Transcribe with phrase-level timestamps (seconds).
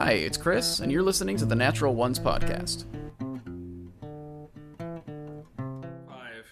[0.00, 2.84] Hi, it's Chris, and you're listening to the Natural Ones Podcast.
[6.08, 6.46] Five,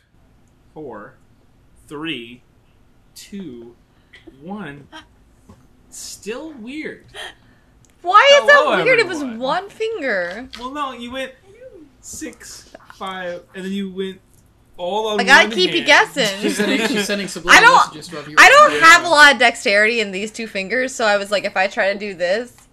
[0.75, 1.15] four,
[1.87, 2.43] three,
[3.15, 3.77] two,
[4.43, 4.89] one.
[5.91, 7.05] Still weird.
[8.03, 8.99] Why is Hello, that weird?
[8.99, 9.39] It was everyone.
[9.39, 10.49] one finger.
[10.59, 11.31] Well, no, you went
[12.01, 14.21] six, five, and then you went
[14.77, 15.87] all on I gotta one keep you hand.
[15.87, 16.41] guessing.
[16.41, 19.33] She's sending, she's sending subliminal I don't- messages throughout the I don't have a lot
[19.35, 22.13] of dexterity in these two fingers, so I was like, if I try to do
[22.13, 22.66] this,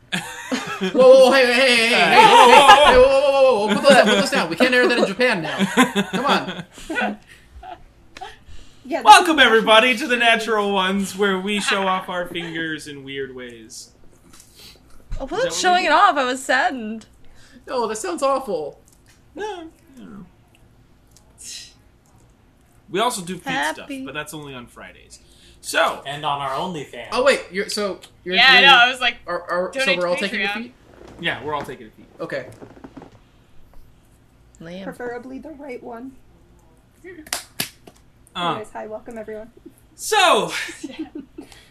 [0.92, 3.42] Whoa, whoa, whoa, hey, hey, hey, hey, hey, hey, Whoa, whoa, whoa, hey, whoa, whoa,
[3.42, 4.50] whoa, whoa, put those down, put those down.
[4.50, 6.04] We can't air that in Japan now.
[6.12, 7.20] Come on.
[8.86, 13.34] Yeah, Welcome everybody to the Natural Ones, where we show off our fingers in weird
[13.34, 13.94] ways.
[15.18, 16.18] Oh, I wasn't showing it off.
[16.18, 17.06] I was saddened.
[17.66, 18.82] No, that sounds awful.
[19.36, 20.08] No, I.
[22.90, 25.20] We also do feet stuff, but that's only on Fridays.
[25.66, 27.08] So, and on our OnlyFans.
[27.14, 28.76] Oh wait, you're so you're Yeah, I you're, know.
[28.76, 30.54] I was like, Are, are, so we're all to taking your Patreon.
[30.64, 30.74] feet.
[31.22, 32.06] yeah, we're all taking a feet.
[32.20, 32.48] Okay.
[34.60, 34.84] Liam.
[34.84, 36.12] preferably the right one.
[38.36, 39.52] Uh, Anyways, hi, welcome everyone.
[39.96, 40.52] So,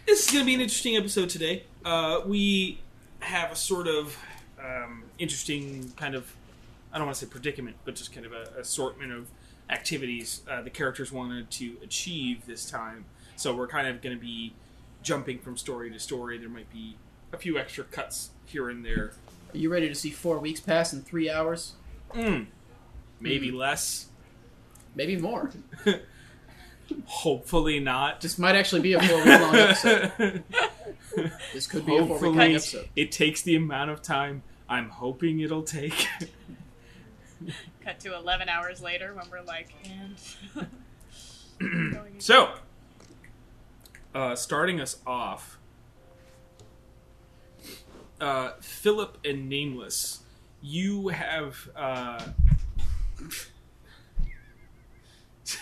[0.07, 1.63] this is going to be an interesting episode today.
[1.85, 2.79] Uh, we
[3.19, 4.17] have a sort of
[4.59, 6.33] um, interesting kind of,
[6.91, 9.27] I don't want to say predicament, but just kind of a assortment of
[9.69, 13.05] activities uh, the characters wanted to achieve this time.
[13.35, 14.53] So, we're kind of going to be
[15.01, 16.37] jumping from story to story.
[16.37, 16.97] There might be
[17.31, 19.13] a few extra cuts here and there.
[19.53, 21.73] Are you ready to see four weeks pass in three hours?
[22.13, 22.47] Mm,
[23.19, 24.07] maybe less.
[24.95, 25.49] Maybe more.
[27.05, 28.21] Hopefully not.
[28.21, 30.43] This might actually be a four week long episode.
[31.53, 32.89] This could be a four week long Hopefully, episode.
[32.95, 36.07] it takes the amount of time I'm hoping it'll take.
[37.83, 40.69] cut to 11 hours later when we're like, and.
[41.93, 42.53] going so,
[44.13, 45.57] uh, starting us off,
[48.21, 50.19] uh, Philip and Nameless,
[50.61, 51.69] you have.
[51.75, 52.23] Uh,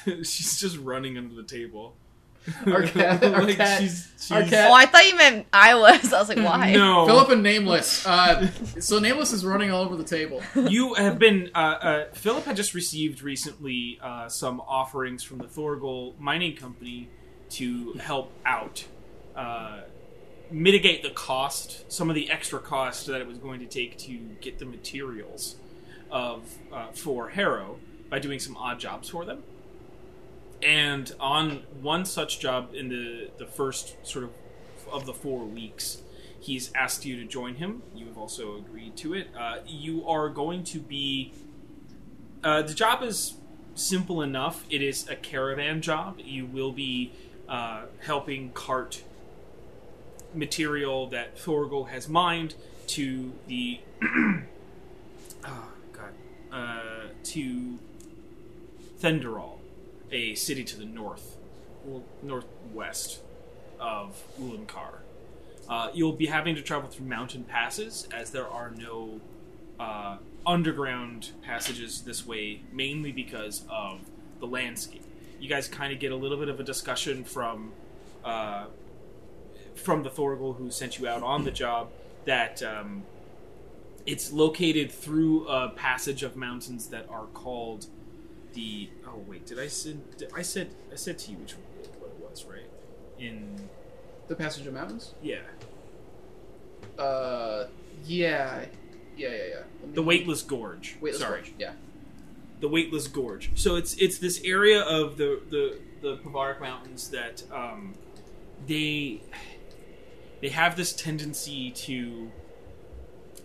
[0.06, 1.95] she's just running under the table.
[2.66, 6.12] Our cat- our cat- she's, she's, our cat- Oh, I thought you meant I was.
[6.12, 6.73] I was like, why?
[6.73, 8.06] No, Philip and Nameless.
[8.06, 10.41] Uh, so Nameless is running all over the table.
[10.56, 15.45] you have been uh, uh, Philip had just received recently uh, some offerings from the
[15.45, 17.09] Thorgol Mining Company
[17.51, 18.85] to help out
[19.35, 19.81] uh,
[20.50, 24.17] mitigate the cost, some of the extra cost that it was going to take to
[24.41, 25.56] get the materials
[26.09, 27.78] of uh, for Harrow
[28.09, 29.44] by doing some odd jobs for them.
[30.62, 34.31] And on one such job in the the first sort of
[34.91, 36.03] of the four weeks,
[36.39, 37.81] he's asked you to join him.
[37.95, 39.28] You have also agreed to it.
[39.38, 41.33] Uh, you are going to be.
[42.44, 43.35] Uh, the job is
[43.73, 44.66] simple enough.
[44.69, 46.19] It is a caravan job.
[46.23, 47.13] You will be
[47.51, 49.03] uh, helping cart
[50.34, 52.56] material that Thorgol has mined
[52.88, 53.81] to the.
[54.01, 54.44] oh
[55.94, 56.13] God.
[56.51, 57.78] Uh, to
[59.01, 59.57] Thenderall,
[60.12, 61.35] a city to the north,
[61.84, 63.19] well, northwest
[63.79, 65.00] of Ulankar.
[65.68, 69.19] Uh, you'll be having to travel through mountain passes as there are no
[69.79, 74.00] uh, underground passages this way, mainly because of
[74.39, 75.03] the landscape.
[75.41, 77.74] You guys kind of get a little bit of a discussion from
[78.24, 78.66] uh,
[79.75, 81.90] from the Thorgol who sent you out on the job
[82.25, 83.03] that um,
[84.06, 87.88] it's located through a passage of mountains that are called
[88.53, 88.90] the.
[89.07, 90.03] Oh wait, did I send?
[90.35, 91.63] I said I said to you which one
[92.00, 92.69] what it was, right?
[93.19, 93.56] In
[94.28, 95.13] The Passage of Mountains?
[95.22, 95.40] yeah,
[96.97, 97.68] Uh,
[98.06, 98.66] yeah.
[99.18, 99.62] Yeah, yeah, yeah.
[99.94, 100.97] The Weightless Gorge.
[101.01, 101.74] Weightless Sorry, Gorge, Yeah.
[102.61, 103.51] The Weightless Gorge.
[103.55, 107.94] So it's it's this area of the the the Pavaric Mountains that um,
[108.67, 109.22] they
[110.41, 112.31] they have this tendency to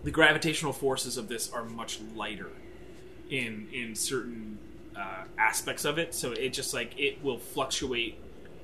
[0.04, 2.50] the gravitational forces of this are much lighter
[3.28, 4.58] in in certain
[4.94, 6.14] uh, aspects of it.
[6.14, 8.18] So it just like it will fluctuate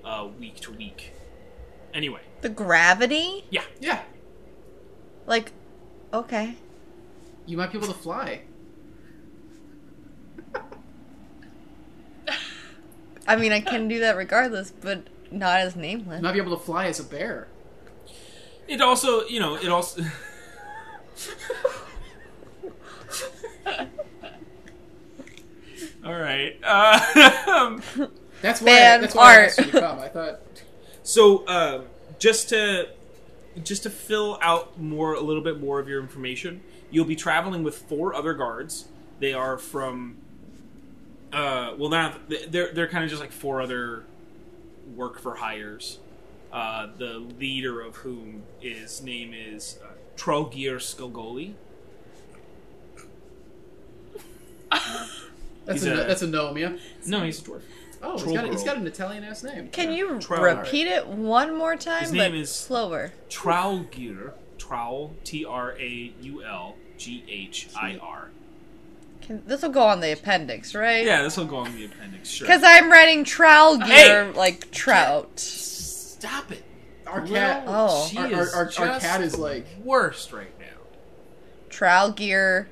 [0.04, 1.12] uh, week to week.
[1.94, 3.44] Anyway, The gravity?
[3.50, 4.00] yeah, Yeah.
[5.26, 5.52] Like,
[6.12, 6.54] okay.
[7.44, 8.42] You might be able to fly.
[13.26, 16.22] I mean, I can do that regardless, but not as nameless.
[16.22, 17.48] might be able to fly as a bear.
[18.68, 20.02] it also you know it also.
[26.04, 26.58] All right.
[26.64, 26.98] Uh,
[28.40, 28.66] That's why.
[28.66, 29.98] Fan that's why I asked you to come.
[30.00, 30.40] I thought.
[31.04, 31.82] So, uh,
[32.18, 32.88] just to
[33.62, 36.60] just to fill out more a little bit more of your information,
[36.90, 38.86] you'll be traveling with four other guards.
[39.20, 40.16] They are from.
[41.32, 42.20] Uh, well, not
[42.50, 44.04] they're they're kind of just like four other
[44.94, 45.98] work for hires.
[46.52, 51.54] Uh, the leader of whom his name is uh, Traulgir Skalgoli.
[55.64, 56.72] That's a, a- that's a gnome, yeah.
[57.06, 57.60] No, he's a dwarf.
[58.02, 58.64] Oh, he's got, a, he's Trollgirl.
[58.66, 59.68] got an Italian ass name.
[59.68, 60.42] Can you Troll.
[60.42, 62.00] repeat it one more time?
[62.02, 63.12] His but name is- slower.
[63.30, 64.32] Traulgir.
[64.58, 65.12] Traul.
[65.24, 68.30] T R A U L G H I R.
[69.22, 71.04] Can, this will go on the appendix, right?
[71.04, 72.28] Yeah, this will go on the appendix.
[72.28, 72.46] Sure.
[72.46, 74.32] Because I'm writing trowel gear Hey!
[74.32, 75.38] like trout.
[75.38, 76.64] Stop it.
[77.06, 77.64] Our Little- cat.
[77.66, 78.06] Oh.
[78.08, 80.66] she Our, our, our, our cat is like worst right now.
[81.68, 82.68] Trowel gear,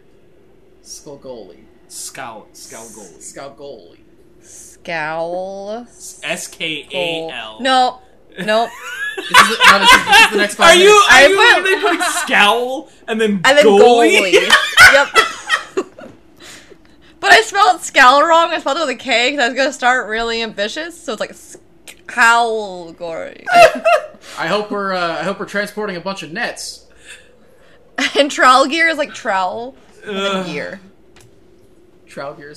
[0.82, 1.58] Skolgoli.
[1.88, 2.46] Scowl.
[2.52, 3.98] Scowl Skolgoli.
[4.40, 5.86] scowl.
[6.22, 7.60] S K A L.
[7.60, 8.00] No,
[8.44, 8.70] nope.
[9.16, 10.88] This is, no, this is, this is the next five Are you?
[10.88, 14.32] Are I you put- literally putting scowl and then And then goalie?
[14.32, 14.32] goalie.
[14.94, 15.08] yep.
[17.20, 18.50] But I spelled scowl wrong.
[18.50, 21.00] I spelled it with a K because I was gonna start really ambitious.
[21.00, 23.44] So it's like scowl gory.
[24.38, 26.86] I hope we're uh, I hope we're transporting a bunch of nets.
[28.18, 29.76] and trowel gear is like trowel
[30.06, 30.46] Ugh.
[30.46, 30.80] gear.
[32.06, 32.14] is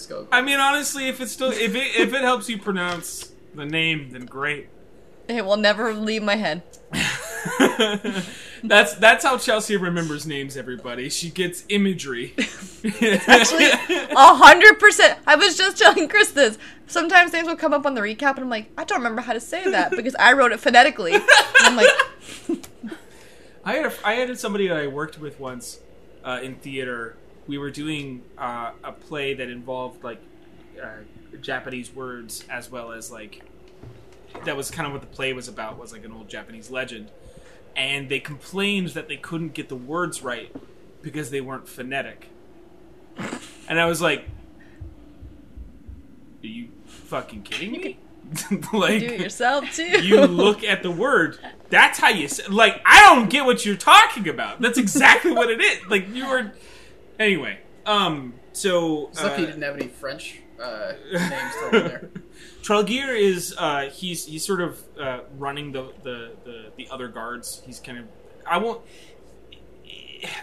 [0.08, 0.28] Skog.
[0.32, 4.10] I mean, honestly, if it's still if it if it helps you pronounce the name,
[4.12, 4.70] then great.
[5.28, 6.64] It will never leave my head.
[8.64, 10.56] that's that's how Chelsea remembers names.
[10.56, 12.34] Everybody, she gets imagery.
[12.38, 15.20] Actually, a hundred percent.
[15.28, 16.58] I was just telling Chris this.
[16.88, 19.34] Sometimes names will come up on the recap, and I'm like, I don't remember how
[19.34, 21.14] to say that because I wrote it phonetically.
[21.14, 21.24] And
[21.60, 21.90] I'm like,
[23.66, 25.80] I had a, I had somebody that I worked with once
[26.24, 27.18] uh, in theater.
[27.48, 30.22] We were doing uh, a play that involved like
[30.82, 30.88] uh,
[31.42, 33.44] Japanese words as well as like
[34.46, 37.10] that was kind of what the play was about was like an old Japanese legend,
[37.76, 40.54] and they complained that they couldn't get the words right
[41.02, 42.30] because they weren't phonetic,
[43.68, 44.26] and I was like,
[46.44, 47.98] "Are you fucking kidding me?"
[48.74, 50.02] like do it yourself too.
[50.04, 51.38] you look at the word.
[51.70, 52.46] That's how you say.
[52.48, 54.62] Like I don't get what you're talking about.
[54.62, 55.80] That's exactly what it is.
[55.90, 56.52] Like you were.
[57.20, 58.34] Anyway, um.
[58.54, 62.10] So It's lucky uh, you didn't have any French uh, names thrown in there.
[62.64, 67.62] Tralgir is uh, he's he's sort of uh, running the, the the the other guards.
[67.66, 68.06] He's kind of
[68.48, 68.82] I won't.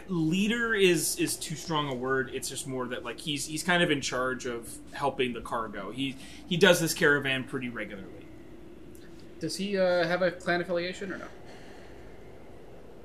[0.09, 2.31] Leader is is too strong a word.
[2.35, 5.91] It's just more that like he's he's kind of in charge of helping the cargo.
[5.91, 8.27] He he does this caravan pretty regularly.
[9.41, 11.25] Does he uh, have a clan affiliation or no?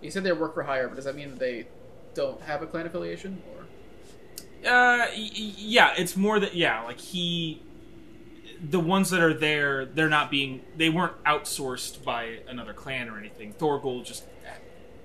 [0.02, 1.68] You said they work for hire, but does that mean that they
[2.14, 3.42] don't have a clan affiliation?
[3.56, 3.62] Or
[4.70, 7.62] Uh, y- yeah, it's more that yeah, like he,
[8.70, 13.18] the ones that are there, they're not being, they weren't outsourced by another clan or
[13.18, 13.54] anything.
[13.54, 14.24] Thorgol just,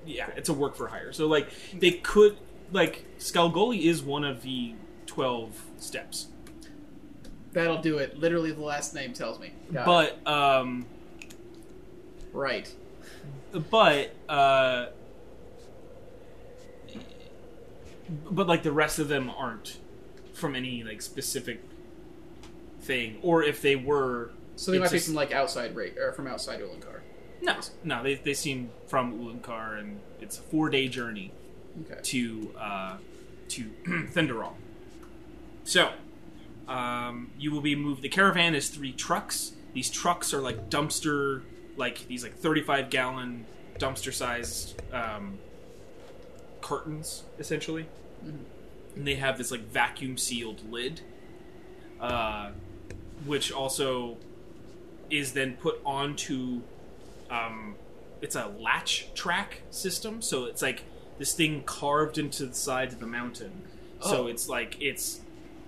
[0.07, 1.12] yeah, it's a work for hire.
[1.12, 2.37] So like they could,
[2.73, 4.75] like Skalgoli is one of the
[5.07, 6.29] twelve steps,
[7.53, 8.19] that'll do it.
[8.19, 9.53] Literally, the last name tells me.
[9.73, 10.17] Got it.
[10.25, 10.87] but um,
[12.33, 12.73] right.
[13.71, 14.87] but uh,
[18.31, 19.79] but like the rest of them aren't
[20.33, 21.61] from any like specific
[22.81, 24.31] thing, or if they were.
[24.56, 27.00] So they might be just- from like outside rate or from outside Ulankar.
[27.43, 31.32] No, no, they, they seem from Ulankar, and it's a four day journey
[31.82, 32.00] Okay.
[32.03, 32.97] to uh,
[33.49, 33.65] to
[34.12, 34.53] Thunderall.
[35.65, 35.93] So,
[36.69, 38.03] um, you will be moved.
[38.03, 39.53] The caravan is three trucks.
[39.73, 41.43] These trucks are like dumpster,
[41.76, 43.47] like these like thirty five gallon
[43.79, 45.38] dumpster sized um,
[46.61, 47.87] cartons, essentially.
[48.23, 51.00] And they have this like vacuum sealed lid,
[52.00, 52.50] uh,
[53.27, 54.17] which also
[55.11, 56.61] is then put onto
[57.31, 57.75] um,
[58.21, 60.21] it's a latch track system.
[60.23, 60.85] So it's like
[61.19, 63.62] this thing carved into the sides of the mountain.
[64.00, 64.27] So Oh.
[64.27, 65.21] it's like it's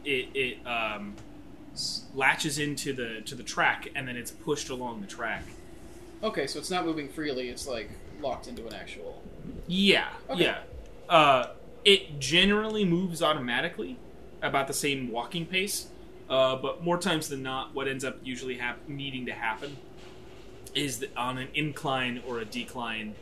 [0.04, 1.14] it it um,
[2.14, 5.44] latches into the to the track and then it's pushed along the track.
[6.22, 7.48] Okay, so it's not moving freely.
[7.48, 7.90] It's like
[8.20, 9.22] locked into an actual.
[9.66, 10.44] Yeah, Okay.
[10.44, 10.58] yeah.
[11.08, 11.50] Uh,
[11.84, 13.96] it generally moves automatically,
[14.40, 15.88] about the same walking pace.
[16.32, 19.76] Uh, but more times than not, what ends up usually hap- needing to happen
[20.74, 23.14] is that on an incline or a decline.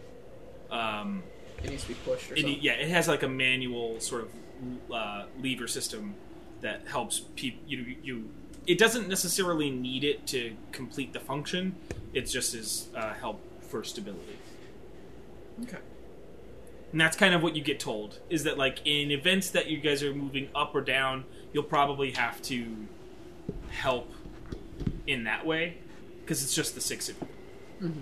[0.70, 1.24] Um,
[1.64, 2.58] It needs to be pushed or it, something.
[2.62, 6.14] yeah, it has like a manual sort of uh, lever system
[6.60, 7.60] that helps people.
[7.66, 8.30] You, you,
[8.68, 11.74] it doesn't necessarily need it to complete the function.
[12.12, 14.36] It just is uh, help for stability.
[15.64, 15.78] Okay.
[16.92, 19.78] And that's kind of what you get told is that like in events that you
[19.78, 22.86] guys are moving up or down, you'll probably have to
[23.70, 24.12] help
[25.06, 25.78] in that way
[26.22, 27.16] because it's just the six of
[27.80, 27.92] you.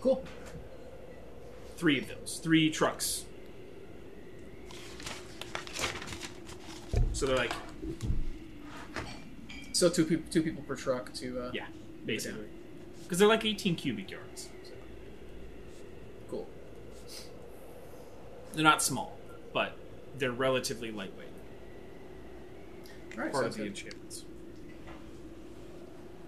[0.00, 0.24] Cool.
[1.76, 3.24] Three of those, three trucks.
[7.12, 7.52] So they're like,
[9.72, 11.40] So two people, two people per truck to.
[11.44, 11.66] Uh, yeah,
[12.04, 12.46] basically.
[13.02, 14.48] because they're like 18 cubic yards.
[14.64, 14.70] So
[16.30, 16.48] Cool.
[18.54, 19.18] they're not small,
[19.52, 19.76] but
[20.18, 21.28] they're relatively lightweight.
[23.16, 23.68] Right, part of the good.
[23.68, 24.24] enchantments.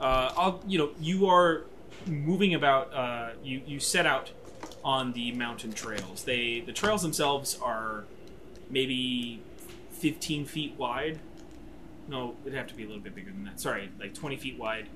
[0.00, 1.64] Uh, I'll, you know, you are
[2.06, 2.94] moving about.
[2.94, 4.30] Uh, you you set out
[4.84, 6.24] on the mountain trails.
[6.24, 8.04] They the trails themselves are
[8.70, 9.40] maybe
[9.90, 11.18] fifteen feet wide.
[12.06, 13.60] No, it'd have to be a little bit bigger than that.
[13.60, 14.86] Sorry, like twenty feet wide.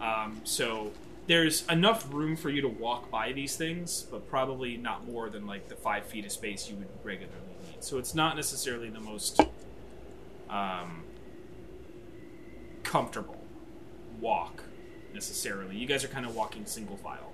[0.00, 0.92] Um, so
[1.26, 5.46] there's enough room for you to walk by these things, but probably not more than
[5.46, 7.82] like the five feet of space you would regularly need.
[7.82, 9.40] So it's not necessarily the most
[10.50, 11.03] um,
[12.84, 13.42] comfortable
[14.20, 14.62] walk
[15.12, 15.76] necessarily.
[15.76, 17.32] You guys are kind of walking single file,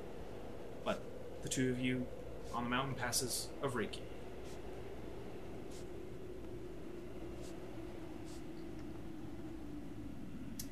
[0.85, 1.02] but
[1.42, 2.07] the two of you
[2.54, 4.00] on the mountain passes of Reiki.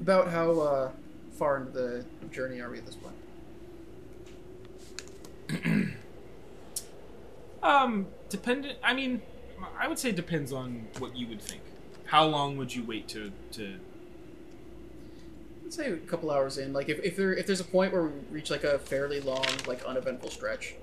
[0.01, 0.91] About how uh,
[1.33, 3.15] far into the journey are we at this point?
[7.63, 8.79] Um, dependent.
[8.83, 9.21] I mean,
[9.79, 11.63] I would say depends on what you would think.
[12.07, 13.79] How long would you wait to to?
[15.69, 16.73] Let's say a couple hours in.
[16.73, 19.45] Like if, if there if there's a point where we reach like a fairly long,
[19.67, 20.75] like uneventful stretch,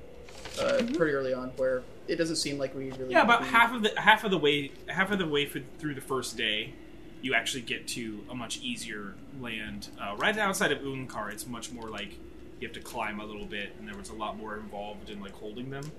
[0.61, 3.11] uh, pretty early on, where it doesn't seem like we really Mm-hmm.
[3.11, 5.61] Yeah, about be- half of the half of the way half of the way for,
[5.79, 6.75] through the first day,
[7.23, 9.87] you actually get to a much easier land.
[9.99, 12.11] Uh, right outside of Unkar, it's much more like
[12.59, 15.19] you have to climb a little bit, and there was a lot more involved in
[15.19, 15.91] like holding them.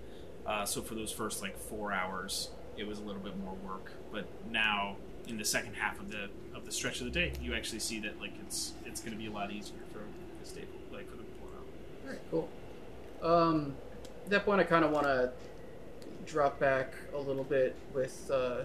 [0.46, 3.90] Uh, so for those first like four hours, it was a little bit more work.
[4.12, 4.94] But now,
[5.26, 8.00] in the second half of the of the stretch of the day, you actually see
[8.00, 10.00] that like it's it's going to be a lot easier for
[10.40, 11.66] the stable, like for them to pull out.
[12.04, 12.48] Alright, cool.
[13.22, 13.74] Um,
[14.24, 15.32] at that point, I kind of want to
[16.24, 18.62] drop back a little bit with uh,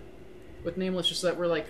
[0.63, 1.68] with nameless, just so that we're like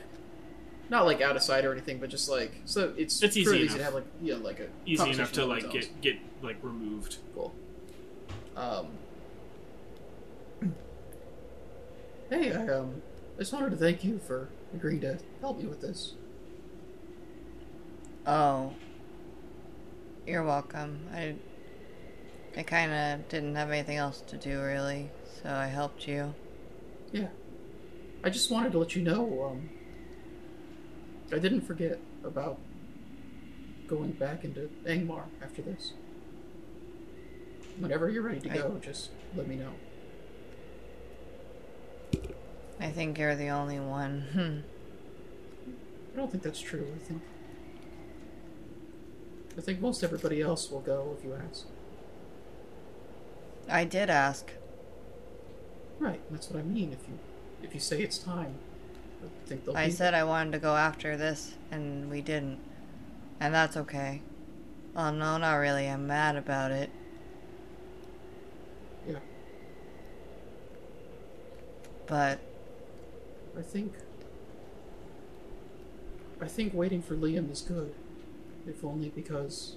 [0.89, 3.77] not like out of sight or anything, but just like so it's It's easy easy
[3.77, 7.17] to have like you know like a Easy enough to like get get like removed.
[7.33, 7.53] cool.
[8.55, 8.87] Um,
[12.29, 13.01] hey, I um,
[13.37, 16.13] I just wanted to thank you for agreeing to help you with this.
[18.25, 18.73] Oh.
[20.27, 20.99] You're welcome.
[21.13, 21.35] I
[22.55, 25.09] I kind of didn't have anything else to do really,
[25.41, 26.33] so I helped you.
[27.11, 27.29] Yeah.
[28.23, 29.69] I just wanted to let you know, um,
[31.31, 32.59] I didn't forget about
[33.87, 35.93] going back into Angmar after this.
[37.79, 39.73] Whenever you're ready to I- go, just let me know.
[42.81, 44.25] I think you're the only one.
[44.33, 44.57] Hmm.
[46.13, 46.87] I don't think that's true.
[46.95, 47.21] I think.
[49.55, 51.65] I think most everybody else will go if you ask.
[53.69, 54.51] I did ask.
[55.99, 56.91] Right, that's what I mean.
[56.91, 57.19] If you,
[57.61, 58.55] if you say it's time,
[59.23, 59.77] I think they'll.
[59.77, 62.59] I said I wanted to go after this, and we didn't.
[63.39, 64.23] And that's okay.
[64.95, 65.87] Well, no, not really.
[65.87, 66.89] I'm mad about it.
[69.07, 69.17] Yeah,
[72.07, 72.39] But
[73.57, 73.93] I think.
[76.41, 77.93] I think waiting for Liam is good,
[78.67, 79.75] if only because.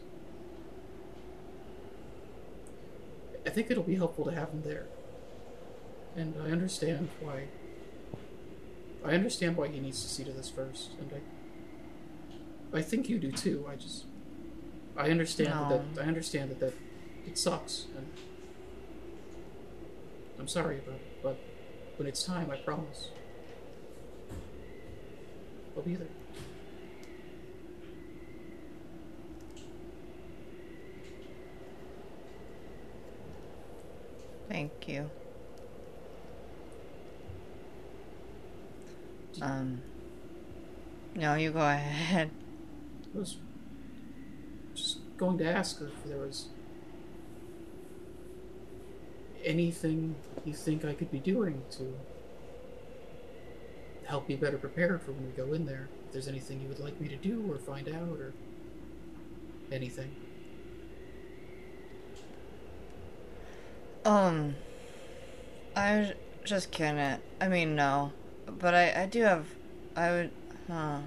[3.46, 4.86] I think it'll be helpful to have him there.
[6.16, 7.48] And I understand why.
[9.04, 12.78] I understand why he needs to see to this first, and I.
[12.78, 13.66] I think you do too.
[13.70, 14.04] I just.
[14.96, 16.04] I understand that, that.
[16.04, 16.74] I understand that that
[17.26, 18.06] it sucks, and.
[20.38, 21.38] I'm sorry about it, but
[21.96, 23.10] when it's time, I promise.
[25.82, 26.06] Be there.
[34.48, 35.10] thank you.
[39.42, 39.82] Um.
[41.16, 42.30] No, you go ahead.
[43.14, 43.36] I was
[44.74, 46.48] just going to ask if there was
[49.44, 50.14] anything
[50.44, 51.94] you think I could be doing to
[54.06, 55.88] help be better prepared for when we go in there.
[56.06, 58.32] If there's anything you would like me to do or find out or
[59.72, 60.14] anything.
[64.04, 64.56] Um,
[65.74, 67.22] I just can't.
[67.40, 68.12] I mean, no,
[68.46, 69.46] but I I do have.
[69.96, 70.30] I would.
[70.68, 70.98] Huh.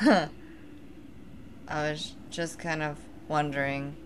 [1.68, 2.98] I was just kind of
[3.28, 3.96] wondering.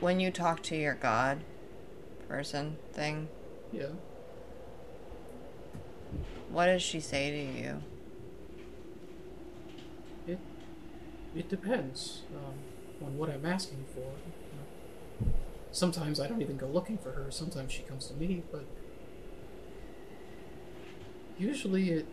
[0.00, 1.38] When you talk to your god
[2.28, 3.28] person thing,
[3.72, 3.86] Yeah.
[6.56, 7.82] What does she say to you?
[10.26, 10.38] It
[11.34, 14.10] it depends um, on what I'm asking for.
[15.70, 17.30] Sometimes I don't even go looking for her.
[17.30, 18.64] Sometimes she comes to me, but
[21.38, 22.06] usually it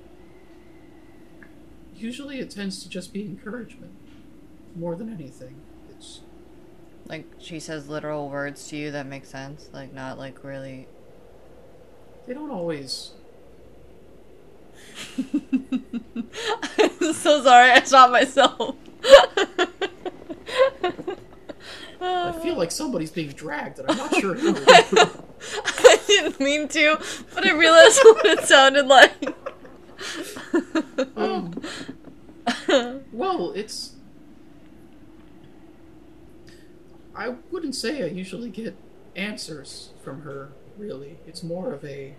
[1.96, 3.94] usually it tends to just be encouragement.
[4.76, 5.56] more than anything.
[5.90, 6.20] It's
[7.08, 10.88] Like she says literal words to you that make sense, like not like really.
[12.28, 13.12] they don't always.
[15.18, 18.76] I'm so sorry, I shot myself.
[22.02, 24.56] I feel like somebody's being dragged, and I'm not sure who.
[24.68, 26.98] I didn't mean to,
[27.34, 29.36] but I realized what it sounded like.
[31.16, 31.54] Um,
[33.12, 33.96] well, it's.
[37.16, 38.76] I wouldn't say I usually get
[39.16, 41.20] answers from her, really.
[41.28, 42.16] It's more of a.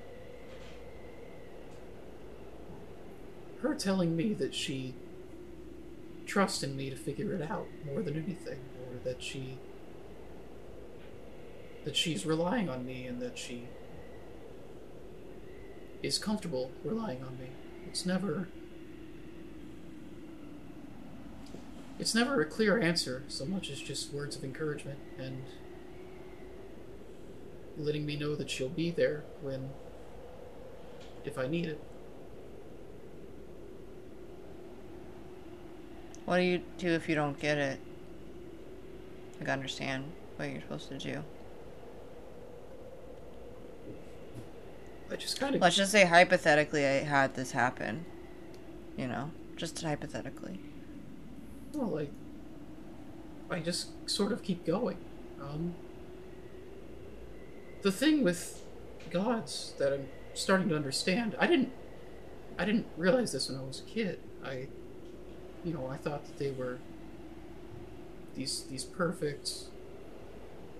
[3.64, 4.94] Her telling me that she
[6.26, 9.56] trusts in me to figure it out more than anything, or that she.
[11.86, 13.68] that she's relying on me and that she
[16.02, 17.48] is comfortable relying on me.
[17.88, 18.48] It's never.
[21.98, 25.42] It's never a clear answer so much as just words of encouragement and
[27.78, 29.70] letting me know that she'll be there when.
[31.24, 31.80] if I need it.
[36.24, 37.78] What do you do if you don't get it?
[39.38, 41.22] Like understand what you're supposed to do.
[45.10, 45.60] I just kind of.
[45.60, 48.04] Let's just say hypothetically I had this happen.
[48.96, 50.60] You know, just hypothetically.
[51.72, 52.10] Well, like.
[53.50, 54.96] I just sort of keep going.
[55.40, 55.74] Um.
[57.82, 58.64] The thing with
[59.10, 61.70] gods that I'm starting to understand, I didn't.
[62.58, 64.20] I didn't realize this when I was a kid.
[64.42, 64.68] I.
[65.64, 66.78] You know, I thought that they were.
[68.34, 69.50] These these perfect,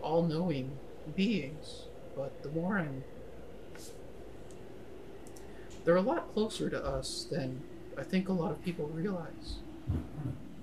[0.02, 0.76] all-knowing
[1.14, 1.84] beings,
[2.16, 3.04] but the more I'm
[5.84, 7.62] they're a lot closer to us than
[7.96, 9.58] I think a lot of people realize.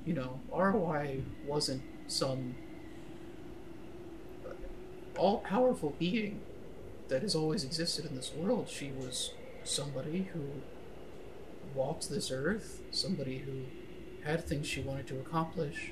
[0.06, 2.56] You know, ROI wasn't some
[5.18, 6.42] all powerful being
[7.08, 8.68] that has always existed in this world.
[8.68, 9.32] She was
[9.64, 10.42] somebody who
[11.76, 13.66] walked this earth, somebody who
[14.24, 15.92] had things she wanted to accomplish.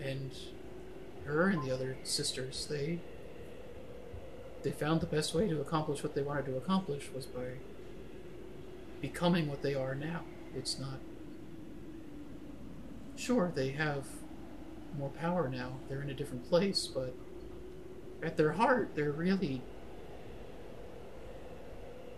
[0.00, 0.32] And
[1.24, 3.00] her and the other sisters, they
[4.62, 7.54] they found the best way to accomplish what they wanted to accomplish was by
[9.00, 10.20] becoming what they are now.
[10.54, 11.00] It's not.
[13.16, 14.06] Sure, they have
[14.96, 15.78] more power now.
[15.88, 17.14] They're in a different place, but
[18.22, 19.62] at their heart, they're really.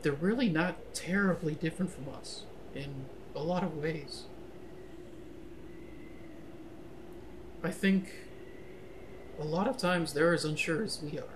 [0.02, 2.42] They're really not terribly different from us
[2.74, 4.24] in a lot of ways.
[7.64, 8.12] I think
[9.40, 11.34] a lot of times they're as unsure as we are.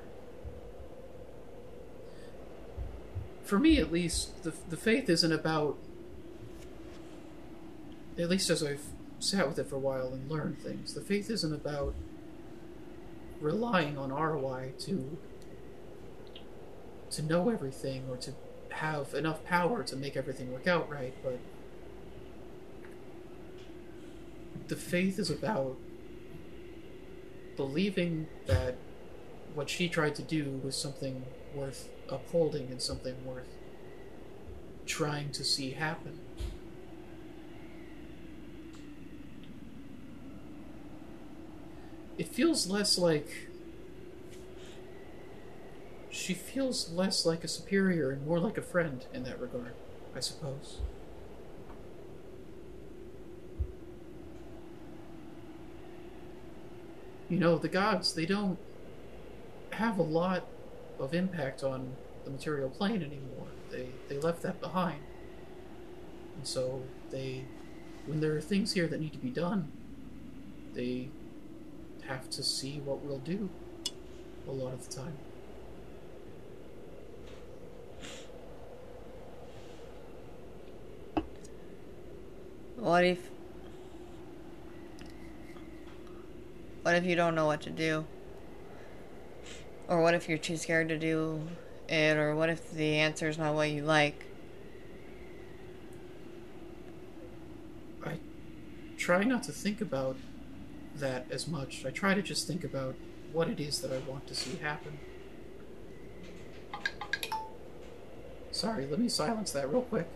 [3.49, 5.79] for me at least, the, the faith isn't about,
[8.19, 8.85] at least as I've
[9.19, 11.95] sat with it for a while and learned things, the faith isn't about
[13.41, 15.17] relying on ROI to
[17.11, 18.35] to know everything or to
[18.69, 21.39] have enough power to make everything work out right, but
[24.67, 25.79] the faith is about
[27.59, 28.77] believing that
[29.53, 33.59] what she tried to do was something worth upholding and something worth
[34.87, 36.21] trying to see happen.
[42.17, 43.49] It feels less like.
[46.11, 49.73] She feels less like a superior and more like a friend in that regard,
[50.15, 50.79] I suppose.
[57.29, 58.59] You know, the gods, they don't
[59.73, 60.47] have a lot
[60.99, 63.49] of impact on the material plane anymore.
[63.71, 65.01] They they left that behind.
[66.37, 67.45] And so they
[68.07, 69.71] when there are things here that need to be done,
[70.73, 71.09] they
[72.07, 73.51] have to see what we'll do
[74.47, 75.19] a lot of the time.
[82.77, 83.31] What if
[86.83, 88.07] What if you don't know what to do?
[89.89, 91.49] Or what if you're too scared to do
[91.89, 94.27] it or what if the answer is not what you like?
[98.05, 98.19] I
[98.97, 100.17] try not to think about
[100.97, 101.85] that as much.
[101.87, 102.97] I try to just think about
[103.33, 104.99] what it is that I want to see happen.
[108.51, 110.09] Sorry, let me silence that real quick.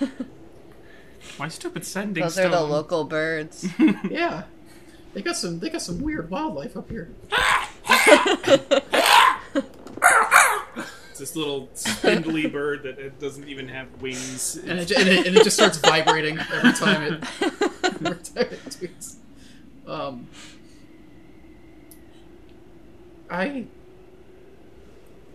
[1.38, 3.66] My stupid sending Those are the local birds.
[4.10, 4.44] Yeah.
[5.14, 7.14] They got some they got some weird wildlife up here.
[11.10, 14.56] It's this little spindly bird that it doesn't even have wings.
[14.56, 17.24] And it, and it, and it just starts vibrating every time it
[17.82, 19.16] every time it tweets.
[19.86, 20.28] Um,
[23.30, 23.66] I.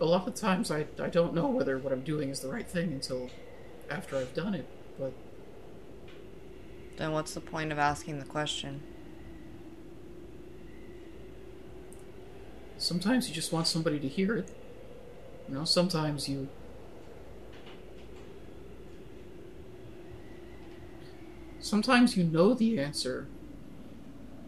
[0.00, 2.68] A lot of times I, I don't know whether what I'm doing is the right
[2.68, 3.30] thing until
[3.90, 4.66] after I've done it,
[4.98, 5.12] but
[6.96, 8.82] Then what's the point of asking the question?
[12.78, 14.48] Sometimes you just want somebody to hear it.
[15.48, 16.48] You know, sometimes you.
[21.60, 23.26] Sometimes you know the answer,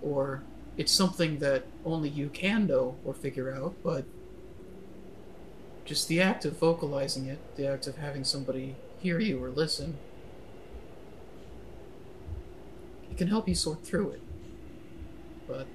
[0.00, 0.42] or
[0.76, 4.04] it's something that only you can know or figure out, but
[5.84, 9.98] just the act of vocalizing it, the act of having somebody hear you or listen,
[13.10, 14.22] it can help you sort through it.
[15.48, 15.66] But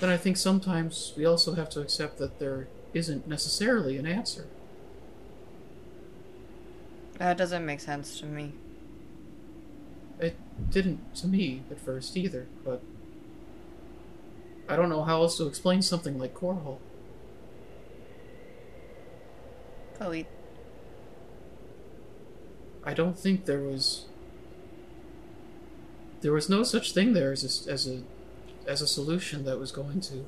[0.00, 4.46] then I think sometimes we also have to accept that there isn't necessarily an answer.
[7.18, 8.52] That doesn't make sense to me.
[10.18, 10.36] It
[10.70, 12.82] didn't to me at first either, but
[14.68, 16.34] I don't know how else to explain something like.
[19.98, 20.26] But we
[22.84, 24.06] I don't think there was
[26.20, 28.02] there was no such thing there as a, as a
[28.66, 30.24] as a solution that was going to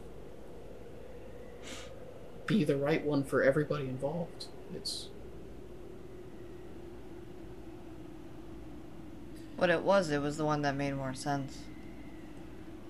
[2.47, 4.47] be the right one for everybody involved.
[4.75, 5.09] It's
[9.57, 11.59] what it was, it was the one that made more sense.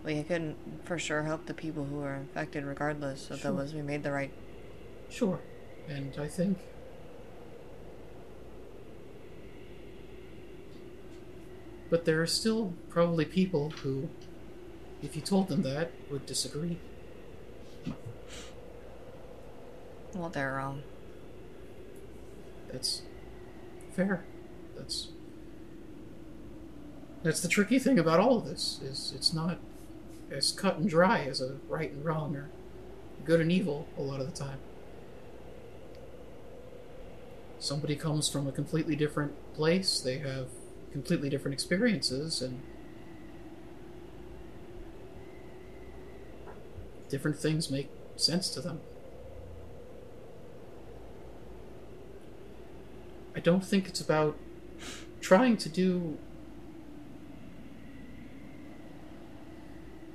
[0.04, 3.50] We couldn't for sure help the people who were infected regardless, so Sure.
[3.50, 4.30] that was we made the right
[5.11, 5.40] Sure.
[5.88, 6.58] And I think.
[11.90, 14.11] But there are still probably people who,
[15.02, 16.78] if you told them that, would disagree.
[20.14, 20.82] well they're wrong.
[22.72, 23.02] That's
[23.94, 24.24] fair.
[24.76, 25.08] That's.
[27.22, 29.58] That's the tricky thing about all of this is it's not
[30.30, 32.50] as cut and dry as a right and wrong or
[33.24, 34.58] good and evil a lot of the time.
[37.58, 40.46] Somebody comes from a completely different place, they have
[40.92, 42.62] completely different experiences and
[47.09, 48.81] different things make sense to them.
[53.35, 54.37] I don't think it's about
[55.21, 56.18] trying to do.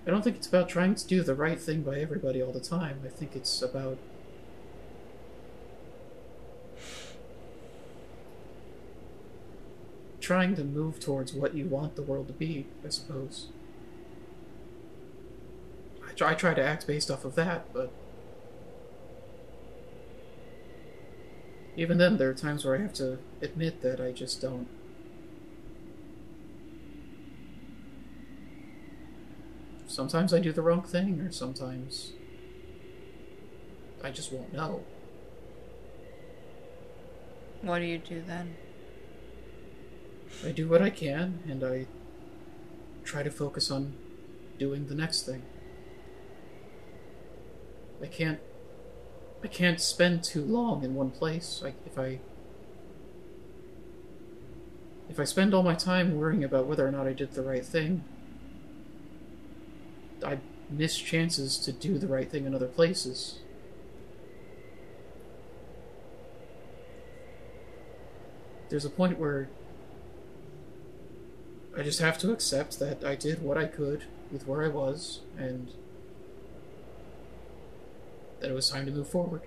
[0.05, 2.59] I don't think it's about trying to do the right thing by everybody all the
[2.59, 2.99] time.
[3.05, 3.97] I think it's about.
[10.19, 13.49] trying to move towards what you want the world to be, I suppose.
[16.13, 17.91] I try, I try to act based off of that, but.
[21.75, 24.67] Even then, there are times where I have to admit that I just don't.
[29.87, 32.13] Sometimes I do the wrong thing, or sometimes
[34.03, 34.83] I just won't know.
[37.63, 38.55] What do you do then?
[40.45, 41.87] I do what I can, and I
[43.03, 43.93] try to focus on
[44.59, 45.41] doing the next thing.
[48.03, 48.39] I can't.
[49.43, 51.63] I can't spend too long in one place.
[51.85, 52.19] If I.
[55.09, 57.65] If I spend all my time worrying about whether or not I did the right
[57.65, 58.03] thing,
[60.25, 60.39] I
[60.69, 63.39] miss chances to do the right thing in other places.
[68.69, 69.49] There's a point where
[71.77, 75.19] I just have to accept that I did what I could with where I was,
[75.37, 75.69] and
[78.43, 79.41] that it was time to move forward.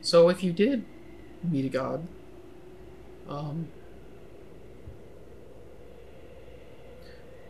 [0.00, 0.84] So if you did
[1.44, 2.08] meet a god,
[3.28, 3.68] um,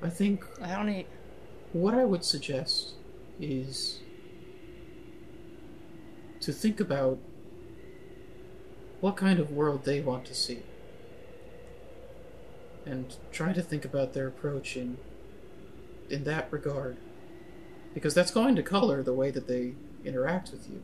[0.03, 1.07] I think I don't need...
[1.73, 2.97] what I would suggest
[3.41, 4.01] is
[6.41, 7.19] to think about
[9.01, 10.61] what kind of world they want to see.
[12.85, 14.99] And try to think about their approach in
[16.11, 16.97] in that regard.
[17.95, 20.83] Because that's going to color the way that they interact with you.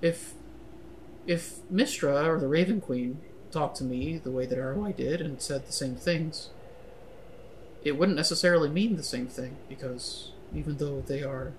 [0.00, 0.34] If
[1.26, 5.40] if Mistra or the Raven Queen talked to me the way that ROI did and
[5.40, 6.50] said the same things,
[7.82, 11.52] it wouldn't necessarily mean the same thing because even though they are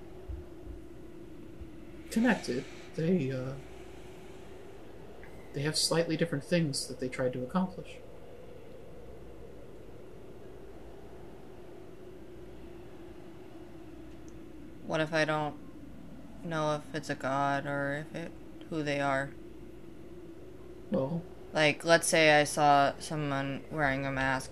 [2.09, 2.63] connected,
[2.95, 3.53] they uh,
[5.53, 7.97] they have slightly different things that they tried to accomplish.
[14.89, 15.53] What if I don't
[16.43, 18.31] know if it's a god or if it
[18.71, 19.29] who they are.
[20.91, 21.21] Well,
[21.53, 24.51] Like, let's say I saw someone wearing a mask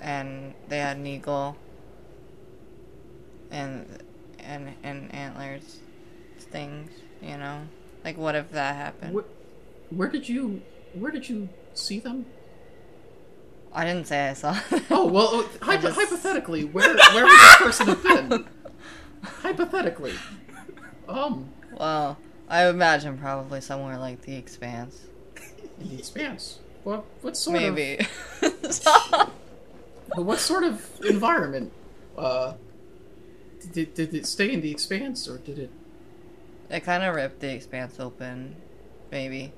[0.00, 1.56] and they had an eagle
[3.50, 3.86] and
[4.38, 5.78] and and antlers
[6.38, 7.62] things, you know?
[8.04, 9.20] Like what if that happened?
[9.20, 10.62] wh- where did you
[10.94, 12.24] where did you see them?
[13.72, 14.58] I didn't say I saw.
[14.90, 18.46] Oh well, uh, just- hypothetically, where where would this person have been?
[19.22, 20.14] Hypothetically,
[21.08, 22.16] um, well,
[22.48, 25.02] I imagine probably somewhere like the expanse.
[25.80, 26.58] in the expanse.
[26.84, 28.06] What what sort of Maybe.
[28.42, 31.70] of what sort of environment?
[32.16, 32.54] Uh,
[33.72, 35.70] did did it stay in the expanse or did it?
[36.70, 38.56] It kind of ripped the expanse open,
[39.10, 39.52] maybe,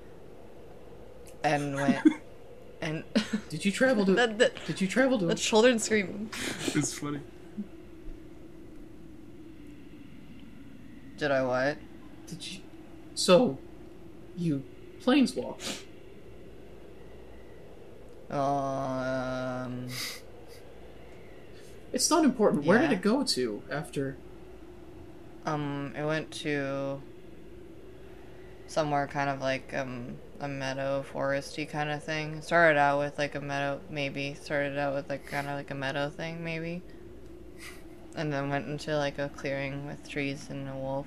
[1.44, 2.00] and went
[2.82, 3.04] and
[3.48, 4.12] Did you travel to?
[4.12, 5.26] the, the, Did you travel to?
[5.26, 6.30] the children scream.
[6.74, 7.20] It's funny.
[11.16, 11.78] Did I what?
[12.26, 12.60] Did you?
[13.14, 13.58] So,
[14.36, 14.64] you
[15.02, 15.82] planeswalked.
[18.30, 19.88] Um,
[21.92, 22.64] It's not important.
[22.64, 24.16] Where did it go to after?
[25.44, 27.02] um, it went to
[28.68, 32.40] somewhere kind of like um a meadow foresty kind of thing.
[32.42, 34.34] Started out with like a meadow, maybe.
[34.34, 36.82] Started out with like kind of like a meadow thing, maybe.
[38.14, 41.06] And then went into like a clearing with trees and a wolf.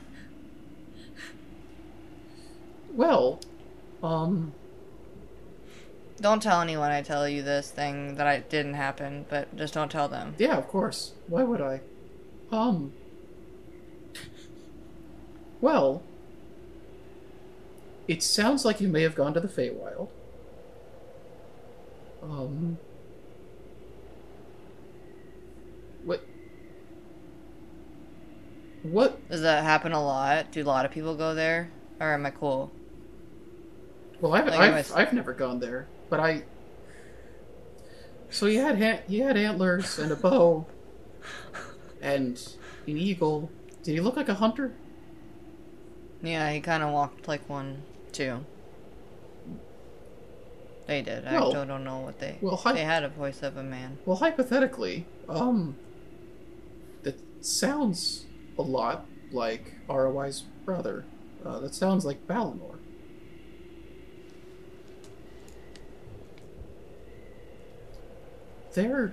[2.93, 3.41] Well,
[4.01, 4.53] um,
[6.21, 9.91] Don't tell anyone I tell you this thing that I didn't happen, but just don't
[9.91, 10.33] tell them.
[10.37, 11.11] yeah, of course.
[11.27, 11.81] Why would I?
[12.51, 12.93] Um.
[15.61, 16.03] Well,
[18.07, 20.09] it sounds like you may have gone to the Feywild.
[22.23, 22.77] Um.
[26.03, 26.23] What?
[28.83, 29.29] What?
[29.29, 30.51] Does that happen a lot?
[30.51, 31.71] Do a lot of people go there?
[31.99, 32.71] Or am I cool?
[34.21, 34.91] Well, I've Like, I've, anyways.
[34.91, 36.43] I've never gone there, but I.
[38.29, 40.65] So you had ha- you had antlers and a bow,
[42.01, 42.41] and
[42.87, 43.49] an eagle.
[43.83, 44.73] Did he look like a hunter?
[46.21, 47.83] Yeah, he kind of walked like one,
[48.15, 48.45] too.
[50.87, 51.25] They did.
[51.25, 52.37] I Well- don't, don't know what they.
[52.41, 53.97] well, hi- they had a voice of a man.
[54.05, 55.75] Well, hypothetically, um,
[57.03, 58.25] that sounds
[58.57, 61.05] a lot like ROI's brother.
[61.43, 62.77] Uh, that sounds like Balinor.
[68.73, 69.09] They're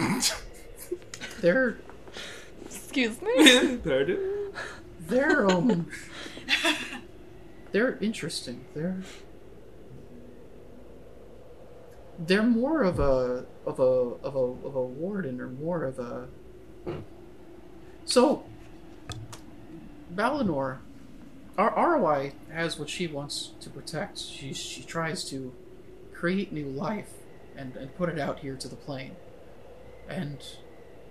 [1.41, 1.77] they're
[2.67, 3.77] Excuse me.
[3.85, 4.53] Pardon?
[5.01, 5.87] they're um
[7.73, 8.65] they're interesting.
[8.75, 9.03] They're
[12.19, 16.29] they're more of a of a of a of a warden or more of a
[18.05, 18.45] so
[20.15, 20.79] Balinor
[21.59, 24.19] our ROI has what she wants to protect.
[24.19, 25.53] She she tries to
[26.13, 27.13] create new life
[27.57, 29.17] and, and put it out here to the plane.
[30.09, 30.39] And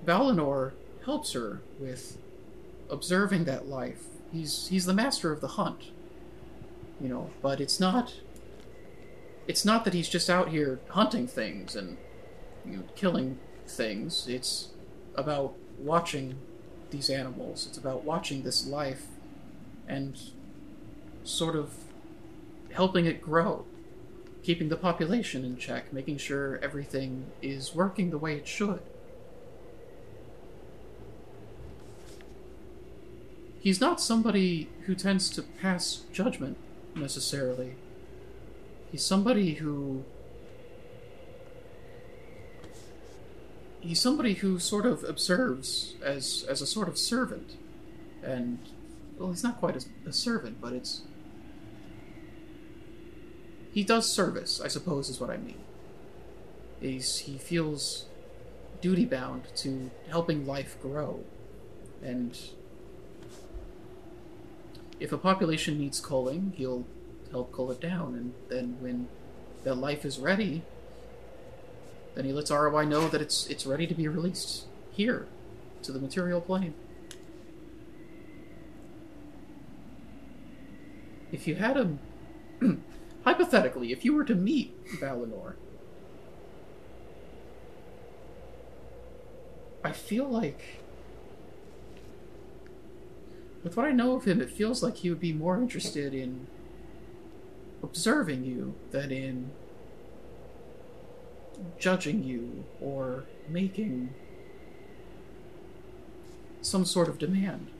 [0.05, 0.73] Balinor
[1.05, 2.17] helps her with
[2.89, 4.03] observing that life.
[4.31, 5.91] He's he's the master of the hunt.
[7.01, 8.13] You know, but it's not
[9.47, 11.97] it's not that he's just out here hunting things and
[12.65, 14.27] you know, killing things.
[14.27, 14.69] It's
[15.15, 16.35] about watching
[16.91, 17.65] these animals.
[17.67, 19.07] It's about watching this life
[19.87, 20.19] and
[21.23, 21.73] sort of
[22.71, 23.65] helping it grow,
[24.43, 28.81] keeping the population in check, making sure everything is working the way it should.
[33.59, 36.57] He's not somebody who tends to pass judgment
[36.95, 37.75] necessarily.
[38.91, 40.03] He's somebody who.
[43.79, 47.57] He's somebody who sort of observes as as a sort of servant,
[48.21, 48.59] and
[49.17, 51.01] well, he's not quite a, a servant, but it's
[53.71, 55.59] he does service, I suppose, is what I mean.
[56.81, 58.05] He's he feels
[58.81, 61.23] duty bound to helping life grow,
[62.03, 62.37] and
[65.01, 66.85] if a population needs culling, he'll
[67.31, 69.07] help cull it down, and then when
[69.63, 70.61] the life is ready,
[72.13, 75.25] then he lets ROI know that it's it's ready to be released here
[75.81, 76.75] to the material plane.
[81.31, 81.99] If you had him
[83.25, 85.55] hypothetically, if you were to meet Balinor,
[89.83, 90.80] I feel like
[93.63, 96.47] with what I know of him, it feels like he would be more interested in
[97.83, 99.51] observing you than in
[101.77, 104.13] judging you or making
[106.61, 107.71] some sort of demand.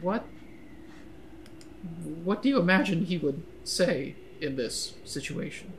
[0.00, 0.24] what
[2.24, 5.72] what do you imagine he would say in this situation?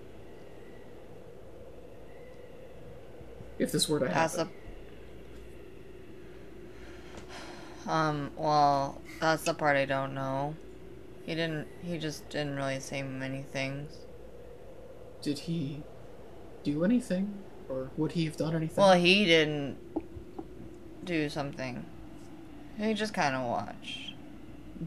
[3.58, 4.50] If this were to happen.
[7.88, 8.32] Um.
[8.38, 10.56] Well, that's the part I don't know.
[11.26, 11.68] He didn't.
[11.84, 13.98] He just didn't really say many things.
[15.22, 15.84] Did he
[16.64, 17.34] do anything?
[17.70, 18.84] Or would he have done anything?
[18.84, 19.78] Well, he didn't
[21.04, 21.86] do something.
[22.78, 24.14] He just kind of watched.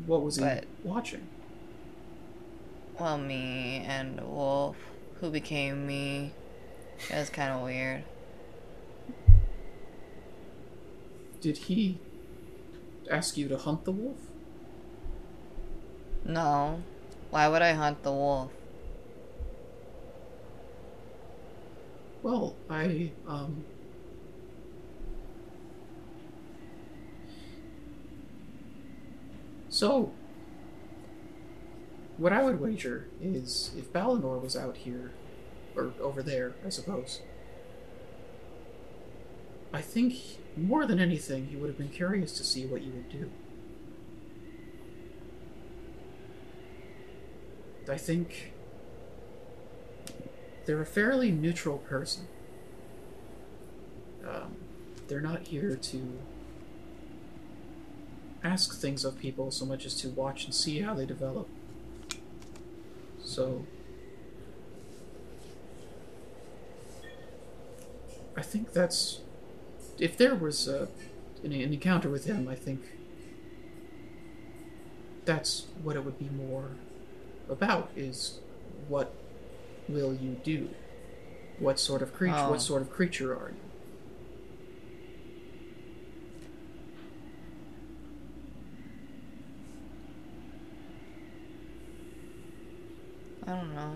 [0.06, 0.46] what was he
[0.82, 1.26] watching?
[2.98, 4.76] Well, me and Wolf,
[5.20, 6.32] who became me.
[7.10, 8.04] It was kind of weird.
[11.40, 11.98] Did he
[13.10, 14.18] ask you to hunt the wolf?
[16.24, 16.82] No.
[17.30, 18.50] Why would I hunt the wolf?
[22.22, 23.64] Well, I um
[29.68, 30.12] So
[32.16, 35.10] what I would wager is if Balinor was out here
[35.76, 37.20] or over there, I suppose.
[39.72, 40.14] I think
[40.56, 43.30] more than anything he would have been curious to see what you would do.
[47.88, 48.52] I think
[50.64, 52.26] they're a fairly neutral person.
[54.26, 54.56] Um,
[55.06, 56.18] they're not here to
[58.42, 61.48] ask things of people so much as to watch and see how they develop.
[63.22, 63.64] So,
[68.36, 69.20] I think that's.
[69.98, 70.88] If there was a,
[71.42, 72.82] an, an encounter with him, I think
[75.24, 76.70] that's what it would be more
[77.48, 78.40] about is
[78.88, 79.12] what
[79.88, 80.70] will you do?
[81.58, 82.36] What sort of creature?
[82.36, 82.50] Oh.
[82.50, 83.56] What sort of creature are you?
[93.46, 93.92] I don't know.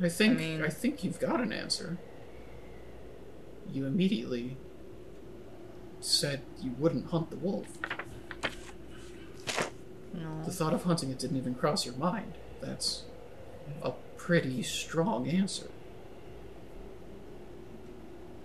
[0.00, 1.98] I think I, mean- think you've got an answer.
[3.72, 4.56] You immediately
[6.00, 7.78] said you wouldn't hunt the wolf.
[10.12, 10.42] No.
[10.44, 12.34] The thought of hunting it didn't even cross your mind.
[12.60, 13.02] That's
[13.82, 15.68] a pretty strong answer.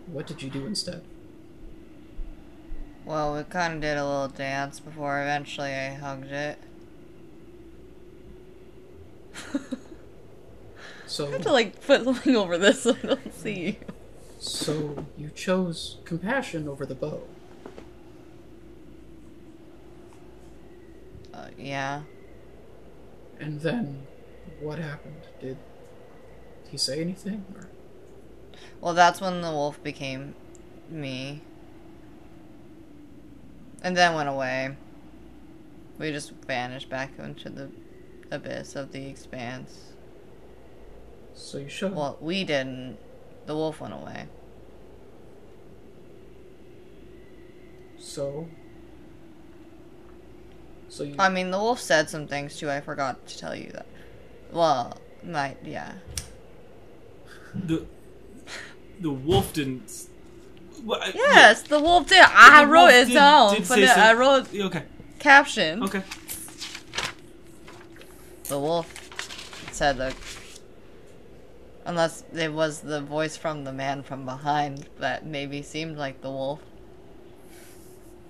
[0.07, 1.03] What did you do instead?
[3.05, 6.59] Well, we kind of did a little dance before eventually I hugged it.
[11.05, 13.65] So I have to like put something over this so I don't see hmm.
[13.67, 13.75] you.
[14.39, 17.21] So you chose compassion over the bow.
[21.33, 22.03] Uh, yeah.
[23.39, 24.07] And then
[24.61, 25.27] what happened?
[25.41, 25.57] Did
[26.69, 27.67] he say anything or
[28.81, 30.35] Well, that's when the wolf became
[30.89, 31.41] me.
[33.83, 34.75] And then went away.
[35.97, 37.69] We just vanished back into the
[38.31, 39.93] abyss of the expanse.
[41.33, 42.97] so you showed Well, we didn't.
[43.49, 44.27] The wolf went away.
[47.97, 48.47] so
[50.87, 52.69] so you I mean, the wolf said some things too.
[52.69, 53.87] I forgot to tell you that.
[54.51, 55.93] Well, might yeah.
[57.55, 57.87] The
[58.99, 59.91] the wolf didn't.
[60.83, 62.19] Well, I- Yes, the wolf did.
[62.23, 63.53] I the wrote it did- down.
[63.55, 64.83] did But say I some- wrote Okay.
[65.17, 65.81] caption.
[65.83, 66.03] Okay.
[68.43, 68.87] The wolf
[69.71, 70.13] said that.
[71.89, 76.29] Unless it was the voice from the man from behind that maybe seemed like the
[76.29, 76.59] wolf,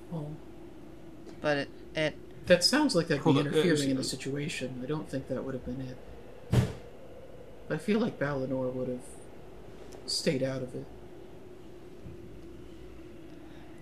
[0.09, 0.31] well,
[1.41, 4.79] but it it That sounds like that'd Hold be on, uh, interfering in the situation.
[4.81, 5.97] I don't think that would have been it.
[7.69, 9.03] I feel like Balinor would have
[10.05, 10.85] stayed out of it.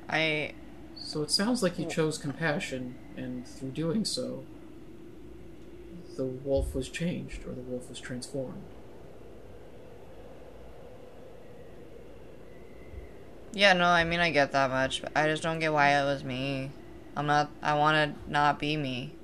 [0.09, 0.53] I
[0.95, 4.43] So it sounds like you chose compassion, and through doing so,
[6.15, 8.63] the wolf was changed, or the wolf was transformed.
[13.57, 16.05] Yeah no I mean I get that much, but I just don't get why it
[16.05, 16.71] was me.
[17.15, 17.49] I'm not.
[17.63, 19.15] I want to not be me.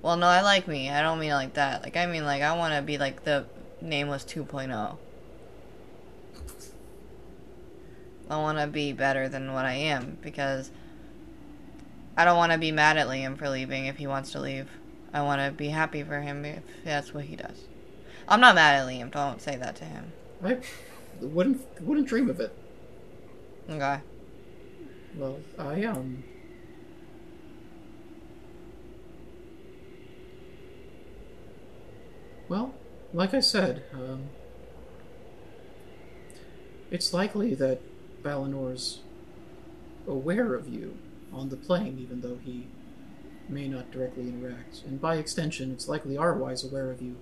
[0.00, 0.88] Well, no, I like me.
[0.88, 1.82] I don't mean like that.
[1.82, 3.46] Like I mean like I want to be like the
[3.80, 4.96] nameless 2.0.
[8.30, 10.70] I want to be better than what I am because
[12.16, 14.68] I don't want to be mad at Liam for leaving if he wants to leave.
[15.12, 17.64] I want to be happy for him if that's what he does.
[18.28, 19.10] I'm not mad at Liam.
[19.10, 20.12] Don't say that to him.
[20.44, 20.58] I
[21.20, 22.56] wouldn't wouldn't dream of it.
[23.68, 24.00] Okay.
[25.16, 26.24] Well, I um.
[32.48, 32.74] Well,
[33.14, 34.24] like I said, um,
[36.90, 37.80] it's likely that
[38.22, 39.00] Balinor's
[40.06, 40.98] aware of you
[41.32, 42.66] on the plane, even though he
[43.48, 44.82] may not directly interact.
[44.86, 47.16] And by extension, it's likely Arwise aware of you.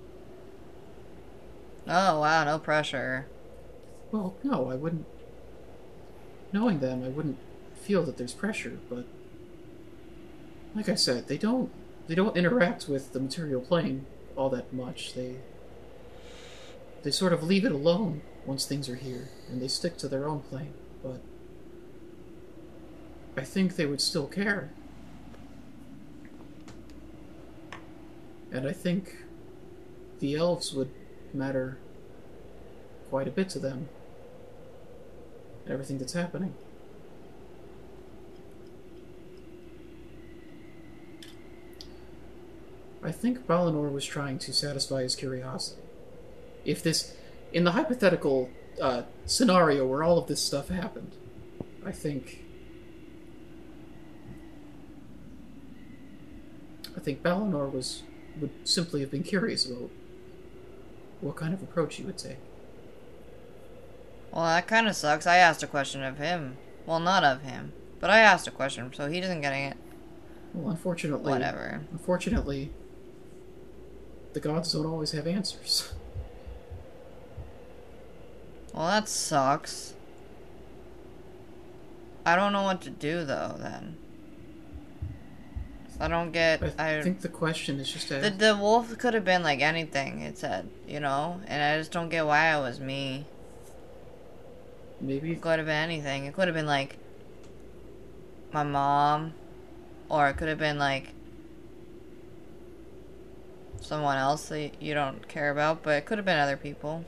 [1.86, 3.26] Oh wow, no pressure.
[4.12, 5.07] Well, no, I wouldn't.
[6.53, 7.38] Knowing them, I wouldn't
[7.80, 9.07] feel that there's pressure, but
[10.74, 11.70] like I said, they don't
[12.07, 15.14] they don't interact with the material plane all that much.
[15.14, 15.36] They
[17.03, 20.28] they sort of leave it alone once things are here, and they stick to their
[20.28, 20.74] own plane.
[21.03, 21.20] But
[23.36, 24.70] I think they would still care.
[28.53, 29.16] And I think
[30.18, 30.90] the elves would
[31.32, 31.78] matter
[33.09, 33.88] quite a bit to them.
[35.68, 36.54] Everything that's happening.
[43.02, 45.82] I think Balinor was trying to satisfy his curiosity.
[46.64, 47.16] If this,
[47.52, 48.50] in the hypothetical
[48.80, 51.12] uh, scenario where all of this stuff happened,
[51.84, 52.44] I think.
[56.96, 58.02] I think Balinor was
[58.40, 59.90] would simply have been curious about
[61.20, 62.38] what kind of approach he would take.
[64.33, 65.26] Well, that kind of sucks.
[65.26, 66.57] I asked a question of him.
[66.87, 69.76] Well, not of him, but I asked a question, so he isn't getting it.
[70.55, 71.83] Well, unfortunately, Whatever.
[71.93, 72.70] Unfortunately,
[74.33, 75.93] the gods don't always have answers.
[78.72, 79.95] Well, that sucks.
[82.24, 83.57] I don't know what to do though.
[83.59, 83.97] Then
[85.99, 86.62] I don't get.
[86.78, 90.20] I, I, think the question is just the the wolf could have been like anything.
[90.20, 93.26] It said, you know, and I just don't get why it was me.
[95.01, 96.26] Maybe It could have been anything.
[96.26, 96.96] It could have been like
[98.53, 99.34] my mom,
[100.09, 101.14] or it could have been like
[103.80, 107.05] someone else that you don't care about, but it could have been other people.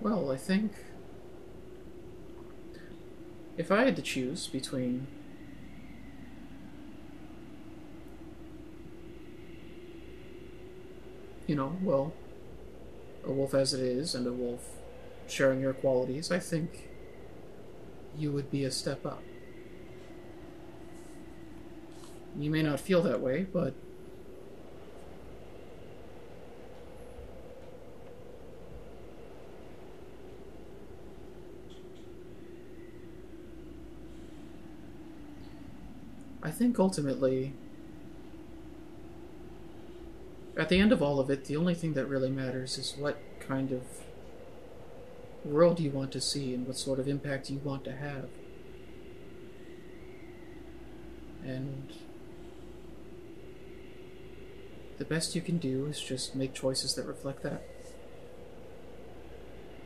[0.00, 0.72] Well, I think
[3.56, 5.06] if I had to choose between
[11.46, 12.12] you know, well,
[13.24, 14.75] a wolf as it is and a wolf
[15.28, 16.88] sharing your qualities, I think
[18.16, 19.22] you would be a step up.
[22.38, 23.74] You may not feel that way, but
[36.42, 37.54] I think ultimately,
[40.56, 43.18] at the end of all of it, the only thing that really matters is what
[43.40, 43.82] kind of
[45.46, 48.28] world you want to see and what sort of impact you want to have.
[51.44, 51.92] And
[54.98, 57.62] the best you can do is just make choices that reflect that.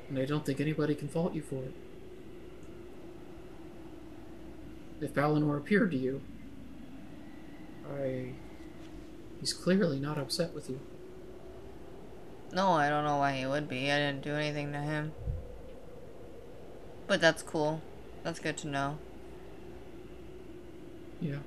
[0.09, 1.75] And I don't think anybody can fault you for it.
[5.01, 6.21] If Balinor appeared to you,
[7.89, 8.33] I.
[9.41, 10.81] He's clearly not upset with you.
[12.53, 13.91] No, I don't know why he would be.
[13.91, 15.13] I didn't do anything to him.
[17.11, 17.83] But that's cool.
[18.23, 18.99] That's good to know.
[21.21, 21.39] Yeah.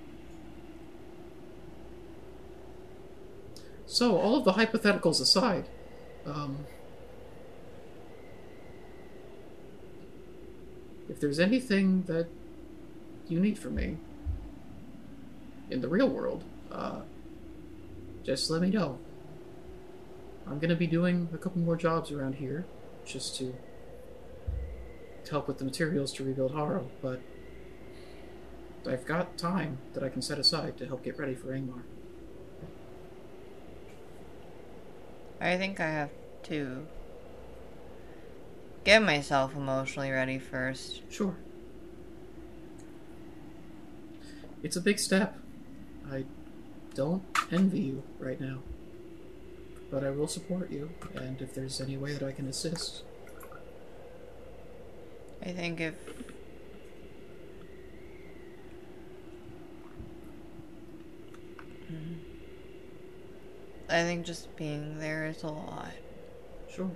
[3.86, 5.70] So, all of the hypotheticals aside,
[6.26, 6.66] um,
[11.07, 12.28] if there's anything that
[13.30, 13.99] you need from me
[15.70, 16.43] in the real world,
[16.74, 17.03] uh,
[18.26, 18.99] just let me know.
[20.45, 22.66] I'm gonna be doing a couple more jobs around here,
[23.05, 23.55] just to,
[25.26, 27.22] to help with the materials to rebuild Harrow, but
[28.88, 31.84] I've got time that I can set aside to help get ready for Angmar.
[35.40, 36.10] I think I have
[36.44, 36.86] to
[38.84, 41.02] get myself emotionally ready first.
[41.10, 41.36] Sure.
[44.62, 45.38] It's a big step.
[46.10, 46.26] I
[46.94, 48.60] don't envy you right now.
[49.92, 53.04] But I will support you, and if there's any way that I can assist.
[55.46, 55.94] I think if.
[63.89, 65.91] I think just being there is a lot.
[66.74, 66.89] Sure.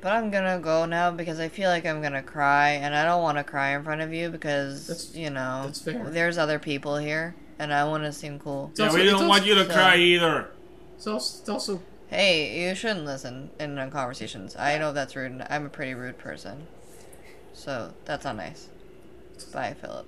[0.00, 3.22] But I'm gonna go now because I feel like I'm gonna cry, and I don't
[3.22, 6.04] want to cry in front of you because That's- you know that's fair.
[6.10, 8.68] there's other people here, and I want to seem cool.
[8.72, 10.48] It's Yeah, also- we don't want you to so- cry either.
[10.96, 11.82] It's also, it's also
[12.12, 14.54] Hey, you shouldn't listen in uh, conversations.
[14.54, 15.32] I know that's rude.
[15.32, 16.66] and I'm a pretty rude person,
[17.54, 18.68] so that's not nice.
[19.50, 20.06] Bye, Philip.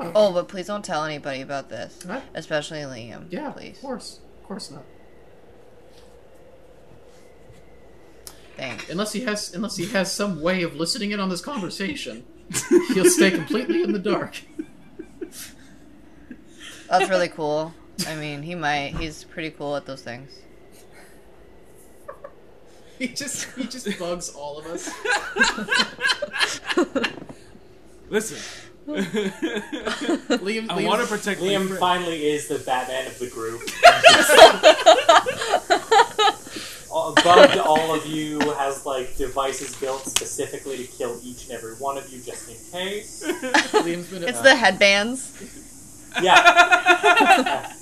[0.00, 1.98] Oh, but please don't tell anybody about this,
[2.34, 3.26] especially Liam.
[3.30, 3.76] yeah, please.
[3.76, 4.84] of course, of course not.
[8.56, 8.88] Thanks.
[8.88, 12.24] Unless he has, unless he has some way of listening in on this conversation.
[12.94, 14.40] He'll stay completely in the dark.
[16.88, 17.74] That's really cool.
[18.08, 18.96] I mean, he might.
[18.96, 20.32] He's pretty cool at those things.
[23.00, 24.90] He just he just bugs all of us.
[28.10, 28.36] Listen,
[28.86, 33.62] Liam, I Liam's- want to protect my Liam finally is the Batman of the group.
[37.24, 41.96] Bugged all of you has like devices built specifically to kill each and every one
[41.96, 43.22] of you just in case.
[43.26, 45.56] Liam's been It's uh, the headbands.
[46.20, 47.72] Yeah.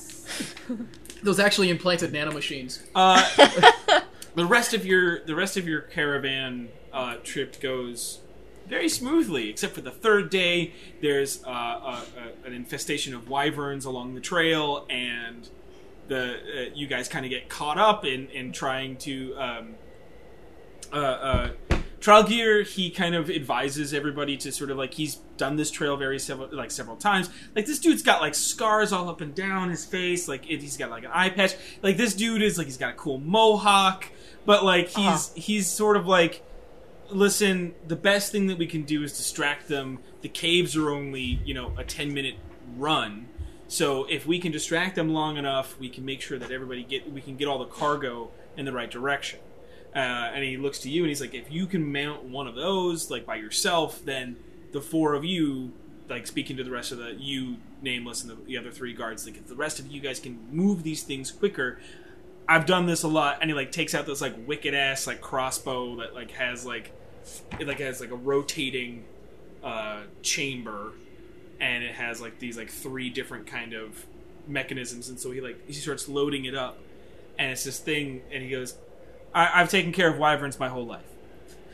[1.23, 2.81] those actually implanted nanomachines.
[2.95, 3.23] Uh,
[4.39, 8.21] the rest of your the rest of your caravan uh, trip goes
[8.69, 10.73] very smoothly, except for the third day.
[11.03, 12.05] There's uh, a,
[12.45, 15.49] a, an infestation of wyverns along the trail, and
[16.07, 19.35] the uh, you guys kind of get caught up in in trying to.
[19.37, 19.75] Um,
[20.93, 21.51] uh, uh,
[22.01, 26.49] he kind of advises everybody to sort of like he's done this trail very several
[26.53, 27.29] like several times.
[27.55, 30.29] Like this dude's got like scars all up and down his face.
[30.29, 31.57] Like it, he's got like an eye patch.
[31.83, 34.07] Like this dude is like he's got a cool mohawk,
[34.49, 34.97] but like he's
[35.29, 35.33] Uh-huh.
[35.49, 36.43] he's sort of like
[37.11, 37.75] listen.
[37.87, 39.99] The best thing that we can do is distract them.
[40.23, 42.37] The caves are only you know a ten minute
[42.77, 43.29] run.
[43.69, 47.13] So if we can distract them long enough, we can make sure that everybody get
[47.13, 49.41] we can get all the cargo in the right direction.
[49.95, 52.55] Uh, and he looks to you and he's like, if you can mount one of
[52.55, 54.37] those like by yourself, then
[54.73, 55.73] the four of you,
[56.09, 59.27] like speaking to the rest of the you nameless and the, the other three guards,
[59.27, 61.79] like if the rest of you guys can move these things quicker.
[62.49, 65.21] I've done this a lot, and he like takes out this like wicked ass like
[65.21, 66.93] crossbow that like has like
[67.61, 69.05] it like has like a rotating
[69.63, 70.93] uh, chamber,
[71.61, 74.07] and it has like these like three different kind of
[74.47, 76.79] mechanisms, and so he like he starts loading it up,
[77.39, 78.77] and it's this thing, and he goes,
[79.35, 81.05] I- "I've taken care of wyverns my whole life."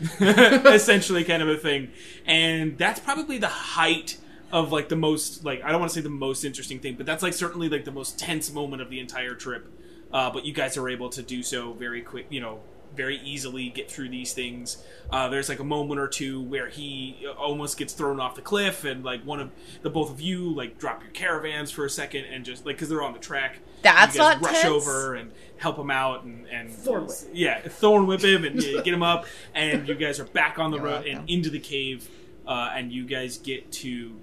[0.20, 1.88] essentially kind of a thing
[2.26, 4.18] and that's probably the height
[4.50, 7.06] of like the most like i don't want to say the most interesting thing but
[7.06, 9.70] that's like certainly like the most tense moment of the entire trip
[10.14, 12.60] uh, but you guys are able to do so very quick you know
[12.96, 17.26] very easily get through these things uh, there's like a moment or two where he
[17.36, 19.50] almost gets thrown off the cliff and like one of
[19.82, 22.88] the both of you like drop your caravans for a second and just like because
[22.88, 24.66] they're on the track That's you guys not rush tense.
[24.72, 27.16] over and help him out and, and Thorn whip.
[27.32, 30.76] yeah thorn whip him and get him up and you guys are back on the
[30.76, 31.18] You're road welcome.
[31.22, 32.08] and into the cave
[32.46, 34.20] uh, and you guys get to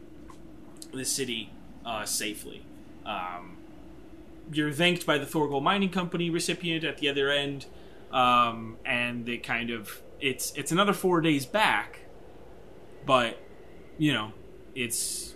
[0.93, 1.51] the city
[1.85, 2.63] uh, safely
[3.05, 3.57] um,
[4.53, 7.65] you're thanked by the Thorgol Mining Company recipient at the other end
[8.11, 12.01] um, and they kind of it's it's another four days back
[13.05, 13.39] but
[13.97, 14.33] you know
[14.75, 15.35] it's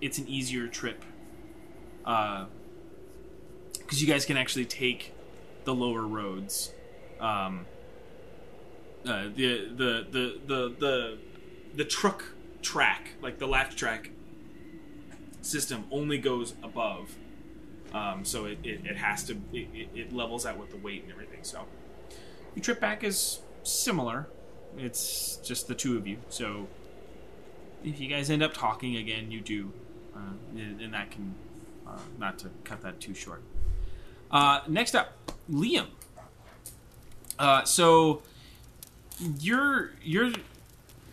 [0.00, 1.02] it's an easier trip
[2.04, 2.46] uh,
[3.78, 5.12] because you guys can actually take
[5.64, 6.72] the lower roads.
[7.20, 7.66] Um,
[9.06, 11.18] uh, the, the the the the
[11.74, 12.24] the truck
[12.62, 14.10] track, like the latch track
[15.40, 17.14] system, only goes above,
[17.96, 21.12] um, so it, it, it has to it, it- levels out with the weight and
[21.12, 21.40] everything.
[21.42, 21.58] So
[22.54, 24.26] your trip back is similar.
[24.78, 26.18] It's just the two of you.
[26.28, 26.66] So
[27.84, 29.72] if you guys end up talking again, you do,
[30.14, 30.18] uh,
[30.54, 31.34] and, and that can
[31.86, 33.42] uh, not to cut that too short.
[34.30, 35.12] Uh, next up,
[35.50, 35.86] Liam.
[37.38, 38.22] Uh, so
[39.40, 40.32] you're you're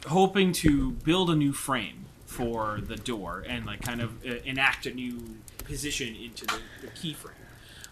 [0.08, 4.86] hoping to build a new frame for the door and like kind of uh, enact
[4.86, 5.20] a new
[5.64, 7.36] position into the, the key frame.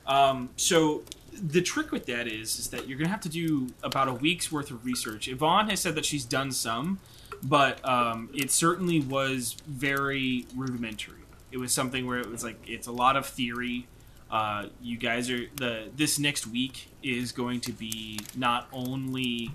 [0.06, 1.04] Um, so
[1.34, 4.52] the trick with that is is that you're gonna have to do about a week's
[4.52, 5.28] worth of research.
[5.28, 7.00] Yvonne has said that she's done some,
[7.44, 11.20] but um, it certainly was very rudimentary.
[11.52, 13.88] It was something where it was like it's a lot of theory.
[14.30, 19.52] Uh, you guys are the this next week is going to be not only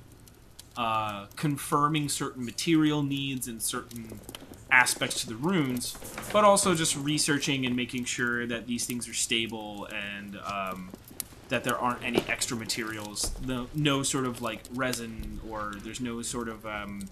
[0.76, 4.20] uh, confirming certain material needs and certain
[4.70, 5.96] aspects to the runes,
[6.32, 10.90] but also just researching and making sure that these things are stable and um,
[11.48, 16.20] that there aren't any extra materials, no, no sort of like resin or there's no
[16.22, 17.08] sort of um,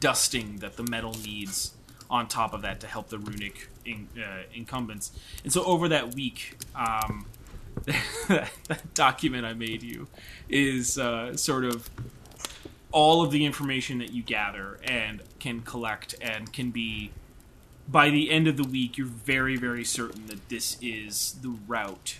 [0.00, 1.72] dusting that the metal needs
[2.10, 5.12] on top of that to help the runic in, uh, incumbents.
[5.44, 7.26] And so over that week, um,
[8.26, 10.08] that document I made you
[10.48, 11.88] is uh, sort of
[12.92, 17.10] all of the information that you gather and can collect and can be
[17.88, 22.18] by the end of the week you're very very certain that this is the route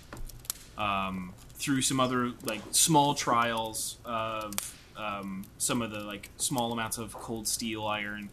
[0.77, 4.53] um, through some other like small trials of
[4.97, 8.29] um, some of the like small amounts of cold steel iron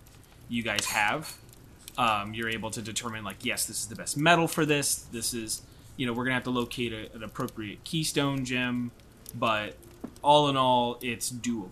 [0.49, 1.37] you guys have.
[1.97, 4.97] Um, you're able to determine like yes this is the best metal for this.
[5.13, 5.63] This is
[5.97, 8.91] you know we're gonna have to locate a, an appropriate keystone gem
[9.35, 9.77] but
[10.23, 11.69] all in all it's doable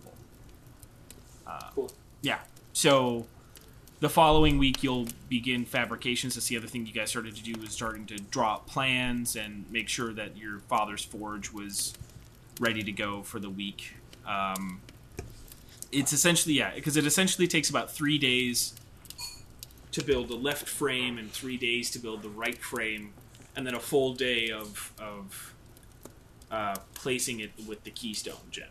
[1.49, 1.91] uh, Cool.
[2.23, 2.39] yeah
[2.73, 3.27] so
[4.01, 6.35] the following week, you'll begin fabrications.
[6.35, 9.35] That's the other thing you guys started to do was starting to draw up plans
[9.35, 11.95] and make sure that your father's forge was
[12.61, 13.95] ready to go for the week.
[14.25, 14.81] Um,
[15.91, 18.75] it's essentially yeah, because it essentially takes about three days
[19.91, 23.15] to build the left frame and three days to build the right frame,
[23.57, 25.55] and then a full day of of
[26.53, 28.69] uh, placing it with the keystone gem.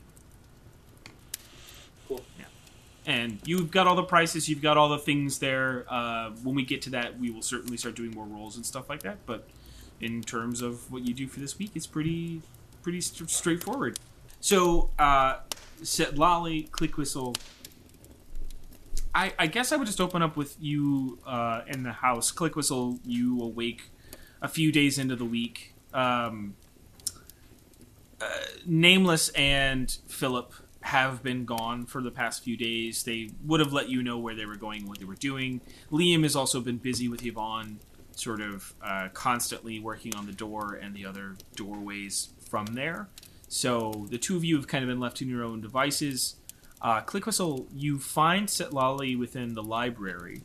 [2.08, 2.24] Cool.
[2.40, 2.46] Yeah.
[3.08, 5.86] And you've got all the prices, you've got all the things there.
[5.90, 8.90] Uh, when we get to that, we will certainly start doing more rolls and stuff
[8.90, 9.26] like that.
[9.26, 9.48] But
[10.02, 12.42] in terms of what you do for this week, it's pretty
[12.84, 13.98] pretty st- straightforward.
[14.42, 15.38] So, uh,
[15.82, 17.36] Setlali, click whistle.
[19.16, 22.32] I, I guess I would just open up with you uh, in the house.
[22.32, 23.00] Click whistle.
[23.06, 23.90] You awake
[24.42, 25.74] a few days into the week.
[25.94, 26.56] Um,
[28.20, 28.28] uh,
[28.66, 33.04] Nameless and Philip have been gone for the past few days.
[33.04, 35.62] They would have let you know where they were going, what they were doing.
[35.92, 37.80] Liam has also been busy with Yvonne,
[38.12, 43.10] sort of uh, constantly working on the door and the other doorways from there.
[43.48, 46.36] So the two of you have kind of been left to your own devices.
[46.82, 50.42] Uh, Click Whistle, you find Setlali within the library,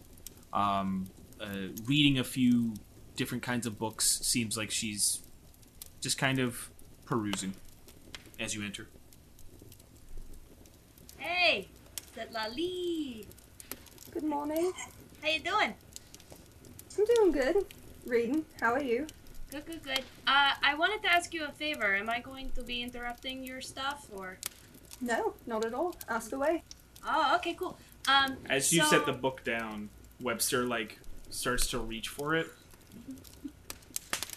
[0.53, 1.09] um,
[1.41, 2.74] uh, reading a few
[3.16, 4.20] different kinds of books.
[4.24, 5.20] Seems like she's
[6.01, 6.70] just kind of
[7.05, 7.55] perusing
[8.41, 8.89] as you enter.
[11.23, 11.68] Hey,
[12.16, 13.25] Setlali.
[14.11, 14.73] Good morning.
[15.23, 15.73] How you doing?
[16.99, 17.64] I'm doing good.
[18.07, 18.45] Reading.
[18.61, 19.07] How are you?
[19.53, 20.01] Good, good, good.
[20.27, 21.95] Uh, I wanted to ask you a favor.
[21.95, 24.39] Am I going to be interrupting your stuff, or?
[25.01, 25.95] No, not at all.
[26.09, 26.64] Ask away.
[27.07, 27.79] Oh, okay, cool.
[28.09, 30.99] Um, As you so- set the book down, Webster like
[31.31, 32.49] starts to reach for it.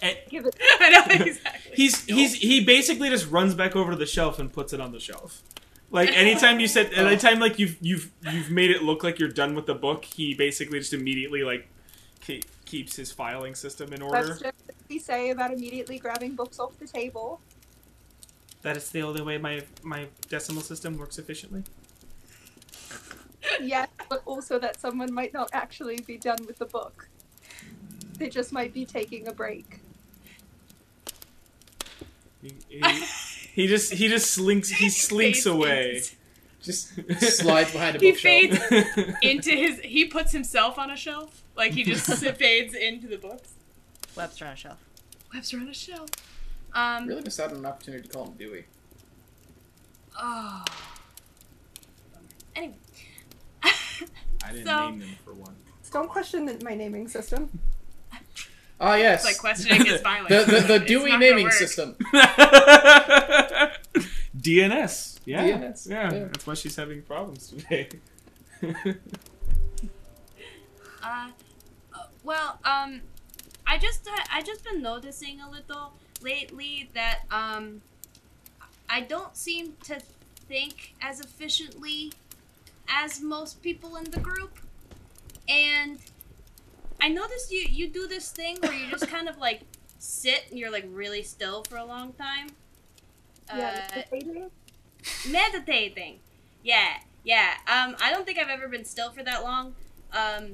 [0.03, 0.55] And Give it.
[0.79, 1.71] I know exactly.
[1.73, 4.91] he's he's he basically just runs back over to the shelf and puts it on
[4.91, 5.41] the shelf.
[5.91, 7.05] Like anytime you said, oh.
[7.05, 10.33] anytime like you've you've you've made it look like you're done with the book, he
[10.33, 11.67] basically just immediately like
[12.21, 14.27] ke- keeps his filing system in order.
[14.27, 17.39] Webster, what did he say about immediately grabbing books off the table?
[18.63, 21.63] That is the only way my my decimal system works efficiently.
[23.61, 27.07] yes, but also that someone might not actually be done with the book.
[28.17, 29.81] They just might be taking a break.
[32.41, 32.81] He, he,
[33.55, 35.95] he just he just slinks he slinks away.
[35.97, 36.15] into-
[36.61, 38.69] Just slides behind a He bookshelf.
[38.69, 39.79] fades into his.
[39.81, 41.41] He puts himself on a shelf.
[41.55, 43.53] Like he just fades into the books.
[44.15, 44.79] Webster on a shelf.
[45.33, 46.09] Webster on a shelf.
[46.73, 47.07] Um.
[47.07, 48.65] Really missed out on an opportunity to call him Dewey.
[50.19, 50.65] Oh.
[52.55, 52.75] Anyway.
[53.63, 53.73] I
[54.51, 55.55] didn't So- name them for one.
[55.91, 57.49] Don't question my naming system.
[58.79, 59.21] Ah, yes.
[59.21, 60.27] It's like questioning his filing.
[60.29, 61.95] the the, the Dewey naming system.
[64.37, 65.19] DNS.
[65.25, 65.43] Yeah.
[65.47, 66.13] DNS, Yeah.
[66.13, 66.19] yeah.
[66.25, 67.89] That's why she's having problems today.
[71.03, 71.29] Uh,
[71.93, 72.99] uh, well, um,
[73.67, 77.83] I just uh, I just been noticing a little lately that um,
[78.89, 79.99] I don't seem to
[80.49, 82.11] think as efficiently
[82.89, 84.57] as most people in the group,
[85.47, 85.99] and
[87.01, 89.61] I noticed you you do this thing where you just kind of like
[89.99, 92.49] sit and you're like really still for a long time.
[93.47, 94.51] Yeah, Uh, meditating.
[95.29, 96.19] meditating.
[96.63, 97.53] Yeah, yeah.
[97.67, 99.75] Um, I don't think I've ever been still for that long.
[100.13, 100.53] Um,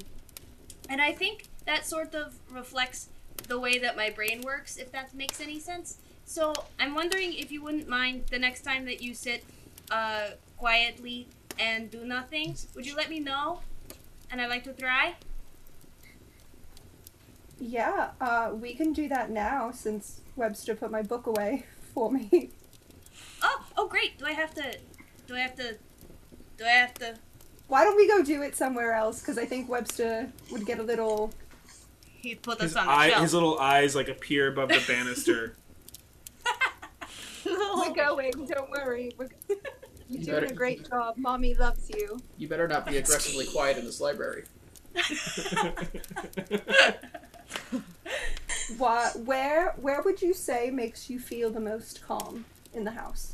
[0.90, 3.10] and I think that sort of reflects
[3.48, 5.98] the way that my brain works, if that makes any sense.
[6.26, 9.44] So I'm wondering if you wouldn't mind the next time that you sit
[9.90, 11.28] uh, quietly
[11.60, 13.62] and do nothing, would you let me know?
[14.30, 15.16] And I'd like to try.
[17.62, 22.50] Yeah, uh, we can do that now since Webster put my book away for me.
[23.44, 24.18] Oh, oh, great.
[24.18, 24.78] Do I have to?
[25.28, 25.78] Do I have to?
[26.58, 27.16] Do I have to?
[27.68, 29.22] Why don't we go do it somewhere else?
[29.22, 31.32] Because I think Webster would get a little.
[32.04, 33.22] He'd put His, us on the eye, shelf.
[33.22, 35.56] his little eyes like appear above the banister.
[37.46, 38.32] We're going.
[38.48, 39.12] Don't worry.
[39.18, 39.30] We're...
[40.10, 41.16] You're doing better- a great job.
[41.18, 42.20] Mommy loves you.
[42.38, 44.46] You better not be aggressively quiet in this library.
[48.78, 49.20] What?
[49.20, 49.74] Where?
[49.78, 53.34] Where would you say makes you feel the most calm in the house?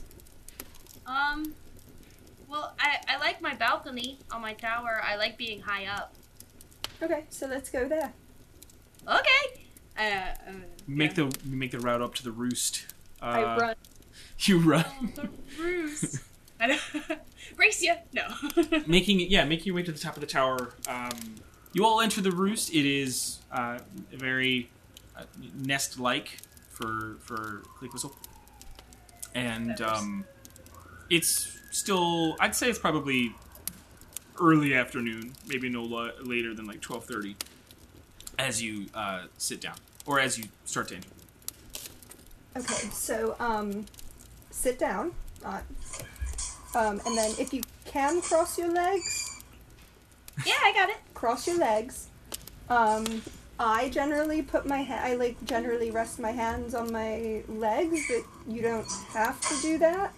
[1.05, 1.53] Um,
[2.49, 5.01] well, I, I like my balcony on my tower.
[5.03, 6.13] I like being high up.
[7.01, 8.13] Okay, so let's go there.
[9.07, 9.63] Okay.
[9.97, 11.29] Uh, um, make yeah.
[11.29, 12.93] the make the route up to the roost.
[13.21, 13.75] Uh, I run.
[14.41, 16.19] You run, Oh, the roost.
[16.59, 16.77] I know.
[17.55, 17.83] Brace.
[18.13, 18.27] No.
[18.85, 19.29] making it.
[19.29, 20.73] Yeah, making your way to the top of the tower.
[20.87, 21.35] Um,
[21.73, 22.73] you all enter the roost.
[22.73, 23.79] It is uh,
[24.11, 24.69] very
[25.15, 25.23] uh,
[25.55, 26.39] nest-like
[26.69, 28.15] for for Click Whistle,
[29.35, 30.25] and um,
[31.09, 32.35] it's still.
[32.39, 33.33] I'd say it's probably
[34.39, 37.35] early afternoon, maybe no la- later than like twelve thirty,
[38.37, 41.09] as you uh, sit down or as you start to enter.
[42.55, 43.85] Okay, so um,
[44.49, 45.11] sit down,
[45.45, 45.59] uh,
[46.75, 49.41] um, and then if you can cross your legs,
[50.45, 50.97] Yeah, I got it.
[51.17, 52.09] Cross your legs.
[52.69, 53.23] Um,
[53.59, 58.23] I generally put my ha- I like generally rest my hands on my legs, but
[58.47, 60.13] you don't have to do that.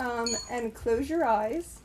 [0.00, 1.78] Um, and close your eyes.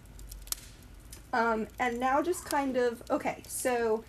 [1.34, 4.06] Um, and now just kind of okay, so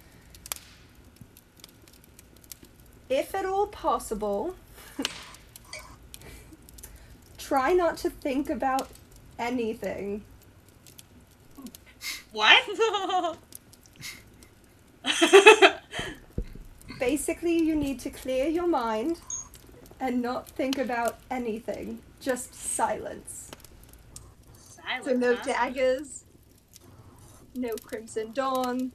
[3.09, 4.55] if at all possible,
[7.37, 8.89] try not to think about
[9.41, 10.23] anything.
[12.31, 13.37] What?
[17.01, 19.21] Basically, you need to clear your mind
[20.01, 22.01] and not think about anything.
[22.21, 23.51] Just silence.
[24.57, 25.05] Silence.
[25.05, 25.43] So no huh?
[25.45, 26.25] daggers,
[27.55, 28.93] no crimson dawn,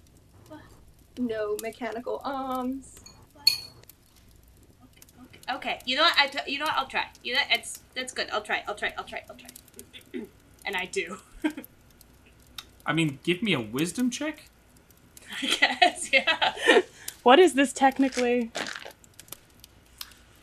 [1.17, 2.99] no mechanical arms.
[5.49, 6.13] Okay, you know what?
[6.17, 6.75] I t- you know what?
[6.75, 7.05] I'll try.
[7.23, 8.29] You know it's that's good.
[8.31, 8.63] I'll try.
[8.67, 8.93] I'll try.
[8.97, 9.21] I'll try.
[9.29, 9.49] I'll try.
[10.65, 11.17] and I do.
[12.85, 14.49] I mean, give me a wisdom check.
[15.41, 16.11] I guess.
[16.11, 16.81] Yeah.
[17.23, 18.51] What is this technically?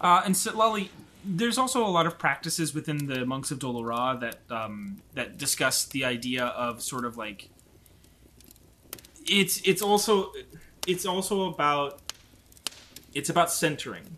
[0.01, 0.91] Uh, and so, Lolly,
[1.25, 5.85] there's also a lot of practices within the monks of Dolora that um, that discuss
[5.85, 7.49] the idea of sort of like
[9.27, 10.33] it's it's also
[10.87, 12.01] it's also about
[13.15, 14.17] it's about centering.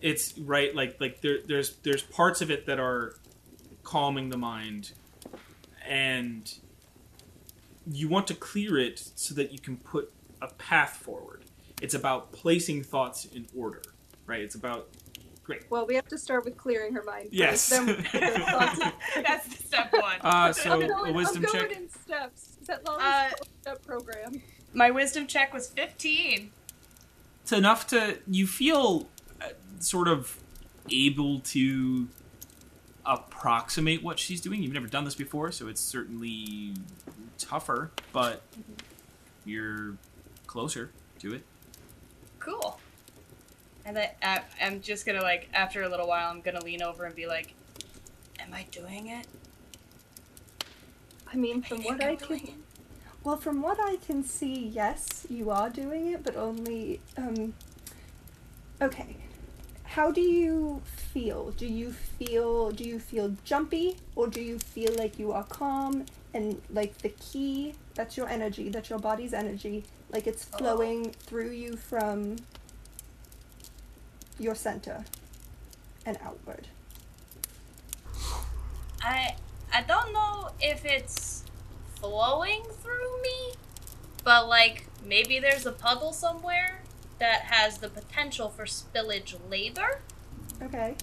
[0.00, 3.14] It's right like like there, there's there's parts of it that are
[3.84, 4.92] calming the mind,
[5.86, 6.52] and
[7.92, 11.44] you want to clear it so that you can put a path forward.
[11.82, 13.82] It's about placing thoughts in order,
[14.26, 14.40] right?
[14.40, 14.88] It's about
[15.44, 15.62] great.
[15.70, 17.24] Well, we have to start with clearing her mind.
[17.24, 17.68] first, Yes.
[17.70, 18.02] Then the
[18.50, 18.80] thoughts
[19.16, 20.18] That's step one.
[20.20, 21.76] Uh, so I'm going, a wisdom I'm going check.
[21.78, 22.56] in steps.
[22.60, 23.30] Is that Lolly's Uh,
[23.62, 24.42] step program?
[24.72, 26.50] My wisdom check was 15.
[27.42, 29.08] It's enough to you feel
[29.40, 29.46] uh,
[29.80, 30.36] sort of
[30.92, 32.08] able to
[33.04, 34.62] approximate what she's doing.
[34.62, 36.74] You've never done this before, so it's certainly
[37.38, 38.42] tougher, but
[39.44, 39.96] you're
[40.46, 40.90] closer
[41.20, 41.42] to it.
[42.38, 42.78] Cool.
[43.84, 47.04] And I, I, I'm just gonna like after a little while, I'm gonna lean over
[47.04, 47.54] and be like,
[48.38, 49.26] "Am I doing it?"
[51.32, 52.40] I mean, from what I can,
[53.24, 57.00] well, from what I can see, yes, you are doing it, but only.
[57.16, 57.54] Um,
[58.82, 59.16] okay,
[59.90, 61.50] how do you feel?
[61.50, 62.70] Do you feel?
[62.70, 67.08] Do you feel jumpy, or do you feel like you are calm and like the
[67.08, 67.74] key?
[67.96, 68.68] That's your energy.
[68.68, 69.82] That's your body's energy.
[70.12, 70.58] Like it's oh.
[70.58, 72.36] flowing through you from
[74.38, 75.04] your center
[76.06, 76.68] and outward.
[79.02, 79.34] I
[79.72, 81.42] I don't know if it's
[81.96, 83.54] flowing through me,
[84.22, 86.80] but like maybe there's a puddle somewhere
[87.20, 90.00] that has the potential for spillage later.
[90.62, 90.96] Okay.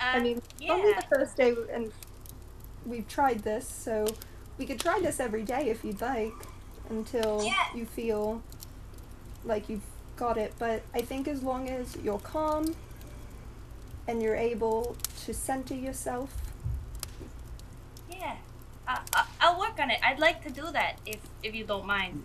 [0.00, 0.72] Uh, I mean, yeah.
[0.72, 1.92] only the first day, and
[2.86, 4.06] we've tried this, so
[4.56, 6.32] we could try this every day if you'd like,
[6.88, 7.66] until Yeah.
[7.74, 8.42] you feel
[9.44, 9.82] like you've
[10.16, 10.54] got it.
[10.58, 12.74] But I think as long as you're calm
[14.06, 16.30] and you're able to center yourself,
[18.10, 18.36] yeah.
[18.86, 19.98] I, I, I'll work on it.
[20.02, 22.22] I'd like to do that if if you don't mind,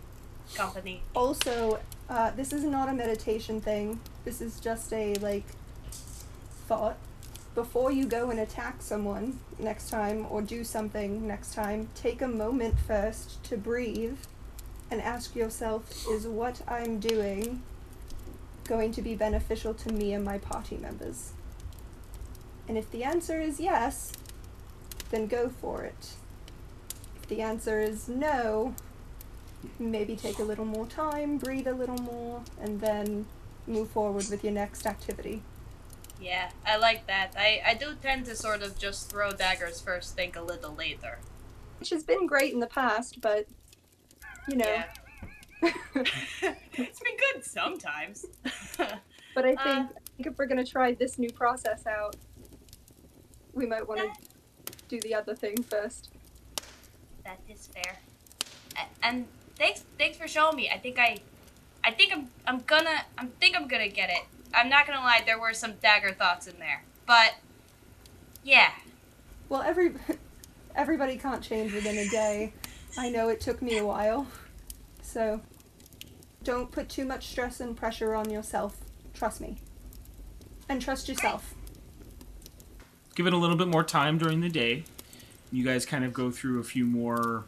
[0.56, 1.02] company.
[1.14, 1.80] also,
[2.10, 4.00] uh, this is not a meditation thing.
[4.26, 5.46] This is just a like
[6.68, 6.98] thought.
[7.56, 12.28] Before you go and attack someone next time or do something next time, take a
[12.28, 14.18] moment first to breathe
[14.90, 17.62] and ask yourself is what I'm doing
[18.64, 21.34] going to be beneficial to me and my party members?
[22.68, 24.14] And if the answer is yes,
[25.12, 26.14] then go for it.
[27.22, 28.74] If the answer is no,
[29.80, 33.26] maybe take a little more time, breathe a little more, and then
[33.68, 35.42] move forward with your next activity.
[36.22, 37.34] Yeah, I like that.
[37.38, 41.20] I I do tend to sort of just throw daggers first, think a little later.
[41.80, 43.48] Which has been great in the past, but
[44.48, 44.66] you know.
[44.66, 44.86] Yeah.
[45.94, 48.26] it's been good sometimes.
[49.36, 52.16] But I think, Uh, I think if we're gonna try this new process out,
[53.54, 54.12] we might want to
[54.88, 56.12] do the other thing first.
[57.24, 57.98] That is fair.
[59.02, 59.26] And
[59.58, 60.70] thanks thanks for showing me.
[60.70, 61.18] I think I
[61.84, 64.24] I think I'm I'm gonna I think I'm gonna get it.
[64.54, 66.84] I'm not gonna lie, there were some dagger thoughts in there.
[67.06, 67.36] But
[68.44, 68.72] yeah.
[69.50, 69.94] Well, every
[70.76, 72.54] everybody can't change within a day.
[72.98, 74.28] I know it took me a while.
[75.02, 75.42] So
[76.44, 78.78] don't put too much stress and pressure on yourself.
[79.14, 79.58] Trust me.
[80.70, 81.54] And trust yourself.
[83.16, 84.84] Give it a little bit more time during the day.
[85.52, 87.46] You guys kind of go through a few more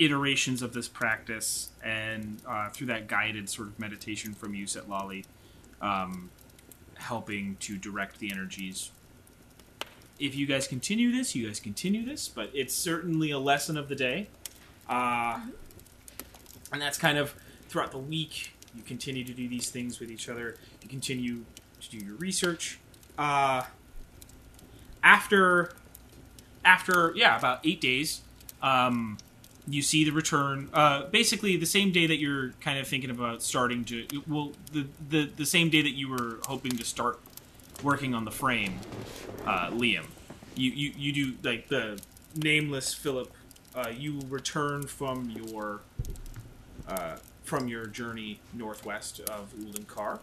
[0.00, 5.26] iterations of this practice and uh, through that guided sort of meditation from you, Setlali,
[5.82, 6.30] um,
[6.94, 8.90] helping to direct the energies.
[10.18, 13.88] If you guys continue this, you guys continue this, but it's certainly a lesson of
[13.88, 14.28] the day.
[14.88, 15.40] Uh,
[16.72, 17.34] and that's kind of
[17.68, 18.54] throughout the week.
[18.74, 20.56] You continue to do these things with each other.
[20.82, 21.44] You continue
[21.80, 22.78] to do your research.
[23.18, 23.64] Uh,
[25.02, 25.72] after,
[26.64, 28.22] after yeah, about eight days,
[28.62, 29.18] um,
[29.68, 30.68] you see the return.
[30.72, 34.06] Uh, basically, the same day that you're kind of thinking about starting to.
[34.26, 37.20] Well, the the the same day that you were hoping to start
[37.82, 38.78] working on the frame,
[39.46, 40.06] uh, Liam.
[40.54, 42.00] You, you you do like the
[42.34, 43.32] nameless Philip.
[43.74, 45.80] Uh, you return from your
[46.88, 50.18] uh, from your journey northwest of Ulankar.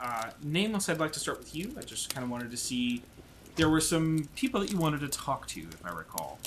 [0.00, 1.74] Uh, nameless, I'd like to start with you.
[1.78, 3.02] I just kind of wanted to see
[3.56, 6.38] there were some people that you wanted to talk to, if I recall,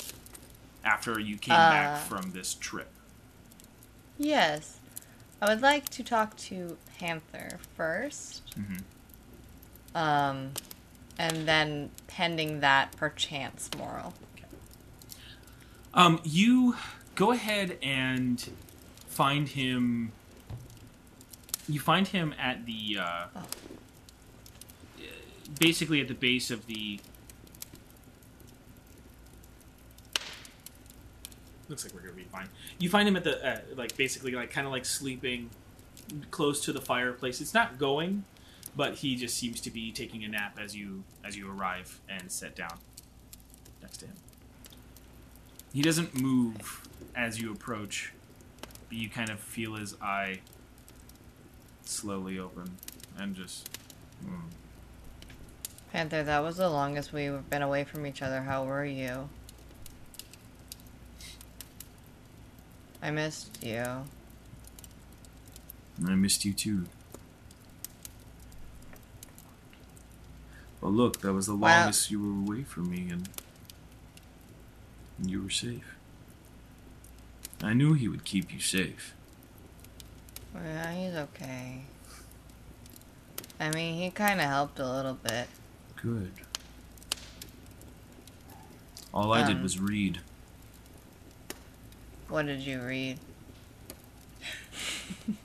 [0.84, 2.90] after you came Uh, back from this trip.
[4.18, 4.78] Yes.
[5.42, 8.82] I would like to talk to Panther 1st Mhm.
[9.94, 10.52] Um,
[11.18, 14.14] and then pending that, perchance Moral.
[15.92, 16.76] Um, you
[17.14, 18.50] go ahead and
[19.08, 20.10] find him.
[21.68, 23.46] You find him at the uh, Oh.
[25.60, 27.00] basically at the base of the.
[31.68, 32.48] Looks like we're gonna be fine.
[32.78, 35.50] You find him at the uh, like basically like kind of like sleeping
[36.30, 37.40] close to the fireplace.
[37.40, 38.24] It's not going,
[38.76, 42.30] but he just seems to be taking a nap as you as you arrive and
[42.30, 42.78] sit down
[43.82, 44.16] next to him.
[45.72, 46.86] He doesn't move
[47.16, 48.12] as you approach,
[48.88, 50.40] but you kind of feel his eye
[51.84, 52.76] slowly open
[53.18, 53.68] and just.
[54.24, 54.40] mm.
[55.92, 58.42] Panther, that was the longest we've been away from each other.
[58.42, 59.28] How were you?
[63.04, 63.84] I missed you.
[66.06, 66.86] I missed you too.
[70.80, 71.80] Well, look, that was the Wow.
[71.82, 73.28] longest you were away from me, and
[75.18, 75.94] and you were safe.
[77.62, 79.14] I knew he would keep you safe.
[80.54, 81.82] Yeah, he's okay.
[83.60, 85.46] I mean, he kind of helped a little bit.
[86.00, 86.32] Good.
[89.12, 90.20] All I did Um, was read.
[92.28, 93.18] What did you read?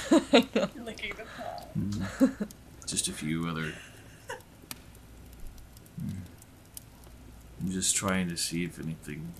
[0.10, 1.64] Licking the paw.
[1.78, 2.46] Mm.
[2.86, 3.72] Just a few other.
[6.02, 6.22] Mm.
[7.60, 9.34] I'm just trying to see if anything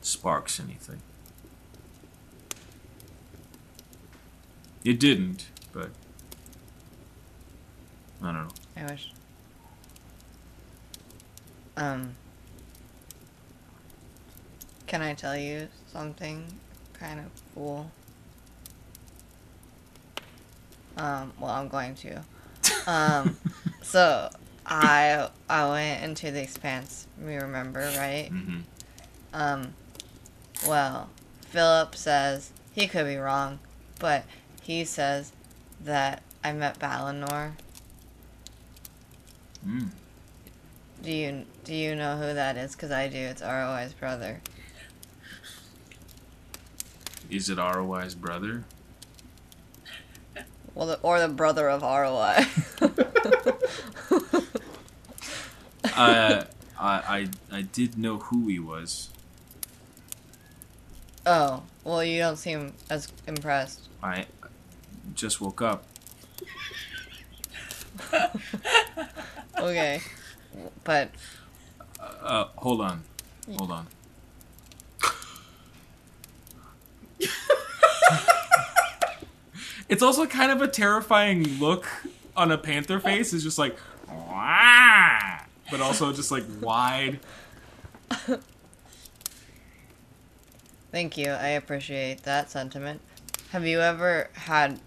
[0.00, 1.02] sparks anything.
[4.84, 5.90] It didn't, but
[8.22, 8.48] I don't know.
[8.76, 9.12] I wish.
[11.76, 12.14] Um.
[14.86, 16.46] Can I tell you something
[16.92, 17.90] kind of cool?
[20.96, 22.22] Um, well, I'm going to.
[22.86, 23.36] Um,
[23.82, 24.30] so
[24.64, 27.06] I I went into the expanse.
[27.20, 28.28] You remember, right?
[28.32, 28.60] Mm-hmm.
[29.32, 29.74] Um,
[30.66, 31.10] well,
[31.42, 33.58] Philip says he could be wrong,
[33.98, 34.24] but
[34.62, 35.32] he says
[35.84, 37.52] that I met Balinor.
[39.66, 39.88] Mm.
[41.02, 42.74] Do you do you know who that is?
[42.74, 43.18] Cause I do.
[43.18, 44.40] It's ROI's brother.
[47.30, 48.64] Is it ROI's brother?
[50.74, 52.46] Well, the, or the brother of ROI.
[55.94, 56.44] uh,
[56.78, 59.08] I, I I did know who he was.
[61.24, 63.88] oh, well, you don't seem as impressed.
[64.02, 64.26] I
[65.14, 65.84] just woke up.
[69.58, 70.02] Okay,
[70.84, 71.08] but
[71.98, 73.02] Uh, hold on,
[73.56, 73.86] hold on.
[79.88, 81.86] It's also kind of a terrifying look
[82.36, 83.32] on a panther face.
[83.32, 83.76] It's just like,
[84.08, 85.38] "Wah!"
[85.70, 87.20] but also just like wide.
[90.90, 91.30] thank you.
[91.30, 93.00] I appreciate that sentiment.
[93.50, 94.80] Have you ever had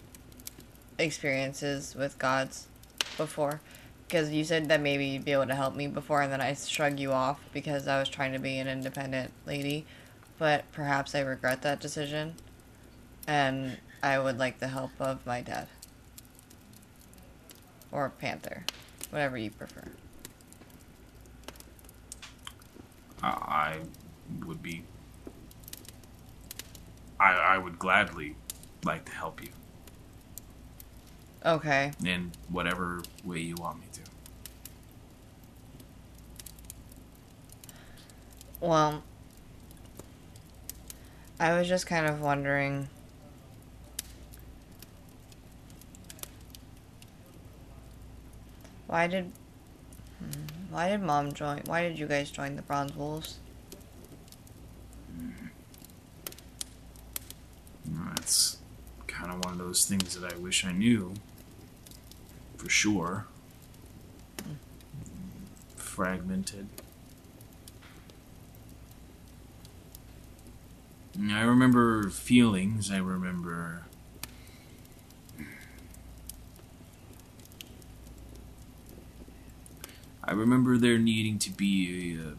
[0.97, 2.67] experiences with gods
[3.15, 3.61] before?
[4.07, 6.53] Because you said that maybe you'd be able to help me before, and then I
[6.53, 9.85] shrug you off because I was trying to be an independent lady.
[10.37, 12.35] But perhaps I regret that decision,
[13.27, 15.67] and I would like the help of my dad.
[17.91, 18.63] Or Panther.
[19.09, 19.83] Whatever you prefer.
[23.21, 23.79] I, I
[24.45, 24.83] would be.
[27.19, 28.35] I I would gladly
[28.85, 29.49] like to help you
[31.45, 31.91] Okay.
[32.05, 34.01] in whatever way you want me to.
[38.61, 39.03] Well,
[41.39, 42.89] I was just kind of wondering.
[48.89, 49.31] Why did.
[50.17, 51.61] hmm, Why did mom join?
[51.67, 53.37] Why did you guys join the Bronze Wolves?
[57.85, 58.57] That's
[59.07, 61.13] kind of one of those things that I wish I knew.
[62.57, 63.25] For sure.
[65.75, 66.67] Fragmented.
[71.29, 72.89] I remember feelings.
[72.91, 73.83] I remember.
[80.29, 82.33] I remember there needing to be a, uh,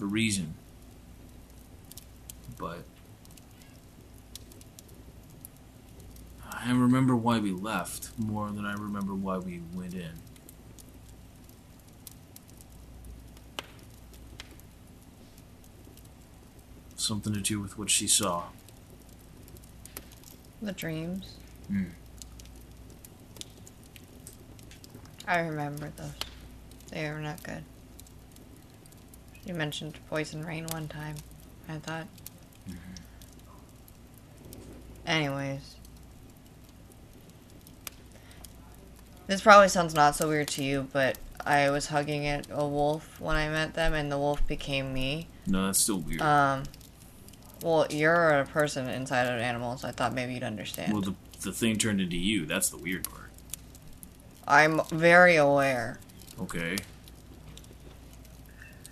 [0.00, 0.54] a reason
[2.56, 2.84] but
[6.50, 10.12] I remember why we left more than I remember why we went in.
[16.96, 18.44] Something to do with what she saw.
[20.62, 21.34] The dreams.
[21.68, 21.90] Hmm.
[25.26, 26.10] I remember those.
[26.90, 27.64] They were not good.
[29.46, 31.16] You mentioned poison rain one time.
[31.68, 32.06] I thought.
[35.06, 35.76] Anyways.
[39.26, 43.20] This probably sounds not so weird to you, but I was hugging it a wolf
[43.20, 45.28] when I met them, and the wolf became me.
[45.46, 46.20] No, that's still weird.
[46.22, 46.64] Um.
[47.62, 49.84] Well, you're a person inside of animals.
[49.84, 50.92] I thought maybe you'd understand.
[50.92, 52.44] well, the, the thing turned into you.
[52.44, 53.23] That's the weird part.
[54.46, 55.98] I'm very aware,
[56.40, 56.76] Okay.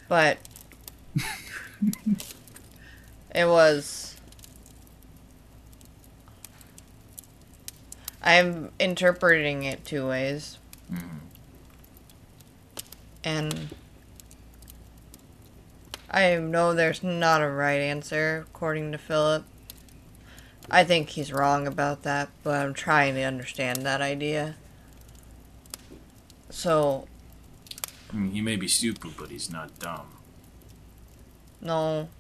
[0.09, 0.39] but
[3.35, 4.17] it was.
[8.23, 10.59] I'm interpreting it two ways,
[10.93, 11.19] Mhm.
[13.25, 13.69] and
[16.09, 19.45] I know there's not a right answer according to Philip.
[20.71, 24.55] I think he's wrong about that, but I'm trying to understand that idea.
[26.53, 27.09] So,
[28.13, 30.07] I mean, he may be stupid, but he's not dumb.
[31.63, 32.11] No,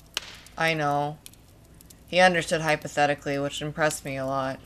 [0.56, 1.18] I know.
[2.08, 4.58] He understood hypothetically, which impressed me a lot.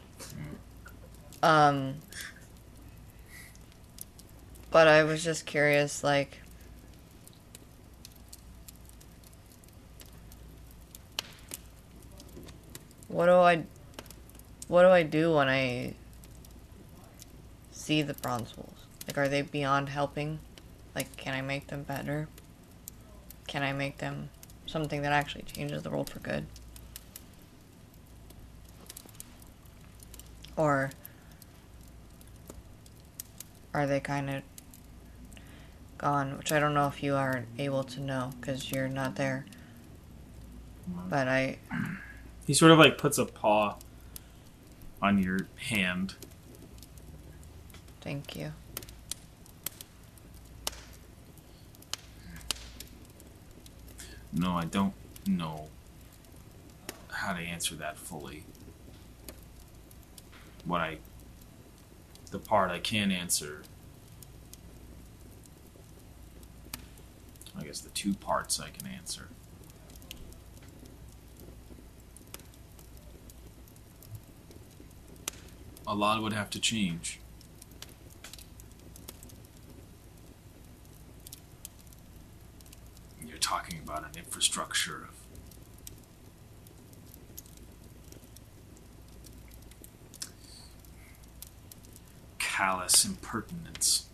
[1.43, 1.97] Um,
[4.71, 6.39] but I was just curious, like,
[13.09, 13.65] what do I,
[14.69, 15.95] what do I do when I
[17.73, 18.76] see the bronze wolves?
[19.17, 20.41] Like, are they beyond helping?
[20.95, 22.29] Like, can I make them better?
[23.47, 24.29] Can I make them
[24.67, 26.45] something that actually changes the world for good?
[30.55, 30.91] Or
[33.73, 34.43] are they kind of
[35.97, 36.37] gone?
[36.37, 39.47] Which I don't know if you are able to know because you're not there.
[41.09, 41.57] But I,
[42.47, 43.77] He sort of like puts a paw
[45.01, 46.17] on your hand.
[48.03, 48.53] thank you.
[54.39, 54.93] No, I don't
[55.27, 55.69] know
[57.09, 58.45] how to answer that fully.
[60.65, 60.99] What I.
[62.31, 63.63] The part I can answer.
[67.59, 69.29] I guess the two parts I can answer.
[75.87, 77.21] A lot would have to change.
[83.25, 85.15] You're talking about an infrastructure of
[92.41, 94.07] callous impertinence,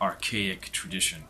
[0.00, 1.22] archaic tradition.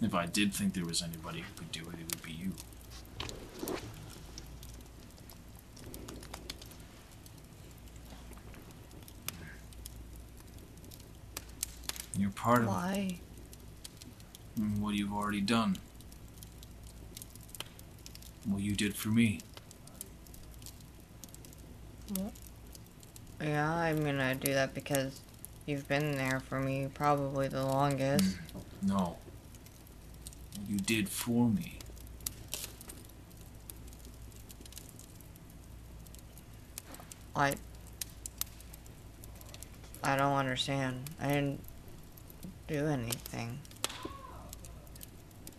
[0.00, 2.52] If I did think there was anybody who could do it, it would be you.
[12.16, 13.18] You're part of Why?
[14.78, 15.78] what you've already done.
[18.44, 19.40] What you did for me.
[23.40, 25.20] Yeah, I'm gonna do that because
[25.66, 28.36] you've been there for me probably the longest.
[28.84, 29.16] No.
[30.56, 31.78] What you did for me.
[37.36, 37.54] I.
[40.02, 41.10] I don't understand.
[41.20, 41.60] I didn't
[42.72, 43.58] do anything.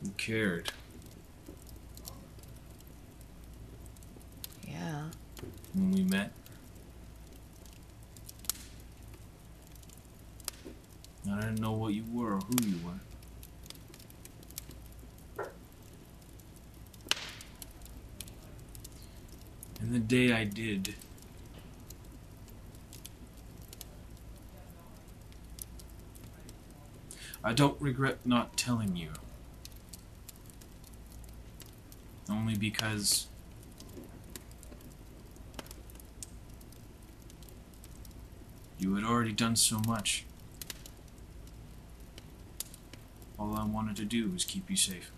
[0.02, 0.72] You cared.
[4.68, 5.10] Yeah.
[5.74, 6.32] when we met.
[11.32, 12.94] I didn't know what you were or who you were.
[19.80, 20.96] And the day I did,
[27.44, 29.10] I don't regret not telling you.
[32.30, 33.28] Only because
[38.80, 40.26] you had already done so much.
[43.38, 45.12] All I wanted to do was keep you safe.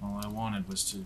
[0.00, 1.04] All I wanted was to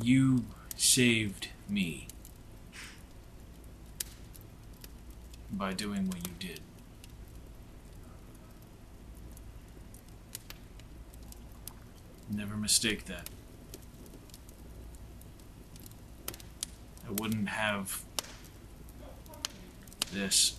[0.00, 0.44] You
[0.76, 2.08] saved me
[5.56, 6.60] by doing what you did.
[12.30, 13.28] Never mistake that.
[17.06, 18.02] I wouldn't have
[20.12, 20.58] this.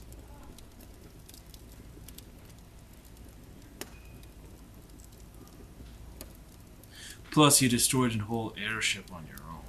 [7.32, 9.60] Plus, you destroyed a whole airship on your own.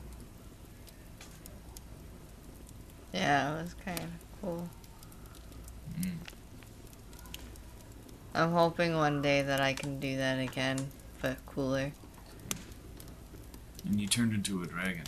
[3.12, 4.10] Yeah, it was kind of
[4.40, 4.68] cool.
[6.00, 6.12] Mm.
[8.36, 10.90] I'm hoping one day that I can do that again,
[11.22, 11.90] but cooler.
[13.86, 15.04] And you turned into a dragon.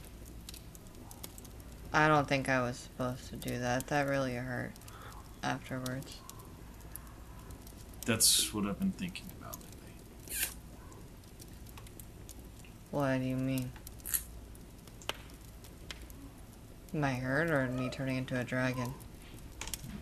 [1.93, 3.89] I don't think I was supposed to do that.
[3.89, 4.72] That really hurt
[5.43, 6.16] afterwards.
[8.07, 10.47] That's what I've been thinking about lately.
[12.91, 13.70] What do you mean?
[16.95, 18.95] My hurt or me turning into a dragon?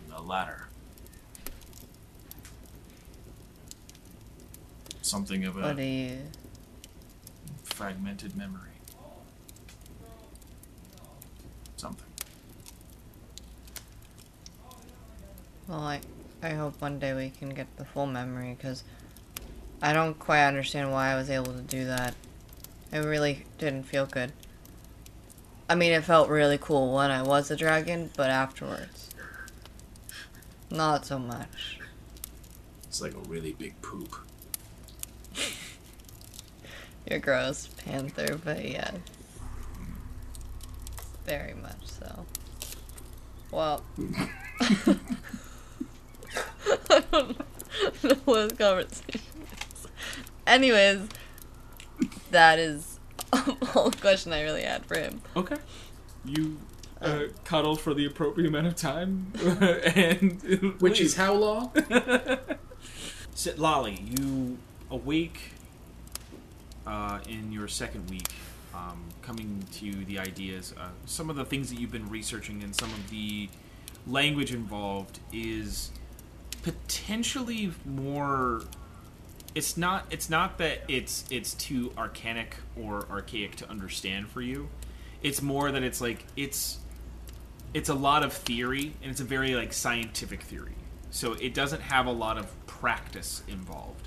[0.07, 0.66] The latter.
[5.07, 6.17] Something of a What do you.
[7.63, 8.71] fragmented memory.
[11.77, 12.07] Something.
[15.69, 16.01] Well, I,
[16.43, 18.83] I hope one day we can get the full memory because
[19.81, 22.13] I don't quite understand why I was able to do that.
[22.91, 24.33] It really didn't feel good.
[25.69, 29.09] I mean, it felt really cool when I was a dragon, but afterwards,
[30.69, 31.79] not so much.
[32.83, 34.13] It's like a really big poop.
[37.09, 38.91] You're gross, Panther, but yeah.
[41.25, 42.25] Very much so.
[43.51, 43.83] Well.
[46.89, 49.87] I don't know what this conversation is.
[50.45, 51.07] Anyways,
[52.31, 52.99] that is
[53.75, 55.21] all the question I really had for him.
[55.35, 55.55] Okay.
[56.25, 56.57] You
[57.01, 59.31] uh, cuddle for the appropriate amount of time,
[59.95, 60.41] and
[60.79, 61.69] Which is how long?
[63.33, 64.57] Setlali, you
[64.89, 65.51] awake
[66.87, 68.29] uh, in your second week,
[68.73, 70.73] um, coming to the ideas.
[70.79, 73.49] Uh, some of the things that you've been researching and some of the
[74.07, 75.91] language involved is
[76.63, 78.63] potentially more.
[79.53, 80.05] It's not.
[80.09, 84.69] It's not that it's it's too arcanic or archaic to understand for you.
[85.21, 86.79] It's more that it's like it's
[87.73, 90.75] it's a lot of theory and it's a very like scientific theory
[91.11, 94.06] so it doesn't have a lot of practice involved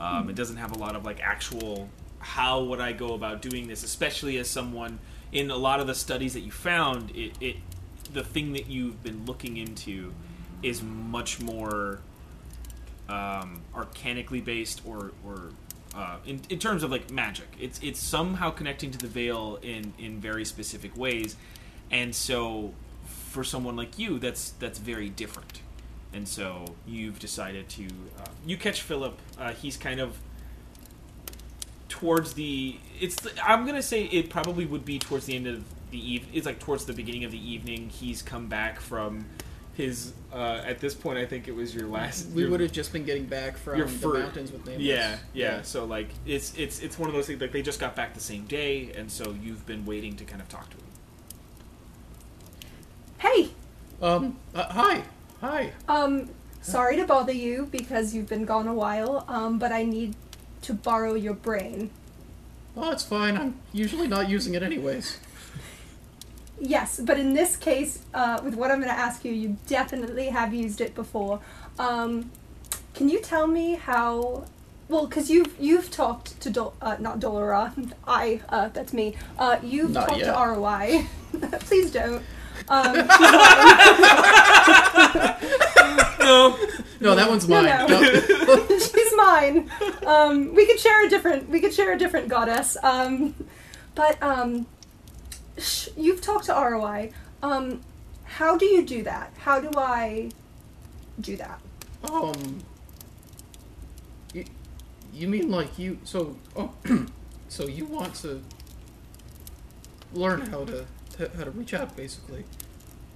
[0.00, 3.68] um, it doesn't have a lot of like actual how would i go about doing
[3.68, 4.98] this especially as someone
[5.32, 7.56] in a lot of the studies that you found it, it
[8.12, 10.12] the thing that you've been looking into
[10.62, 12.00] is much more
[13.08, 15.50] um, arcanically based or or
[15.94, 17.48] uh, in, in terms of like magic.
[17.58, 21.36] It's it's somehow connecting to the veil in in very specific ways.
[21.90, 22.72] And so
[23.04, 25.60] for someone like you that's that's very different
[26.12, 27.84] and so you've decided to
[28.18, 30.16] uh, you catch philip uh, he's kind of
[31.88, 35.62] towards the it's the, i'm gonna say it probably would be towards the end of
[35.90, 39.24] the eve it's like towards the beginning of the evening he's come back from
[39.74, 42.72] his uh, at this point i think it was your last We your- would have
[42.72, 44.84] just been getting back from Your the mountains with nameless.
[44.86, 45.62] yeah, yeah.
[45.62, 47.40] So like, it's it's it's one of those things.
[47.40, 50.40] Like they just got back the same day, and so you've been waiting to kind
[50.42, 50.82] of talk to him.
[53.18, 53.50] Hey,
[54.02, 54.36] Um.
[54.54, 55.02] Uh, hi.
[55.40, 55.72] Hi.
[55.88, 56.28] um,
[56.60, 59.24] sorry to bother you because you've been gone a while.
[59.28, 60.14] Um, but I need
[60.62, 61.90] to borrow your brain.
[62.76, 63.36] Oh, it's fine.
[63.36, 65.18] I'm usually not using it anyways.
[66.60, 70.26] Yes, but in this case, uh, with what I'm going to ask you, you definitely
[70.28, 71.40] have used it before.
[71.78, 72.30] Um,
[72.94, 74.44] can you tell me how?
[74.88, 77.72] Well, because you've you've talked to Dol- uh, not Dolora,
[78.06, 79.14] I uh, that's me.
[79.38, 80.34] Uh, you've Not talked yet.
[80.34, 81.06] to ROI.
[81.60, 82.22] Please don't.
[82.70, 82.94] Um,
[86.20, 86.56] no,
[87.00, 87.64] No, that one's mine.
[87.64, 87.86] no.
[88.50, 88.78] No.
[88.78, 89.70] She's mine.
[90.06, 91.48] Um, we could share a different.
[91.48, 92.76] We could share a different goddess.
[92.82, 93.34] Um,
[93.94, 94.66] but um,
[95.58, 97.12] sh- you've talked to ROI.
[97.42, 97.80] Um,
[98.24, 99.32] how do you do that?
[99.38, 100.30] How do I
[101.20, 101.60] do that?
[102.10, 102.60] Um.
[104.32, 104.44] You,
[105.12, 105.98] you mean like you?
[106.04, 106.72] So, oh,
[107.48, 108.42] so you want to
[110.12, 110.86] learn how to,
[111.16, 112.44] to how to reach out, basically?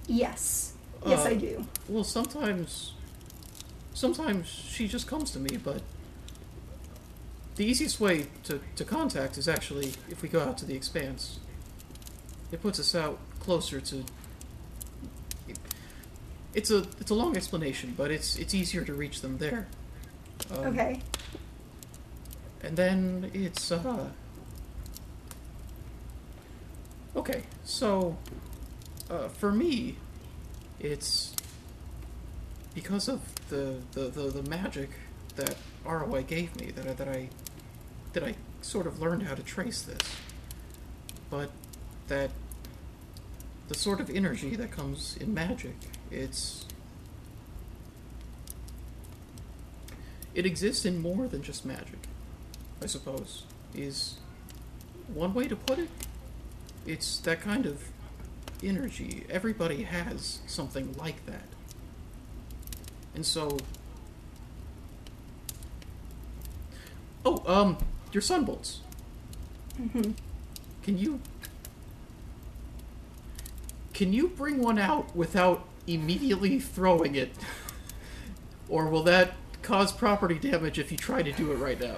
[0.07, 0.73] Yes.
[1.05, 1.65] Yes, Uh, I do.
[1.87, 2.93] Well, sometimes,
[3.93, 5.81] sometimes she just comes to me, but
[7.55, 11.39] the easiest way to, to contact is actually if we go out to the expanse.
[12.51, 14.03] It puts us out closer to.
[16.53, 19.67] It's a it's a long explanation, but it's it's easier to reach them there.
[20.51, 21.01] Um, Okay.
[22.61, 24.09] And then it's uh.
[27.15, 28.17] Okay, so,
[29.09, 29.97] uh, for me,
[30.79, 31.35] it's
[32.73, 34.89] because of the, the, the, the magic
[35.35, 35.55] that
[35.85, 37.29] ROI gave me that I, that I
[38.13, 39.99] that I sort of learned how to trace this.
[41.29, 41.51] But
[42.07, 42.31] that
[43.67, 45.75] the sort of energy that comes in magic,
[46.09, 46.65] it's
[50.33, 52.07] it exists in more than just magic,
[52.81, 54.15] I suppose, is
[55.13, 55.89] one way to put it.
[56.85, 57.81] It's that kind of
[58.63, 59.25] energy.
[59.29, 61.43] Everybody has something like that.
[63.13, 63.57] And so.
[67.25, 67.77] Oh, um,
[68.11, 68.77] your sunbolts.
[69.77, 70.11] hmm
[70.83, 71.19] Can you.
[73.93, 77.31] Can you bring one out without immediately throwing it?
[78.69, 81.97] or will that cause property damage if you try to do it right now?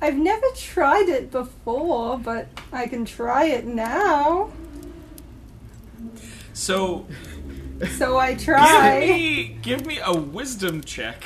[0.00, 4.50] I've never tried it before, but I can try it now.
[6.52, 7.06] So
[7.96, 9.00] So I give try.
[9.00, 11.24] me give me a wisdom check.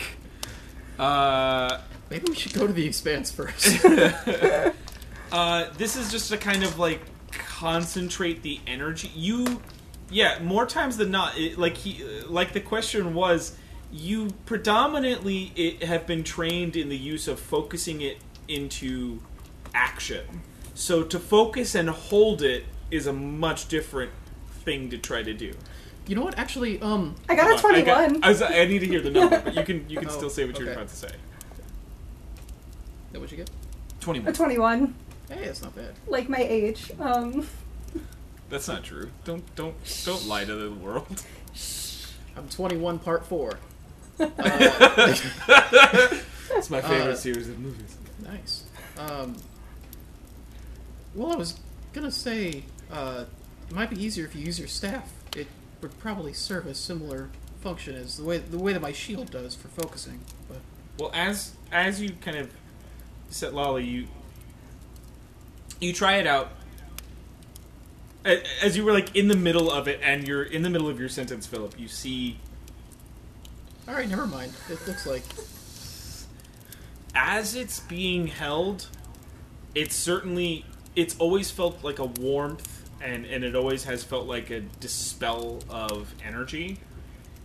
[0.99, 1.81] Uh,
[2.12, 3.82] Maybe we should go to the expanse first.
[5.32, 7.01] uh, this is just to kind of like
[7.32, 9.11] concentrate the energy.
[9.15, 9.62] You,
[10.11, 13.57] yeah, more times than not, it, like he, like the question was,
[13.90, 19.20] you predominantly it, have been trained in the use of focusing it into
[19.74, 20.43] action.
[20.74, 24.11] So to focus and hold it is a much different
[24.64, 25.52] thing to try to do.
[26.06, 26.39] you know what?
[26.39, 28.24] Actually, um, I got a Hold on, I got- 21.
[28.24, 30.30] I, was- I need to hear the number, but you can you can Oh, still
[30.30, 30.76] say what you're okay.
[30.76, 31.10] about to say.
[33.12, 33.51] that what you get?
[34.01, 34.32] Twenty A one.
[34.34, 34.94] 21,
[35.28, 35.94] Hey, that's not bad.
[36.09, 36.90] like my age.
[36.98, 37.47] Um,
[38.51, 39.10] That's not true.
[39.24, 39.74] Don't don't
[40.05, 41.22] don't lie to the world.
[42.36, 43.59] I'm 21, part four.
[44.18, 44.28] Uh,
[46.55, 47.97] It's my favorite Uh, series of movies.
[48.22, 48.64] Nice.
[48.98, 49.36] Um,
[51.14, 51.59] well, I was
[51.94, 53.24] gonna say uh,
[53.73, 55.11] it might be easier if you use your staff.
[55.35, 55.47] It
[55.81, 57.31] would probably serve a similar
[57.62, 60.20] function as the way the way that my shield does for focusing.
[60.47, 60.59] But
[60.99, 62.51] Well, as as you kind of
[63.31, 64.09] said, Lolly, you
[65.81, 66.53] you try it out.
[68.62, 71.01] As you were like in the middle of it, and you're in the middle of
[71.01, 71.81] your sentence, Philip.
[71.81, 72.39] You see,
[73.89, 74.53] all right, never mind.
[74.69, 75.23] It looks like
[77.15, 78.89] as it's being held,
[79.74, 82.72] it's certainly it's always felt like a warmth,
[83.02, 86.78] and and it always has felt like a dispel of energy.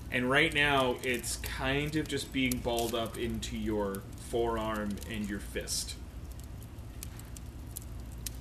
[0.09, 5.39] And right now, it's kind of just being balled up into your forearm and your
[5.39, 5.95] fist.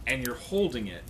[0.06, 1.02] And you're holding it.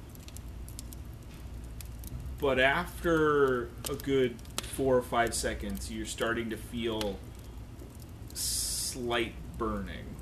[2.39, 7.19] But after a good four or five seconds, you're starting to feel
[8.33, 10.16] slight burning.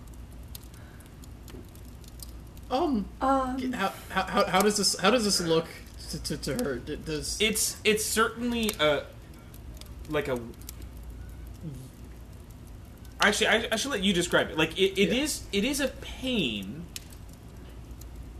[2.70, 3.04] Um.
[3.20, 5.66] um, How, how, how, how does this how does this look
[6.10, 6.76] to, to, to her?
[6.76, 9.02] Does It's it's certainly a
[10.08, 10.38] like a.
[13.20, 14.58] Actually, I, I should let you describe it.
[14.58, 15.22] Like it, it Yeah.
[15.22, 16.84] is it is a pain,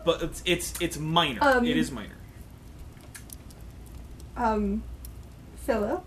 [0.05, 1.39] but it's it's it's minor.
[1.43, 2.17] Um, it is minor.
[4.37, 4.83] um,
[5.65, 6.05] Philip,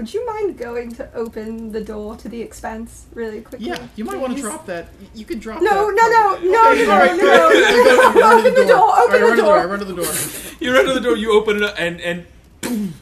[0.00, 3.66] would you mind going to open the door to the expanse really quickly?
[3.68, 4.88] yeah, you might want to drop that.
[5.14, 6.40] You can drop No, that.
[6.42, 7.60] no, no, Okay, no, no, all right, no, great.
[7.60, 9.66] no, no, Run to open the door, open right, the run to door.
[9.68, 10.12] Run to the door.
[10.60, 12.26] You run to the door, you open it up, and and
[12.62, 12.94] boom,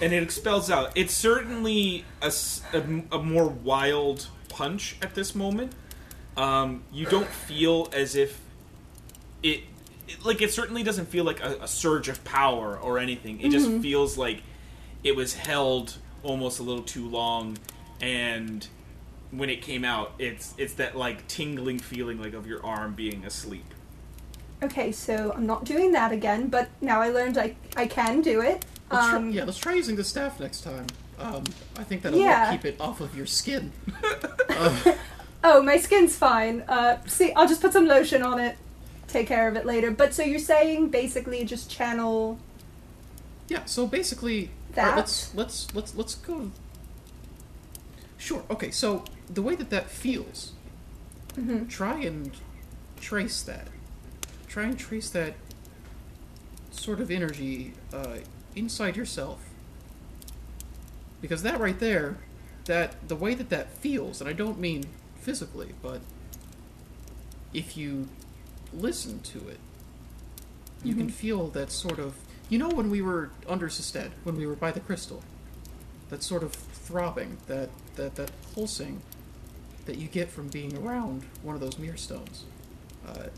[0.00, 0.92] and it expels out.
[0.96, 2.32] It's certainly a
[3.12, 5.72] a more wild punch at this moment.
[6.36, 8.40] Um, you don't feel as if
[9.42, 9.62] it,
[10.08, 13.40] it- like it certainly doesn't feel like a, a surge of power or anything.
[13.40, 14.42] It just feels like
[15.04, 17.56] it was held almost a little too long,
[18.00, 18.66] and
[19.30, 23.24] when it came out, it's it's that like tingling feeling like of your arm being
[23.24, 23.64] asleep.
[24.62, 28.40] Okay, so I'm not doing that again, but now I learned I I can do
[28.40, 28.64] it.
[28.90, 30.86] Let's try, Um, yeah, let's try using the staff next time.
[31.18, 31.44] Um,
[31.76, 32.46] I think that'll Yeah.
[32.46, 33.72] help keep it off of your skin.
[34.50, 34.94] uh,
[35.44, 36.62] Oh, my skin's fine.
[36.62, 38.56] Uh, see, I'll just put some lotion on it.
[39.06, 39.90] Take care of it later.
[39.92, 42.38] But so you're saying basically just channel
[43.48, 43.64] yeah.
[43.64, 44.84] So basically, that?
[44.90, 46.50] alright, let's let's let's let's go.
[48.16, 48.44] Sure.
[48.50, 48.70] Okay.
[48.70, 50.52] So the way that that feels,
[51.36, 51.68] Mhm.
[51.68, 52.32] try and
[53.00, 53.68] trace that.
[54.48, 55.34] Try and trace that
[56.70, 58.18] sort of energy uh,
[58.56, 59.40] inside yourself.
[61.20, 62.18] Because that right there,
[62.66, 64.84] that the way that that feels, and I don't mean
[65.20, 66.00] physically, but
[67.52, 68.08] if you
[68.72, 69.58] listen to it,
[70.84, 72.14] you can feel that sort of.
[72.48, 75.22] You know, when we were under Sested, when we were by the crystal,
[76.08, 79.02] that sort of throbbing, that that that pulsing
[79.84, 82.44] that you get from being around one of those mirror stones.
[83.06, 83.28] Uh,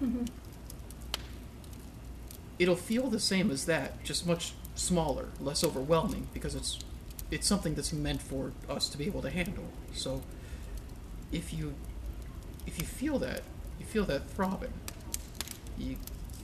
[2.59, 6.79] It'll feel the same as that, just much smaller, less overwhelming, because it's
[7.31, 9.65] it's something that's meant for us to be able to handle.
[9.95, 10.23] So,
[11.33, 11.75] if you
[12.67, 13.43] if you feel that,
[13.79, 14.73] you feel that throbbing,
[15.79, 15.97] you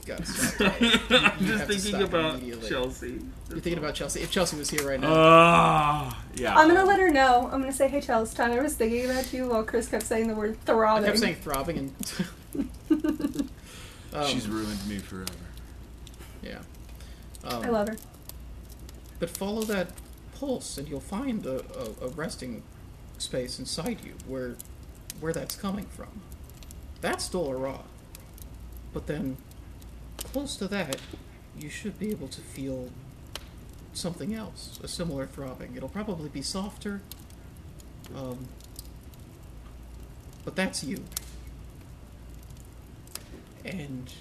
[0.07, 0.73] got to stop.
[0.81, 2.69] I'm just thinking about immediately.
[2.69, 3.19] Chelsea.
[3.49, 4.21] You're thinking about Chelsea.
[4.21, 6.55] If Chelsea was here right now, Ah, yeah.
[6.57, 7.49] I'm gonna let her know.
[7.51, 10.35] I'm gonna say, hey, Chels, Tyler was thinking about you while Chris kept saying the
[10.35, 11.05] word I throbbing.
[11.05, 11.93] kept saying throbbing,
[12.53, 12.69] and
[14.13, 15.31] um, She's ruined me forever.
[16.41, 16.59] yeah.
[17.43, 17.97] Um, I love her.
[19.19, 19.89] But follow that
[20.39, 21.63] pulse, and you'll find a,
[22.01, 22.63] a, a resting
[23.17, 24.55] space inside you where
[25.19, 26.21] where that's coming from.
[27.01, 27.81] That's Dolorah.
[28.93, 29.37] But then,
[30.17, 30.97] close to that,
[31.57, 32.89] you should be able to feel
[33.93, 35.75] something else, a similar throbbing.
[35.75, 37.01] It'll probably be softer,
[38.15, 38.47] um,
[40.45, 41.03] but that's you.
[43.65, 44.13] And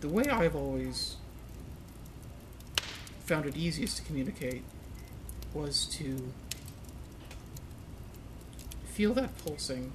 [0.00, 1.16] the way I've always
[3.24, 4.62] found it easiest to communicate
[5.52, 6.32] was to
[8.84, 9.92] feel that pulsing,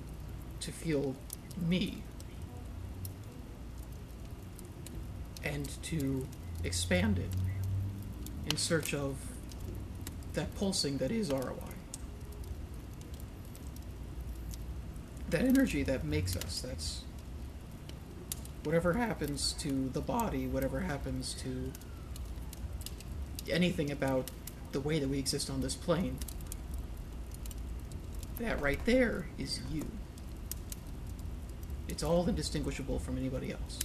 [0.60, 1.16] to feel
[1.58, 2.04] me,
[5.44, 6.28] and to
[6.64, 7.30] expand it
[8.50, 9.16] in search of
[10.34, 11.56] that pulsing that is ROI.
[15.30, 17.02] That energy that makes us, that's
[18.64, 21.72] whatever happens to the body, whatever happens to
[23.50, 24.30] anything about
[24.72, 26.18] the way that we exist on this plane,
[28.40, 29.86] that right there is you.
[31.88, 33.80] It's all indistinguishable from anybody else.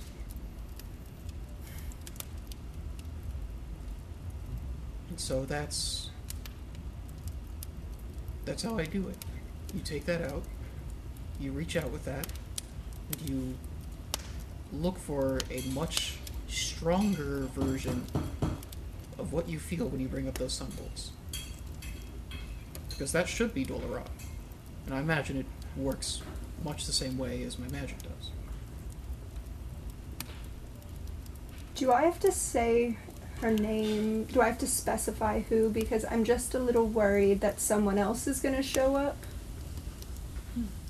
[5.16, 6.10] And so that's
[8.44, 9.16] that's how I do it.
[9.74, 10.42] You take that out,
[11.40, 12.26] you reach out with that,
[13.10, 13.54] and you
[14.74, 16.18] look for a much
[16.48, 18.04] stronger version
[19.18, 21.12] of what you feel when you bring up those sun bolts.
[22.90, 24.04] Because that should be Dolorah.
[24.84, 25.46] And I imagine it
[25.78, 26.20] works
[26.62, 28.32] much the same way as my magic does.
[31.74, 32.98] Do I have to say
[33.40, 34.24] her name?
[34.24, 35.68] Do I have to specify who?
[35.68, 39.16] Because I'm just a little worried that someone else is gonna show up.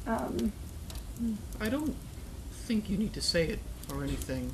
[0.07, 0.53] Um,
[1.61, 1.97] I don't
[2.53, 3.59] think you need to say it
[3.93, 4.53] or anything,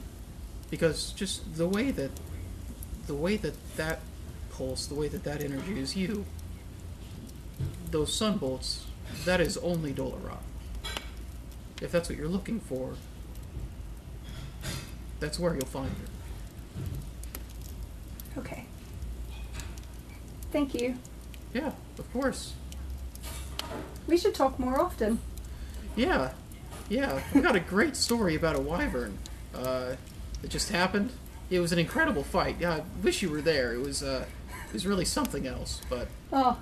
[0.71, 2.11] because just the way that
[3.07, 4.01] the way that that
[4.51, 6.25] pulse, the way that that energy is you,
[7.91, 8.87] those sun bolts,
[9.25, 10.39] that is only Dolorah.
[11.81, 12.95] If that's what you're looking for,
[15.21, 16.12] that's where you'll find her.
[18.39, 18.65] Okay.
[20.51, 20.97] Thank you.
[21.55, 22.53] Yeah, of course.
[24.07, 25.21] We should talk more often.
[25.97, 26.33] Yeah,
[26.89, 27.21] yeah.
[27.35, 29.19] We got a great story about a wyvern.
[29.55, 29.97] Uh,
[30.41, 31.13] that just happened.
[31.51, 32.57] It was an incredible fight.
[32.59, 33.75] Yeah, I wish you were there.
[33.75, 34.25] It was uh,
[34.69, 35.81] it was really something else.
[35.89, 36.59] But Oh,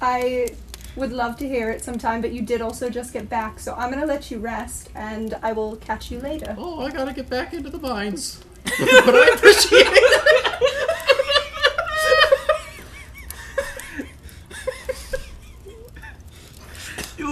[0.00, 0.48] I
[0.96, 3.90] would love to hear it sometime, but you did also just get back, so I'm
[3.90, 6.54] gonna let you rest, and I will catch you later.
[6.58, 8.42] oh, I gotta get back into the mines.
[8.64, 8.74] but
[9.14, 10.96] I appreciate it.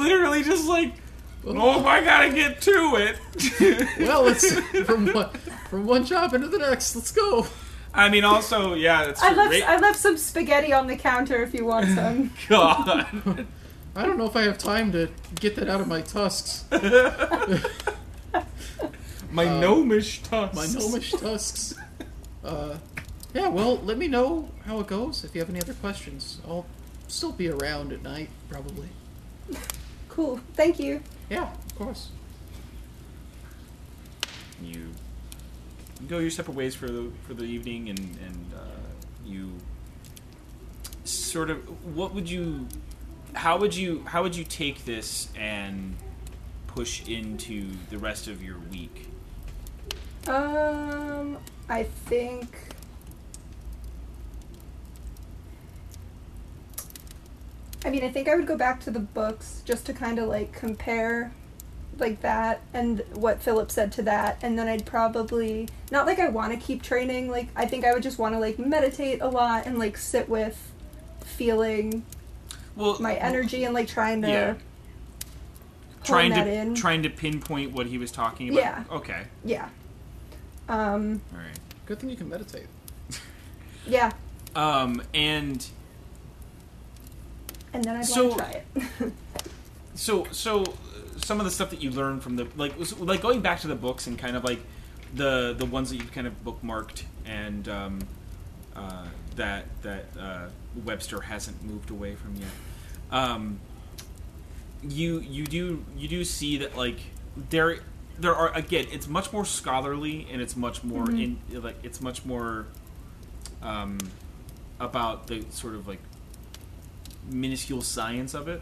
[0.03, 0.95] literally just like,
[1.47, 3.99] oh, I gotta get to it.
[4.01, 4.53] well, let's
[4.87, 5.31] from one
[5.71, 6.95] from one job into the next.
[6.97, 7.47] Let's go.
[7.95, 9.63] I mean, also, yeah, that's I left great.
[9.65, 12.31] I left some spaghetti on the counter if you want some.
[12.49, 13.07] God.
[13.97, 15.09] I don't know if I have time to
[15.41, 16.65] get that out of my tusks.
[19.31, 20.57] My Uh, gnomish tusks.
[20.57, 21.75] My gnomish tusks.
[22.45, 22.77] Uh,
[23.35, 25.25] yeah, well, let me know how it goes.
[25.25, 26.65] If you have any other questions, I'll
[27.09, 28.89] still be around at night, probably.
[30.19, 30.41] Cool.
[30.55, 31.01] Thank you.
[31.31, 32.09] Yeah, of course.
[34.61, 34.89] You
[36.09, 38.81] go your separate ways for the for the evening, and and uh,
[39.25, 39.53] you
[41.05, 41.59] sort of
[41.95, 42.67] what would you
[43.35, 45.95] how would you how would you take this and
[46.67, 49.07] push into the rest of your week?
[50.27, 51.39] Um,
[51.69, 52.75] I think.
[57.85, 60.29] I mean, I think I would go back to the books just to kind of
[60.29, 61.33] like compare
[61.99, 66.29] like that and what Philip said to that and then I'd probably not like I
[66.29, 69.27] want to keep training like I think I would just want to like meditate a
[69.27, 70.73] lot and like sit with
[71.25, 72.05] feeling
[72.77, 74.55] Well, my energy and like trying to Yeah.
[76.05, 76.77] trying to in.
[76.77, 78.61] trying to pinpoint what he was talking about.
[78.61, 78.85] Yeah.
[78.93, 79.23] Okay.
[79.45, 79.69] yeah
[80.69, 81.59] um All right.
[81.87, 82.67] Good thing you can meditate.
[83.87, 84.13] yeah
[84.55, 85.67] Um, and
[87.79, 88.63] and then I'd So- want to try
[89.07, 89.13] it
[89.95, 90.75] so so uh,
[91.19, 93.75] some of the stuff that you learned from the like like going back to the
[93.77, 94.61] books and kind of like
[95.15, 98.01] the the ones that you've kind of bookmarked and um,
[98.75, 99.07] uh,
[99.37, 100.49] that that uh,
[100.85, 102.51] Webster hasn't moved away from yet.
[103.11, 103.61] Um,
[104.83, 106.99] you you do you do see that like
[107.51, 107.79] there
[108.19, 112.25] there are again it's much more scholarly and it's much more in like it's much
[112.25, 112.67] more
[113.63, 113.99] um,
[114.79, 116.01] about the sort of like
[117.31, 118.61] minuscule science of it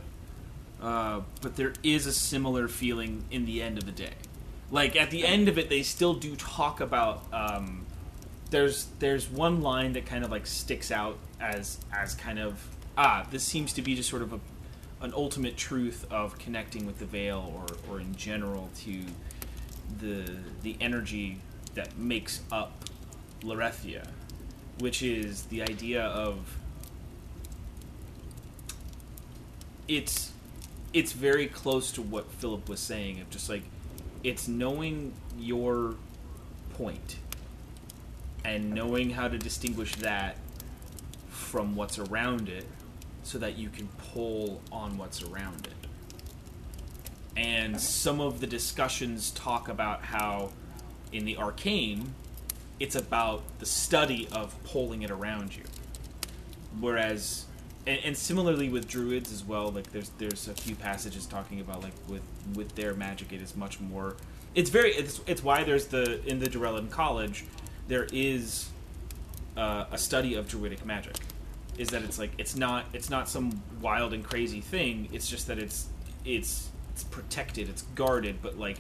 [0.81, 4.13] uh, but there is a similar feeling in the end of the day.
[4.71, 7.25] Like at the end of it, they still do talk about.
[7.33, 7.87] Um,
[8.51, 12.63] there's there's one line that kind of like sticks out as as kind of
[12.97, 14.41] ah this seems to be just sort of a
[15.01, 19.03] an ultimate truth of connecting with the veil or or in general to
[19.99, 20.31] the
[20.63, 21.39] the energy
[21.75, 22.73] that makes up
[23.43, 24.07] Lorethia,
[24.79, 26.57] which is the idea of
[29.89, 30.33] it's
[30.93, 33.63] it's very close to what Philip was saying of just like
[34.23, 35.97] it's knowing your
[36.75, 37.17] point
[38.45, 40.37] and knowing how to distinguish that
[41.29, 42.65] from what's around it
[43.23, 45.89] so that you can pull on what's around it.
[47.37, 50.51] And some of the discussions talk about how
[51.13, 52.15] in the arcane
[52.79, 55.65] it's about the study of pulling it around you.
[56.79, 57.46] Whereas
[57.87, 61.83] and, and similarly with druids as well like there's there's a few passages talking about
[61.83, 62.23] like with
[62.55, 64.17] with their magic it is much more
[64.55, 67.45] it's very it's, it's why there's the in the Durellan College
[67.89, 68.69] there is
[69.57, 71.17] uh, a study of druidic magic.
[71.79, 75.47] Is that it's like it's not it's not some wild and crazy thing it's just
[75.49, 75.89] that it's
[76.25, 78.79] it's it's protected it's guarded but like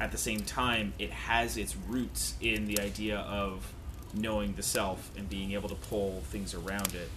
[0.00, 3.70] at the same time it has its roots in the idea of
[4.14, 7.10] knowing the self and being able to pull things around it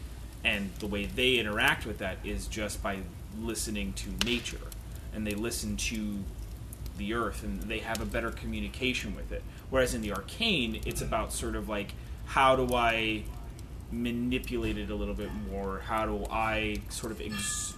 [0.43, 2.99] and the way they interact with that is just by
[3.39, 4.57] listening to nature.
[5.13, 6.19] And they listen to
[6.97, 9.43] the earth and they have a better communication with it.
[9.69, 11.93] Whereas in the arcane it's about sort of like
[12.25, 13.23] how do i
[13.91, 15.79] manipulate it a little bit more?
[15.79, 17.75] How do i sort of ex-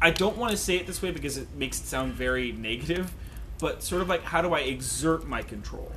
[0.00, 3.12] i don't want to say it this way because it makes it sound very negative
[3.58, 5.92] but sort of like how do i exert my control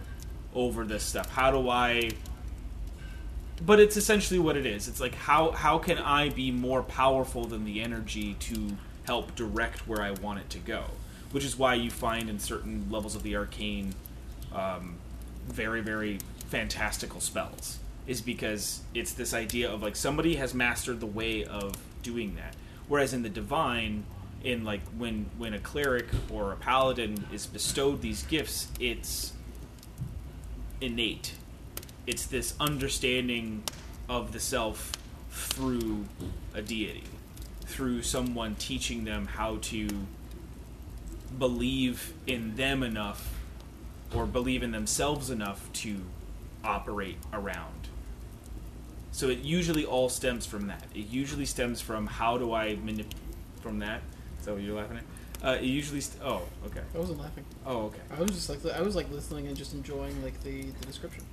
[0.56, 1.30] over this stuff?
[1.32, 2.12] How do i
[3.62, 4.88] but it's essentially what it is.
[4.88, 9.88] It's like how how can I be more powerful than the energy to help direct
[9.88, 10.86] where I want it to go?
[11.32, 13.94] Which is why you find in certain levels of the arcane,
[14.54, 14.98] um,
[15.48, 17.80] very very fantastical spells.
[18.06, 22.56] Is because it's this idea of like somebody has mastered the way of doing that.
[22.90, 24.04] Whereas in the divine,
[24.44, 29.34] in like when when a cleric or a paladin is bestowed these gifts, it's
[30.82, 31.34] innate
[32.06, 33.64] it's this understanding
[34.10, 34.92] of the self
[35.32, 36.06] through
[36.54, 37.04] a deity,
[37.66, 39.88] through someone teaching them how to
[41.38, 43.34] believe in them enough
[44.14, 46.02] or believe in themselves enough to
[46.64, 47.88] operate around.
[49.12, 50.84] So it usually all stems from that.
[50.94, 53.14] It usually stems from how do I manip-
[53.62, 54.02] from that.
[54.40, 55.04] Is that what you're laughing at?
[55.48, 56.02] Uh, it usually.
[56.02, 56.82] St- oh, okay.
[56.96, 57.44] I wasn't laughing.
[57.66, 58.00] Oh, okay.
[58.16, 61.24] I was just like I was like listening and just enjoying like the, the description.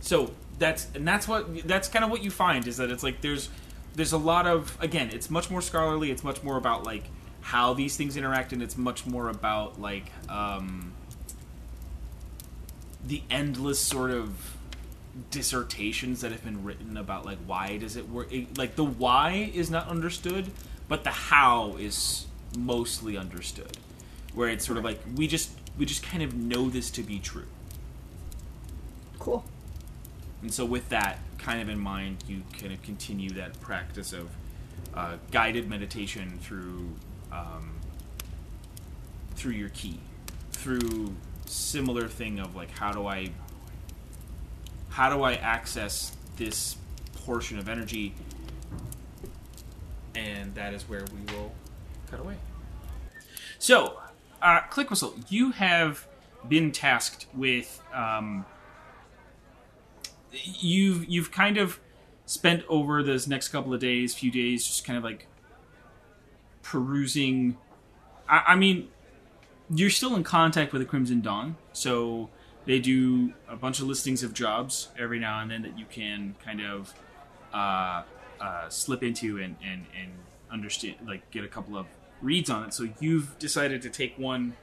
[0.00, 3.20] So that's and that's what that's kind of what you find is that it's like
[3.20, 3.48] there's
[3.94, 7.04] there's a lot of again it's much more scholarly it's much more about like
[7.42, 10.92] how these things interact and it's much more about like um
[13.04, 14.56] the endless sort of
[15.30, 19.50] dissertations that have been written about like why does it work it, like the why
[19.54, 20.50] is not understood
[20.88, 22.26] but the how is
[22.58, 23.78] mostly understood.
[24.34, 27.18] Where it's sort of like we just we just kind of know this to be
[27.18, 27.46] true.
[29.18, 29.44] Cool
[30.42, 34.30] and so, with that kind of in mind, you kind of continue that practice of
[34.94, 36.90] uh, guided meditation through
[37.30, 37.74] um,
[39.34, 40.00] through your key,
[40.52, 41.14] through
[41.46, 43.30] similar thing of like how do I
[44.88, 46.76] how do I access this
[47.14, 48.14] portion of energy,
[50.14, 51.52] and that is where we will
[52.10, 52.36] cut away.
[53.58, 54.00] So,
[54.40, 56.06] uh, Click Whistle, you have
[56.48, 57.82] been tasked with.
[57.92, 58.46] Um,
[60.32, 61.80] you've you've kind of
[62.26, 65.26] spent over those next couple of days, few days, just kind of like
[66.62, 67.56] perusing.
[68.28, 68.88] I, I mean,
[69.68, 72.30] you're still in contact with the Crimson Dawn, so
[72.66, 76.34] they do a bunch of listings of jobs every now and then that you can
[76.44, 76.94] kind of
[77.52, 78.02] uh,
[78.40, 80.12] uh, slip into and, and, and
[80.50, 81.86] understand, like get a couple of
[82.20, 82.74] reads on it.
[82.74, 84.54] So you've decided to take one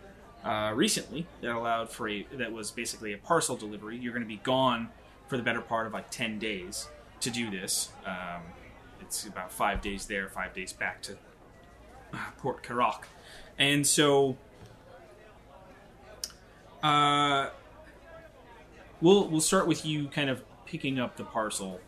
[0.43, 3.97] uh, recently that allowed for a that was basically a parcel delivery.
[3.97, 4.89] You're going to be gone
[5.27, 6.87] for the better part of like ten days
[7.19, 7.89] to do this.
[8.05, 8.41] Um,
[9.01, 11.17] it's about five days there, five days back to
[12.13, 13.03] uh, Port Karak,
[13.57, 14.37] and so
[16.83, 17.49] uh,
[19.01, 21.79] we'll we'll start with you kind of picking up the parcel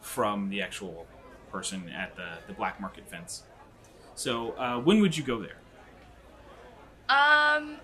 [0.00, 1.06] from the actual
[1.50, 3.44] person at the the black market fence.
[4.14, 5.56] So uh, when would you go there?
[7.08, 7.76] Um,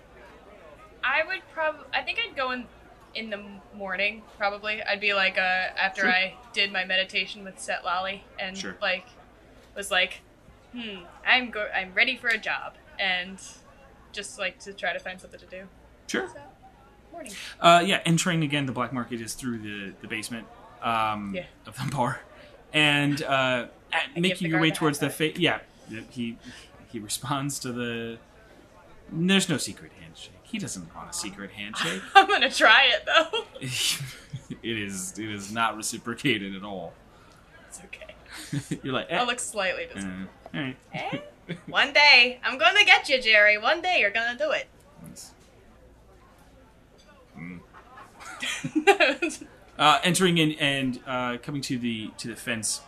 [1.03, 1.85] I would probably.
[1.93, 2.65] I think I'd go in
[3.15, 3.43] in the
[3.75, 4.21] morning.
[4.37, 5.41] Probably, I'd be like, uh,
[5.77, 6.11] after Sure.
[6.11, 8.77] I did my meditation with Setlali, and Sure.
[8.81, 9.05] like,
[9.75, 10.21] was like,
[10.73, 13.39] hmm, I'm go, I'm ready for a job, and
[14.11, 15.67] just like to try to find something to do.
[16.07, 16.27] Sure.
[16.27, 16.39] So,
[17.11, 17.33] morning.
[17.59, 20.47] Uh, yeah, entering again the black market is through the the basement
[20.81, 21.45] um, Yeah.
[21.65, 22.21] of the bar,
[22.73, 23.67] and uh,
[24.15, 25.59] making your way towards the fa- yeah,
[26.09, 26.37] he
[26.91, 28.17] he responds to the.
[29.11, 30.33] There's no secret handshake.
[30.49, 32.01] He doesn't want a secret handshake.
[32.15, 33.43] I'm gonna try it though.
[33.61, 36.93] it is it is not reciprocated at all.
[37.67, 38.79] It's okay.
[38.83, 40.27] You're like, eh, I'll look slightly uh, disappointed.
[40.53, 40.77] all right.
[40.93, 41.19] Eh?
[41.67, 43.57] One day, I'm gonna get you, Jerry.
[43.57, 44.67] One day, you're gonna do it.
[45.03, 45.31] Nice.
[49.79, 52.81] uh, entering in and uh, coming to the to the fence.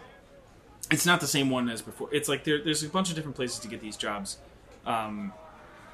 [0.92, 2.10] It's not the same one as before.
[2.14, 4.38] It's like there, there's a bunch of different places to get these jobs,
[4.86, 5.34] um,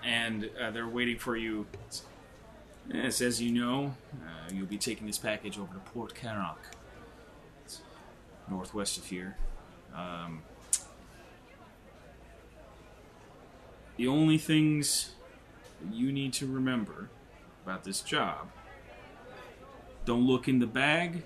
[0.07, 1.67] and uh, they're waiting for you.
[2.91, 3.93] Yes, as you know,
[4.23, 6.13] uh, you'll be taking this package over to Port.
[7.65, 7.81] It's
[8.49, 9.35] northwest of here.
[9.93, 10.43] Um,
[13.97, 15.11] the only things
[15.91, 17.09] you need to remember
[17.65, 18.49] about this job
[20.05, 21.23] don't look in the bag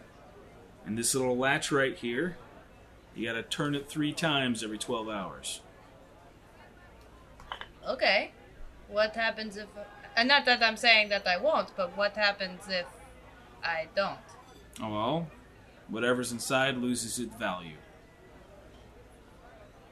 [0.86, 2.36] and this little latch right here
[3.16, 5.62] you gotta turn it three times every 12 hours
[7.88, 8.32] Okay.
[8.92, 9.68] What happens if?
[10.16, 12.86] And not that I'm saying that I won't, but what happens if
[13.64, 14.18] I don't?
[14.82, 15.28] oh well
[15.90, 17.76] whatever's inside loses its value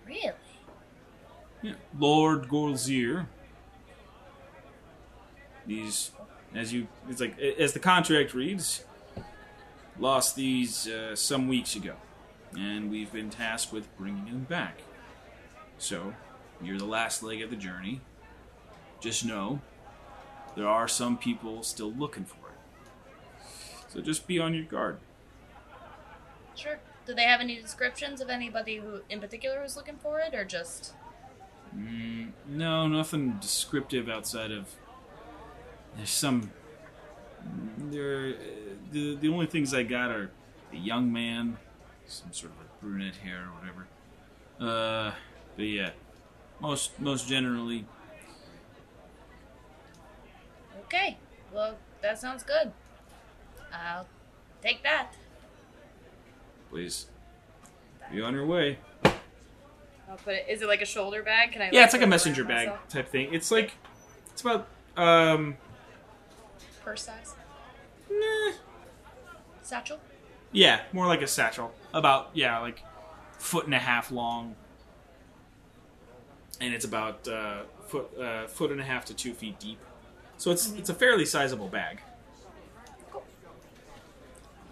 [0.07, 0.31] Really?
[1.61, 1.73] yeah.
[1.99, 3.27] lord golzir
[5.67, 6.11] these
[6.55, 8.85] as you it's like as the contract reads
[9.99, 11.95] lost these uh, some weeks ago
[12.57, 14.81] and we've been tasked with bringing them back
[15.77, 16.13] so
[16.61, 17.99] you're the last leg of the journey
[18.99, 19.59] just know
[20.55, 23.45] there are some people still looking for it
[23.87, 24.99] so just be on your guard
[26.59, 26.79] Sure.
[27.05, 30.43] Do they have any descriptions of anybody who, in particular, who's looking for it, or
[30.43, 30.93] just?
[31.75, 34.67] Mm, no, nothing descriptive outside of.
[35.95, 36.51] There's some.
[37.77, 38.33] There,
[38.91, 40.31] the the only things I got are
[40.73, 41.57] a young man,
[42.05, 43.87] some sort of like brunette hair or whatever.
[44.59, 45.13] Uh,
[45.55, 45.91] but yeah,
[46.59, 47.85] most most generally,
[50.89, 51.17] Okay.
[51.53, 52.71] Well, that sounds good.
[53.71, 54.07] I'll
[54.63, 55.11] take that.
[56.71, 57.05] please
[58.11, 58.79] be on your way.
[59.03, 60.45] I'll put it.
[60.49, 61.51] Is it like a shoulder bag?
[61.51, 61.69] Can I?
[61.71, 62.87] Yeah, it's like a messenger bag myself?
[62.89, 63.31] type thing.
[63.31, 63.73] It's like
[64.31, 64.67] it's about
[64.97, 65.57] um.
[66.83, 67.35] Purse size.
[68.09, 68.53] Nah,
[69.61, 69.99] Satchel.
[70.51, 71.71] Yeah, more like a satchel.
[71.93, 72.81] About yeah, like
[73.37, 74.55] foot and a half long,
[76.59, 79.77] and it's about uh, foot uh, foot and a half to two feet deep.
[80.39, 81.99] So it's it's a fairly sizable bag.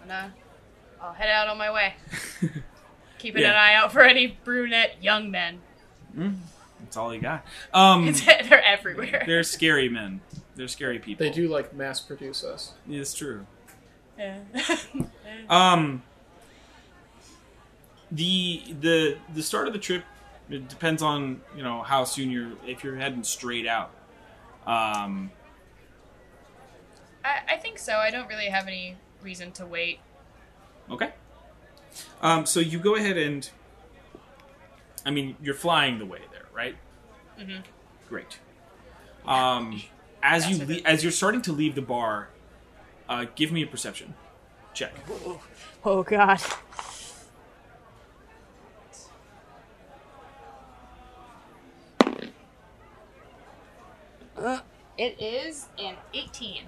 [0.02, 0.34] I'm gonna.
[1.00, 1.94] I'll head out on my way.
[3.18, 3.50] Keeping Yeah.
[3.50, 5.60] an eye out for any brunette young men.
[6.80, 7.44] That's all you got.
[7.74, 9.22] Um, They're everywhere.
[9.26, 10.20] they're scary men.
[10.56, 11.24] They're scary people.
[11.26, 12.72] They do like mass produce us.
[12.88, 13.46] It's true.
[14.18, 14.38] Yeah.
[15.50, 16.02] Um,
[18.10, 20.04] the the the start of the trip
[20.50, 23.90] it depends on you know how soon you're if you're heading straight out.
[24.66, 25.30] Um,
[27.28, 27.96] I, I think so.
[27.96, 30.00] I don't really have any reason to wait.
[30.90, 31.12] Okay.
[32.22, 33.48] Um, so you go ahead and,
[35.04, 36.76] I mean, you're flying the way there, right?
[37.38, 37.60] Mm-hmm.
[38.08, 38.38] Great.
[39.26, 39.82] Um,
[40.22, 42.30] as That's you le- as you're starting to leave the bar,
[43.08, 44.14] uh, give me a perception
[44.72, 44.94] check.
[45.10, 45.40] Oh,
[45.84, 46.40] oh God.
[54.36, 54.60] Uh,
[54.96, 56.64] it is an 18.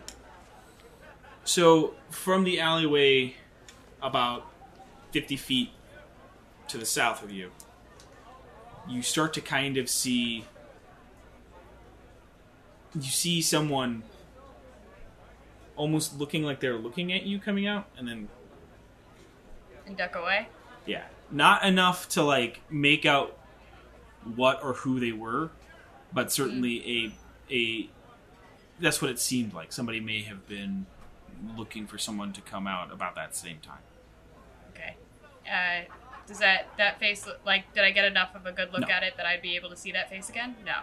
[1.51, 3.35] So from the alleyway,
[4.01, 4.47] about
[5.11, 5.71] fifty feet
[6.69, 7.51] to the south of you,
[8.89, 10.45] you start to kind of see.
[12.95, 14.05] You see someone
[15.75, 18.29] almost looking like they're looking at you coming out, and then
[19.87, 20.47] And duck away.
[20.87, 23.37] yeah, not enough to like make out
[24.37, 25.51] what or who they were,
[26.13, 27.11] but certainly
[27.51, 27.91] a a
[28.79, 29.73] that's what it seemed like.
[29.73, 30.87] Somebody may have been
[31.57, 33.83] looking for someone to come out about that same time.
[34.75, 34.97] Okay.
[35.51, 35.85] Uh,
[36.27, 37.73] does that that face look like?
[37.75, 38.89] Did I get enough of a good look No.
[38.89, 40.57] at it that I'd be able to see that face again?
[40.65, 40.77] No.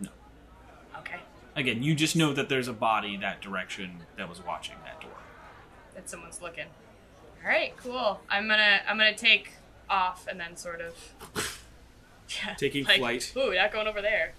[0.00, 0.10] No.
[0.98, 1.16] Okay.
[1.56, 5.10] Again, you just know that there's a body that direction that was watching that door.
[5.94, 6.66] That someone's looking.
[7.42, 7.76] All right.
[7.76, 8.20] Cool.
[8.30, 9.52] I'm gonna I'm gonna take
[9.90, 10.94] off and then sort of.
[12.44, 13.32] Yeah, Taking like, flight.
[13.38, 14.34] Ooh, not going over there.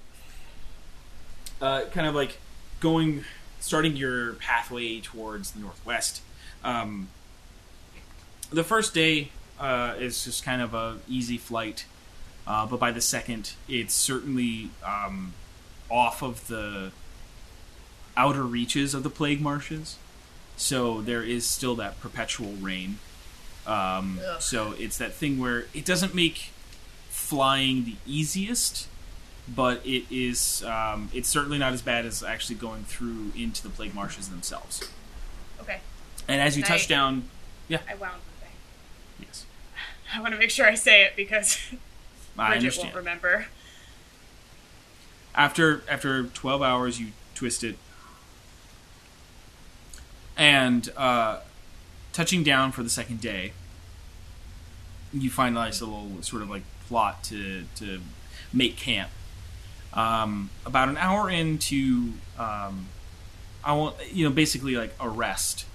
[1.60, 2.38] uh, kind of like
[2.80, 3.24] going,
[3.60, 6.22] starting your pathway towards the northwest.
[6.64, 7.10] Um,
[8.52, 11.86] the first day uh, is just kind of a easy flight,
[12.48, 15.34] uh, but by the second, it's certainly um,
[15.90, 16.92] off of the
[18.18, 19.98] outer reaches of the plague marshes.
[20.58, 22.98] So there is still that perpetual rain.
[23.66, 26.52] Um, so it's that thing where it doesn't make
[27.10, 28.88] flying the easiest,
[29.56, 33.70] but it is um, it's certainly not as bad as actually going through into the
[33.70, 34.88] plague marshes themselves.
[35.62, 35.80] Okay.
[36.28, 36.88] And as you touch Nice.
[36.88, 37.30] down,
[37.72, 38.54] I wound the thing.
[39.22, 39.46] yes,
[40.16, 41.58] I want to make sure I say it because
[42.38, 42.86] I Bridget understand.
[42.88, 43.48] won't remember.
[45.36, 47.78] After after twelve hours, you twist it,
[50.38, 51.40] and uh,
[52.14, 53.54] touching down for the second day,
[55.14, 58.02] you find a nice little sort of like plot to to
[58.54, 59.10] make camp.
[59.94, 62.88] Um, about an hour into, um,
[63.64, 65.66] I want you know basically like a rest.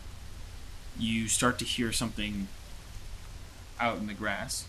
[0.98, 2.46] You start to hear something
[3.80, 4.66] out in the grass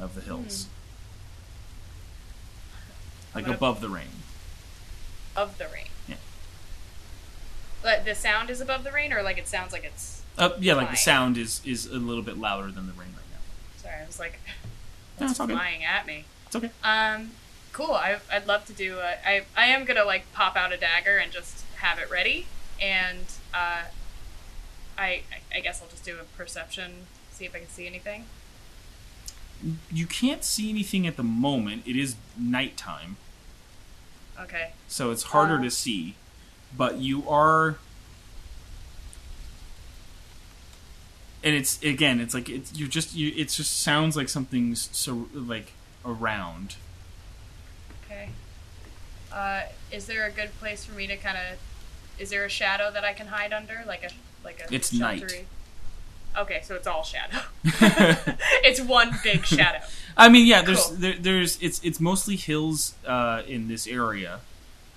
[0.00, 0.66] of the hills,
[3.34, 4.08] like gonna- above the rain.
[5.36, 5.86] Of the rain.
[6.08, 6.16] Yeah.
[7.82, 10.22] But the sound is above the rain, or like it sounds like it's.
[10.36, 13.24] Uh, yeah, like the sound is is a little bit louder than the rain right
[13.30, 13.38] now.
[13.82, 14.38] Sorry, I was like,
[15.20, 15.56] No, it's it's all good.
[15.56, 16.24] flying at me.
[16.48, 16.70] It's okay.
[16.82, 17.30] Um,
[17.72, 17.92] cool.
[17.92, 18.98] I, I'd love to do.
[18.98, 22.46] A, I I am gonna like pop out a dagger and just have it ready,
[22.80, 23.84] and uh,
[24.98, 25.22] I
[25.54, 28.24] I guess I'll just do a perception, see if I can see anything.
[29.92, 31.82] You can't see anything at the moment.
[31.84, 33.16] It is nighttime,
[34.40, 34.70] Okay.
[34.86, 35.62] so it's harder Uh.
[35.64, 36.14] to see.
[36.76, 37.78] But you are,
[41.42, 43.32] and it's again, it's like it's you're just you.
[43.36, 45.72] It just sounds like something's so like
[46.08, 46.76] around.
[48.04, 48.30] Okay.
[49.32, 49.62] Uh,
[49.92, 51.58] is there a good place for me to kind of?
[52.18, 54.10] Is there a shadow that I can hide under, like a
[54.44, 54.74] like a?
[54.74, 55.44] It's night.
[56.36, 57.38] Okay, so it's all shadow.
[57.64, 59.84] it's one big shadow.
[60.16, 60.96] I mean, yeah, there's Cool.
[60.96, 64.40] there, there's it's it's mostly hills uh, in this area.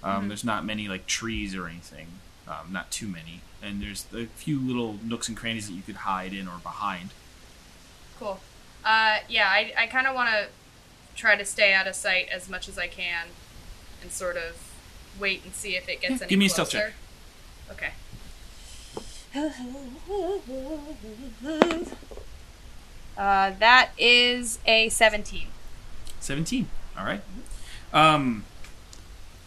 [0.03, 0.27] Um, Mhm.
[0.29, 2.07] There's not many like trees or anything,
[2.47, 5.97] um, not too many, and there's a few little nooks and crannies that you could
[5.97, 7.11] hide in or behind.
[8.19, 8.39] Cool.
[8.83, 10.47] Uh, yeah, I, I kind of want to
[11.15, 13.27] try to stay out of sight as much as I can,
[14.01, 14.71] and sort of
[15.19, 16.69] wait and see if it gets Yeah, any give me a closer.
[16.69, 16.93] stealth check.
[17.71, 17.91] Okay.
[23.17, 25.47] Uh, that is a seventeen.
[26.19, 26.67] 17
[26.99, 27.21] all right
[27.93, 28.45] um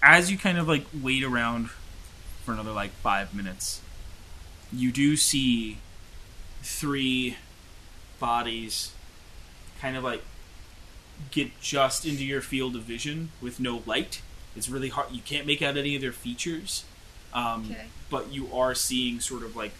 [0.03, 1.69] as you kind of like wait around
[2.45, 3.81] for another like five minutes
[4.73, 5.79] you do see
[6.65, 7.37] three
[8.19, 8.91] bodies
[9.81, 10.21] kind of like
[11.31, 14.21] get just into your field of vision with no light.
[14.57, 16.85] It's really hard you can't make out any of their features.
[17.33, 17.87] Um, Okay.
[18.11, 19.73] but you are seeing sort of like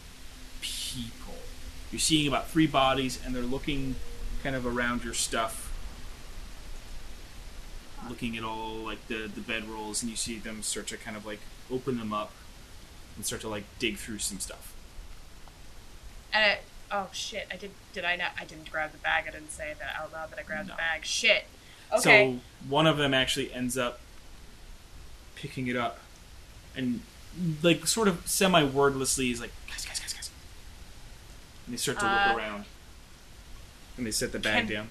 [0.61, 1.35] people.
[1.93, 3.95] You're seeing about three bodies and they're looking
[4.43, 5.71] kind of around your stuff.
[8.09, 11.17] Looking at all like the the bed rolls and you see them start to kind
[11.17, 11.41] of like
[11.71, 12.33] open them up
[13.17, 14.75] and start to like dig through some stuff.
[16.33, 17.47] And it, oh shit!
[17.51, 17.71] I did.
[17.93, 18.33] Did I not?
[18.39, 19.25] I didn't grab the bag.
[19.29, 20.75] I didn't say that out loud that I grabbed No.
[20.75, 21.05] the bag.
[21.05, 21.45] Shit.
[21.93, 22.35] Okay.
[22.35, 24.01] so one of them actually ends up
[25.37, 25.99] picking it up
[26.77, 27.01] and
[27.63, 30.31] like sort of semi wordlessly is like guys guys guys guys
[31.67, 32.65] and they start to Uh, look around
[33.97, 34.89] and they set the bag can- down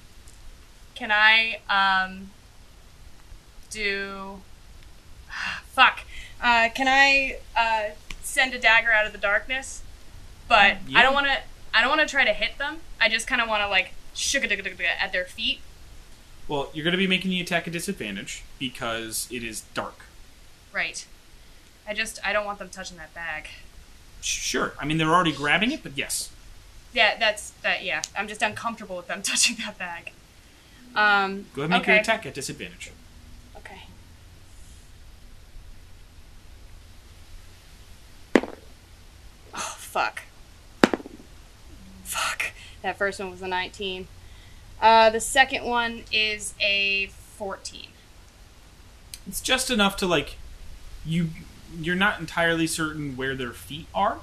[0.96, 2.30] Can I um
[3.70, 4.42] do
[5.72, 6.02] fuck?
[6.42, 9.82] Uh, can I uh, send a dagger out of the darkness?
[10.48, 11.00] But Yeah.
[11.00, 11.38] I don't want to.
[11.74, 12.82] I don't want to try to hit them.
[13.02, 14.50] I just kind of want to like shook at
[15.12, 15.60] their feet.
[16.48, 20.04] well you're going to be making the attack a disadvantage because it is dark
[20.74, 21.06] Right.
[21.88, 23.48] I just I don't want them touching that bag.
[24.22, 24.74] Sure.
[24.80, 26.32] I mean, they're already grabbing it, but yes.
[26.94, 27.84] Yeah, that's that.
[27.84, 30.12] Yeah, I'm just uncomfortable with them touching that bag.
[30.96, 31.46] Um.
[31.54, 31.94] Go ahead and make okay.
[31.94, 32.92] your attack at disadvantage.
[33.58, 33.82] Okay.
[39.56, 40.24] Oh fuck.
[42.14, 42.52] Fuck.
[42.82, 44.08] That first one was a 19.
[44.82, 47.08] Uh, the second one is a
[47.38, 47.88] 14.
[49.28, 50.36] It's just enough to like
[51.06, 51.30] you.
[51.80, 54.20] You're not entirely certain where their feet are,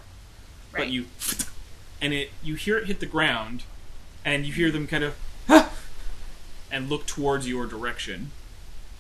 [0.73, 0.83] Right.
[0.85, 1.07] but you
[2.03, 3.65] and it you hear it hit the ground,
[4.25, 5.15] and you hear them kind of
[6.71, 8.31] and look towards your direction.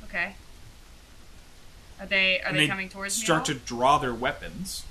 [0.04, 0.34] Okay.
[2.00, 3.24] Are they are and they, coming towards you?
[3.26, 3.54] start me?
[3.54, 4.84] to draw their weapons.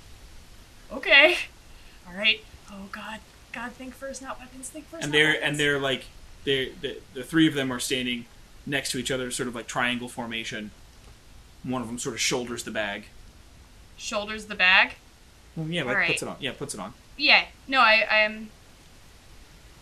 [0.91, 1.37] Okay.
[2.07, 2.43] All right.
[2.71, 3.19] Oh god.
[3.51, 4.69] God, think first, not weapons.
[4.69, 5.03] Think first.
[5.03, 5.43] and they're weapons.
[5.45, 6.05] and they're like
[6.45, 8.25] they the, the three of them are standing
[8.65, 10.71] next to each other, sort of like triangle formation.
[11.63, 13.05] One of them sort of shoulders the bag.
[13.97, 14.93] shoulders the bag.
[15.55, 16.09] Well, yeah, like Alright.
[16.11, 16.35] puts it on.
[16.39, 16.93] Yeah, puts it on.
[17.17, 17.45] Yeah.
[17.67, 18.49] No, I I'm.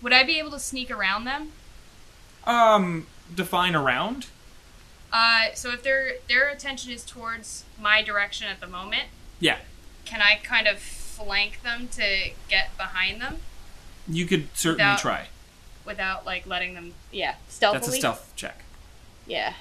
[0.01, 1.51] Would I be able to sneak around them?
[2.45, 4.27] Um, define around.
[5.11, 9.03] Uh, so if their their attention is towards my direction at the moment,
[9.39, 9.57] Yeah,
[10.05, 13.37] can I kind of flank them to get behind them
[14.07, 15.27] you could certainly Without- try.
[15.85, 16.93] without like letting them?
[17.11, 17.79] Yeah, stealthily.
[17.81, 18.63] That's a stealth check.
[19.25, 19.53] Yeah.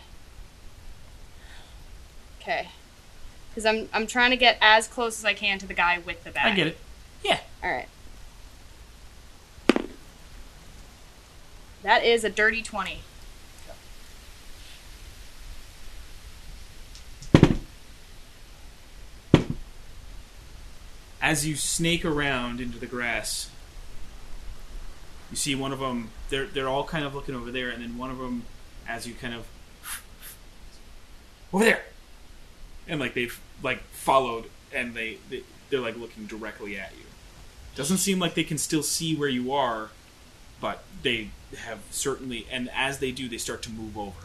[2.40, 2.68] Okay.
[3.51, 6.23] Because I'm I'm trying to get as close as I can to the guy with
[6.24, 6.52] the bag.
[6.52, 6.78] I get it.
[7.24, 7.40] Yeah.
[7.64, 7.89] All right.
[11.82, 13.01] That is a dirty twenty.
[21.20, 23.51] As you snake around into the grass,
[25.31, 26.11] you see one of them.
[26.31, 28.44] They're they're all kind of looking over there, and then one of them,
[28.89, 29.47] as you kind of
[31.53, 31.82] over there,
[32.89, 37.05] and like they've like followed, and they, they they're like looking directly at you.
[37.74, 39.90] Doesn't seem like they can still see where you are,
[40.61, 42.47] but they have certainly.
[42.51, 44.19] And as they do, they start to move over.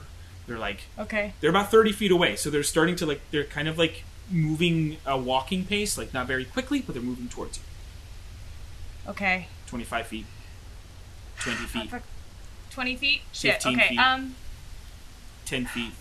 [0.47, 1.33] They're like Okay.
[1.39, 4.97] they're about 30 feet away so they're starting to like they're kind of like moving
[5.05, 7.63] a walking pace like not very quickly but they're moving towards you
[9.11, 9.47] Okay.
[9.67, 10.25] 25 feet
[11.43, 11.91] 20 feet.
[12.69, 13.21] Twenty feet.
[13.31, 13.53] Shit.
[13.55, 13.89] 15 Okay.
[13.89, 13.99] feet.
[13.99, 14.35] Um.
[15.45, 15.91] 10 feet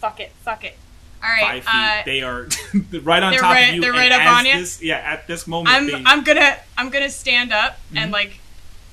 [0.00, 0.32] Fuck it.
[0.42, 0.76] Fuck it.
[1.22, 1.62] All right.
[1.62, 2.48] 5 feet Uh, they are
[3.02, 4.56] right on top right- of you they're right up on you?
[4.58, 7.98] this, yeah at this moment I'm they, I'm gonna I'm gonna stand up Mm-hmm.
[7.98, 8.40] and like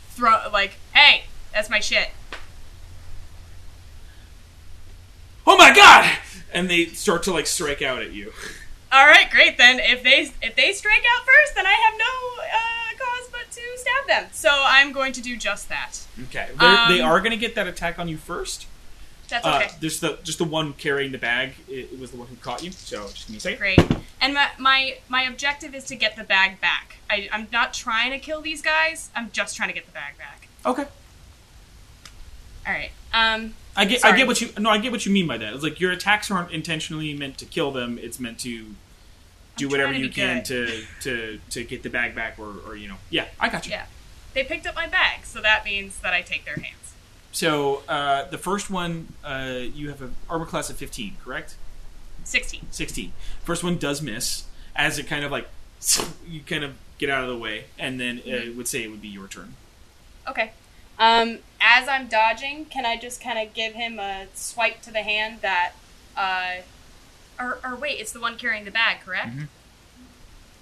[0.09, 1.23] throw like hey
[1.53, 2.09] that's my shit.
[5.47, 6.17] oh my god
[6.53, 8.31] and they start to like strike out at you
[8.91, 9.79] All right, great then.
[9.79, 13.61] If they if they strike out first, then I have no uh, cause but to
[13.77, 14.29] stab them.
[14.31, 15.99] So I'm going to do just that.
[16.23, 18.67] okay They're- they Um, are going to get that attack on you first
[19.29, 19.69] That's uh, okay.
[19.81, 22.63] just the just the one carrying the bag it, it was the one who caught
[22.63, 23.79] you so just give me a second Great.
[24.21, 26.97] And my, my my objective is to get the bag back.
[27.09, 29.09] I, I'm not trying to kill these guys.
[29.15, 30.47] I'm just trying to get the bag back.
[30.65, 30.85] okay
[32.67, 32.91] All right.
[33.13, 33.53] Um.
[33.77, 35.53] I get, I get what you no, I get what you mean by that.
[35.53, 37.99] It's like your attacks aren't intentionally meant to kill them.
[38.01, 38.73] It's meant to
[39.55, 40.45] do whatever you can good.
[40.45, 43.71] to, to to get the bag back, or, or you know, yeah, I got you.
[43.71, 43.85] Yeah.
[44.33, 46.93] They picked up my bag, so that means that I take their hands.
[47.31, 51.55] So uh, the first one, uh, you have an armor class of fifteen, correct?
[52.23, 52.67] Sixteen.
[52.71, 53.13] Sixteen.
[53.43, 54.43] First one does miss,
[54.75, 55.47] as it kind of like
[56.27, 58.29] you kind of get out of the way, and then Mm-hmm.
[58.29, 59.53] it would say it would be your turn.
[60.27, 60.51] Okay.
[60.97, 65.01] Um, as I'm dodging, can I just kind of give him a swipe to the
[65.03, 65.73] hand that,
[66.15, 66.61] uh,
[67.39, 69.35] or, or wait, it's the one carrying the bag, correct?
[69.35, 69.47] Mhm.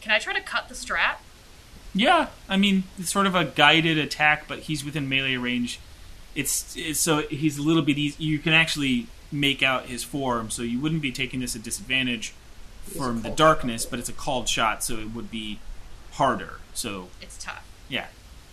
[0.01, 1.21] Can I try to cut the strap?
[1.95, 5.79] Yeah, I mean it's sort of a guided attack, but he's within melee range.
[6.35, 8.23] It's, it's so he's a little bit easy.
[8.23, 12.33] You can actually make out his form, so you wouldn't be taking this at disadvantage
[12.97, 15.59] from the called darkness, but it's a called shot, so it would be
[16.13, 16.59] harder.
[16.73, 17.63] So It's tough.
[17.87, 18.07] yeah,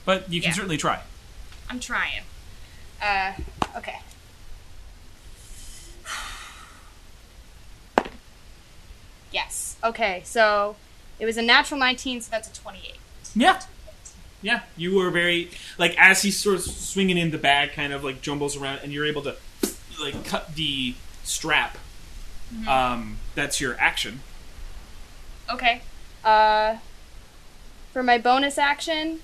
[0.04, 0.54] but you can Yeah.
[0.56, 1.00] certainly try.
[1.68, 2.22] I'm trying.
[3.02, 3.32] Uh,
[3.76, 4.00] okay.
[9.32, 9.76] Yes.
[9.82, 10.76] Okay, so
[11.18, 12.96] it was a natural 19, so that's a 28.
[13.34, 13.60] Yeah,
[14.42, 14.62] yeah.
[14.76, 18.22] You were very like as he's sort of swinging in the bag, kind of like
[18.22, 19.36] jumbles around, and you're able to
[20.00, 20.94] like cut the
[21.24, 21.76] strap.
[22.68, 24.20] Um, that's your action.
[25.52, 25.82] Okay.
[26.24, 26.76] Uh,
[27.92, 29.20] for my bonus action,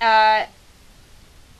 [0.00, 0.46] uh,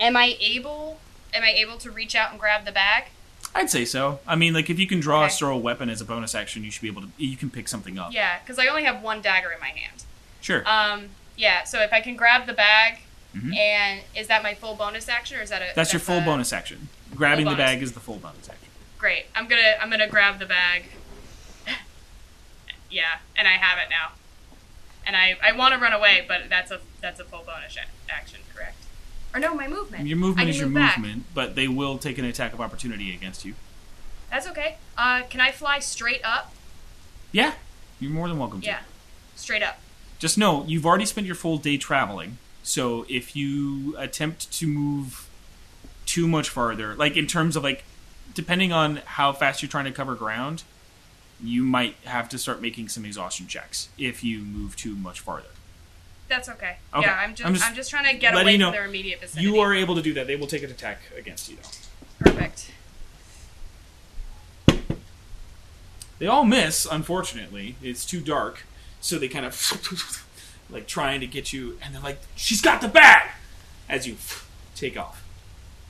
[0.00, 1.00] am I able?
[1.34, 3.06] Am I able to reach out and grab the bag?
[3.54, 4.20] I'd say so.
[4.26, 5.46] I mean, like if you can draw a Okay.
[5.46, 7.08] a weapon as a bonus action, you should be able to.
[7.16, 8.12] You can pick something up.
[8.12, 10.04] Yeah, because I only have one dagger in my hand.
[10.40, 10.62] Sure.
[10.68, 11.64] Um, yeah.
[11.64, 13.00] So if I can grab the bag,
[13.36, 13.56] Mhm.
[13.56, 15.72] and is that my full bonus action, or is that a?
[15.74, 16.88] that's your full bonus action.
[17.14, 18.68] Grabbing the bag is the full bonus action.
[18.98, 19.26] Great.
[19.34, 20.84] I'm gonna I'm gonna grab the bag.
[22.90, 24.12] yeah, and I have it now.
[25.06, 28.12] And I, I want to run away, but that's a that's a full bonus a-
[28.12, 28.76] action, correct?
[29.34, 30.06] Or no, my movement.
[30.06, 30.98] Your movement is your move back.
[30.98, 33.54] movement, but they will take an attack of opportunity against you.
[34.30, 34.76] That's okay.
[34.96, 36.52] Uh, can I fly straight up?
[37.32, 37.54] Yeah,
[38.00, 38.66] you're more than welcome to.
[38.66, 38.80] Yeah,
[39.36, 39.80] straight up.
[40.18, 45.28] Just know you've already spent your full day traveling, so if you attempt to move
[46.06, 47.84] too much farther, like in terms of like,
[48.34, 50.62] depending on how fast you're trying to cover ground,
[51.40, 55.48] you might have to start making some exhaustion checks if you move too much farther.
[56.28, 56.76] That's okay.
[56.94, 57.06] Okay.
[57.06, 59.20] Yeah, I'm just, I'm I'm just just trying to get away you from their immediate
[59.20, 59.48] vicinity.
[59.48, 60.26] You are able to do that.
[60.26, 62.30] They will take an attack against you, though.
[62.32, 62.70] perfect.
[66.18, 67.76] They all miss, unfortunately.
[67.82, 68.64] It's too dark,
[69.00, 70.24] so they kind of
[70.70, 73.30] like trying to get you, and they're like, "She's got the bag!"
[73.88, 74.16] As you
[74.74, 75.24] take off.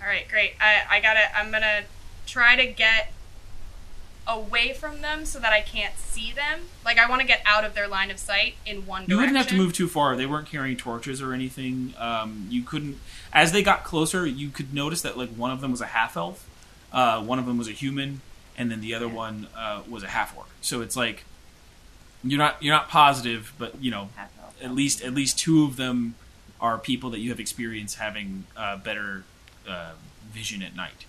[0.01, 0.53] All right, great.
[0.61, 1.35] I I gotta.
[1.37, 1.83] I'm gonna
[2.27, 3.13] try to get
[4.29, 6.61] away from them so that I can't see them.
[6.85, 9.11] Like I want to get out of their line of sight in one direction.
[9.11, 10.15] You wouldn't have to move too far.
[10.17, 11.95] They weren't carrying torches or anything.
[11.99, 12.99] Um, you couldn't.
[13.33, 16.17] As they got closer, you could notice that like one of them was a half
[16.17, 16.47] elf,
[16.93, 18.21] uh, one of them was a human,
[18.57, 20.49] and then the other one uh, was a half orc.
[20.61, 21.25] So it's like
[22.23, 24.55] you're not you're not positive, but you know Half elf.
[24.63, 26.15] at least at least two of them
[26.61, 29.25] are people that you have experience having uh, better
[29.69, 29.93] uh,
[30.33, 31.05] vision at night.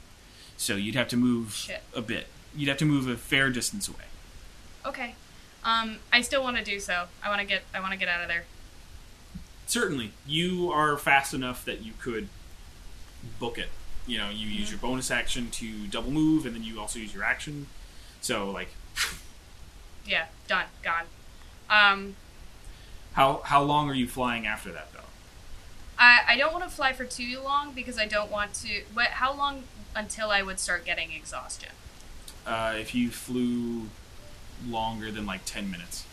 [0.57, 1.81] So you'd have to move Shit.
[1.95, 2.27] a bit.
[2.55, 4.05] You'd have to move a fair distance away.
[4.85, 5.15] Okay.
[5.63, 7.05] Um, I still want to do so.
[7.23, 7.63] I want to get.
[7.73, 8.45] I want to get out of there.
[9.67, 12.27] Certainly, you are fast enough that you could
[13.39, 13.69] book it.
[14.07, 17.13] You know, you use your bonus action to double move, and then you also use
[17.13, 17.67] your action.
[18.21, 18.69] So, like,
[20.05, 21.05] Yeah, done, gone.
[21.69, 22.15] Um,
[23.13, 24.99] how how long are you flying after that, though?
[25.99, 28.84] I I don't want to fly for too long because I don't want to.
[28.93, 29.07] What?
[29.07, 29.63] How long
[29.95, 31.69] until I would start getting exhaustion?
[32.45, 33.89] Uh, if you flew
[34.67, 36.05] longer than like ten minutes,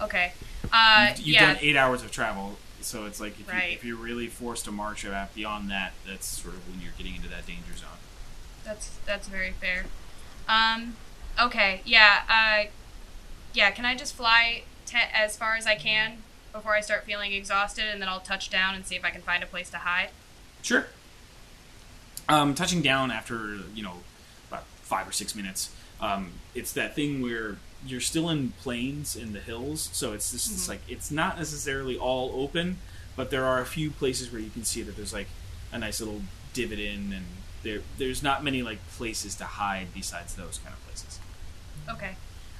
[0.00, 0.32] Okay.
[0.72, 1.46] Uh, you've, you've yeah.
[1.54, 2.56] done eight hours of travel.
[2.82, 3.70] So it's like if, Right.
[3.70, 6.92] you, if you're really forced to march out beyond that, that's sort of when you're
[6.98, 7.88] getting into that danger zone.
[8.64, 9.86] That's that's very fair.
[10.48, 10.96] Um,
[11.40, 12.68] okay, yeah, uh,
[13.54, 13.70] yeah.
[13.70, 16.18] Can I just fly te- as far as I can
[16.52, 19.22] before I start feeling exhausted, and then I'll touch down and see if I can
[19.22, 20.10] find a place to hide?
[20.62, 20.86] Sure.
[22.28, 24.02] Um, touching down after you know about
[24.86, 27.56] five or six minutes, um, it's that thing where
[27.86, 31.96] you're still in plains in the hills, so it's just it's like it's not necessarily
[31.96, 32.78] all open,
[33.16, 35.28] but there are a few places where you can see that there's like
[35.72, 36.22] a nice little
[36.52, 37.26] divot in, and
[37.62, 41.18] there there's not many like places to hide besides those kind of places.
[41.88, 42.16] Okay.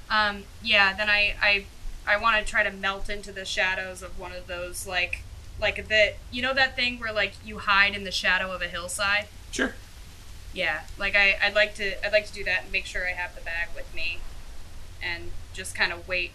[0.09, 0.93] Um, yeah.
[0.93, 1.65] Then I I
[2.07, 5.23] I want to try to melt into the shadows of one of those like
[5.59, 8.67] like the you know that thing where like you hide in the shadow of a
[8.67, 9.27] hillside.
[9.51, 9.73] Sure.
[10.57, 13.11] Yeah, like I, I'd like to, I'd like to do that and make sure I
[13.11, 14.17] have the bag with me,
[15.03, 16.31] and just kind of wait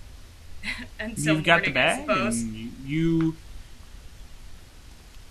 [1.01, 3.37] until You've got the morning, bag, and you, you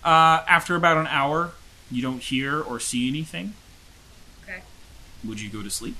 [0.03, 1.51] uh, after about an hour,
[1.89, 3.53] you don't hear or see anything.
[4.43, 4.59] Okay.
[5.23, 5.95] Would you go to sleep?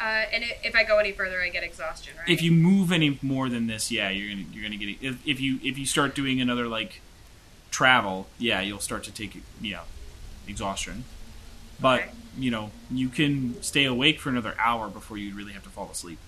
[0.00, 2.28] Uh, and if I go any further, I get exhaustion, right?
[2.28, 5.40] If you move any more than this, yeah, you're gonna you're gonna get if, if
[5.40, 7.00] you if you start doing another like
[7.70, 9.82] travel, yeah, you'll start to take you know
[10.46, 11.04] exhaustion.
[11.80, 12.10] But Okay.
[12.38, 15.88] you know you can stay awake for another hour before you really have to fall
[15.90, 16.18] asleep.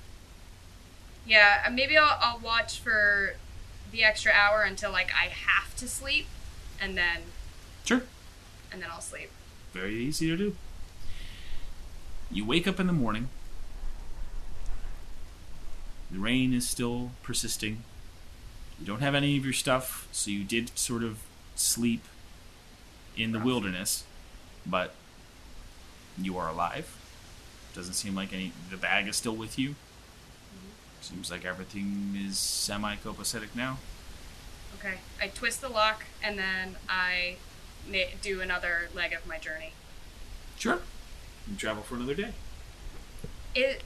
[1.26, 3.34] yeah, uh, maybe I'll, I'll watch for
[3.92, 6.26] the extra hour until like I have to sleep,
[6.80, 7.22] and then
[7.84, 8.02] Sure.
[8.72, 9.30] and then I'll sleep.
[9.72, 10.56] Very easy to do.
[12.32, 13.28] You wake up in the morning.
[16.10, 17.84] The rain is still persisting.
[18.80, 21.20] You don't have any of your stuff, so you did sort of
[21.54, 22.02] sleep
[23.16, 24.04] in the wilderness,
[24.66, 24.94] but
[26.18, 26.96] you are alive.
[27.74, 28.52] Doesn't seem like any.
[28.70, 29.70] The bag is still with you.
[29.70, 31.02] Mm-hmm.
[31.02, 33.78] Seems like everything is semi copacetic now.
[34.78, 34.98] Okay.
[35.20, 37.36] I twist the lock, and then I
[38.22, 39.72] do another leg of my journey.
[40.58, 40.80] Sure.
[41.48, 42.32] You travel for another day.
[43.54, 43.82] It.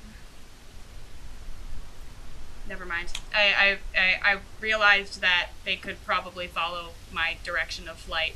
[2.69, 3.13] Never mind.
[3.35, 8.35] I, I, I, I realized that they could probably follow my direction of flight.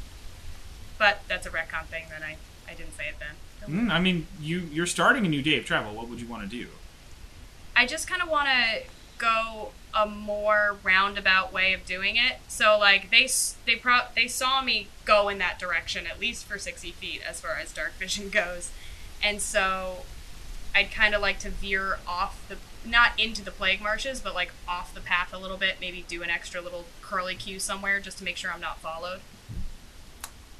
[0.98, 2.36] But that's a retcon thing, then I,
[2.70, 3.36] I didn't say it then.
[3.68, 5.94] Mm, I mean, you you're starting a new day of travel.
[5.94, 6.68] What would you want to do?
[7.76, 8.82] I just kind of want to
[9.18, 12.38] go a more roundabout way of doing it.
[12.48, 13.28] So like they
[13.66, 17.40] they pro- they saw me go in that direction at least for 60 feet as
[17.40, 18.70] far as dark vision goes.
[19.22, 20.04] And so
[20.74, 22.56] I'd kind of like to veer off the
[22.88, 26.22] not into the plague marshes, but like off the path a little bit, maybe do
[26.22, 29.20] an extra little curly cue somewhere just to make sure I'm not followed.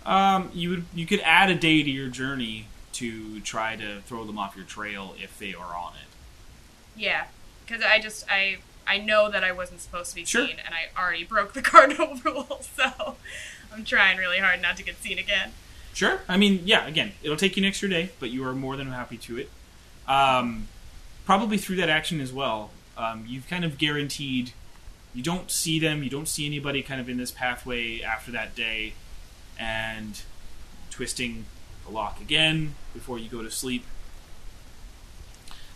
[0.06, 4.24] Um, you would you could add a day to your journey to try to throw
[4.24, 6.09] them off your trail if they are on it.
[6.96, 7.26] Yeah,
[7.66, 10.46] because I just I I know that I wasn't supposed to be Sure.
[10.46, 13.16] seen, and I already broke the cardinal rule, so
[13.72, 15.52] I'm trying really hard not to get seen again.
[15.92, 16.20] Sure.
[16.28, 16.86] I mean, yeah.
[16.86, 19.50] Again, it'll take you an extra day, but you are more than happy to it.
[20.06, 20.68] Um,
[21.28, 24.50] probably through that action as well, um, you've kind of guaranteed
[25.12, 28.55] you don't see them, you don't see anybody kind of in this pathway after that
[28.55, 28.94] day,
[29.59, 30.22] and
[30.90, 31.44] twisting
[31.84, 33.84] the lock again before you go to sleep.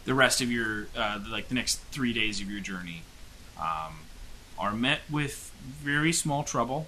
[0.06, 3.02] The rest of your, uh, like the next three days of your journey,
[3.60, 4.06] um,
[4.58, 6.86] are met with very small trouble.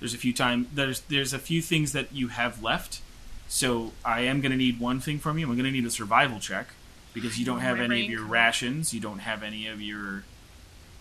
[0.00, 3.02] There's a few time there's there's a few things that you have left.
[3.46, 5.46] So I am going to need one thing from you.
[5.46, 6.68] I'm going to need a survival check
[7.16, 8.92] because you don't have any of your rations.
[8.92, 10.24] You don't have any of your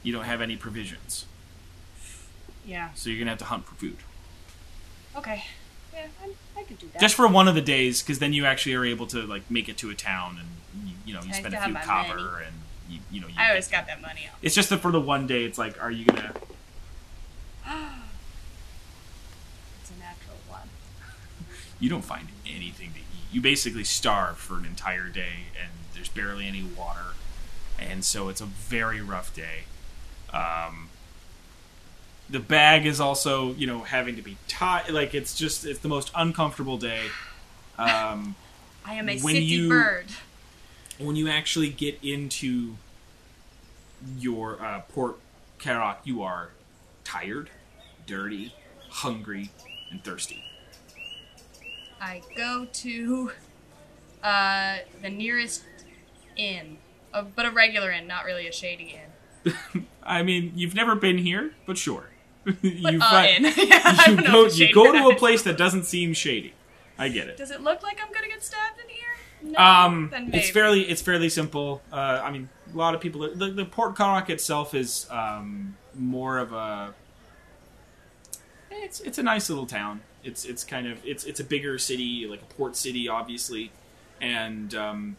[0.01, 1.25] you don't have any provisions.
[2.65, 2.91] Yeah.
[2.93, 3.97] So you're going to have to hunt for food.
[5.17, 5.43] Okay.
[5.93, 7.01] Yeah, I'm, I could do that.
[7.01, 9.67] Just for one of the days cuz then you actually are able to like make
[9.67, 12.45] it to a town and you, you know, you I spend a few copper money.
[12.45, 12.55] and
[12.89, 14.37] you, you know, you I always got that money out.
[14.41, 16.29] It's just that for the one day it's like are you going to
[19.81, 20.69] It's a natural one.
[21.81, 23.03] you don't find anything to eat.
[23.33, 25.71] You basically starve for an entire day, and
[26.05, 27.13] there's barely any water,
[27.79, 29.63] and so it's a very rough day.
[30.33, 30.89] Um,
[32.29, 34.89] the bag is also, you know, having to be tied.
[34.89, 37.05] Like it's just, it's the most uncomfortable day.
[37.77, 38.35] Um,
[38.85, 40.07] I am a When city you- bird.
[40.99, 42.75] when you actually get into
[44.17, 45.17] your uh, Port
[45.59, 46.49] Karak, you are
[47.03, 47.49] tired,
[48.05, 48.53] dirty,
[48.89, 49.51] hungry,
[49.91, 50.43] and thirsty.
[52.01, 53.31] I go to
[54.23, 55.63] uh, the nearest
[56.35, 56.77] inn,
[57.13, 58.97] uh, but a regular inn, not really a shady
[59.45, 59.53] inn.
[60.03, 62.09] I mean, you've never been here, but sure.
[62.45, 63.43] But you uh, fi- inn.
[63.57, 66.53] yeah, you go, you go to a place that doesn't seem shady.
[66.97, 67.37] I get it.
[67.37, 69.51] Does it look like I'm gonna get stabbed in here?
[69.51, 69.59] No.
[69.59, 71.81] Um, it's fairly it's fairly simple.
[71.91, 73.29] Uh, I mean, a lot of people.
[73.35, 76.93] The, the Port Karak itself is um, more of a.
[78.71, 80.01] It's it's a nice little town.
[80.23, 83.71] It's it's kind of it's it's a bigger city, like a port city, obviously,
[84.21, 85.17] and um,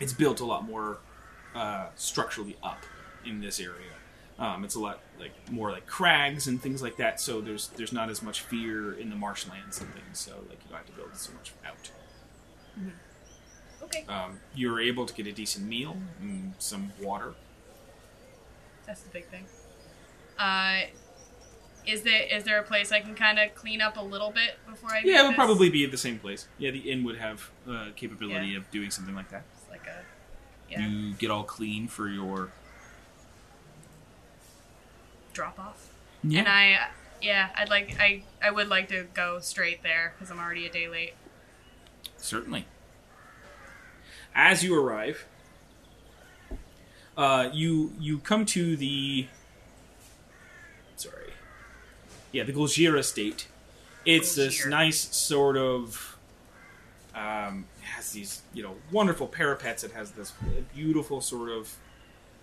[0.00, 0.98] it's built a lot more
[1.54, 2.82] uh, structurally up
[3.24, 3.92] in this area.
[4.38, 7.20] Um, it's a lot like more like crags and things like that.
[7.20, 10.18] So there's there's not as much fear in the marshlands and things.
[10.18, 11.90] So like you don't have to build so much out.
[13.82, 17.34] Okay, Um, you're able to get a decent meal and some water.
[18.86, 19.44] that's the big thing.
[20.38, 20.82] Uh,
[21.86, 24.58] is there is there a place I can kind of clean up a little bit
[24.68, 25.02] before I?
[25.04, 25.36] Yeah, it would this?
[25.36, 26.48] probably be at the same place.
[26.58, 28.58] Yeah, the inn would have uh, capability Yeah.
[28.58, 29.44] of doing something like that.
[29.78, 32.50] Like a yeah You get all clean for your
[35.32, 35.92] drop off.
[36.22, 36.40] yeah.
[36.40, 36.78] And I
[37.20, 40.70] yeah I'd like I I would like to go straight there because I'm already a
[40.70, 41.14] day late.
[42.16, 42.66] Certainly.
[44.34, 45.26] As you arrive,
[47.16, 49.26] uh, you you come to the
[50.96, 51.32] sorry,
[52.32, 53.46] yeah, the Golgira estate.
[54.04, 56.18] It's this nice sort of
[57.14, 57.64] um,
[58.06, 59.84] has these you know wonderful parapets.
[59.84, 60.32] It has this
[60.74, 61.76] beautiful sort of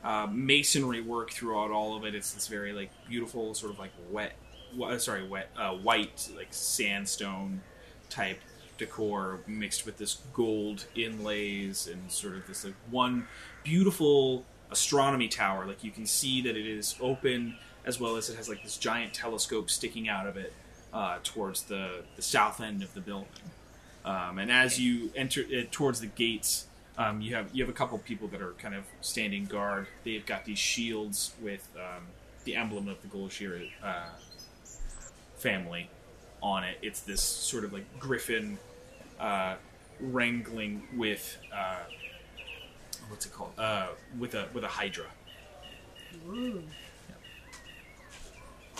[0.04, 2.14] uh, masonry work throughout all of it.
[2.16, 4.34] It's this very like beautiful sort of like wet,
[4.76, 7.62] wa- sorry, wet, uh, white like sandstone
[8.10, 8.40] type
[8.78, 13.28] decor mixed with this gold inlays and sort of this like one
[13.64, 15.66] beautiful astronomy tower.
[15.66, 18.78] Like you can see that it is open as well as it has like this
[18.78, 20.54] giant telescope sticking out of it
[20.94, 23.28] uh, towards the the south end of the building.
[24.06, 26.68] Um, and as you enter uh, towards the gates,
[26.98, 29.88] um, you have you have a couple people that are kind of standing guard.
[30.04, 32.04] They've got these shields with um,
[32.44, 34.10] the emblem of the Golshir uh,
[35.38, 35.90] family
[36.42, 36.78] on it.
[36.82, 38.58] It's this sort of like griffin
[39.20, 39.56] uh,
[40.00, 41.80] wrangling with uh,
[43.08, 43.54] what's it called?
[43.58, 43.88] Uh,
[44.20, 45.06] with a with a hydra.
[46.28, 46.62] Ooh.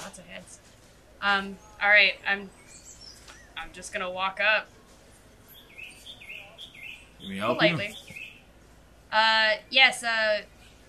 [0.02, 0.60] Lots of heads.
[1.22, 1.58] Um.
[1.82, 2.14] All right.
[2.28, 2.50] I'm.
[3.56, 4.68] I'm just gonna walk up
[7.24, 7.80] Let me help you.
[9.12, 9.54] Uh.
[9.72, 10.04] Yes.
[10.04, 10.42] Uh.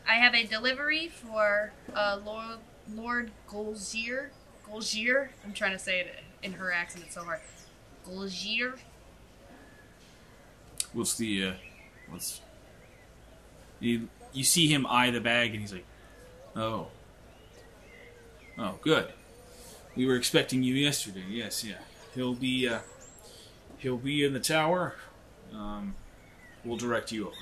[0.06, 2.58] I have a delivery for uh Lord
[2.94, 4.28] Lord Golgier.
[4.68, 5.28] Golgier.
[5.44, 7.04] I'm trying to say it in her accent.
[7.06, 7.40] It's so hard.
[8.06, 8.78] Golgier.
[10.92, 11.52] What's the uh,
[12.08, 12.40] what's
[13.80, 15.86] you you see him eye the bag and he's like,
[16.54, 16.88] oh,
[18.58, 19.12] oh, good.
[19.96, 21.24] We were expecting you yesterday.
[21.28, 21.78] Yes, yeah.
[22.14, 22.80] He'll be uh,
[23.78, 24.94] he'll be in the tower.
[25.52, 25.94] Um,
[26.64, 27.36] we'll direct you over.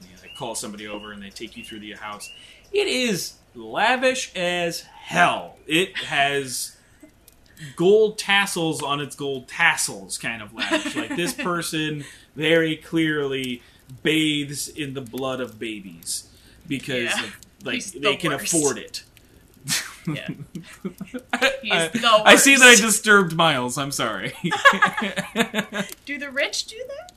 [0.00, 2.30] And they call somebody over and they take you through the house.
[2.72, 5.56] It is lavish as hell.
[5.66, 6.76] It has
[7.76, 10.94] gold tassels on its gold tassels kind of lavish.
[10.94, 12.04] like this person
[12.36, 13.62] very clearly
[14.02, 16.28] bathes in the blood of babies
[16.68, 17.24] because Yeah.
[17.24, 18.52] of, like He's the they can worst.
[18.54, 19.02] afford it.
[20.06, 20.28] Yeah.
[21.32, 21.90] I,
[22.24, 23.76] I see that I disturbed Miles.
[23.76, 24.32] I'm sorry.
[26.06, 27.12] Do the rich do that?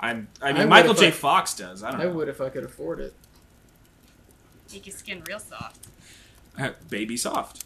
[0.00, 0.28] I'm.
[0.42, 1.06] I I mean, would Michael if J.
[1.08, 1.82] I- Fox does.
[1.82, 2.10] I don't I know.
[2.12, 3.14] would if I could afford it.
[4.72, 5.86] Make your skin real soft.
[6.58, 7.64] Uh, Baby soft.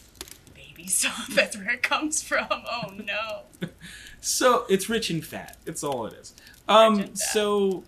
[0.55, 1.31] Baby soft.
[1.35, 2.47] That's where it comes from.
[2.51, 3.69] Oh no.
[4.23, 5.57] So it's rich and fat.
[5.65, 6.35] It's all it is.
[6.69, 6.97] Um.
[6.99, 7.29] Rich and fat.
[7.31, 7.85] So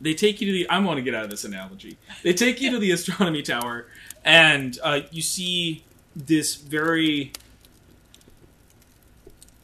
[0.00, 0.68] they take you to the.
[0.70, 1.98] I want to get out of this analogy.
[2.22, 3.86] They take you to the astronomy tower,
[4.24, 5.84] and uh, you see
[6.16, 7.32] this very,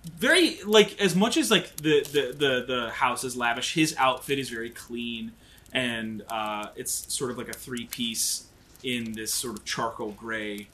[0.04, 3.74] very like as much as like the the the the house is lavish.
[3.74, 5.32] His outfit is very clean,
[5.72, 8.46] and uh, it's sort of like a three piece
[8.82, 10.68] in this sort of charcoal gray,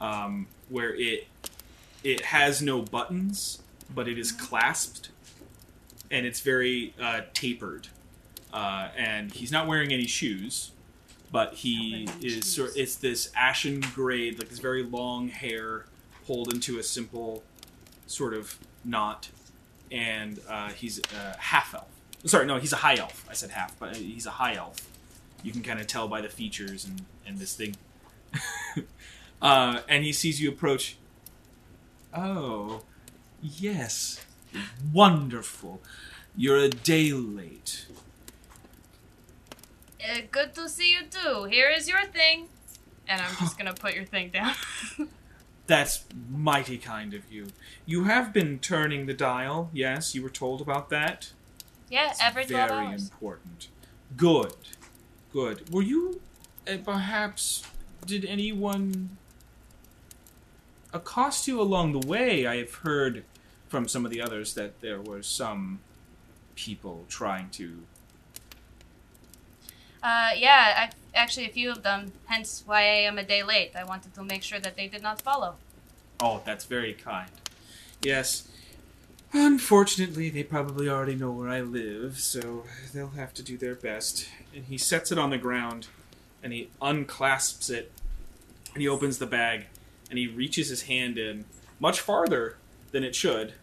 [0.00, 1.28] um, where it
[2.02, 3.62] it has no buttons,
[3.94, 5.10] but it is clasped,
[6.10, 7.88] and it's very uh, tapered.
[8.52, 10.72] Uh, and he's not wearing any shoes,
[11.30, 12.72] but he is sort.
[12.76, 15.86] It's this ashen gray, like this very long hair
[16.26, 17.42] pulled into a simple
[18.06, 19.28] sort of knot,
[19.90, 21.88] and uh, he's a half elf.
[22.24, 23.26] Sorry, no, he's a high elf.
[23.28, 24.76] I said half, but he's a high elf.
[25.42, 27.76] You can kind of tell by the features and, and this thing.
[29.42, 30.96] uh, and he sees you approach.
[32.14, 32.82] Oh,
[33.40, 34.24] yes.
[34.92, 35.80] Wonderful.
[36.36, 37.86] You're a day late.
[40.02, 41.44] Uh, good to see you too.
[41.44, 42.48] Here is your thing.
[43.08, 44.54] And I'm just gonna put your thing down.
[45.66, 47.48] That's mighty kind of you.
[47.86, 50.14] You have been turning the dial, yes?
[50.14, 51.32] You were told about that?
[51.88, 53.10] yeah, It's every 12 very hours.
[53.10, 53.68] important.
[54.16, 54.54] Good.
[55.32, 55.70] Good.
[55.72, 56.20] Were you
[56.68, 57.64] uh, perhaps
[58.06, 59.16] did anyone
[60.92, 62.46] accost you along the way?
[62.46, 63.24] I have heard
[63.68, 65.80] from some of the others that there were some
[66.56, 67.78] people trying to
[70.02, 72.12] Uh, yeah, I, actually, a few of them.
[72.26, 73.72] Hence why I am a day late.
[73.76, 75.56] I wanted to make sure that they did not follow.
[76.20, 77.30] Oh, that's very kind.
[78.02, 78.48] Yes.
[79.32, 84.28] Unfortunately, they probably already know where I live, so they'll have to do their best.
[84.54, 85.86] And he sets it on the ground,
[86.42, 87.90] and he unclasps it,
[88.74, 89.66] and he opens the bag,
[90.10, 91.46] and he reaches his hand in
[91.80, 92.56] much farther
[92.90, 93.54] than it should,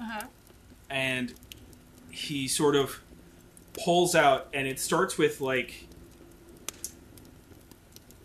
[0.00, 0.26] Uh huh.
[0.88, 1.34] and
[2.10, 3.00] he sort of
[3.74, 5.86] pulls out, and it starts with like.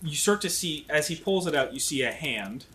[0.05, 2.65] You start to see, as he pulls it out, you see a hand.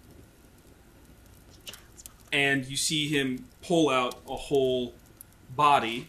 [2.32, 4.94] And you see him pull out a whole
[5.54, 6.08] body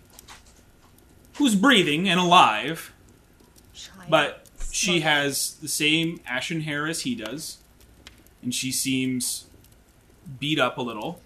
[1.35, 2.93] who's breathing and alive,
[4.09, 7.57] but she has the same ashen hair as he does,
[8.41, 9.45] and she seems
[10.39, 11.21] beat up a little.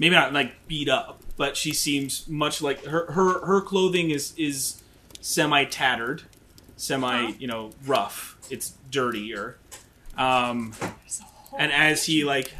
[0.00, 4.32] Maybe not like beat up, but she seems much like her her, her clothing is
[4.36, 4.82] is
[5.20, 6.22] semi tattered,
[6.78, 8.36] semi you know rough.
[8.50, 9.58] It's dirtier.
[10.16, 10.72] Um,
[11.58, 12.54] and as he like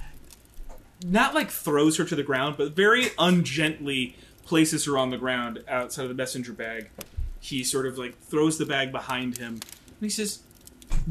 [1.05, 5.63] not like throws her to the ground, but very ungently places her on the ground
[5.69, 6.91] outside of the messenger bag.
[7.41, 10.41] He sort of like throws the bag behind him and he says,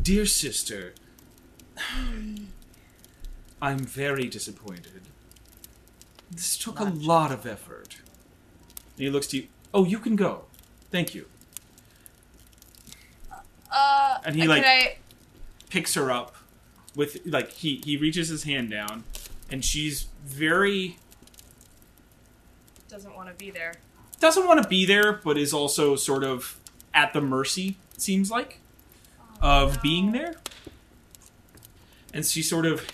[0.01, 0.93] Dear sister,
[3.61, 5.03] I'm very disappointed.
[6.29, 7.97] This took a lot of effort.
[8.97, 9.47] And he looks to you.
[9.73, 10.45] Oh, you can go.
[10.91, 11.27] Thank you.
[13.77, 14.97] Uh, And he, like- I,
[15.69, 16.35] Picks her up
[16.95, 19.03] with like he he reaches his hand down
[19.51, 20.97] and she's very
[22.89, 23.73] doesn't want to be there.
[24.21, 26.57] doesn't want to be there, but is also sort of
[26.93, 28.61] at the mercy, it seems like,
[29.41, 30.35] of being there.
[32.13, 32.87] And she sort of.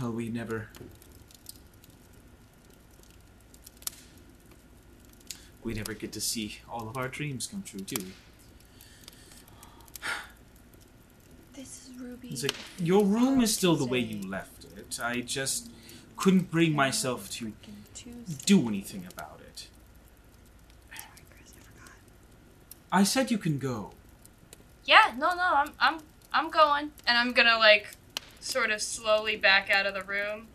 [0.00, 0.68] Well, we never.
[5.64, 8.12] We never get to see all of our dreams come true, do we?
[11.54, 12.28] This is Ruby.
[12.28, 15.00] He's like, Your room is still the way you left it.
[15.02, 15.70] I just
[16.16, 17.52] couldn't bring myself to
[18.44, 19.68] do anything about it.
[22.92, 23.92] I said you can go.
[24.84, 25.98] Yeah, no, no, I'm, I'm,
[26.32, 27.96] I'm going, and I'm gonna like,
[28.40, 30.48] sort of slowly back out of the room,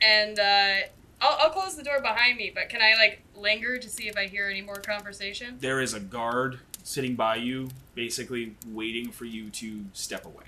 [0.00, 0.88] and uh,
[1.20, 2.50] I'll, I'll close the door behind me.
[2.54, 5.56] But can I like linger to see if I hear any more conversation?
[5.60, 10.44] There is a guard sitting by you, basically waiting for you to step away.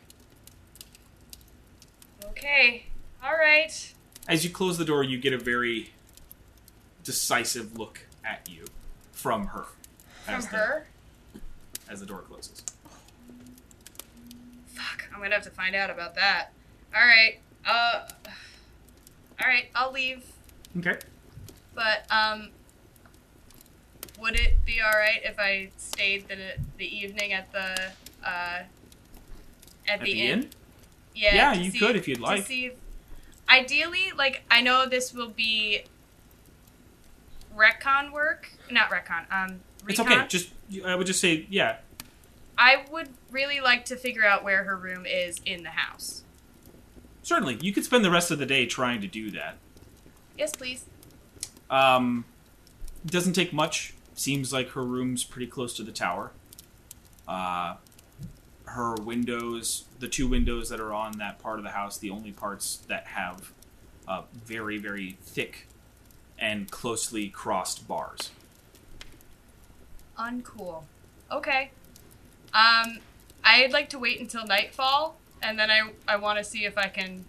[2.24, 2.86] Okay,
[3.22, 3.92] all right.
[4.28, 5.90] As you close the door, you get a very
[7.04, 8.64] decisive look at you
[9.12, 9.64] from her.
[10.24, 10.86] From as the- her.
[11.88, 12.62] as the door closes.
[14.68, 16.52] Fuck, I'm gonna have to find out about that.
[16.94, 17.38] All right.
[17.66, 18.08] Uh.
[19.40, 19.66] All right.
[19.74, 20.24] I'll leave.
[20.78, 20.98] Okay.
[21.74, 22.50] But um.
[24.20, 26.36] Would it be all right if I stayed the
[26.78, 27.90] the evening at the
[28.24, 28.68] uh at,
[29.88, 30.50] At the inn?
[31.14, 31.34] Yeah.
[31.34, 32.42] Yeah, you see could if- you'd like.
[32.42, 32.74] to see if-
[33.48, 35.82] ideally, like I know this will be
[37.56, 39.24] retcon work, not retcon.
[39.32, 40.24] Um, It's okay.
[40.28, 40.50] Just
[40.84, 41.78] I would just say yeah.
[42.56, 46.22] I would really like to figure out where her room is in the house.
[47.22, 49.56] Certainly, you could spend the rest of the day trying to do that.
[50.36, 50.84] Yes, please.
[51.70, 52.24] Um,
[53.06, 53.94] doesn't take much.
[54.14, 56.32] Seems like her room's pretty close to the tower.
[57.26, 57.76] Uh,
[58.66, 62.32] her windows, the two windows that are on that part of the house, the only
[62.32, 63.52] parts that have
[64.08, 65.66] uh, very, very thick
[66.38, 68.30] and closely crossed bars.
[70.18, 70.84] Uncool.
[71.30, 71.70] Okay.
[72.52, 72.98] Um,
[73.44, 76.88] I'd like to wait until nightfall, and then I I want to see if I
[76.88, 77.24] can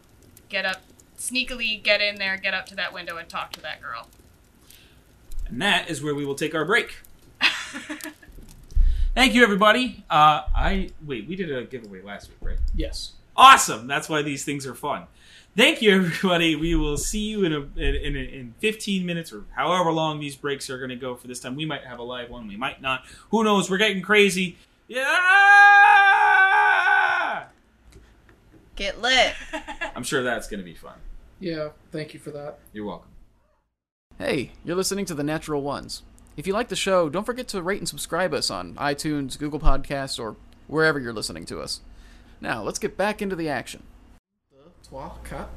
[0.50, 0.82] get up,
[1.24, 4.08] sneakily get in there, get up to that window, and talk to that girl.
[5.48, 6.98] And that is where we will take our break.
[9.16, 10.04] Thank you, everybody.
[10.10, 11.28] Uh, I wait.
[11.28, 12.58] We did a giveaway last week, right?
[12.76, 13.14] Yes.
[13.36, 13.88] Awesome.
[13.88, 15.06] That's why these things are fun.
[15.56, 16.56] Thank you, everybody.
[16.56, 20.36] We will see you in a in, in, in 15 minutes or however long these
[20.36, 21.56] breaks are going to go for this time.
[21.56, 22.48] We might have a live one.
[22.48, 23.04] We might not.
[23.30, 23.70] Who knows?
[23.70, 24.58] We're getting crazy.
[24.88, 25.04] Yeah.
[28.76, 29.36] Get lit.
[29.96, 30.96] I'm sure that's going to be fun.
[31.44, 31.70] Yeah.
[31.92, 32.60] Thank you for that.
[32.72, 33.10] You're welcome.
[34.18, 36.04] Hey, you're listening to The Natural Ones.
[36.38, 39.60] If you like the show, don't forget to rate and subscribe us on iTunes, Google
[39.60, 40.38] Podcasts, or
[40.68, 41.82] wherever you're listening to us.
[42.40, 43.84] Now, let's get back into the action.
[44.88, 45.50] Trois, quatre.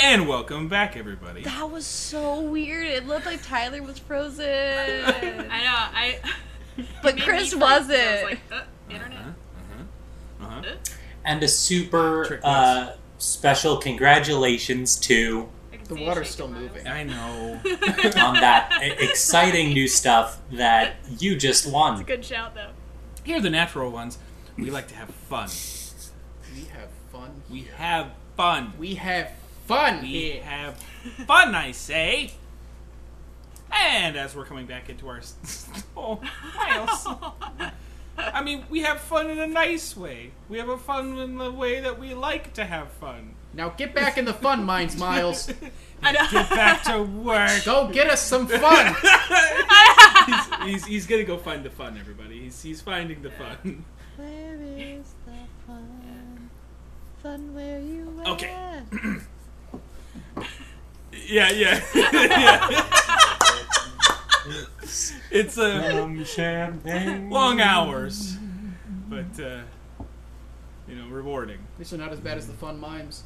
[0.00, 1.42] And welcome back, everybody.
[1.42, 2.86] That was so weird.
[2.86, 4.46] It looked like Tyler was frozen.
[4.46, 5.44] I know.
[5.44, 6.18] I.
[7.02, 8.00] But Chris wasn't.
[8.00, 9.20] I was like, uh, internet.
[10.40, 10.62] Uh-huh.
[11.24, 15.48] And a super uh, special congratulations to
[15.88, 16.86] The water's still moving.
[16.86, 17.60] I know.
[18.16, 21.92] on that exciting new stuff that you just won.
[21.94, 22.70] It's a good shout though.
[23.24, 24.18] Here are the natural ones.
[24.56, 25.48] We like to have fun.
[26.54, 27.42] We have fun.
[27.50, 28.72] We have fun.
[28.78, 29.32] We have
[29.66, 30.42] fun We here.
[30.42, 30.76] have
[31.26, 32.32] fun, I say.
[33.70, 35.20] And as we're coming back into our
[35.96, 36.20] oh,
[36.56, 37.06] Miles.
[38.18, 40.32] I mean, we have fun in a nice way.
[40.48, 43.34] We have a fun in the way that we like to have fun.
[43.54, 45.50] Now get back in the fun minds, Miles.
[46.02, 46.26] I know.
[46.30, 47.64] Get back to work.
[47.64, 48.94] Go get us some fun.
[50.26, 52.40] he's, he's, he's gonna go find the fun, everybody.
[52.40, 53.84] He's, he's finding the fun.
[54.16, 55.32] Where is the
[55.66, 56.50] fun?
[57.22, 58.50] Fun where you Okay.
[58.50, 58.84] at?
[61.28, 61.80] Yeah, yeah.
[61.94, 62.82] yeah.
[65.30, 67.30] It's a Um, champagne.
[67.30, 68.36] long hours,
[69.08, 69.60] but uh,
[70.88, 71.58] you know, rewarding.
[71.78, 73.24] These are not as bad as the fun mimes.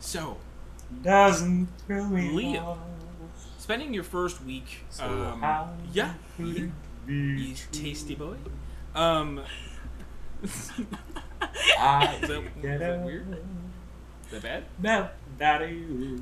[0.00, 0.36] So,
[1.02, 2.22] Doesn't really
[2.54, 2.76] Liam.
[3.58, 5.42] spending your first week, So um,
[5.92, 6.72] yeah, could
[7.08, 8.36] you, you tasty boy.
[8.94, 9.40] Um,
[11.78, 13.26] I is that, is that weird?
[14.26, 14.64] Is that bad?
[14.82, 16.20] No, that is.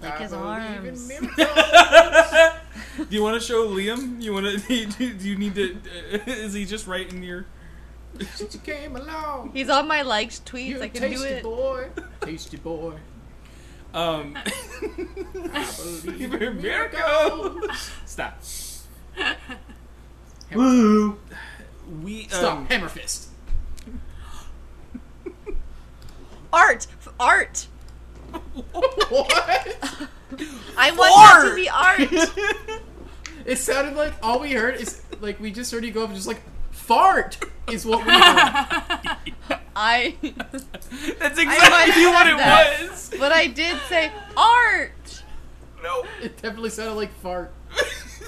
[0.00, 1.08] Like I his arms.
[2.98, 4.22] do you want to show Liam?
[4.22, 4.86] You want to?
[5.18, 5.76] Do you need to?
[6.26, 7.46] is he just right in your?
[8.34, 10.66] Since you came along, He's on my likes tweets.
[10.66, 11.42] you I can do tasty it.
[11.42, 11.88] boy.
[12.22, 12.94] Tasty boy.
[13.94, 15.66] Um, I
[16.04, 17.90] believe in miracles.
[18.06, 18.38] Stop.
[20.54, 21.18] Woo!
[22.02, 22.58] We Stop.
[22.58, 23.28] um, Hammer fist.
[26.52, 26.86] Art!
[27.20, 27.66] Art!
[29.08, 29.76] what?
[30.76, 32.80] I want that to be art!
[33.44, 36.16] It sounded like all we heard is like we just heard you go up and
[36.16, 37.38] just like fart
[37.72, 39.58] is what we heard.
[39.74, 40.16] I.
[40.20, 42.76] That's exactly might what it that.
[42.90, 43.10] was.
[43.18, 45.22] But I did say art!
[45.82, 47.54] No, It definitely sounded like fart.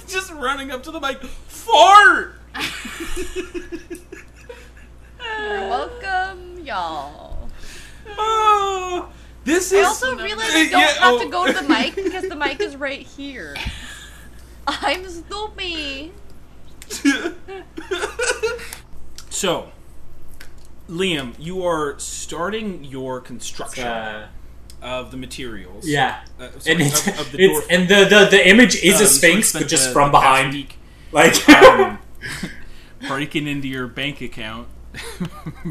[0.08, 2.36] just running up to the mic, fart.
[5.18, 7.48] You're welcome, y'all.
[8.08, 9.10] Oh,
[9.44, 9.86] this I is.
[9.86, 11.18] also realized I don't Yeah, have oh.
[11.22, 13.56] to go to the mic because the mic is right here.
[14.66, 16.10] I'm stupid.
[19.30, 19.70] so,
[20.88, 24.28] Liam, you are starting your construction Uh,
[24.82, 25.86] of the materials.
[25.86, 26.24] yeah.
[26.38, 27.62] Uh, sorry, And it's, of, of the it's door.
[27.70, 29.92] and the, the, the image is Uh, a you sort of sphinx, but just the-
[29.92, 30.52] from the behind.
[30.52, 30.76] week,
[31.12, 31.98] Like um,
[33.08, 34.68] breaking into your bank account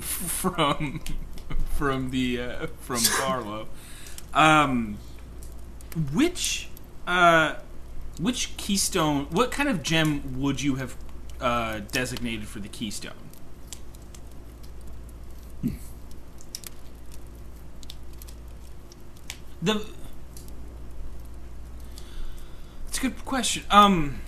[0.02, 1.02] from
[1.80, 3.70] from the uh, from Barlow.
[4.34, 4.98] Um,
[6.14, 6.68] which
[7.08, 7.56] uh,
[8.20, 9.28] which keystone?
[9.32, 10.98] What kind of gem would you have
[11.40, 13.14] uh, designated for the keystone?
[19.62, 19.86] The
[22.88, 23.64] that's a good question.
[23.72, 24.20] Um,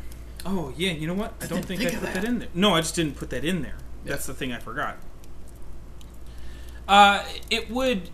[0.45, 1.33] oh yeah, you know what?
[1.41, 2.13] I don't think, think I put that.
[2.13, 2.49] that in there.
[2.53, 3.75] No, I just didn't put that in there.
[4.05, 4.97] That's the thing I forgot.
[6.87, 8.09] Uh, it would.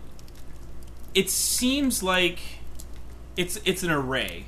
[1.14, 2.38] It seems like
[3.36, 4.46] it's it's an array,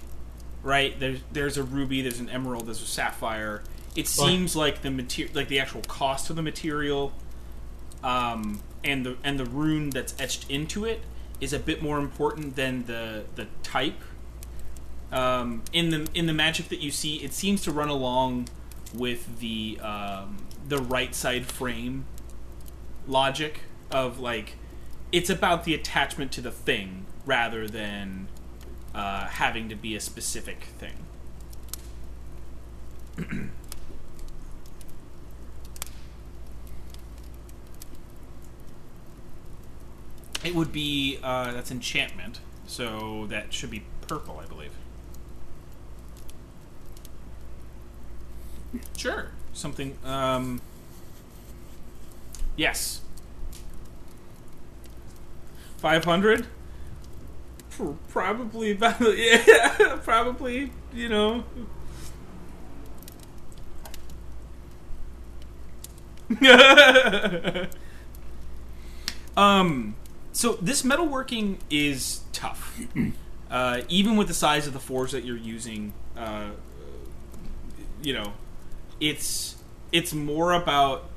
[0.63, 0.99] right?
[0.99, 3.63] There's there's a ruby, there's an emerald, there's a sapphire.
[3.97, 7.13] It seems like the material, like the actual cost of the material,
[8.05, 11.03] um, and the and the rune that's etched into it
[11.41, 14.01] is a bit more important than the the type.
[15.11, 18.49] Um, in the in the magic that you see, it seems to run along
[18.95, 20.39] with the um,
[20.69, 22.05] the right side frame
[23.07, 23.61] logic
[23.91, 24.55] of like
[25.13, 28.29] it's about the attachment to the thing rather than
[28.95, 30.95] uh, having to be a specific thing.
[40.45, 44.73] it would be uh, that's enchantment, so that should be purple, I believe.
[48.97, 49.99] Sure, something.
[50.05, 50.61] Um,
[52.57, 53.01] yes,
[55.81, 56.47] five hundred.
[58.09, 61.45] Probably about yeah, probably you know.
[69.37, 69.97] um,
[70.33, 72.81] so this metalworking is tough.
[73.51, 76.51] uh, even with the size of the fours that you're using, uh,
[78.03, 78.35] you know,
[79.01, 79.57] it's
[79.93, 81.09] it's more about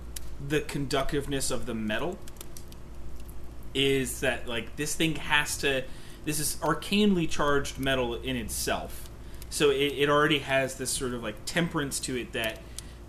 [0.45, 2.18] the conductiveness of the metal.
[3.74, 5.84] Is that like this thing has to?
[6.26, 9.10] This is arcanely charged metal in itself,
[9.50, 12.60] so it, it already has this sort of like temperance to it that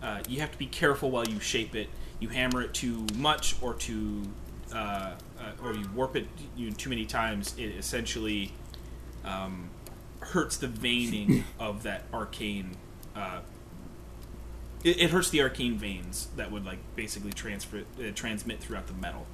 [0.03, 1.89] uh, you have to be careful while you shape it.
[2.21, 4.23] You hammer it too much or too,
[4.73, 6.27] uh, uh, or you warp it
[6.57, 7.55] you too many times.
[7.57, 8.53] It essentially
[9.25, 9.71] um,
[10.21, 12.77] hurts the veining of that arcane.
[13.17, 13.41] Uh,
[14.83, 18.93] it, it hurts the arcane veins that would like basically transfer uh, transmit throughout the
[18.95, 19.27] metal,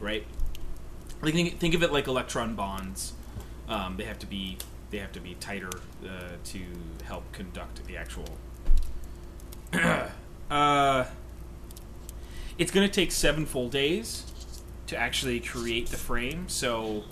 [0.00, 0.24] right?
[1.22, 3.12] Like think, think of it like electron bonds.
[3.68, 4.58] Um, they have to be
[4.90, 5.70] they have to be tighter
[6.04, 6.60] uh, to
[7.04, 8.24] help conduct the actual.
[10.50, 11.04] uh,
[12.58, 14.26] it's going to take seven full days
[14.88, 16.48] to actually create the frame.
[16.48, 17.04] So,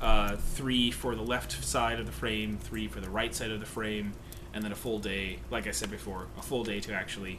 [0.00, 3.60] uh, three for the left side of the frame, three for the right side of
[3.60, 4.14] the frame,
[4.54, 7.38] and then a full day, like I said before, a full day to actually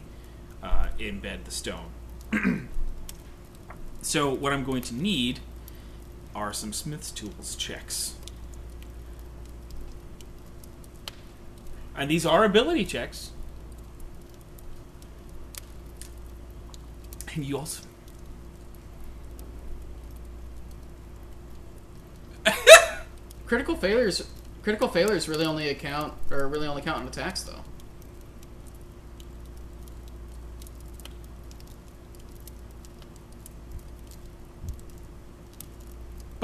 [0.61, 1.89] uh, embed the stone.
[4.03, 5.39] so, what I'm going to need
[6.38, 8.14] are some Smith's Tools checks.
[11.95, 13.31] And these are ability checks.
[17.34, 17.84] And you also.
[23.47, 24.27] Critical failures.
[24.61, 27.61] Critical failures really only account or really only count in attacks though.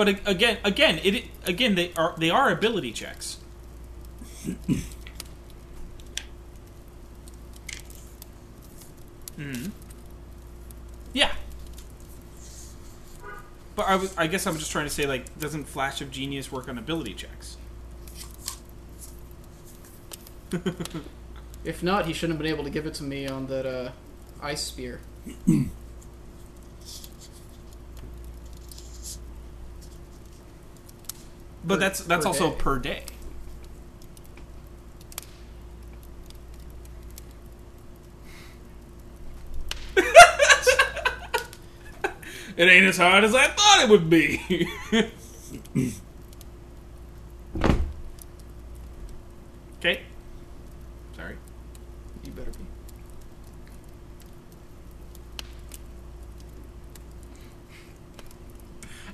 [0.04, 3.38] But again, again, it again they are they are ability checks.
[9.38, 9.68] hmm
[11.14, 11.32] Yeah.
[13.78, 16.52] But I, was, I guess I'm just trying to say, like, doesn't Flash of Genius
[16.52, 17.56] work on ability checks?
[21.64, 23.92] If not, he shouldn't have been able to give it to me on that uh,
[24.42, 25.00] ice spear.
[31.64, 32.56] But Per- that's that's per also day.
[32.58, 33.04] per day.
[42.58, 44.68] it ain't as hard as I thought it would be.
[49.80, 50.02] okay.
[51.16, 51.38] Sorry.
[52.24, 52.58] You better be.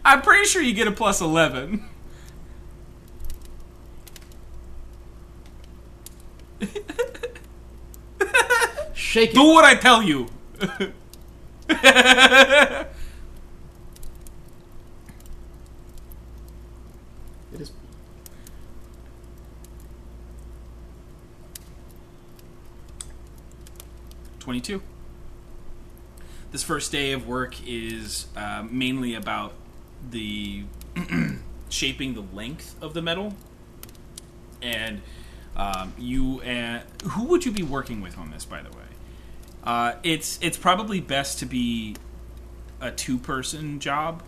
[0.03, 1.85] I'm pretty sure you get a plus 11.
[9.19, 9.35] Shake it.
[9.35, 10.27] Do what I tell you.
[17.51, 17.71] It is.
[24.39, 24.81] Twenty-two.
[26.51, 29.53] This first day of work is uh, mainly about
[30.09, 30.63] the
[31.69, 33.33] shaping the length of the metal,
[34.61, 35.01] and
[35.55, 38.45] um, you and who would you be working with on this?
[38.45, 38.85] By the way,
[39.63, 41.95] uh, it's it's probably best to be
[42.81, 44.23] a two-person job.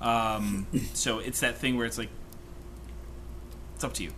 [0.00, 2.08] Um, so it's that thing where it's like
[3.74, 4.12] It's up to you.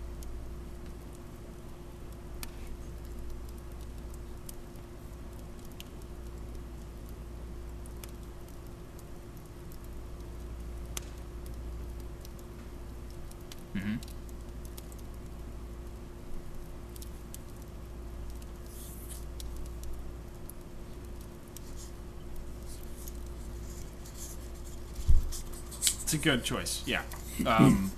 [13.75, 14.12] hmm
[26.23, 26.83] good choice.
[26.87, 27.03] Yeah.
[27.47, 27.93] Um,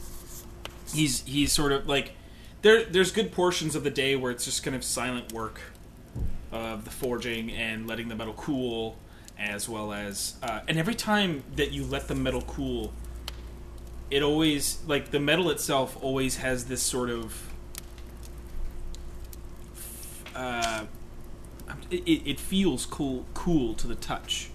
[0.93, 2.13] he's he's sort of like
[2.63, 2.85] there.
[2.85, 5.61] There's good portions of the day where it's just kind of silent work
[6.51, 8.97] of the forging and letting the metal cool,
[9.39, 12.93] as well as uh, and every time that you let the metal cool,
[14.11, 17.51] it always like the metal itself always has this sort of
[20.35, 20.85] uh,
[21.91, 24.51] it, it feels cool cool to the touch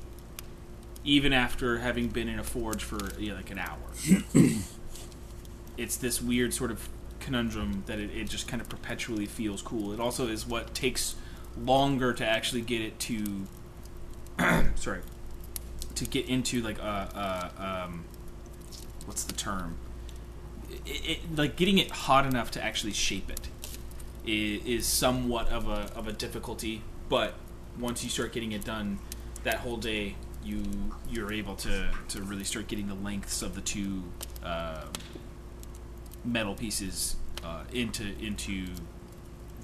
[1.04, 3.78] even after having been in a forge for you know, like an hour
[5.78, 6.90] it's this weird sort of
[7.20, 11.16] conundrum that it, it just kind of perpetually feels cool it also is what takes
[11.58, 13.48] longer to actually get it to
[14.76, 15.02] sorry
[15.96, 18.06] to get into like a, a um,
[19.06, 19.76] what's the term
[20.86, 23.50] it, it, like getting it hot enough to actually shape it
[24.26, 26.82] is, is somewhat of a of a difficulty.
[27.08, 27.34] But
[27.80, 29.00] once you start getting it done,
[29.44, 30.64] that whole day you
[31.10, 34.04] you're able to to really start getting the lengths of the two
[34.44, 34.86] uh,
[36.24, 38.68] metal pieces uh, into into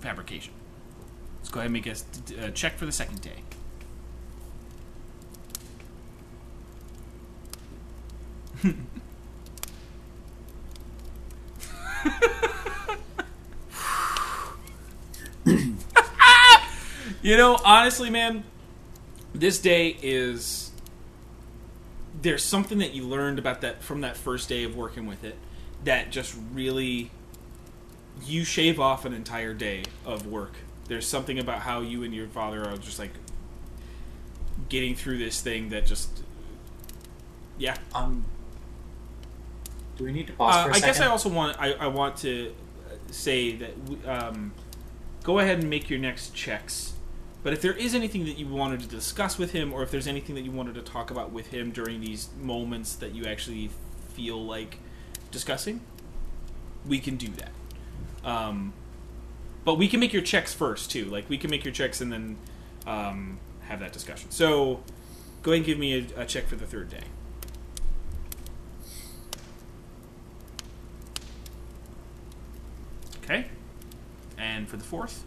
[0.02, 0.53] fabrication.
[1.39, 1.95] Let's go ahead and make a,
[2.47, 3.43] a check for the second day.
[17.26, 18.43] You know, honestly, man,
[19.34, 20.64] this day is
[22.26, 25.38] there's something that you learned about that from that first day of working with it
[25.84, 27.11] that just really
[28.26, 30.53] you shave off an entire day of work.
[30.88, 33.11] There's something about how you and your father are just like
[34.69, 36.23] getting through this thing that just
[37.60, 37.77] yeah.
[37.93, 38.26] Um,
[39.95, 42.56] do we need to pause Uh, I guess I also want I, I want to
[43.11, 44.52] say that we- um,
[45.22, 46.93] go ahead and make your next checks.
[47.45, 50.07] But if there is anything that you wanted to discuss with him, or if there's
[50.07, 53.69] anything that you wanted to talk about with him during these moments that you actually
[54.15, 54.80] feel like
[55.30, 55.81] discussing,
[56.88, 57.51] we can do that.
[58.27, 58.73] Um,
[59.63, 61.05] but we can make your checks first too.
[61.05, 62.38] Like we can make your checks and then
[62.88, 64.31] um, have that discussion.
[64.31, 64.81] So
[65.43, 67.03] go ahead and give me a, a check for the third day.
[73.23, 73.45] Okay.
[74.35, 75.26] And for the fourth?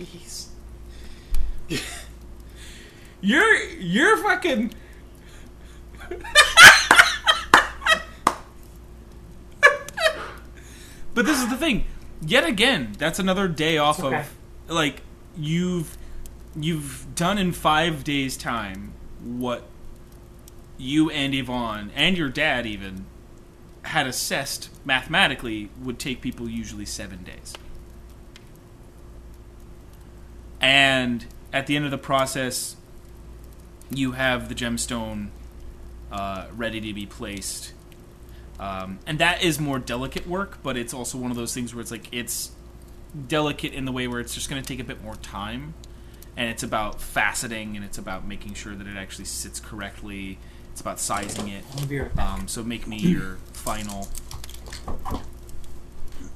[0.00, 0.46] Jeez.
[3.20, 4.72] you're you're fucking
[11.12, 11.84] But this is the thing.
[12.22, 14.20] Yet again, that's another day off okay.
[14.20, 14.36] of
[14.68, 15.02] like
[15.36, 15.98] you've
[16.56, 19.64] you've done in 5 days time what
[20.78, 23.04] you and Yvonne and your dad even
[23.82, 27.52] had assessed mathematically would take people usually 7 days.
[30.60, 32.76] And at the end of the process,
[33.90, 35.28] you have the gemstone
[36.12, 37.72] uh, ready to be placed.
[38.58, 41.80] Um, and that is more delicate work, but it's also one of those things where
[41.80, 42.50] it's like it's
[43.26, 45.74] delicate in the way where it's just going to take a bit more time.
[46.36, 50.38] And it's about faceting and it's about making sure that it actually sits correctly.
[50.72, 51.64] It's about sizing it.
[51.88, 52.18] Right.
[52.18, 54.08] Um, so make me your final.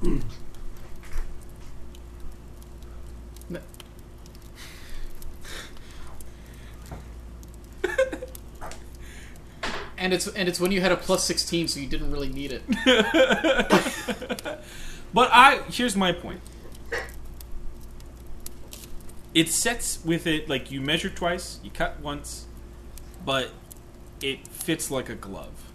[10.05, 12.51] And it's and it's when you had a plus sixteen, so you didn't really need
[12.51, 12.61] it.
[15.15, 16.41] But I here's my point.
[19.33, 22.47] It sets with it like you measure twice, you cut once,
[23.25, 23.51] but
[24.21, 25.71] it fits like a glove.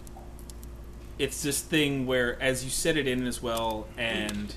[1.19, 4.55] It's this thing where as you set it in as well and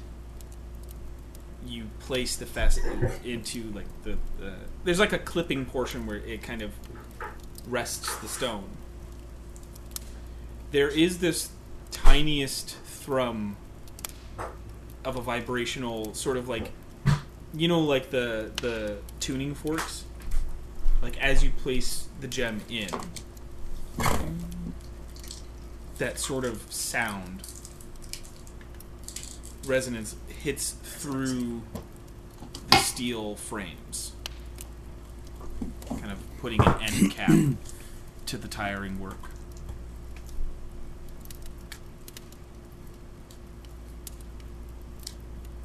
[1.65, 2.83] you place the facet
[3.23, 6.73] into like the, the there's like a clipping portion where it kind of
[7.69, 8.67] rests the stone.
[10.73, 11.51] There is this
[11.91, 13.57] tiniest thrum
[15.05, 16.71] of a vibrational sort of like
[17.53, 20.05] you know like the the tuning forks
[21.03, 22.89] like as you place the gem in
[25.99, 27.43] that sort of sound
[29.67, 31.61] resonance hits through
[32.71, 34.13] the steel frames
[35.87, 37.57] kind of putting an end cap
[38.25, 39.32] to the tiring work.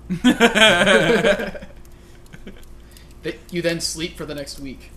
[3.51, 4.90] you then sleep for the next week.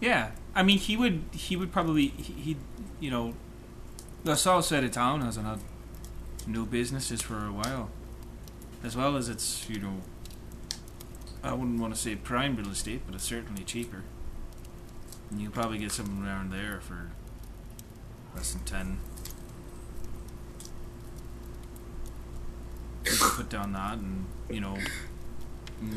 [0.00, 2.56] Yeah, I mean, he would he would probably he, he
[2.98, 3.34] you know,
[4.24, 5.60] the south side of town hasn't had
[6.48, 7.90] no businesses for a while,
[8.82, 9.98] as well as it's you know,
[11.44, 14.02] I wouldn't want to say prime real estate, but it's certainly cheaper.
[15.30, 17.12] And you probably get something around there for
[18.34, 18.98] less than ten.
[23.04, 24.76] You put down that, and you know,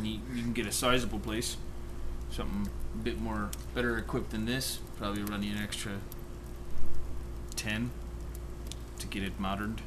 [0.04, 1.58] you, you can get a sizable place
[2.30, 4.80] something a bit more better equipped than this.
[4.98, 5.94] Probably run you an extra
[7.56, 7.92] ten
[9.00, 9.82] to get it moderned.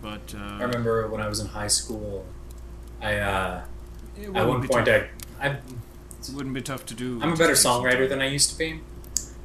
[0.00, 2.26] But uh, I remember when I was in high school,
[3.00, 3.62] I uh,
[4.16, 5.02] at wouldn't one be point tough.
[5.40, 5.56] I, I
[6.34, 7.20] wouldn't be tough to do.
[7.22, 8.80] I'm a better songwriter than I used to be.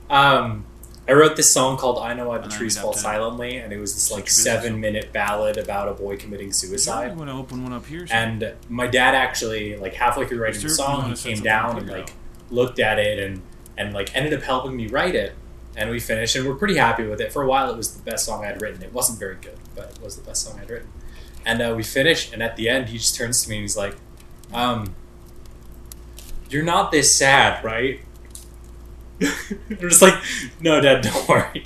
[0.10, 0.66] Um,
[1.08, 3.80] I wrote this song called "I Know Why the And Trees Fall Silently," and it
[3.80, 7.16] was this like seven minute ballad about a boy committing suicide.
[7.16, 8.06] want to open one up here?
[8.08, 11.90] so- And my dad actually, like halfway through writing the song, he came down and
[11.90, 12.14] like.
[12.50, 13.42] Looked at it and
[13.78, 15.34] and like ended up helping me write it.
[15.76, 17.32] And we finished, and we're pretty happy with it.
[17.32, 18.82] For a while, it was the best song I'd written.
[18.82, 20.90] It wasn't very good, but it was the best song I'd written.
[21.46, 23.78] And uh, we finished, and at the end, he just turns to me and he's
[23.78, 23.96] like,
[24.52, 24.96] um,
[26.50, 28.00] "You're not this sad, right?"
[29.22, 30.16] I'm just like,
[30.60, 31.64] "No, Dad, don't worry."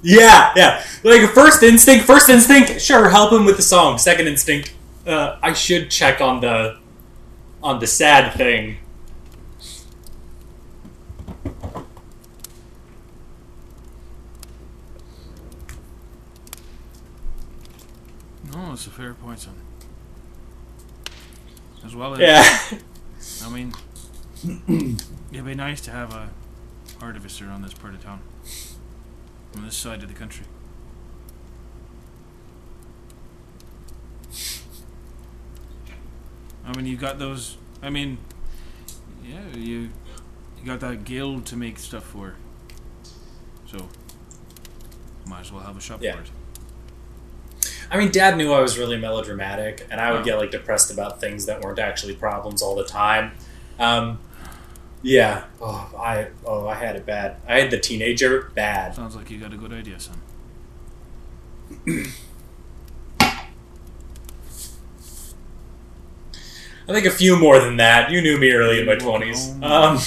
[0.00, 0.84] Yeah, yeah.
[1.02, 3.98] Like first instinct, first instinct, sure, help him with the song.
[3.98, 4.72] Second instinct,
[5.06, 6.78] uh, I should check on the
[7.62, 8.78] on the sad thing.
[18.52, 19.54] no, it's a fair point, son.
[21.84, 22.78] As well as Yeah.
[23.44, 23.72] I mean,
[25.32, 26.30] it'd be nice to have a
[27.00, 28.20] artificer on this part of town,
[29.56, 30.44] on this side of the country.
[36.68, 37.56] I mean, you got those.
[37.82, 38.18] I mean,
[39.24, 39.88] yeah, you
[40.58, 42.34] you got that guild to make stuff for.
[43.66, 43.88] So,
[45.26, 46.16] might as well have a shop Yeah.
[46.16, 46.30] for it.
[47.90, 50.24] I mean, Dad knew I was really melodramatic, and I would Oh.
[50.24, 53.32] get like depressed about things that weren't actually problems all the time.
[53.78, 54.18] Um,
[55.02, 55.44] yeah.
[55.62, 57.36] Oh, I oh I had it bad.
[57.48, 58.94] I had the teenager bad.
[58.94, 60.18] Sounds like you got a good idea, son.
[66.88, 68.10] I think a few more than that.
[68.10, 69.54] You knew me early in my twenties.
[69.62, 69.98] Um,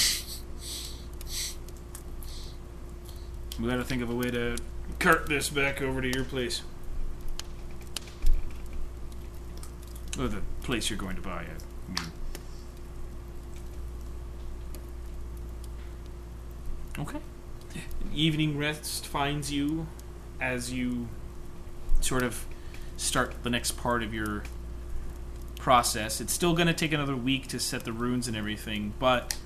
[3.60, 4.56] We gotta think of a way to
[4.98, 6.62] cart this back over to your place.
[10.18, 12.12] Or the place you're going to buy, I mean.
[16.98, 17.18] Okay.
[18.12, 19.86] Evening rest finds you
[20.40, 21.08] as you
[22.00, 22.46] sort of
[22.96, 24.42] start the next part of your
[25.62, 26.20] process.
[26.20, 29.38] It's still going to take another week to set the runes and everything, but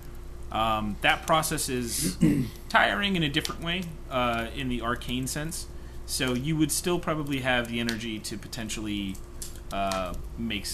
[0.50, 2.16] um, that process is
[2.70, 5.66] tiring in a different way, uh, in the arcane sense.
[6.06, 9.16] So you would still probably have the energy to potentially
[9.70, 10.66] uh, make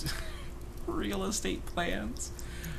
[0.86, 2.30] real estate plans.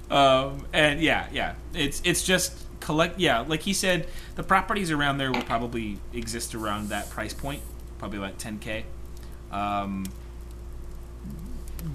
[0.09, 3.19] Um, and yeah, yeah, it's it's just collect.
[3.19, 7.61] Yeah, like he said, the properties around there will probably exist around that price point,
[7.97, 8.83] probably like 10k.
[9.51, 10.05] Um,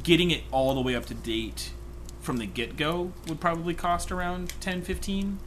[0.02, 1.70] getting it all the way up to date
[2.20, 5.39] from the get go would probably cost around 10 15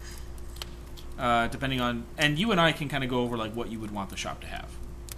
[1.19, 3.79] uh, depending on and you and i can kind of go over like what you
[3.79, 4.69] would want the shop to have.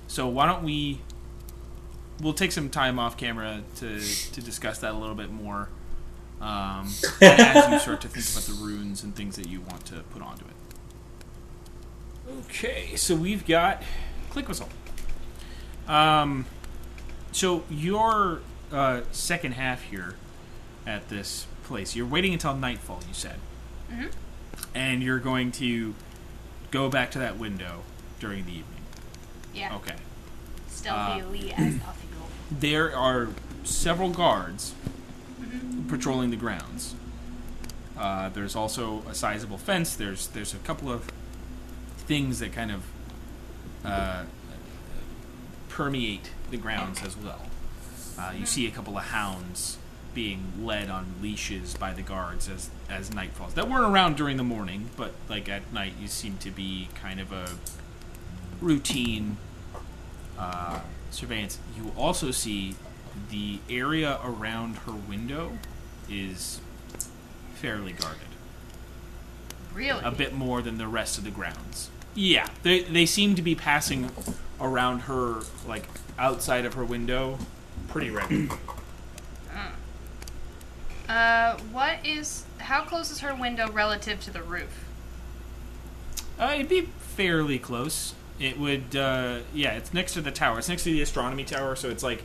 [0.08, 1.00] So why don't we
[2.22, 5.70] we'll take some time off camera to to discuss that a little bit more
[6.42, 6.88] um,
[7.22, 10.22] as you start to think about the runes and things that you want to put
[10.22, 10.52] onto it.
[12.48, 13.82] Okay so we've got
[14.30, 14.70] click whistle.
[15.88, 16.46] Um,
[17.32, 18.42] so your
[18.74, 20.16] uh, second half here
[20.86, 23.00] at this place, you're waiting until nightfall.
[23.08, 23.40] You said,
[23.92, 24.12] Mhm.
[24.76, 25.94] and you're going to
[26.72, 27.84] go back to that window
[28.20, 28.82] during the evening.
[29.54, 29.76] Yeah.
[29.76, 29.96] Okay.
[30.68, 32.00] Stealthily as possible.
[32.52, 33.30] There are
[33.64, 34.74] several guards
[35.88, 36.94] patrolling the grounds.
[37.98, 39.96] Uh, there's also a sizable fence.
[39.96, 41.10] There's there's a couple of
[41.98, 42.84] things that kind of
[43.86, 44.24] uh,
[45.70, 47.42] permeate the grounds as well.
[48.18, 49.78] Uh, you see a couple of hounds
[50.14, 53.54] being led on leashes by the guards as as night falls.
[53.56, 57.20] That weren't around during the morning, but like at night, you seem to be kind
[57.20, 57.50] of a
[58.62, 59.38] routine
[60.38, 60.82] uh,
[61.12, 61.60] surveillance.
[61.76, 62.76] You also see
[63.30, 65.58] the area around her window
[66.10, 66.60] is
[67.56, 68.22] fairly guarded.
[69.74, 70.04] Really?
[70.04, 71.90] A bit more than the rest of the grounds.
[72.14, 74.12] Yeah, they they seem to be passing
[74.62, 75.88] around her like
[76.20, 77.40] outside of her window
[77.88, 78.50] pretty regularly.
[81.10, 82.46] Uh, what is.
[82.60, 84.86] How close is her window relative to the roof?
[86.40, 88.14] Uh, it'd be fairly close.
[88.40, 89.74] It would, uh, yeah.
[89.74, 90.60] It's next to the tower.
[90.60, 92.24] It's next to the astronomy tower, so it's like,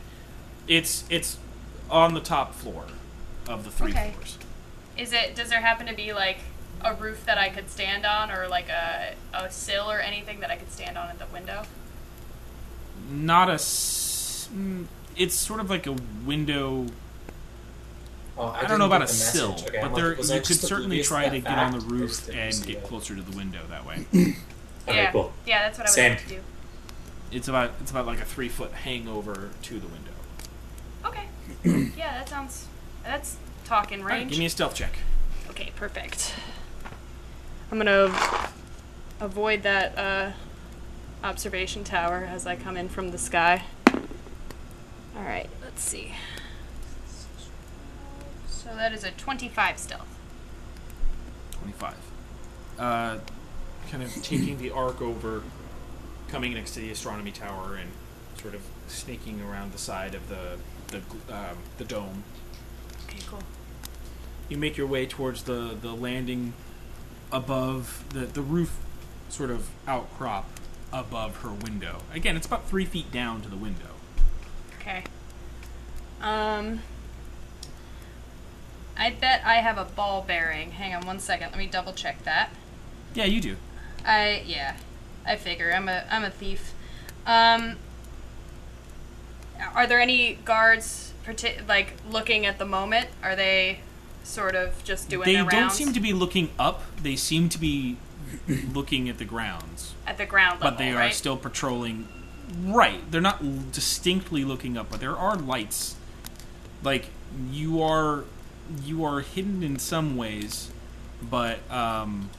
[0.67, 1.37] it's it's
[1.91, 2.85] on the top floor
[3.49, 4.11] of the three Okay.
[4.13, 4.37] floors.
[4.97, 5.35] Is it.
[5.35, 6.37] Does there happen to be, like,
[6.83, 10.49] a roof that I could stand on, or, like, a, a sill or anything that
[10.51, 11.63] I could stand on at the window?
[13.11, 13.53] Not a.
[13.53, 14.85] s- mm,
[15.19, 16.87] It's sort of like a window.
[18.37, 19.51] Oh, I, didn't don't know about a sill.
[19.51, 22.29] Okay, but there was you could certainly oblivious to try to get on the roof
[22.29, 22.83] and get it.
[22.85, 24.05] closer to the window that way.
[24.87, 25.11] Okay, yeah.
[25.11, 25.31] cool.
[25.45, 26.17] Yeah, that's what I was Same.
[26.17, 26.39] to do.
[27.31, 30.11] it's about it's about like a three foot hangover to the window.
[31.05, 31.91] Okay.
[31.97, 32.67] yeah, that sounds.
[33.03, 34.31] That's talking All right, range.
[34.31, 34.93] give me a stealth check.
[35.49, 36.33] Okay, perfect.
[37.71, 38.11] I'm gonna
[39.19, 40.31] avoid that uh,
[41.23, 43.63] observation tower as I come in from the sky.
[45.19, 46.13] All right, let's see.
[48.47, 50.17] So that is a 25 stealth.
[51.59, 51.95] 25.
[52.77, 53.17] Uh,
[53.89, 55.43] kind of taking the arc over,
[56.29, 57.89] coming next to the astronomy tower, and
[58.41, 60.57] sort of sneaking around the side of the
[60.87, 60.99] the
[61.33, 62.23] um, the dome.
[63.05, 63.43] Okay, cool.
[64.47, 66.53] You make your way towards the the landing
[67.29, 68.77] above the the roof,
[69.27, 70.49] sort of outcrop
[70.93, 72.03] above her window.
[72.13, 73.89] Again, it's about three feet down to the window.
[74.89, 75.03] Okay.
[76.21, 76.81] Um.
[78.97, 80.71] I bet I have a ball bearing.
[80.71, 81.51] Hang on one second.
[81.51, 82.49] Let me double check that.
[83.13, 83.55] Yeah, you do.
[84.05, 84.75] I yeah,
[85.25, 86.73] I figure I'm a I'm a thief.
[87.25, 87.77] Um,
[89.73, 93.07] are there any guards parti- like looking at the moment?
[93.23, 93.79] Are they
[94.23, 96.83] sort of just doing they don't rounds seem to be looking up.
[97.01, 97.97] They seem to be
[98.73, 99.93] looking at the grounds.
[100.05, 100.71] at the ground level?
[100.71, 101.13] but they are right?
[101.13, 102.07] still patrolling.
[102.63, 105.95] Right, they're not distinctly looking up, but there are lights.
[106.83, 107.09] Like
[107.51, 108.23] you are,
[108.83, 110.71] you are hidden in some ways,
[111.21, 112.29] but um,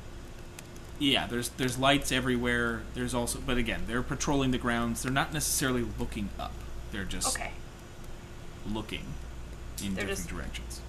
[0.99, 2.83] yeah, there's there's lights everywhere.
[2.95, 5.03] There's also, but again, they're patrolling the grounds.
[5.03, 6.53] They're not necessarily looking up.
[6.93, 7.53] They're just okay.
[8.69, 9.15] looking
[9.83, 10.81] in They're different directions.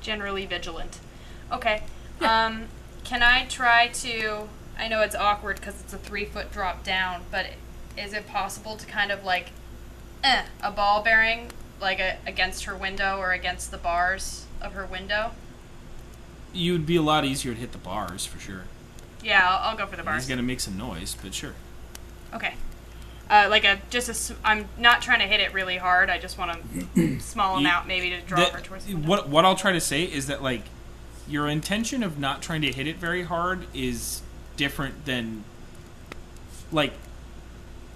[0.00, 1.00] Generally vigilant.
[1.52, 1.82] Okay.
[2.20, 2.64] Um,
[3.04, 4.48] can I try to?
[4.78, 7.46] I know it's awkward because it's a three foot drop down, but
[7.96, 9.50] is it possible to kind of like,
[10.24, 11.50] eh, a ball bearing
[11.80, 15.32] like a, against her window or against the bars of her window?
[16.52, 18.64] You'd be a lot easier to hit the bars for sure.
[19.22, 20.22] Yeah, I'll, I'll go for the bars.
[20.22, 21.52] He's gonna make some noise, but sure.
[22.32, 22.54] Okay.
[23.28, 24.36] Uh, like a just a.
[24.44, 26.08] I'm not trying to hit it really hard.
[26.10, 26.60] I just want
[26.96, 29.80] a small amount, maybe to draw that- her towards the what what I'll try to
[29.80, 30.62] say is that like
[31.28, 34.22] your intention of not trying to hit it very hard is
[34.56, 35.42] different than
[36.70, 36.92] like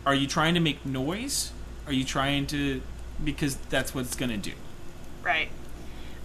[0.07, 1.53] are you trying to make noise?
[1.87, 2.83] Are you trying to
[3.23, 4.53] because that's what it's going to do.
[5.23, 5.51] Right.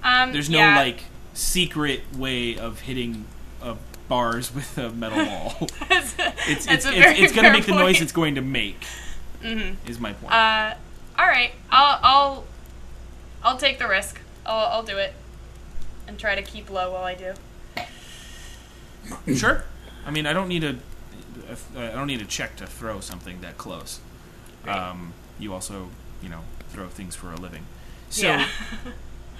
[0.03, 0.77] Um, There's no yeah.
[0.77, 3.25] like secret way of hitting
[3.61, 3.75] uh,
[4.07, 5.67] bars with a metal ball.
[5.89, 8.35] That's a- it's that's it's a it's, it's going to make the noise it's going
[8.35, 8.85] to make.
[9.41, 9.75] Mhm.
[9.87, 10.33] Is my point.
[10.33, 10.75] Uh,
[11.19, 11.51] all right.
[11.69, 12.43] I'll I'll
[13.43, 14.19] I'll take the risk.
[14.45, 15.13] I'll I'll do it,
[16.07, 17.33] and try to keep low while I do.
[19.35, 19.63] Sure.
[20.05, 20.75] I mean, I don't need a,
[21.77, 23.99] I don't need a check to throw something that close.
[24.67, 25.89] Um, you also,
[26.21, 27.65] you know, throw things for a living.
[28.09, 28.47] So yeah.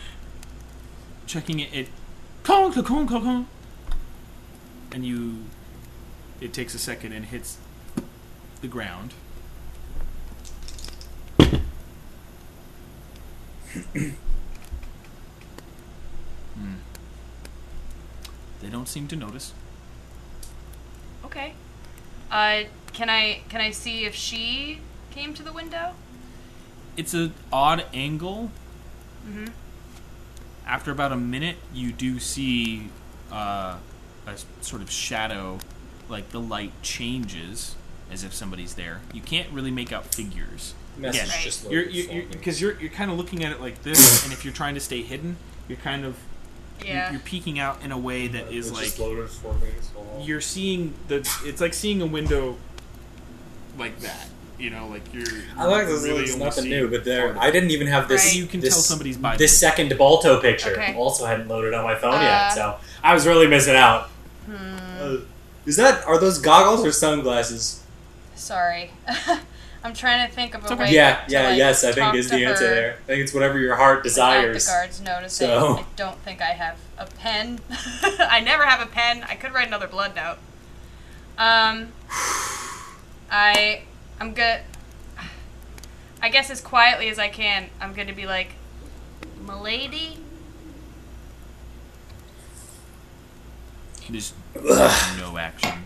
[1.28, 1.88] checking it, it,
[2.44, 3.48] kong, kong, kong,
[4.92, 5.46] and you,
[6.40, 7.58] it takes a second and hits
[8.62, 9.14] the ground.
[16.56, 16.76] Hmm.
[18.62, 19.52] They don't seem to notice.
[21.26, 21.54] okay.
[22.36, 24.80] Uh, can I can I see if she
[25.12, 25.94] came to the window?
[26.98, 28.52] It's an odd angle.
[29.26, 29.48] Mm-hmm.
[30.68, 32.90] After about a minute, you do see
[33.32, 33.78] uh,
[34.28, 35.60] a s- sort of shadow
[36.10, 37.76] like the light changes
[38.12, 39.00] as if somebody's there.
[39.14, 40.74] You can't really make out figures.
[40.98, 43.82] Message Again, just you're you're you're because you're you're kind of looking at it like
[43.84, 45.38] this, and if you're trying to stay hidden,
[45.70, 46.20] you're kind of you're-
[46.84, 47.12] Yeah.
[47.12, 49.70] you're, peeking out in a way that is It's like just loaded for me.
[49.82, 51.18] So you're seeing the.
[51.44, 52.58] It's like seeing a window
[53.78, 54.28] like that.
[54.58, 55.26] You know, like you're.
[55.58, 56.04] I like this.
[56.04, 57.38] really it's nothing new, but there.
[57.38, 58.26] I didn't even have this.
[58.26, 58.36] Right.
[58.36, 60.94] You can this, tell somebody's by This second Balto picture Okay.
[60.96, 64.10] also hadn't loaded on my phone Uh, yet, so I was really missing out.
[64.46, 64.78] Hmm.
[65.00, 65.18] Uh,
[65.66, 67.82] is that are those goggles or sunglasses?
[68.36, 68.92] Sorry.
[69.86, 71.84] I'm trying to think of a It's way yeah, to, yeah, like, yes.
[71.84, 72.94] I think is to the answer there.
[72.94, 74.66] I think it's whatever your heart without desires.
[74.66, 75.48] the guards noticing.
[75.48, 77.60] So- I don't think I have a pen.
[77.70, 79.24] I never have a pen.
[79.30, 80.38] I could write another blood note.
[81.38, 81.92] Um,
[83.30, 83.84] I,
[84.20, 84.62] I'm good.
[86.20, 88.54] I guess as quietly as I can, I'm going to be like,
[89.46, 90.18] Milady?
[94.10, 95.85] There's no action.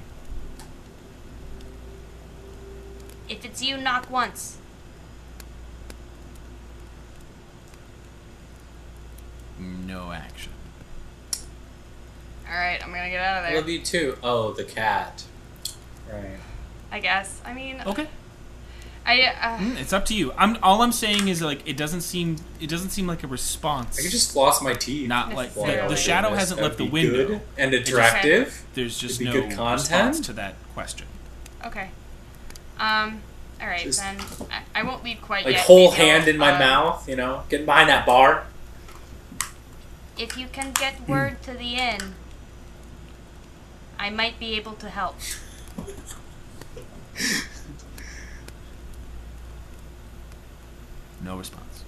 [3.30, 4.58] If it's you, knock once.
[9.60, 10.52] No action.
[12.50, 13.60] all right, I'm gonna get out of I there.
[13.60, 14.18] love you too.
[14.24, 15.24] Oh, the cat.
[16.12, 16.38] Right.
[16.92, 17.42] I guess.
[17.46, 18.08] I mean, Okay.
[19.06, 19.22] I.
[19.24, 20.32] Uh, Mm, It's up to you.
[20.38, 24.00] I'm all I'm saying is like it doesn't seem it doesn't seem like a response.
[24.00, 25.08] I just lost my teeth.
[25.10, 27.28] not like the, the shadow hasn't that'd left the be window.
[27.28, 28.66] good and just- attractive.
[28.76, 29.82] There's just no be good content.
[29.82, 31.08] response to that question.
[31.66, 31.90] okay.
[32.80, 33.22] Um.
[33.62, 34.18] All right, Just- then.
[34.50, 35.60] I, I won't leave quite Like yet.
[35.60, 38.46] Like whole hand in my uh, mouth, you know, getting behind that bar.
[40.18, 42.16] If you can get word to the inn,
[43.98, 45.18] I might be able to help.
[51.24, 51.84] No response.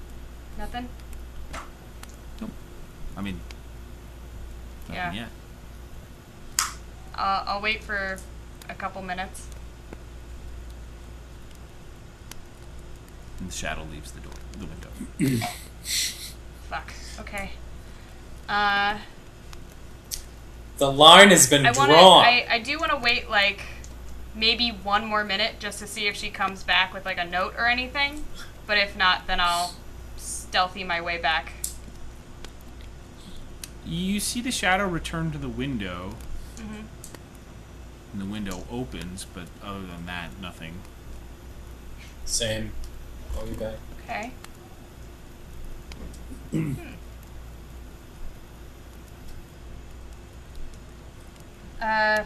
[0.58, 0.90] Nothing.
[2.40, 2.50] Nope.
[3.16, 3.40] I mean,
[4.92, 5.06] Yeah.
[5.06, 5.30] nothing yet.
[7.16, 8.18] Uh, I'll wait for
[8.70, 9.48] a couple minutes.
[13.42, 15.46] And the shadow leaves the door, the window.
[16.70, 16.94] Fuck.
[17.20, 17.52] Okay.
[18.48, 19.00] Uh,
[20.78, 21.96] The line has been I want to.
[21.98, 22.24] drawn.
[22.26, 23.62] I, I do want to wait like
[24.36, 27.56] maybe one more minute just to see if she comes back with like a note
[27.58, 28.24] or anything.
[28.68, 29.74] But if not, then I'll
[30.18, 31.54] stealthy my way back.
[33.86, 36.16] You see the shadow return to the window,
[36.58, 36.82] hmm
[38.14, 40.82] and the window opens, but other than that, nothing.
[42.26, 42.74] Same.
[43.38, 43.76] I'll be back.
[44.04, 44.32] Okay.
[51.82, 52.24] Uh,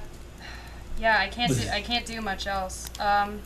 [0.99, 2.89] yeah, I can't do I can't do much else.
[2.99, 3.41] Um,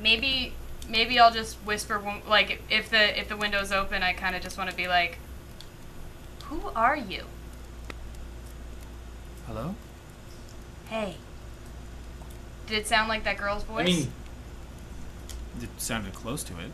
[0.00, 0.54] maybe
[0.88, 4.58] maybe I'll just whisper like if the if the window's open, I kind of just
[4.58, 5.18] want to be like,
[6.44, 7.24] "Who are you?"
[9.46, 9.74] Hello?
[10.88, 11.16] Hey,
[12.66, 13.82] Did it sound like that girl's voice?
[13.82, 14.12] I mean,
[15.62, 16.70] It sounded close to it.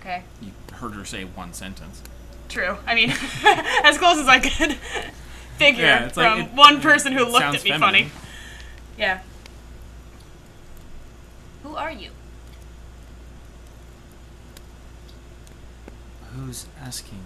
[0.00, 2.02] okay, You heard her say one sentence.
[2.48, 2.76] true.
[2.86, 3.10] I mean,
[3.84, 4.74] as close as I could
[5.56, 7.78] figure Yeah, it's from like it- one person who looked at me feminine.
[7.80, 8.10] funny.
[8.98, 9.20] Yeah.
[11.62, 12.10] who are you?
[16.34, 17.20] Who's asking?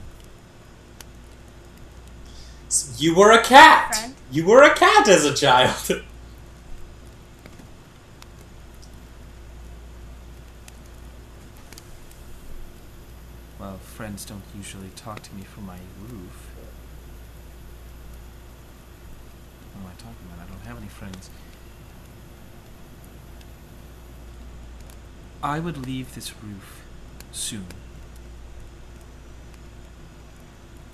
[2.99, 3.95] you were a cat.
[3.95, 4.15] Friend?
[4.33, 6.03] You were a cat as a child.
[13.59, 16.51] Well, friends don't usually talk to me from my roof.
[19.73, 20.45] What am I talking about?
[20.45, 21.31] I don't have any friends.
[25.45, 26.83] I would leave this roof
[27.31, 27.67] soon.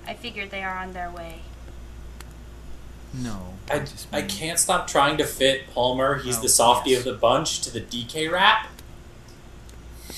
[0.05, 1.39] I figured they are on their way.
[3.13, 6.19] No, I, just I can't stop trying to fit Palmer.
[6.19, 6.99] He's Oh, the softy yes.
[6.99, 8.67] of the bunch to the DK rap.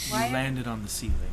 [0.10, 1.33] You landed on the ceiling.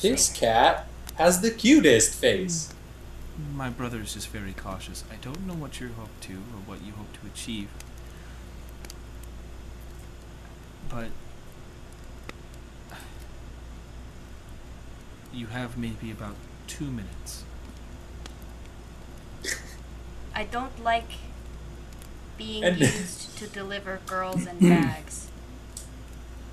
[0.00, 0.86] This cat
[1.16, 2.72] has the cutest face.
[3.54, 5.04] My brother is just very cautious.
[5.12, 7.68] I don't know what you hope to or what you hope to achieve.
[10.88, 11.08] But
[15.32, 16.34] you have maybe about
[16.66, 17.44] two minutes.
[20.34, 21.10] I don't like
[22.36, 25.28] being And- used to deliver girls in bags.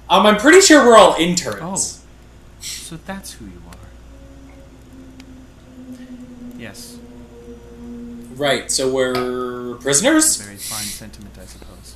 [0.09, 2.04] Um, I'm pretty sure we're all interns.
[2.65, 3.77] So that's who you are.
[6.57, 6.97] Yes,
[8.35, 10.35] Right, so we're prisoners?
[10.35, 11.95] very fine sentiment, I suppose.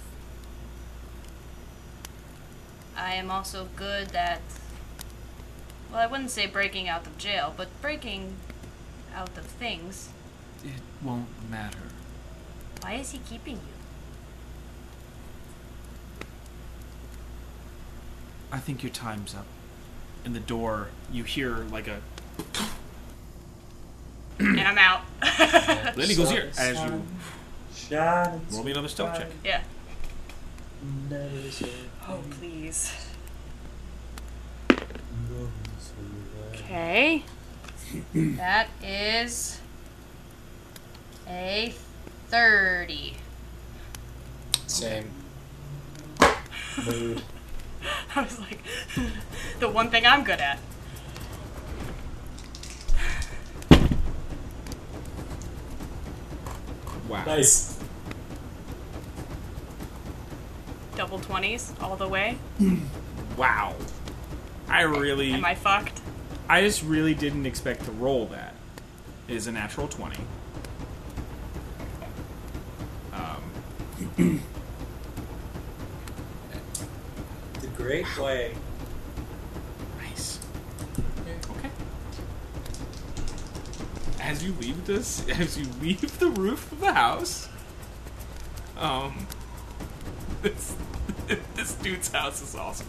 [2.95, 4.41] I am also good at.
[5.91, 8.35] Well, I wouldn't say breaking out of jail, but breaking
[9.13, 10.09] out of things.
[10.63, 11.89] it won't matter.
[12.81, 13.61] Why is he keeping you?
[18.51, 19.45] I think your time's up.
[20.25, 21.99] In the door, you hear like a.
[24.39, 25.01] and I'm out.
[25.95, 27.03] Then he goes here as you
[27.75, 29.29] Shine roll me another stealth check.
[29.43, 29.61] yeah.
[32.07, 32.93] Oh please.
[36.53, 37.23] Okay.
[38.13, 39.59] that is
[41.27, 41.73] a
[42.27, 43.15] thirty.
[44.67, 45.09] Same.
[46.85, 47.21] Mood.
[48.15, 48.59] I was like,
[49.59, 50.59] the one thing I'm good at.
[57.07, 57.25] Wow.
[57.25, 57.79] Nice.
[60.95, 62.37] Double twenties all the way.
[63.35, 63.73] Wow.
[64.67, 65.31] I really.
[65.33, 66.01] Am I fucked?
[66.47, 68.53] I just really didn't expect to roll that.
[69.27, 70.15] It is a natural 20.
[73.13, 74.41] Um,
[77.61, 78.53] The great way.
[79.99, 80.39] nice.
[81.57, 81.69] Okay.
[84.21, 87.47] As you leave this, as you leave the roof of the house,
[88.77, 89.27] um,
[90.41, 90.75] this,
[91.55, 92.87] this dude's house is awesome.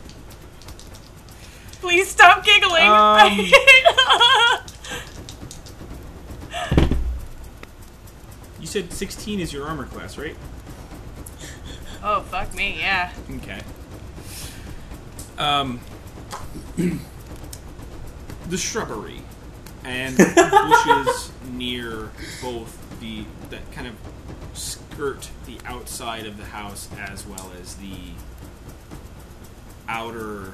[1.81, 2.83] Please stop giggling.
[2.83, 3.47] Um,
[8.61, 10.37] You said 16 is your armor class, right?
[12.03, 13.11] oh fuck me, yeah.
[13.37, 13.61] Okay.
[15.41, 15.81] Um,
[16.77, 19.23] the shrubbery
[19.85, 22.11] and bushes near
[22.43, 23.95] both the that kind of
[24.53, 27.95] skirt the outside of the house as well as the
[29.89, 30.53] outer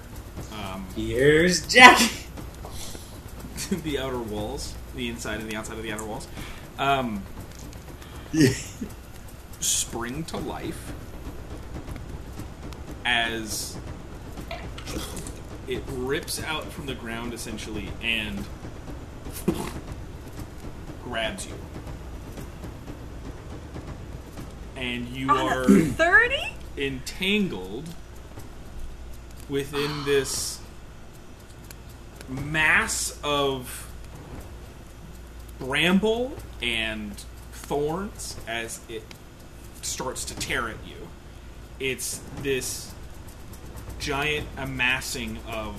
[0.52, 2.26] um, Here's Jackie.
[3.82, 6.28] the outer walls, the inside and the outside of the outer walls,
[6.78, 7.24] um,
[9.60, 10.92] spring to life
[13.05, 13.76] as
[15.68, 18.44] it rips out from the ground essentially and
[21.05, 21.55] grabs you.
[24.76, 26.52] And you are Thirty?
[26.76, 27.89] entangled
[29.48, 30.60] within this
[32.28, 33.90] mass of
[35.58, 37.16] bramble and
[37.52, 39.02] thorns as it
[39.82, 41.08] starts to tear at you.
[41.78, 42.92] It's this
[43.99, 45.76] giant amassing of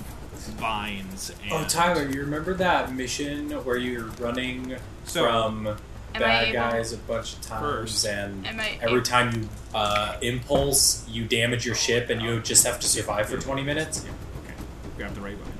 [0.58, 5.78] vines and Oh, Tyler, you remember that mission where you're running So, from
[6.14, 8.06] bad guys a bunch of times, First.
[8.08, 8.46] and
[8.82, 12.88] every able- time you uh, impulse, you damage your ship, and you just have to
[12.88, 14.04] survive for 20 minutes?
[14.06, 14.12] Yeah,
[14.44, 14.54] okay.
[14.98, 15.52] Grab the right one.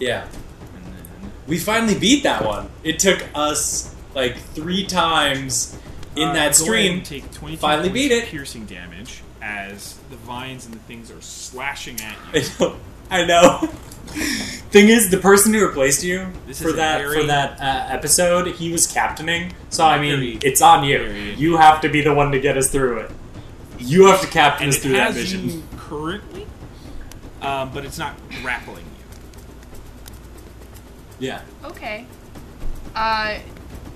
[0.00, 0.26] Yeah.
[0.74, 2.70] Then We finally beat that one.
[2.82, 5.76] It took us like three times
[6.16, 7.02] in Uh, that stream.
[7.02, 8.26] take 22 finally beat it.
[8.26, 12.44] piercing damage as the vines and the things are slashing at I you.
[12.58, 12.76] know.
[13.10, 13.58] I know.
[14.70, 17.60] Thing is, the person who replaced you This for is a that very- for that
[17.60, 19.52] uh, episode, he was captaining.
[19.68, 20.98] So I mean, Very- it's on you.
[20.98, 23.10] very- You have to be the one to get us through it.
[23.78, 25.50] You have to captain and us it through that has mission.
[25.50, 26.46] you currently,
[27.42, 28.84] um, but it's not grappling
[31.18, 31.26] you.
[31.28, 31.42] Yeah.
[31.64, 32.06] Okay.
[32.94, 33.38] Uh,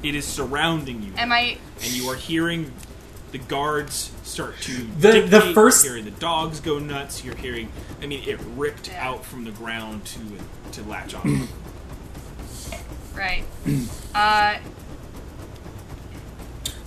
[0.02, 1.56] It is surrounding you, am I?
[1.82, 2.72] and you are hearing
[3.32, 7.24] the guards start to The- the first- You're hearing the dogs go nuts.
[7.24, 7.70] You're hearing.
[8.02, 9.08] I mean, it ripped Yeah.
[9.08, 10.20] out from the ground to
[10.72, 11.48] to latch on.
[13.14, 13.42] Right.
[14.14, 14.54] Uh,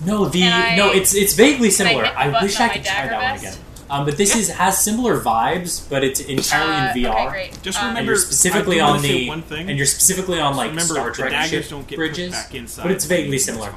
[0.06, 2.06] No, the Can I- no, it's it's vaguely can I similar.
[2.06, 3.44] hit the I, button wish on I my could try dagger that one vest?
[3.58, 3.66] again.
[3.90, 7.14] Um, but this is has similar vibes, but it's entirely uh, in VR.
[7.14, 7.62] Okay, great.
[7.62, 9.70] Just Um, remember- And you're specifically I do on wanna say the one thing.
[9.70, 12.56] and you're specifically on like Remember, Star the Trek daggers ship don't get bridges, back
[12.56, 12.84] inside.
[12.84, 13.74] but it's vaguely similar.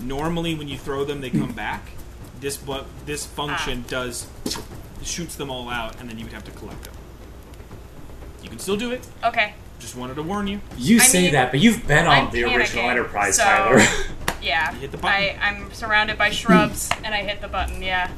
[0.00, 1.90] Normally, when you throw them, they come back.
[2.40, 3.90] This bu- this function Ah.
[3.90, 4.26] does
[5.02, 6.94] shoots them all out, and then you would have to collect them.
[8.42, 9.06] You can still do it.
[9.24, 9.54] Okay.
[9.78, 10.60] Just wanted to warn you.
[10.76, 13.80] You I say mean, that, but you've been on I'm the original Enterprise, so- Tyler.
[14.42, 14.72] Yeah.
[14.72, 15.16] You hit the button.
[15.20, 17.82] I I'm surrounded by shrubs and I hit the button.
[17.82, 18.10] Yeah.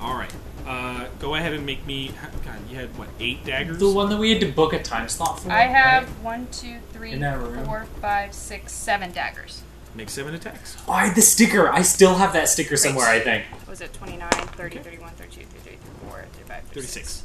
[0.00, 0.32] All right.
[0.66, 2.12] Uh, go ahead and make me.
[2.46, 3.08] God, you had what?
[3.20, 3.78] Eight daggers.
[3.78, 5.50] the one that we had to book a time slot for.
[5.52, 6.24] I have right?
[6.24, 7.66] one, two, three, In that room.
[7.66, 9.62] four, five, six, seven daggers.
[9.96, 10.76] Make seven attacks.
[10.86, 11.68] Oh, I the sticker.
[11.70, 13.06] I still have that sticker somewhere.
[13.08, 13.44] I think.
[13.68, 17.22] Was it 29, 30, 31, 32, 33, 34, 35, 36.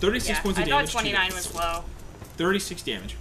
[0.00, 0.90] 36 Yeah, points of I damage.
[0.90, 1.84] thought to 29 the- was low.
[2.36, 3.16] 36 damage.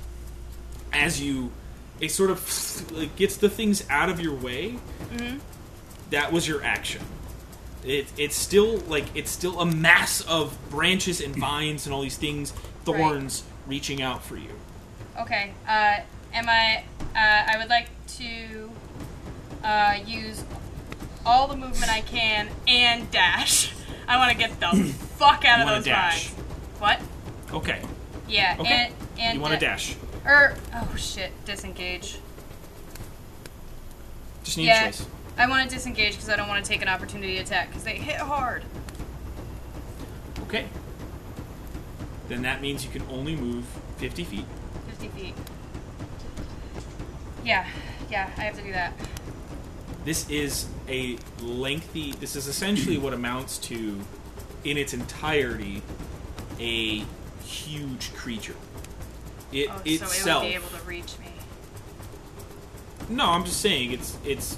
[0.91, 1.51] As you,
[1.99, 4.79] it sort of like, gets the things out of your way.
[5.13, 5.37] Mm-hmm.
[6.09, 7.01] That was your action.
[7.85, 12.17] It, it's still like it's still a mass of branches and vines and all these
[12.17, 12.51] things,
[12.85, 14.49] thorns reaching out for you.
[15.19, 15.51] Okay.
[15.67, 15.97] Uh,
[16.33, 16.83] am I?
[17.15, 17.87] Uh, I would like
[18.17, 18.71] to.
[19.63, 20.43] Uh, use
[21.25, 23.73] all the movement I can and dash.
[24.07, 24.67] I want to get the
[25.17, 26.29] fuck out of those dash.
[26.79, 27.01] What?
[27.51, 27.81] Okay.
[28.27, 28.69] Yeah, Okay.
[28.71, 29.95] and and you want to da- dash.
[30.25, 32.19] Or oh shit, disengage.
[34.43, 35.05] Just need yeah, a choice.
[35.38, 37.95] I want to disengage because I don't want to take an opportunity attack because they
[37.95, 38.63] hit hard.
[40.43, 40.67] Okay.
[42.27, 43.65] Then that means you can only move
[43.97, 44.45] 50 feet.
[44.89, 45.33] 50 feet.
[47.43, 47.67] Yeah,
[48.11, 48.93] yeah, I have to do that.
[50.05, 52.13] This is a lengthy.
[52.13, 53.99] This is essentially what amounts to,
[54.63, 55.81] in its entirety,
[56.59, 57.03] a
[57.43, 58.55] huge creature.
[59.51, 60.13] It oh, itself.
[60.13, 61.27] so it would be able to reach me.
[63.09, 64.57] No, I'm just saying it's it's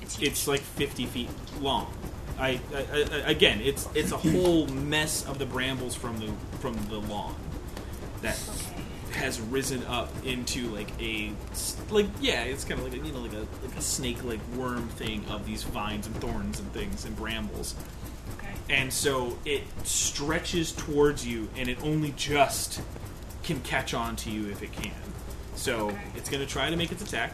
[0.00, 1.28] It's it's like 50 feet
[1.60, 1.92] long.
[2.38, 6.76] I, I, I again, it's it's a whole mess of the brambles from the from
[6.88, 7.34] the lawn
[8.22, 8.75] that Okay.
[9.16, 11.32] Has risen up into like a
[11.90, 14.40] like yeah, it's kind of like a, you know like a like a snake like
[14.56, 17.74] worm thing of these vines and thorns and things and brambles.
[18.38, 18.52] Okay.
[18.70, 22.80] And so it stretches towards you, and it only just
[23.42, 24.92] can catch on to you if it can.
[25.54, 25.98] So Okay.
[26.16, 27.32] it's going to try to make its attack,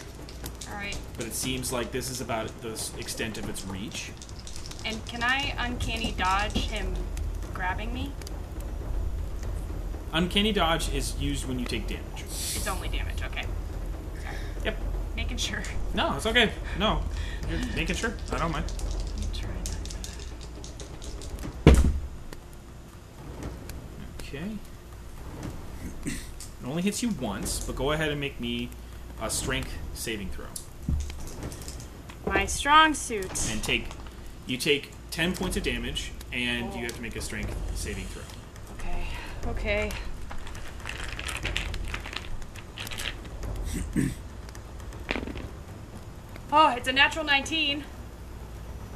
[0.68, 0.96] All right.
[1.16, 4.10] but it seems like this is about the extent of its reach.
[4.84, 6.94] And can I uncanny dodge him
[7.54, 8.12] grabbing me?
[10.12, 12.04] Uncanny dodge is used when you take damage.
[12.16, 13.22] It's only damage.
[13.22, 13.44] Okay.
[14.22, 14.36] Sorry.
[14.64, 14.76] Yep.
[15.16, 15.62] Making sure.
[15.94, 16.50] No, it's okay.
[16.78, 17.02] No,
[17.48, 18.12] you're making sure.
[18.30, 18.70] I don't mind.
[24.20, 24.56] Okay.
[26.04, 28.68] It only hits you once, but go ahead and make me
[29.20, 30.46] a strength saving throw.
[32.26, 33.50] My strong suit.
[33.50, 33.88] and take
[34.46, 38.22] you take 10 points of damage and you have to make a strength saving throw
[39.46, 39.90] Okay.
[41.38, 41.52] Okay.
[46.52, 47.84] oh, it's a natural 19.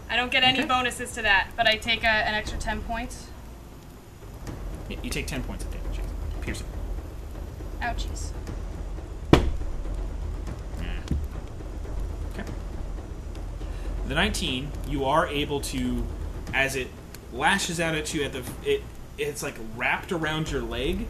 [0.08, 0.68] I don't get any Okay.
[0.68, 3.26] bonuses to that, but I take a, an extra 10 points.
[4.88, 5.98] Y- you take 10 points of damage
[6.42, 6.66] piercing
[7.82, 8.30] Ouchies.
[12.32, 12.44] okay
[14.06, 16.06] the 19 you are able to
[16.54, 16.86] as it
[17.32, 18.82] lashes out at you at the it
[19.18, 21.06] it's like wrapped around your leg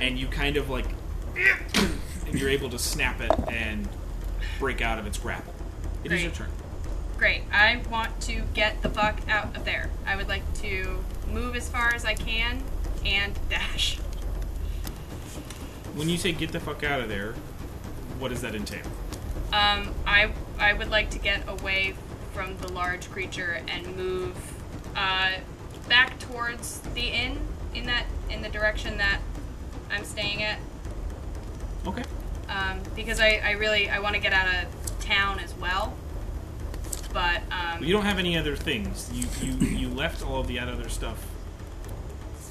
[0.00, 0.86] and you kind of like
[1.74, 3.88] and you're able to snap it and
[4.58, 5.54] break out of its grapple
[6.04, 6.48] It is your turn
[7.16, 7.42] Great.
[7.52, 9.88] I want to get the fuck out of there.
[10.04, 10.98] I would like to
[11.32, 12.60] move as far as I can
[13.06, 13.98] and dash.
[15.94, 17.34] when you say get the fuck out of there
[18.18, 18.84] what does that entail
[19.52, 21.94] Um, I I would like to get away
[22.32, 24.36] from the large creature and move
[24.96, 25.34] uh,
[25.84, 27.38] back towards the inn
[27.74, 29.20] in that in the direction that
[29.90, 30.58] I'm staying at.
[31.86, 32.04] okay
[32.48, 35.94] Um, because I, I really I want to get out of town as well.
[37.12, 39.10] But um, Well, you don't have any other things.
[39.12, 41.26] You you you left all of the other stuff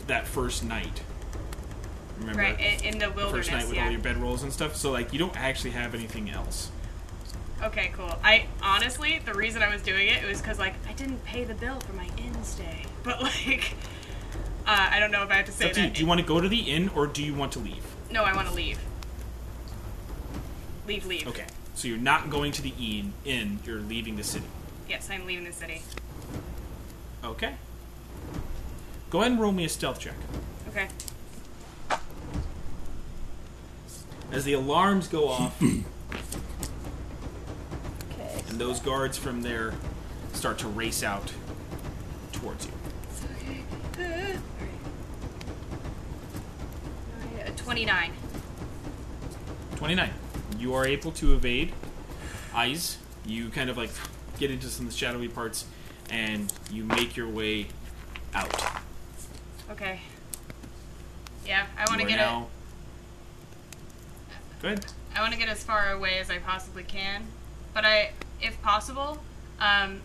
[0.08, 1.02] that first night.
[2.20, 2.42] Remember?
[2.42, 3.48] right in, in the the wilderness.
[3.48, 3.86] first night with yeah.
[3.86, 4.76] all your bedrolls and stuff.
[4.76, 6.70] So like you don't actually have anything else.
[7.62, 8.18] Okay, cool.
[8.24, 11.44] I honestly, the reason I was doing it, it was because like I didn't pay
[11.44, 12.86] the bill for my inn stay.
[13.04, 13.74] But like,
[14.68, 15.88] uh, I don't know if I have to say up to you.
[15.88, 15.96] that.
[15.96, 17.84] Do you want to go to the inn or do you want to leave?
[18.12, 18.80] no, I want to leave.
[20.88, 21.28] Leave, leave.
[21.28, 21.46] Okay.
[21.76, 23.14] So you're not going to the inn.
[23.26, 23.60] Inn.
[23.66, 24.46] You're leaving the city.
[24.88, 25.82] Yes, I'm leaving the city.
[27.24, 27.56] Okay.
[29.10, 30.14] Go ahead and roll me a stealth check.
[30.70, 30.88] Okay.
[34.32, 35.84] As the alarms go off Okay.
[38.50, 39.74] and those guards from there
[40.34, 41.32] start to race out
[42.32, 42.72] towards you.
[44.00, 44.38] Uh,
[47.58, 48.12] Twenty-nine.
[49.76, 50.10] 29.
[50.60, 51.74] You are able to evade
[52.54, 52.98] eyes.
[53.26, 53.90] You kind of like
[54.40, 55.66] get into some of the shadowy parts
[56.10, 57.68] and you make your way
[58.34, 58.64] out.
[59.72, 60.00] Okay.
[61.46, 62.48] Yeah, I want to get now...
[64.62, 64.86] Go ahead.
[65.16, 67.26] I want to get as far away as I possibly can,
[67.74, 69.20] but I, if possible,
[69.60, 70.02] um,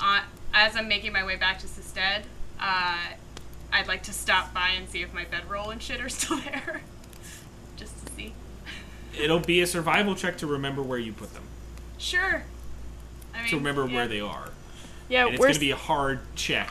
[0.00, 0.20] uh,
[0.54, 2.22] as I'm making my way back to Sestead,
[2.62, 2.96] uh,
[3.72, 6.82] I'd like to stop by and see if my bedroll and shit are still there,
[7.76, 8.34] just to see.
[9.18, 11.42] It'll be a survival check to remember where you put them.
[11.98, 12.44] Sure.
[13.34, 13.94] I mean, To remember yeah.
[13.94, 14.50] where they are.
[15.08, 16.70] Yeah, and it's going to be a hard check.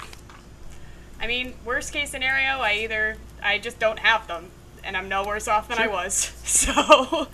[1.19, 4.49] I mean, worst case scenario, I either I just don't have them,
[4.83, 5.91] and I'm no worse off than I Sure.
[5.91, 6.31] was.
[6.43, 7.27] So, all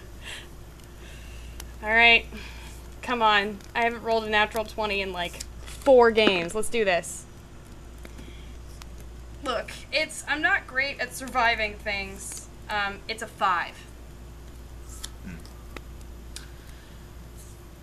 [1.83, 2.25] right,
[3.01, 3.59] come on.
[3.75, 6.53] I haven't rolled a natural twenty in like four games.
[6.55, 7.25] Let's do this.
[9.47, 12.49] Look, it's I'm not great at surviving things.
[12.69, 13.73] Um, it's a five.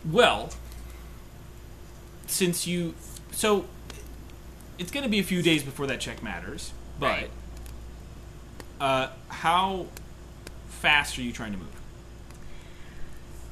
[0.05, 0.51] Well,
[2.27, 2.95] since you
[3.33, 3.65] so
[4.79, 7.31] it's going to be a few days before that check matters, but Right.
[8.79, 9.87] uh, how
[10.69, 11.69] fast are you trying to move?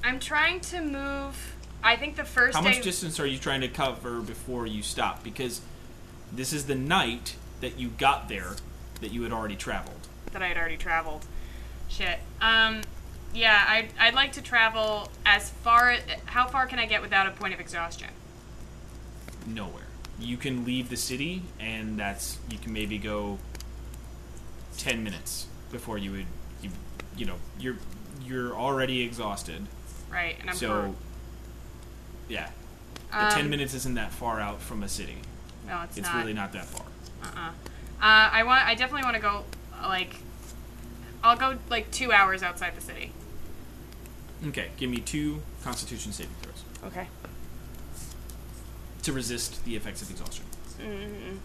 [0.05, 1.55] I'm trying to move.
[1.83, 5.25] I think the first How much distance are you trying to cover before you stop?
[5.25, 5.63] Because
[6.31, 8.57] this is the night that you got there
[9.01, 10.07] that you had already traveled.
[10.33, 11.25] that I had already traveled.
[11.89, 12.19] Shit.
[12.41, 12.83] Um,
[13.35, 15.97] yeah, I'd, I'd like to travel as far.
[16.27, 18.09] How far can I get without a point of exhaustion?
[19.47, 19.85] Nowhere.
[20.21, 23.39] You can leave the city, and that's you can maybe go
[24.77, 26.27] ten minutes before you would
[26.63, 26.71] you
[27.17, 27.77] you know you're
[28.25, 29.67] you're already exhausted.
[30.11, 30.91] Right, and I'm so hurt.
[32.29, 32.51] yeah,
[33.11, 35.17] the ten Um, minutes isn't that far out from a city.
[35.67, 36.17] No, it's, It's not.
[36.19, 36.87] really not that far.
[37.23, 37.49] Uh-uh.
[37.49, 37.51] Uh,
[38.01, 38.67] I want.
[38.67, 39.45] I definitely want to go.
[39.83, 40.17] Like,
[41.23, 43.13] I'll go like two hours outside the city.
[44.49, 47.07] Okay, give me two Constitution saving throws Okay.
[49.03, 50.45] to resist the effects of exhaustion.
[50.81, 51.37] Mm-hmm.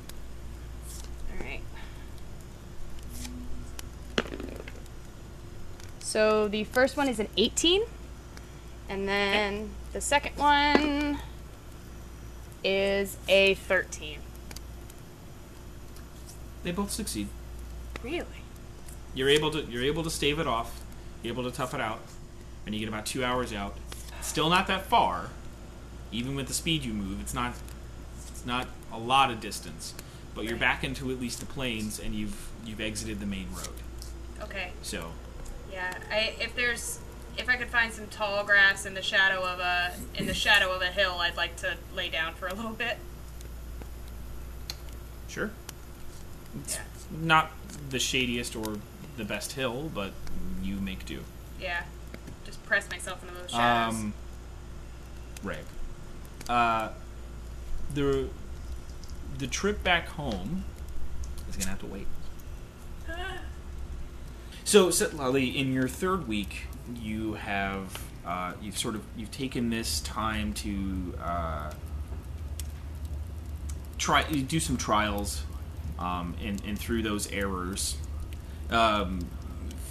[1.39, 1.61] All right.
[5.99, 7.83] So the first one is an 18,
[8.89, 11.19] and then the second one
[12.64, 14.19] is a 13.
[16.63, 17.27] They both succeed.
[18.03, 18.25] Really?
[19.13, 20.81] You're able to you're able to stave it off.
[21.23, 21.99] You're able to tough it out,
[22.65, 23.75] and you get about two hours out.
[24.21, 25.29] Still not that far,
[26.11, 27.19] even with the speed you move.
[27.21, 27.53] It's not
[28.29, 29.93] it's not a lot of distance,
[30.35, 33.69] but you're back into at least the plains, and you've you've exited the main road.
[34.43, 34.71] Okay.
[34.81, 35.11] So
[35.71, 35.97] Yeah.
[36.11, 36.99] I if there's
[37.37, 40.71] if I could find some tall grass in the shadow of a in the shadow
[40.73, 42.97] of a hill, I'd like to lay down for a little bit.
[45.27, 45.51] sure,
[47.11, 47.51] not
[47.89, 48.77] the shadiest or
[49.17, 50.11] the best hill, but
[50.61, 51.21] you make do.
[51.59, 51.83] Yeah.
[52.45, 53.93] Just press myself into those shadows.
[53.95, 54.13] Um,
[55.43, 55.63] Reg.
[56.47, 56.89] Uh,
[57.93, 58.29] the
[59.37, 60.63] the trip back home
[61.49, 62.07] is gonna have to wait.
[64.63, 66.63] So, Setlali, in your third week,
[66.93, 71.71] you have uh, you've sort of you've taken this time to uh,
[73.97, 75.43] try do some trials,
[76.00, 77.98] um, and and through those errors,
[78.69, 79.19] um,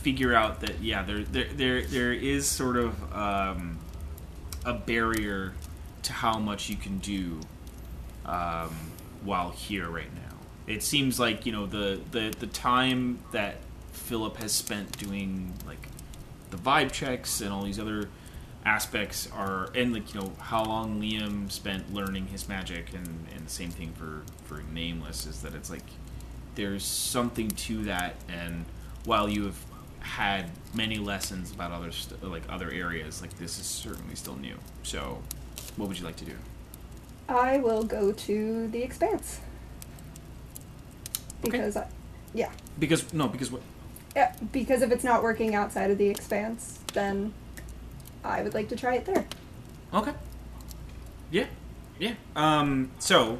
[0.02, 3.78] figure out that yeah, there there there there is sort of um,
[4.64, 5.54] a barrier
[6.02, 7.40] to how much you can do
[8.24, 8.74] um,
[9.24, 10.36] while here right now.
[10.66, 13.56] It seems like you know the the the time that
[13.92, 15.88] Philip has spent doing like
[16.50, 18.08] the vibe checks and all these other
[18.64, 23.46] aspects are and like you know how long Liam spent learning his magic and and
[23.46, 25.84] the same thing for for nameless is that it's like
[26.54, 28.64] there's something to that and
[29.04, 29.58] while you have
[30.00, 34.56] had many lessons about other st- like other areas like this is certainly still new
[34.82, 35.20] so
[35.76, 36.34] what would you like to do
[37.28, 39.40] I will go to the expanse.
[41.44, 41.50] Okay.
[41.50, 41.86] Because I,
[42.34, 42.50] yeah.
[42.78, 43.62] because no because what
[44.14, 47.34] yeah, because if it's not working outside of the expanse, then
[48.24, 49.26] I would like to try it there.
[49.92, 50.12] Okay.
[51.30, 51.46] Yeah.
[51.98, 52.14] Yeah.
[52.34, 53.38] Um so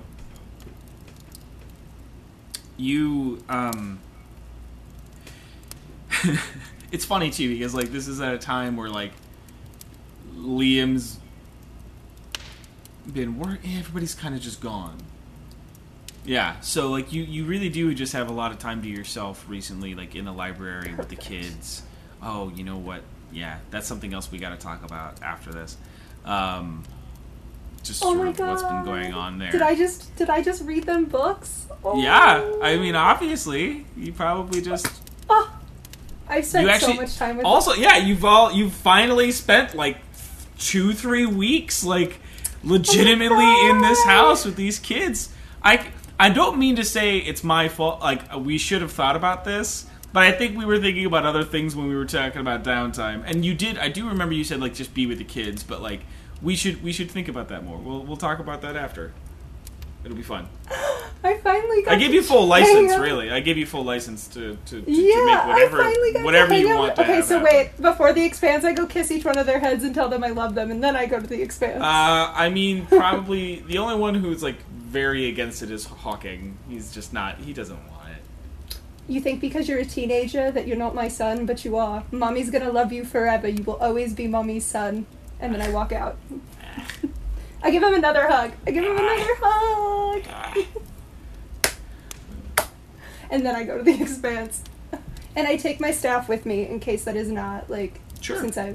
[2.77, 3.99] you um
[6.93, 9.13] it's funny too because like this is at a time where like
[10.35, 11.19] Liam's
[13.13, 14.99] been work everybody's kind of just gone.
[16.25, 19.45] Yeah, so like you you really do just have a lot of time to yourself
[19.49, 21.83] recently like in the library with the kids.
[22.21, 23.03] Oh, you know what?
[23.33, 25.77] Yeah, that's something else we got to talk about after this.
[26.25, 26.83] Um
[27.87, 28.85] just Oh sort my of what's been God.
[28.85, 29.53] going on there.
[29.53, 31.67] Did I just did I just read them books?
[31.85, 32.01] Oh.
[32.01, 32.81] Yeah, I oh.
[32.81, 34.87] mean obviously, you probably just
[35.29, 35.53] Oh,
[36.29, 39.75] I've spent you actually so much time with also yeah you've all you've finally spent
[39.75, 39.99] like
[40.59, 45.29] two three weeks like oh legitimately in this house with these kids
[45.63, 45.87] i
[46.19, 49.87] i don't mean to say it's my fault like we should have thought about this
[50.13, 53.23] but i think we were thinking about other things when we were talking about downtime
[53.27, 55.81] and you did i do remember you said like just be with the kids but
[55.81, 56.01] like
[56.43, 59.13] we should we should think about that more we'll, we'll talk about that after
[60.05, 60.47] it'll be fun
[61.25, 64.29] I finally got i give you full license out- really i give you full license
[64.29, 67.23] to to, to, Yeah, to make whatever I finally got whatever you out want Okay,
[67.23, 67.55] so happen.
[67.57, 70.23] wait, before the expanse, I go kiss each one of their heads and tell them
[70.23, 71.83] I love them, and then I go to the expanse.
[71.83, 76.57] Uh, I mean, probably the only one who's like very against it is Hawking.
[76.69, 77.39] He's just not.
[77.39, 78.77] He doesn't want it.
[79.09, 82.05] You think because you're a teenager that you're not my son, but you are.
[82.13, 83.49] Mommy's gonna love you forever.
[83.49, 85.07] You will always be mommy's son.
[85.41, 86.17] And then I walk out.
[87.63, 88.53] I give him another hug.
[88.67, 90.65] I give him another hug.
[93.31, 94.63] and then I go to the expanse.
[95.35, 98.41] And I take my staff with me in case that is not like Sure.
[98.41, 98.75] since I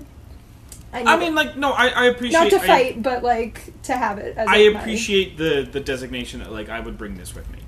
[0.93, 1.19] I, I it.
[1.19, 2.39] mean, like, no, I, I appreciate.
[2.39, 4.35] not to I- fight, but like to have it.
[4.37, 7.59] As I my- appreciate the the designation that like I would bring this with me.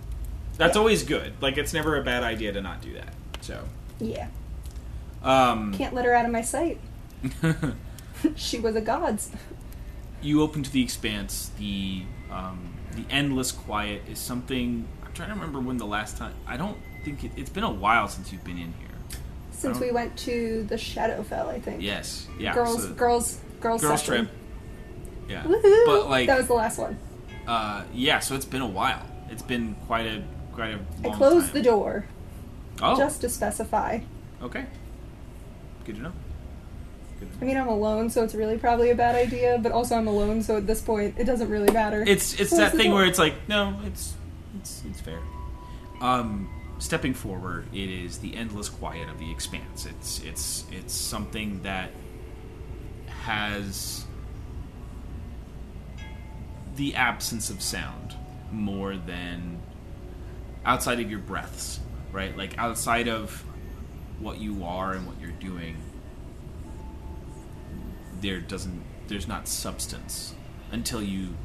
[0.57, 0.79] That's Yeah.
[0.79, 1.33] always good.
[1.41, 3.13] Like it's never a bad idea to not do that.
[3.41, 3.63] So,
[3.99, 4.27] Yeah,
[5.23, 6.79] um, can't let her out of my sight.
[8.35, 9.31] she was a god's.
[10.21, 11.51] you open to the expanse.
[11.59, 14.87] The um, the endless quiet is something.
[15.05, 16.33] I'm trying to remember when the last time.
[16.47, 18.89] I don't think it, it's been a while since you've been in here.
[19.51, 21.81] Since we went to the Shadowfell, I think.
[21.81, 22.27] Yes.
[22.37, 22.53] Yeah.
[22.53, 24.25] girls, so- girls, girls, girls session.
[24.25, 24.35] trip.
[25.29, 25.43] Yeah.
[25.43, 25.85] Woohoo!
[25.85, 26.97] But like, that was the last one.
[27.47, 28.19] uh, yeah.
[28.19, 29.01] So it's been a while.
[29.29, 31.53] It's been quite a quite a I closed time.
[31.55, 32.05] the door
[32.81, 32.97] Oh.
[32.97, 33.99] just to specify.
[34.41, 34.65] okay.
[35.85, 36.13] Good to know.
[37.23, 37.41] Good to know.
[37.41, 39.59] I mean, I'm alone, so it's really probably a bad idea.
[39.61, 42.03] But also, I'm alone, so at this point, it doesn't really matter.
[42.05, 42.99] It's it's Close that the thing door.
[42.99, 44.13] where it's like no, it's
[44.59, 45.19] it's it's fair.
[46.01, 49.85] Um, stepping forward, it is the endless quiet of the expanse.
[49.85, 51.91] It's it's it's something that
[53.07, 54.05] has
[56.75, 58.15] the absence of sound
[58.51, 59.59] more than
[60.65, 61.79] outside of your breaths,
[62.11, 62.35] right?
[62.37, 63.43] Like outside of
[64.19, 65.77] what you are and what you're doing,
[68.23, 70.33] there doesn't there's not substance
[70.71, 71.35] until you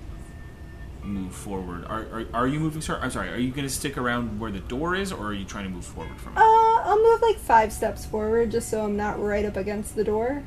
[1.03, 1.85] move forward.
[1.85, 2.81] Are are, are you moving?
[2.81, 3.29] Sorry, I'm sorry.
[3.31, 5.71] Are you going to stick around where the door is, or are you trying to
[5.71, 6.39] move forward from it?
[6.39, 10.05] Uh, I'll move like five steps forward just so I'm not right up against the
[10.05, 10.43] door.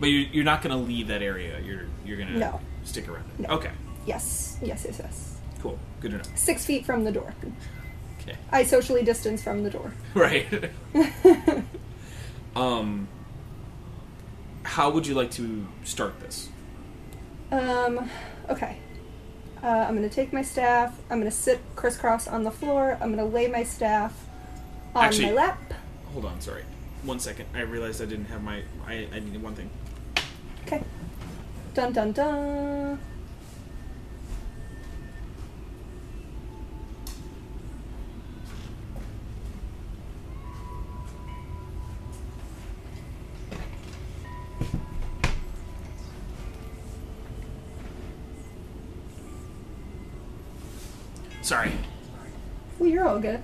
[0.00, 1.58] But you're, you're not going to leave that area.
[1.60, 2.60] You're you're going to No.
[2.84, 3.48] stick around it.
[3.48, 3.54] No.
[3.56, 3.70] Okay,
[4.06, 5.36] Yes, yes, yes, yes.
[5.62, 6.36] cool, good enough.
[6.36, 7.34] Six feet from the door.
[8.20, 9.92] Okay, I socially distance from the door.
[10.14, 10.70] right.
[12.56, 13.08] um,
[14.68, 16.50] how would you like to start this?
[17.50, 18.10] Um,
[18.50, 18.76] okay.
[19.62, 20.94] Uh, I'm gonna take my staff.
[21.10, 22.98] I'm gonna sit crisscross on the floor.
[23.00, 24.12] I'm gonna lay my staff
[24.94, 25.74] on Actually- my lap.
[26.12, 26.64] Hold on, sorry.
[27.02, 27.46] One second.
[27.54, 28.62] I realized I didn't have my.
[28.86, 29.70] I, I needed one thing.
[30.66, 30.82] Okay.
[31.74, 32.98] Dun dun dun.
[51.42, 51.72] Sorry.
[52.78, 53.42] Well, you're all good.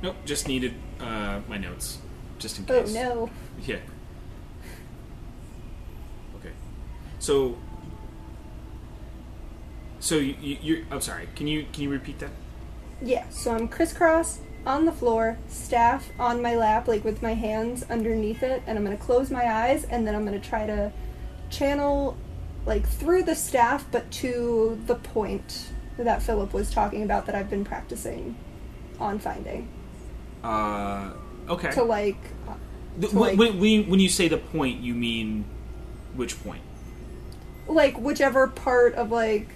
[0.00, 0.16] Nope.
[0.24, 1.98] Just needed uh, my notes,
[2.38, 2.90] just in case.
[2.90, 3.30] Oh no.
[3.66, 3.76] Yeah.
[6.38, 6.52] Okay.
[7.18, 7.58] So.
[10.00, 10.78] So you, you you're.
[10.90, 11.28] I'm sorry.
[11.36, 12.30] Can you can you repeat that?
[13.02, 13.28] Yeah.
[13.28, 18.42] So I'm crisscross on the floor, staff on my lap, like with my hands underneath
[18.42, 20.92] it, and I'm gonna close my eyes, and then I'm gonna try to
[21.50, 22.16] channel,
[22.66, 27.50] like through the staff, but to the point that Philip was talking about that I've
[27.50, 28.36] been practicing
[28.98, 29.68] on finding.
[30.42, 31.10] Uh.
[31.48, 31.70] Okay.
[31.72, 32.16] To like
[32.98, 35.44] Th- to, when, like- when when you say the point, you mean
[36.14, 36.62] which point?
[37.66, 39.48] like whichever part of like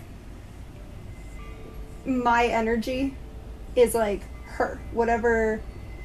[2.06, 3.14] my energy
[3.76, 4.22] is like
[4.58, 5.60] her whatever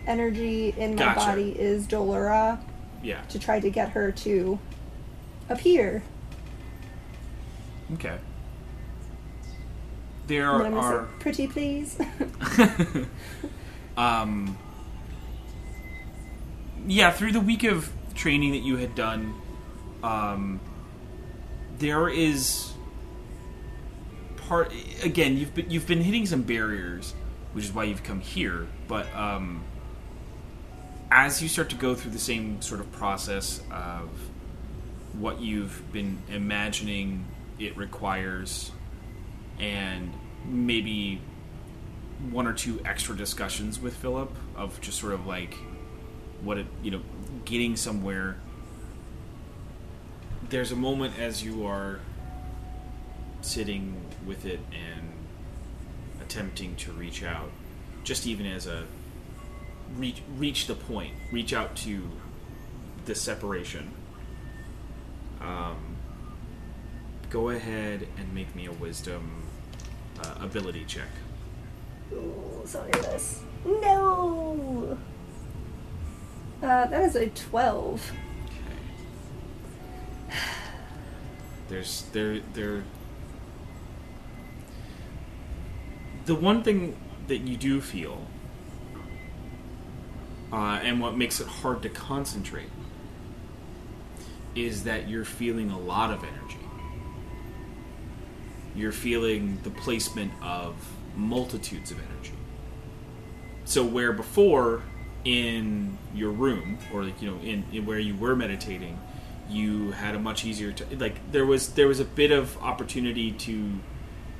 [0.07, 1.19] energy in my Gotcha.
[1.19, 2.59] body is dolora
[3.01, 3.21] Yeah.
[3.29, 4.59] to try to get her to
[5.49, 6.01] appear
[7.95, 8.17] Okay.
[10.27, 11.07] There and then i'm gonna are.
[11.19, 11.97] pretty please
[13.97, 14.57] um,
[16.87, 19.33] yeah, through the week of training that you had done,
[20.03, 20.59] um,
[21.79, 22.73] there is
[24.37, 24.71] part.
[25.03, 27.13] Again, you've been you've been hitting some barriers,
[27.53, 28.67] which is why you've come here.
[28.87, 29.63] But um,
[31.11, 34.09] as you start to go through the same sort of process of
[35.13, 37.25] what you've been imagining
[37.59, 38.71] it requires,
[39.59, 40.11] and
[40.45, 41.21] maybe
[42.31, 45.55] one or two extra discussions with Philip of just sort of like
[46.41, 47.01] what it you know
[47.45, 48.37] getting somewhere
[50.49, 51.99] there's a moment as you are
[53.41, 55.02] sitting with it and
[56.33, 57.51] attempting to reach out
[58.03, 58.85] just even as a
[59.97, 62.09] reach reach the point reach out to
[63.05, 63.91] the separation
[65.39, 65.77] um,
[67.29, 69.43] go ahead and make me a wisdom
[70.23, 71.09] uh, ability check.
[72.13, 74.97] Ooh, so near this no!
[76.61, 78.11] Uh, that is a 12
[81.67, 82.83] There's there there.
[86.25, 86.95] The one thing
[87.27, 88.25] that you do feel,
[90.51, 92.69] uh, and what makes it hard to concentrate,
[94.55, 96.59] is that you're feeling a lot of energy.
[98.75, 100.75] You're feeling the placement of
[101.15, 102.33] multitudes of energy.
[103.65, 104.83] So where before
[105.25, 108.99] in your room or like you know in, in where you were meditating
[109.49, 113.31] you had a much easier to like there was there was a bit of opportunity
[113.31, 113.71] to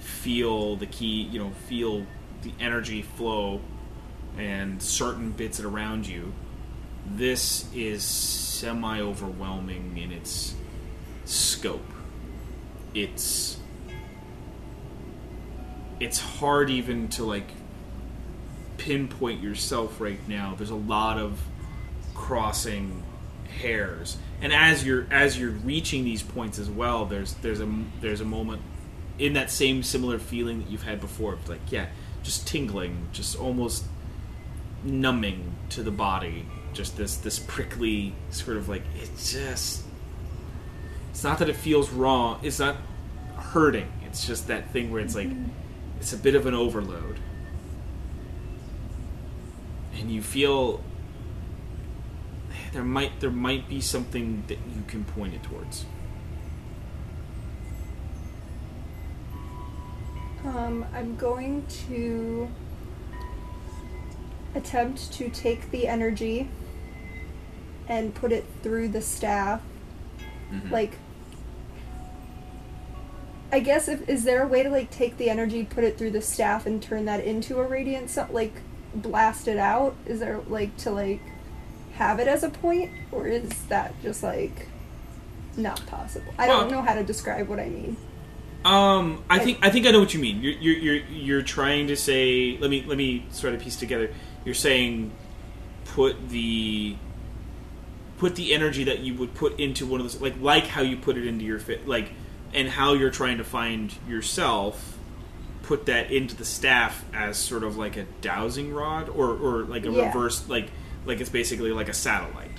[0.04, 2.06] feel the key you know feel
[2.44, 3.62] the energy flow
[4.38, 6.34] and certain bits around you.
[7.06, 10.56] This is semi overwhelming in its
[11.26, 11.82] scope.
[12.94, 13.58] It's
[16.00, 17.48] it's hard even to like
[18.78, 20.56] pinpoint yourself right now.
[20.58, 21.40] There's a lot of
[22.14, 23.04] crossing
[23.62, 24.18] hairs.
[24.42, 27.70] And as you're as you're reaching these points as well there's there's a
[28.02, 28.62] there's a moment
[29.20, 31.88] in that same similar feeling that you've had before like yeah
[32.24, 33.84] just tingling just almost
[34.84, 39.84] numbing to the body just this this prickly sort of like it just
[41.12, 42.76] it's not that it feels wrong it's not
[43.38, 45.50] hurting it's just that thing where it's like mm-hmm.
[46.00, 47.18] it's a bit of an overload.
[49.98, 50.84] And you feel
[52.74, 55.86] there might there might be something that you can point it towards
[60.46, 62.50] Um, I'm going to
[64.56, 66.50] attempt to take the energy
[67.88, 69.62] and put it through the staff.
[70.72, 70.98] Like,
[73.52, 76.12] I guess if is there a way to like take the energy, put it through
[76.12, 78.54] the staff, and turn that into a radiant, so, like
[78.94, 79.96] blast it out?
[80.06, 81.22] Is there like to like
[81.94, 84.68] have it as a point, or is that just like
[85.56, 86.34] not possible?
[86.38, 87.98] I don't know how to describe what I mean.
[88.66, 90.42] Um, I think I think I know what you mean.
[90.42, 92.58] You're you're you're, you're trying to say.
[92.60, 94.14] Let me let me sort of piece together.
[94.46, 95.12] You're saying
[95.86, 96.96] put the
[98.18, 100.96] put the energy that you would put into one of those like like how you
[100.96, 102.12] put it into your fit like
[102.54, 104.98] and how you're trying to find yourself
[105.64, 109.86] put that into the staff as sort of like a dowsing rod or or like
[109.86, 110.06] a Yeah.
[110.08, 110.70] reverse like
[111.06, 112.52] like it's basically like a satellite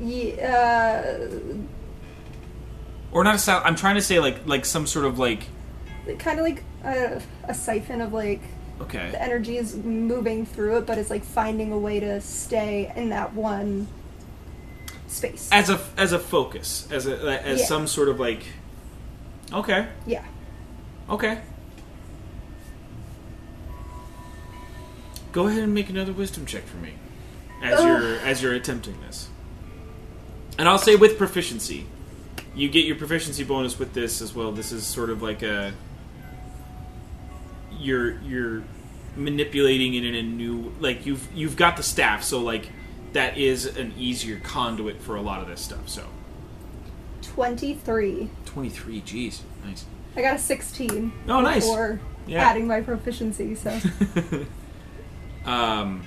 [0.00, 1.28] Yeah,
[3.12, 5.44] or not a satellite i'm trying to say like like some sort of like
[6.18, 8.40] kind of like a, a siphon of like
[8.80, 12.92] okay the energy is moving through it, but it's like finding a way to stay
[12.96, 13.86] in that one
[15.06, 15.48] space.
[15.52, 17.66] as a as a focus as a as Yeah.
[17.66, 18.42] some sort of like
[19.52, 20.24] okay yeah.
[21.08, 21.38] okay
[25.32, 26.94] go ahead and make another wisdom check for me
[27.62, 27.86] as Ugh.
[27.86, 29.28] you're as you're attempting this
[30.58, 31.86] and i'll say with proficiency
[32.54, 35.72] you get your proficiency bonus with this as well this is sort of like a
[37.78, 38.62] you're you're
[39.16, 42.70] manipulating it in a new like you've you've got the staff so like
[43.12, 46.04] that is an easier conduit for a lot of this stuff so
[47.22, 48.28] 23.
[48.44, 51.10] 23 jeez nice I got a 16.
[51.28, 51.64] Oh, nice.
[51.64, 52.42] Before Yeah.
[52.46, 53.80] adding my proficiency, so.
[55.46, 56.02] um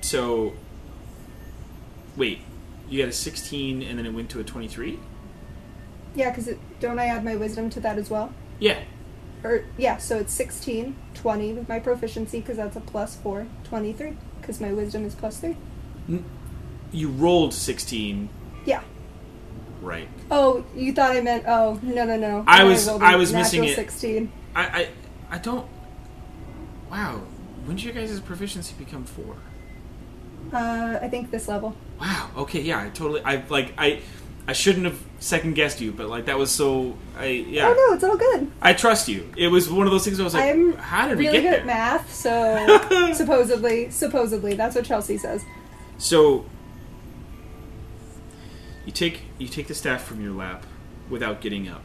[0.00, 0.54] so
[2.16, 2.40] wait
[2.88, 4.98] you got a 16 and then it went to a 23
[6.14, 6.58] yeah, because it.
[6.78, 8.34] don't I add my wisdom to that as well?
[8.58, 8.80] yeah
[9.42, 14.16] Or, yeah, so it's 16, 20 with my proficiency, because that's a plus 4, 23,
[14.40, 15.56] because my wisdom is plus 3.
[16.92, 18.28] you rolled 16
[18.66, 18.82] Yeah.
[19.80, 22.44] right Oh, you thought I meant, oh, no, no, no.
[22.46, 23.74] I was- I was missing it.
[23.74, 24.30] 16.
[24.54, 24.88] i i,
[25.30, 25.66] I don't
[26.90, 27.22] wow
[27.64, 29.34] when did your guys' proficiency become 4
[30.52, 31.74] Uh, I think this level.
[32.00, 34.00] wow okay yeah i totally i like i
[34.48, 37.94] i shouldn't have second guessed you but like that was so i yeah Oh, no,
[37.94, 38.50] it's all good.
[38.60, 41.08] i trust you it was one of those things where i was like I'm how
[41.08, 45.44] did really we get good there at math, so supposedly, supposedly, that's what Chelsea says.
[45.98, 46.44] So
[48.84, 50.66] you take you take the staff from your lap
[51.08, 51.84] without getting up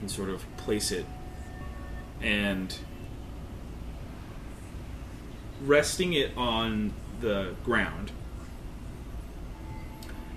[0.00, 1.04] and sort of place it
[2.22, 2.78] and
[5.64, 8.12] resting it on the ground.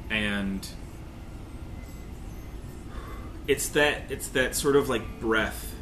[0.10, 0.68] And
[3.48, 5.76] it's that it's that sort of like breath.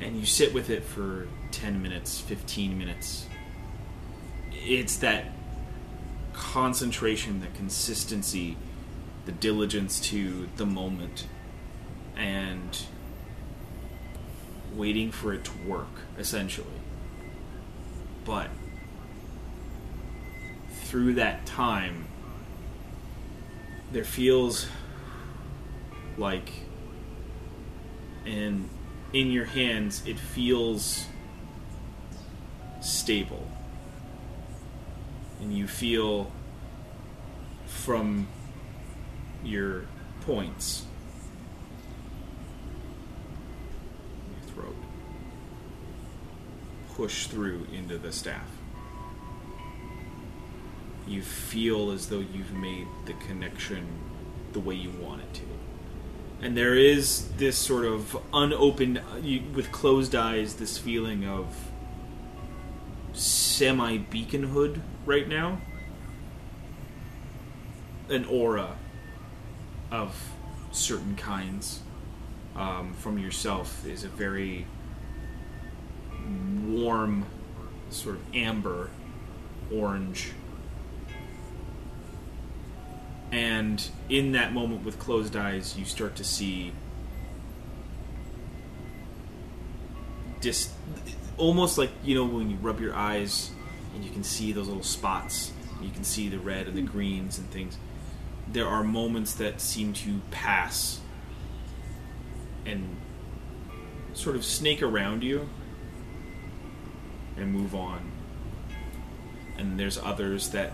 [0.00, 3.26] And you sit with it for 10 minutes 15 minutes.
[4.52, 5.26] It's that
[6.32, 8.56] concentration, the consistency,
[9.26, 11.26] the diligence to the moment,
[12.16, 12.82] and
[14.74, 16.81] waiting for it to work, essentially.
[18.24, 18.48] But
[20.84, 22.06] through that time,
[23.90, 24.66] there feels
[26.16, 26.50] like
[28.24, 28.68] in
[29.12, 31.06] in your hands it feels
[32.80, 33.46] stable.
[35.40, 36.30] And you feel
[37.66, 38.28] from
[39.42, 39.86] your
[40.20, 40.84] points
[44.30, 44.76] your throat
[47.02, 48.46] push through into the staff
[51.04, 53.84] you feel as though you've made the connection
[54.52, 55.42] the way you want it to.
[56.40, 61.52] And there is this sort of unopened, you, with closed eyes, this feeling of
[63.14, 65.60] semi beaconhood right now.
[68.08, 68.76] An aura
[69.90, 70.30] of
[70.70, 71.80] certain kinds
[72.54, 74.66] um, from yourself is a very
[76.66, 77.26] warm,
[77.90, 78.90] sort of amber
[79.72, 80.32] orange.
[83.30, 86.72] And in that moment with closed eyes, you start to see
[90.40, 90.70] dis-
[91.38, 93.50] almost like, you know, when you rub your eyes
[93.94, 97.38] and you can see those little spots, you can see the red and the greens
[97.38, 97.78] and things.
[98.46, 101.00] There are moments that seem to pass
[102.66, 102.96] and
[104.12, 105.48] sort of snake around you
[107.36, 108.10] and move on.
[109.58, 110.72] And there's others that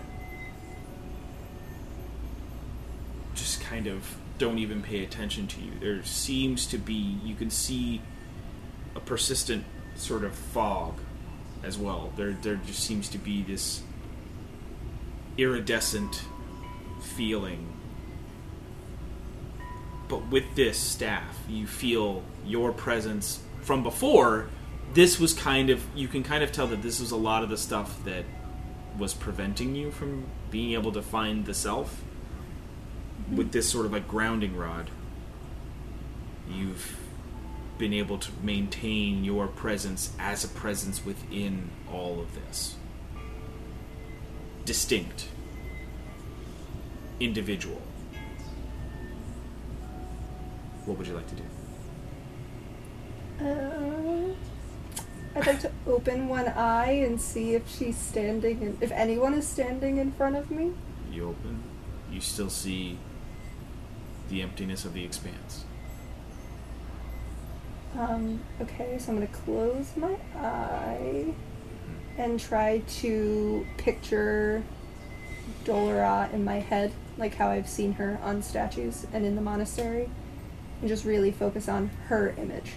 [3.35, 5.71] just kind of don't even pay attention to you.
[5.79, 8.01] There seems to be, you can see
[8.95, 9.65] a persistent
[9.95, 10.95] sort of fog
[11.63, 12.11] as well.
[12.15, 13.83] There, there just seems to be this
[15.37, 16.23] iridescent
[17.01, 17.73] feeling.
[20.07, 24.47] But with this staff, you feel your presence from before.
[24.93, 27.49] This was kind of, you can kind of tell that this was a lot of
[27.49, 28.25] the stuff that
[28.97, 32.01] was preventing you from being able to find the self.
[33.31, 34.89] With this sort of like grounding rod,
[36.49, 36.97] you've
[37.77, 42.75] been able to maintain your presence as a presence within all of this.
[44.65, 45.27] Distinct.
[47.19, 47.81] Individual.
[50.85, 51.43] What would you like to do?
[53.45, 54.35] Uh,
[55.39, 59.47] I'd like to open one eye and see if she's standing, in, if anyone is
[59.47, 60.73] standing in front of me.
[61.09, 61.63] You open,
[62.11, 62.97] you still see
[64.27, 65.63] the emptiness of the expanse.
[67.97, 71.33] Um, okay, so I'm gonna close my eye
[72.17, 74.61] and try to picture
[75.63, 80.09] Dolora in my head, like how I've seen her on statues and in the monastery,
[80.81, 82.73] and just really focus on her image.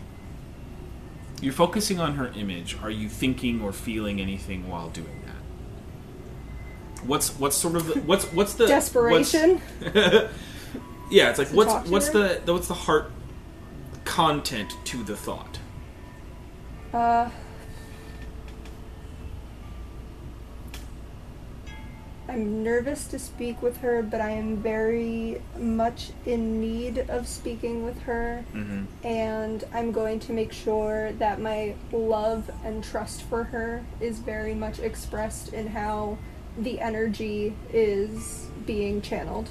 [1.43, 2.79] You're focusing on her image.
[2.83, 7.05] Are you thinking or feeling anything while doing that?
[7.05, 9.61] What's what's sort of the, what's what's the Desperation.
[9.81, 9.95] what's-
[11.11, 12.39] yeah, it's like To what's what's her?
[12.45, 13.11] the what's the heart
[14.05, 15.59] content to the thought?
[16.95, 17.29] Uh,
[22.33, 27.85] I'm nervous to speak with her, but I am very much in need of speaking
[27.85, 28.43] with her.
[28.55, 29.07] Mm-hmm.
[29.07, 34.55] And I'm going to make sure that my love and trust for her is very
[34.55, 36.17] much expressed in how
[36.57, 39.51] the energy is being channeled.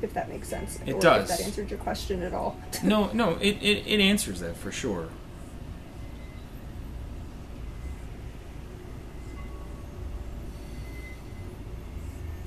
[0.00, 0.78] If that makes sense.
[0.86, 1.30] It or does.
[1.30, 2.58] If that answered your question at all.
[2.82, 5.08] No, no, it, it, it answers that for sure.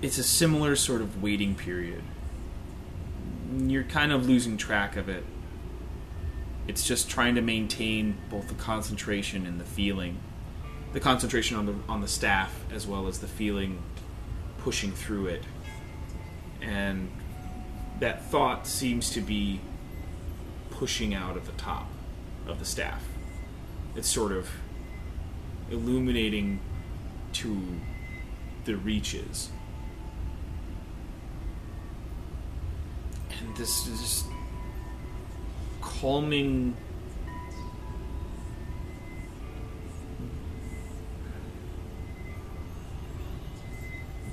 [0.02, 2.02] It's a similar sort of waiting period.
[3.56, 5.24] You're kind of losing track of it.
[6.68, 10.18] It's just trying to maintain both the concentration and the feeling.
[10.94, 13.84] The concentration on the on the staff as well as the feeling
[14.60, 15.44] pushing through it.
[16.62, 17.12] And
[18.00, 19.62] that thought seems to be
[20.72, 21.88] pushing out of the top
[22.48, 23.04] of the staff.
[23.96, 24.50] It's sort of
[25.70, 26.60] illuminating
[27.34, 27.62] to
[28.66, 29.50] the reaches.
[33.62, 34.26] This is just
[35.82, 36.76] calming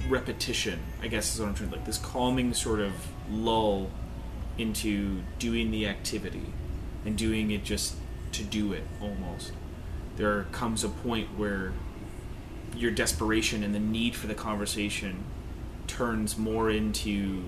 [0.09, 2.93] repetition, I guess is what I'm trying to like this calming sort of
[3.31, 3.91] lull
[4.57, 6.47] into doing the activity
[7.05, 7.97] and doing it just
[8.33, 9.53] to do it almost.
[10.17, 11.75] There comes a point where
[12.75, 15.25] your desperation and the need for the conversation
[15.87, 17.45] turns more into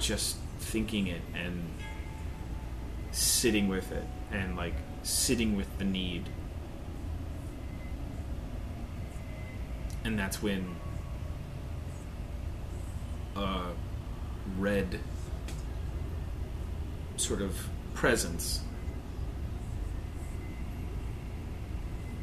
[0.00, 1.68] just thinking it and
[3.12, 6.28] sitting with it and like sitting with the need.
[10.04, 10.76] And that's when
[13.36, 13.66] a
[14.58, 15.00] red
[17.16, 18.62] sort of presence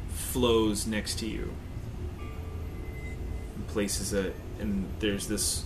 [0.08, 1.54] flows next to you
[3.54, 5.64] and places a and there's this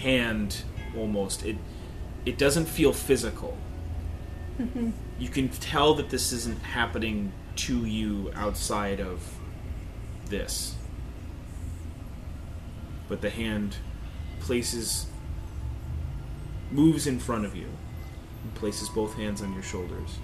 [0.00, 0.62] hand
[0.96, 1.44] almost.
[1.44, 1.56] It
[2.24, 3.56] it doesn't feel physical.
[4.58, 4.90] Mm-hmm.
[5.18, 9.38] You can tell that this isn't happening to you outside of
[10.28, 10.74] this.
[13.08, 13.76] But the hand
[14.40, 15.06] places
[16.70, 17.68] moves in front of you
[18.42, 20.18] and places both hands on your shoulders,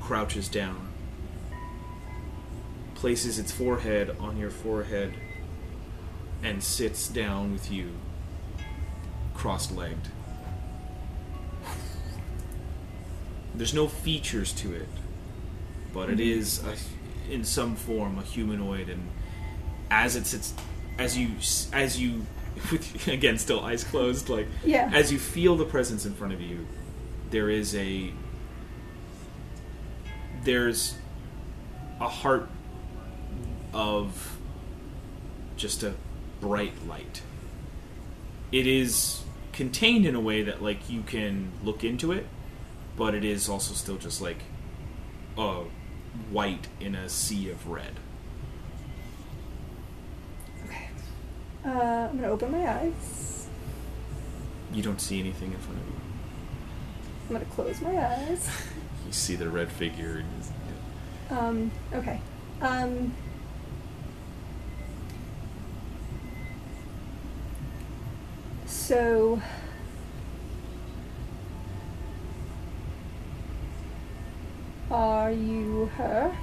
[0.00, 0.88] crouches down,
[2.94, 5.14] places its forehead on your forehead,
[6.42, 7.92] and sits down with you,
[9.38, 9.96] cross legged.
[13.54, 14.88] There's no features to it,
[15.94, 16.40] but it mm-hmm.
[16.40, 19.08] is a, in some form a humanoid, and
[19.90, 20.54] as it sits,
[20.98, 21.30] as you
[21.72, 22.26] as you
[22.72, 24.90] with again still eyes closed, like Yeah.
[24.92, 26.66] as you feel the presence in front of you,
[27.30, 28.12] there is a
[30.44, 30.94] there's
[32.00, 32.48] a heart
[33.72, 34.36] of
[35.56, 35.94] just a
[36.40, 37.22] bright light.
[38.50, 39.22] It is
[39.58, 42.24] contained in a way that like you can look into it,
[42.96, 44.38] but it is also still just like
[45.36, 45.64] a
[46.30, 47.94] white in a sea of red.
[50.64, 50.88] Okay.
[51.64, 53.48] Uh, I'm gonna open my eyes.
[54.72, 56.00] You don't see anything in front of you.
[57.26, 58.48] I'm gonna close my eyes.
[59.06, 60.22] You see the red figure.
[61.30, 62.20] And Um, okay.
[62.60, 63.14] Um,
[68.68, 69.40] so.
[74.90, 76.34] Are you her?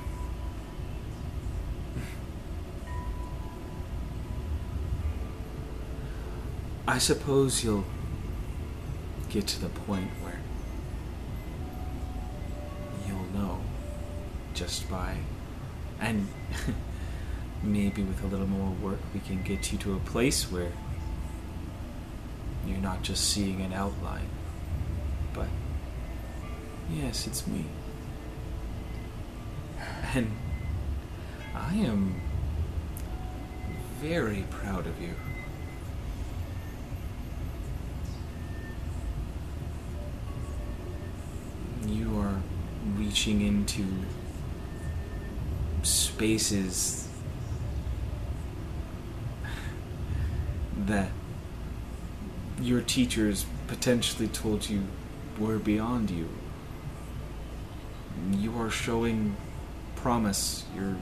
[6.87, 7.83] I suppose you'll
[9.29, 10.39] get to the point where
[13.07, 13.59] you'll know
[14.53, 15.17] just by.
[15.99, 16.27] And
[17.63, 20.71] maybe with a little more work, we can get you to a place where
[22.67, 24.29] you're not just seeing an outline,
[25.33, 25.47] but
[26.91, 27.65] yes, it's me.
[30.13, 30.31] And
[31.53, 32.21] I am
[33.99, 35.13] very proud of you.
[41.87, 42.41] you are
[42.95, 43.85] reaching into
[45.83, 47.07] spaces
[50.77, 51.09] that
[52.61, 54.83] your teachers potentially told you
[55.39, 56.29] were beyond you.
[58.31, 59.35] You are showing
[59.95, 60.63] promise.
[60.75, 60.95] You're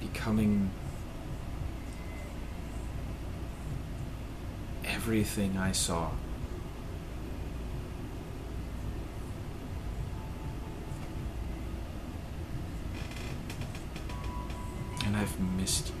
[0.00, 0.70] becoming
[4.84, 6.10] everything I saw.
[15.06, 15.99] And I've missed you.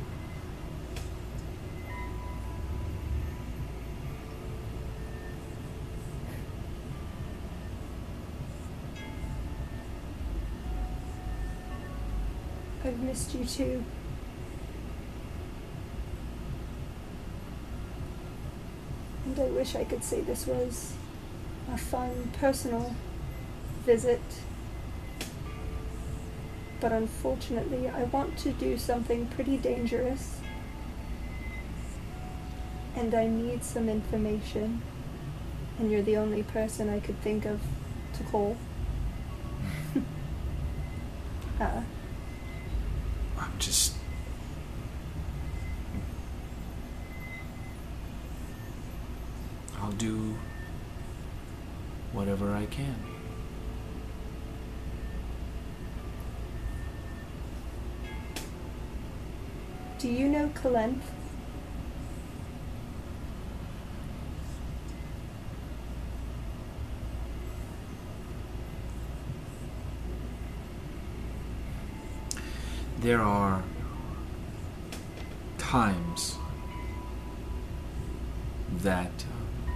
[12.90, 13.84] I've missed you too.
[19.24, 20.94] And I wish I could say this was
[21.72, 22.96] a fun, personal
[23.84, 24.20] visit.
[26.80, 30.40] But unfortunately, I want to do something pretty dangerous.
[32.96, 34.82] And I need some information.
[35.78, 37.60] And you're the only person I could think of
[38.14, 38.56] to call.
[41.60, 41.82] uh,
[43.60, 43.94] just.
[49.80, 50.34] I'll do
[52.12, 52.96] whatever I can.
[60.00, 61.19] do you know Kalenth?
[73.00, 73.62] There are
[75.56, 76.36] times
[78.82, 79.24] that
[79.66, 79.72] uh,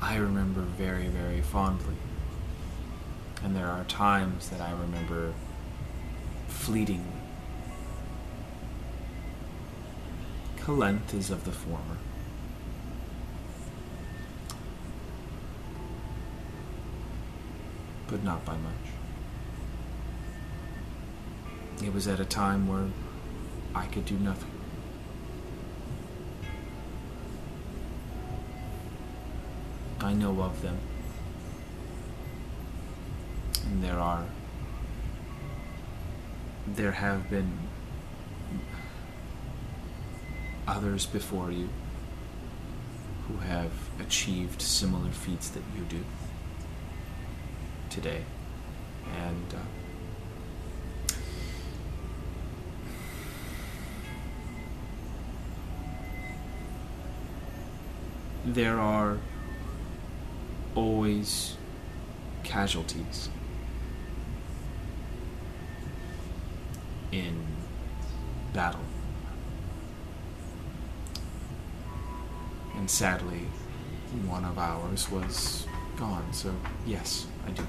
[0.00, 1.94] I remember very, very fondly.
[3.44, 5.32] And there are times that I remember
[6.48, 7.06] fleetingly.
[10.56, 11.98] Kalenth is of the former.
[18.08, 19.01] But not by much.
[21.80, 22.88] It was at a time where
[23.74, 24.50] I could do nothing.
[30.00, 30.78] I know of them.
[33.66, 34.24] And there are.
[36.66, 37.58] There have been
[40.66, 41.68] others before you
[43.26, 46.04] who have achieved similar feats that you do
[47.90, 48.24] today.
[49.16, 49.54] And.
[49.54, 49.81] Uh,
[58.44, 59.18] there are
[60.74, 61.56] always
[62.42, 63.28] casualties
[67.12, 67.46] in
[68.52, 68.80] battle.
[72.76, 73.46] And sadly,
[74.26, 76.54] one of ours was gone, so
[76.84, 77.66] yes, I do.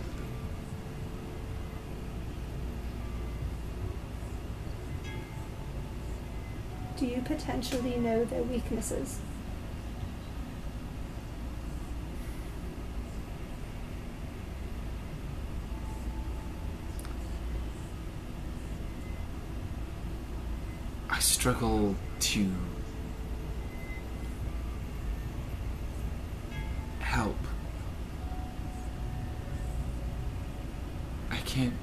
[6.98, 9.20] Do you potentially know their weaknesses?
[21.14, 22.52] I struggle to
[27.02, 27.38] help.
[31.30, 31.76] I can't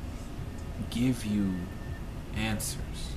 [0.91, 1.55] give you
[2.35, 3.13] answers.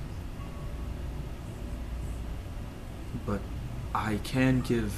[3.26, 3.40] But
[3.92, 4.94] I can give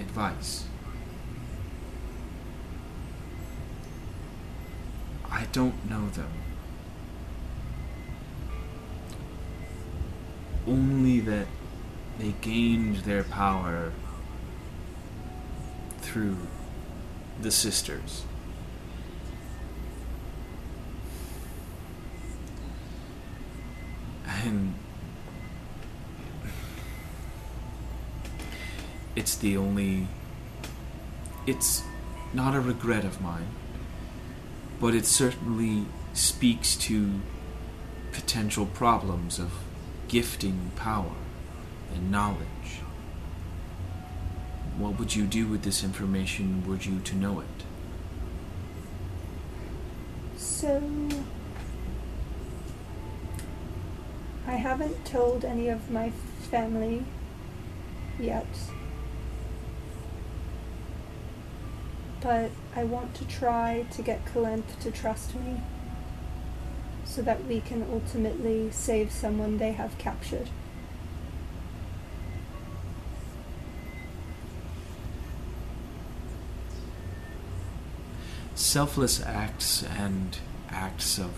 [0.00, 0.64] advice.
[5.30, 6.49] I don't know them.
[10.66, 11.46] Only that
[12.18, 13.92] they gained their power
[15.98, 16.36] through
[17.40, 18.24] the sisters.
[24.26, 24.74] And
[29.16, 30.08] it's the only.
[31.46, 31.82] It's
[32.32, 33.48] not a regret of mine,
[34.80, 37.20] but it certainly speaks to
[38.12, 39.52] potential problems of
[40.10, 41.12] gifting power
[41.94, 42.80] and knowledge.
[44.76, 47.46] What would you do with this information were you to know it?
[50.36, 50.82] So.
[54.48, 56.10] I haven't told any of my
[56.50, 57.04] family
[58.18, 58.48] yet.
[62.20, 65.60] But I want to try to get Kalenth to trust me
[67.10, 70.48] so that we can ultimately save someone they have captured.
[78.54, 80.38] Selfless acts and
[80.70, 81.32] acts of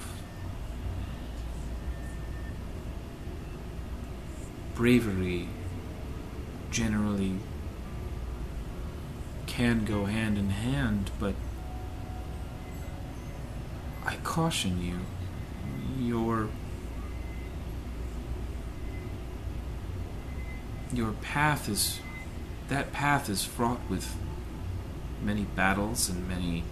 [4.74, 5.48] bravery
[6.70, 7.38] generally
[9.46, 11.34] can go hand in hand, but
[14.04, 14.98] I caution you,
[16.12, 16.48] your
[20.92, 22.00] your path is
[22.68, 24.14] that path is fraught with
[25.22, 26.64] many battles and many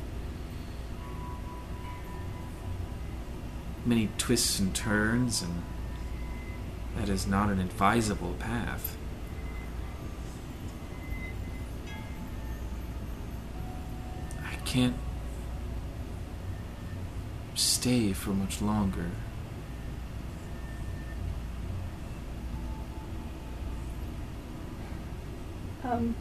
[3.87, 5.63] many twists and turns and
[6.97, 8.99] that is not an advisable path.
[14.45, 14.97] I can't
[17.55, 19.11] stay for much longer.
[25.83, 26.15] Um,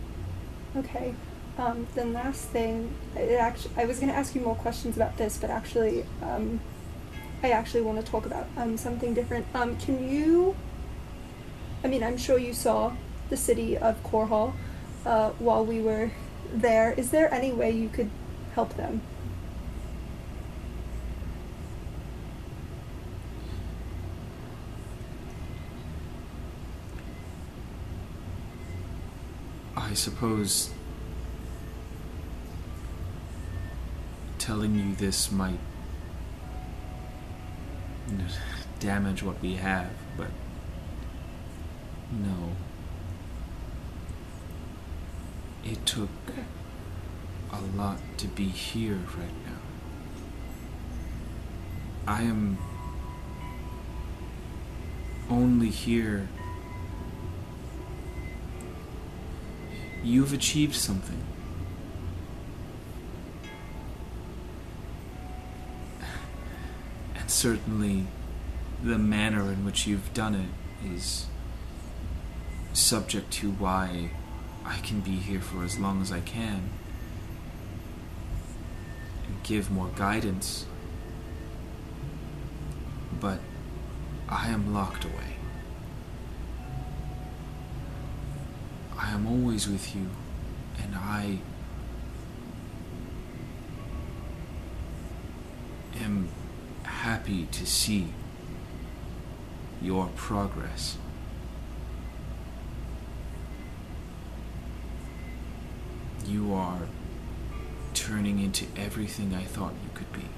[0.78, 1.14] okay.
[1.58, 5.18] Um, then last thing, it actually, I was going to ask you more questions about
[5.18, 6.62] this, but actually, um,
[7.44, 9.46] I actually want to talk about um, something different.
[9.54, 10.56] Um, can you?
[11.84, 12.94] I mean, I'm sure you saw
[13.30, 14.54] the city of Korhal
[15.06, 16.12] uh, while we were
[16.54, 16.94] there.
[16.94, 18.10] Is there any way you could
[18.56, 19.02] help them?
[29.90, 30.70] I suppose
[34.38, 35.60] telling you this might
[38.80, 40.30] damage what we have, but
[42.12, 42.52] no.
[45.64, 46.10] It took
[47.52, 49.58] a lot to be here right now.
[52.08, 52.58] I am
[55.30, 56.30] only here.
[60.04, 61.22] You've achieved something.
[67.16, 68.08] And certainly
[68.84, 71.26] the manner in which you've done it is
[72.74, 74.12] subject to why
[74.66, 76.70] I can be here for as long as I can
[79.28, 80.66] and give more guidance.
[83.20, 83.40] But
[84.30, 85.39] I am locked away.
[89.20, 90.08] I am always with you,
[90.82, 91.40] and I
[96.00, 96.30] am
[96.84, 98.14] happy to see
[99.82, 100.98] your progress.
[106.26, 106.84] You are
[107.94, 110.30] turning into everything I thought you could be.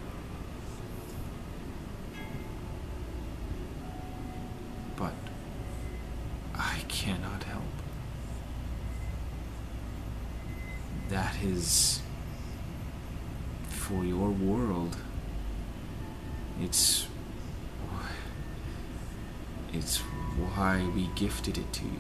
[21.22, 22.00] Gifted it to you.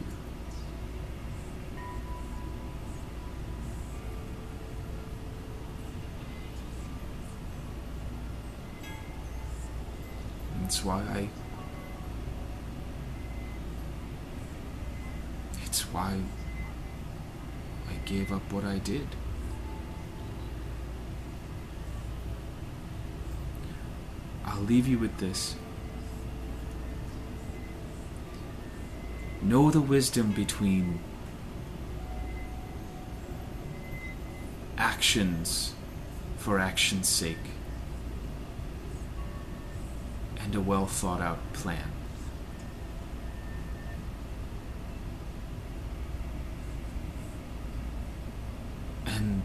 [10.65, 11.29] It's why I.
[15.65, 16.17] It's why
[17.87, 19.07] I gave up what I did.
[24.43, 25.55] I'll leave you with this.
[29.51, 31.01] Know the wisdom between
[34.77, 35.73] actions
[36.37, 37.35] for action's sake
[40.39, 41.91] and a well thought out plan.
[49.05, 49.43] And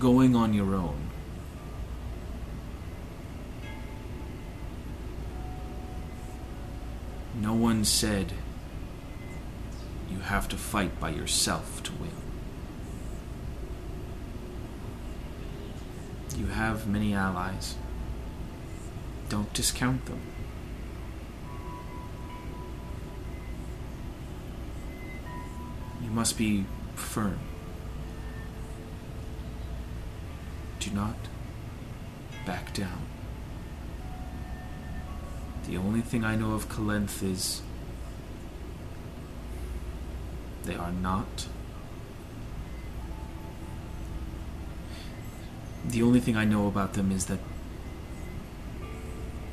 [0.00, 1.01] going on your own
[7.84, 8.32] said
[10.10, 12.10] you have to fight by yourself to win.
[16.36, 17.76] You have many allies.
[19.28, 20.20] Don't discount them.
[26.02, 27.38] You must be firm.
[30.80, 31.16] Do not
[32.44, 33.06] back down.
[35.66, 37.62] The only thing I know of Kalenth is
[40.64, 41.46] they are not.
[45.84, 47.40] The only thing I know about them is that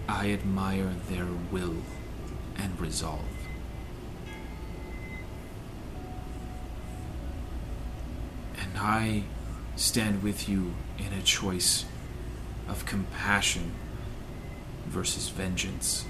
[0.08, 1.78] I admire their will
[2.58, 3.26] and resolve.
[8.60, 9.24] And I
[9.76, 11.86] stand with you in a choice
[12.68, 13.72] of compassion
[14.88, 16.06] versus vengeance.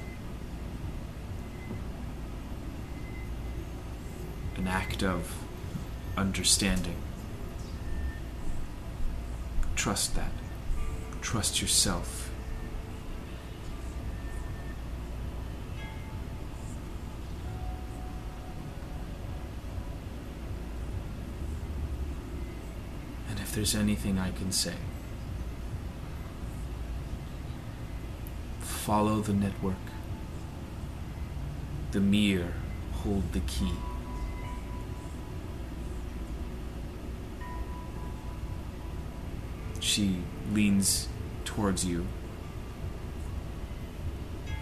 [4.69, 5.35] Act of
[6.15, 6.95] understanding.
[9.75, 10.31] Trust that.
[11.22, 12.30] Trust yourself.
[23.30, 24.75] And if there's anything I can say,
[28.59, 29.75] follow the network.
[31.91, 32.53] The mirror
[33.03, 33.72] hold the key.
[39.90, 40.22] She
[40.53, 41.08] leans
[41.45, 42.06] towards you.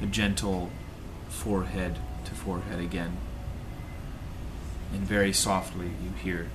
[0.01, 0.69] A gentle
[1.27, 3.17] forehead to forehead again.
[4.93, 6.47] And very softly you hear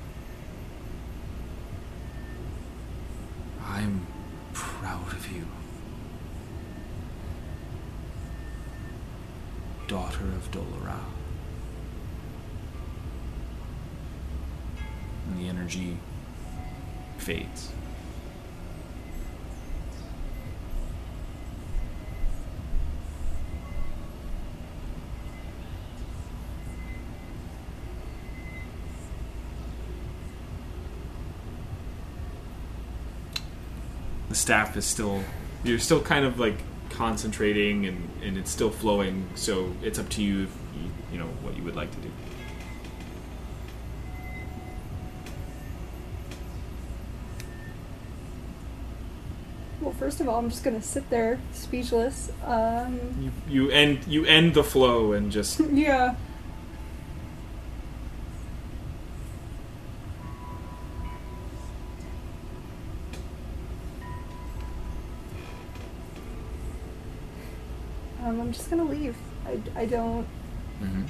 [3.63, 4.07] I'm
[4.55, 5.47] proud of you.
[9.87, 10.99] Daughter of Dolorau.
[15.29, 15.99] And the energy
[17.19, 17.71] fades.
[34.43, 35.23] Staff is still
[35.63, 36.57] you're still kind of like
[36.91, 41.31] concentrating and, and it's still flowing so it's up to you if you, you know
[41.43, 42.11] what you would like to do
[49.81, 52.31] Well, first of all, I'm just gonna sit there speechless.
[52.45, 53.33] Um, you,
[53.65, 56.15] you end you end the flow and just yeah.
[68.53, 69.17] I'm just gonna leave.
[69.47, 70.27] I, I don't.
[70.83, 71.09] Mhm.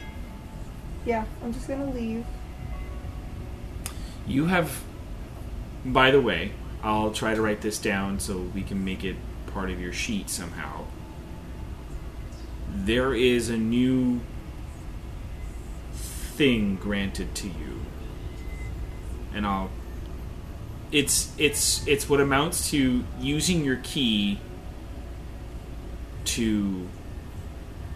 [1.04, 2.24] Yeah, I'm just gonna leave.
[4.28, 4.84] You have,
[5.84, 6.52] by the way,
[6.84, 9.16] I'll try to write this down so we can make it
[9.48, 10.84] part of your sheet somehow.
[12.72, 14.20] There is a new
[15.92, 17.80] thing granted to you,
[19.34, 19.68] and I'll.
[20.92, 24.38] It's it's it's what amounts to using your key
[26.26, 26.86] to.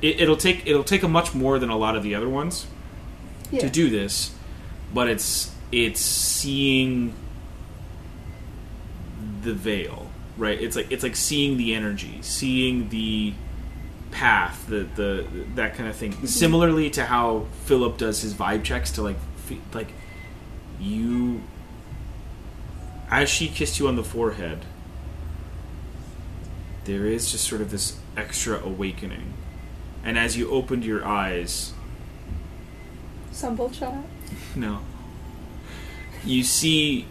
[0.07, 2.67] It, it'll take it'll take a much more than a lot of the other ones,
[3.51, 3.61] Yeah.
[3.61, 4.33] to do this,
[4.95, 7.13] but it's it's seeing
[9.43, 10.61] the veil, right?
[10.61, 13.35] It's like it's like seeing the energy, seeing the
[14.13, 15.27] path, the the
[15.57, 16.13] that kind of thing.
[16.13, 16.27] Mm-hmm.
[16.27, 19.17] Similarly to how Philip does his vibe checks to like
[19.73, 19.89] like
[20.81, 21.43] you
[23.11, 24.65] as she kissed you on the forehead.
[26.85, 29.35] There is just sort of this extra awakening.
[30.07, 31.73] And as you opened your eyes,
[33.33, 34.05] Stumble shut up.
[34.55, 34.79] no.
[36.25, 37.07] You see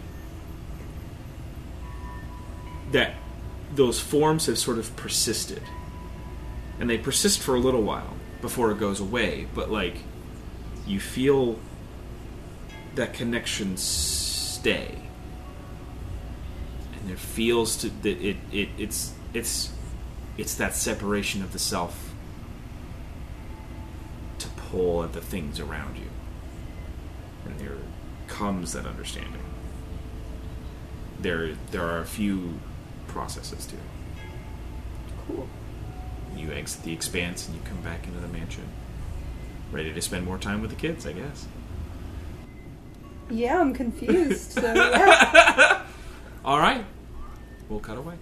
[2.92, 3.14] that
[3.74, 5.62] those forms have sort of persisted.
[6.80, 9.98] And they persist for a little while before it goes away, but like
[10.86, 11.58] you feel
[12.94, 15.02] that connection stay.
[16.98, 19.70] And it feels to that it, it it's it's
[20.38, 22.05] it's that separation of the self
[24.70, 26.10] pull at the things around you
[27.46, 27.76] and there
[28.28, 29.42] comes that understanding.
[31.18, 32.60] There, there are a few
[33.06, 33.82] processes to it.
[35.26, 35.48] Cool.
[36.36, 38.64] You exit the expanse and you come back into the mansion,
[39.72, 41.46] ready to spend more time with the kids, I guess.
[43.30, 44.52] Yeah, I'm confused.
[44.52, 45.82] So yeah.
[46.44, 46.84] All right,
[47.68, 48.14] we'll cut away.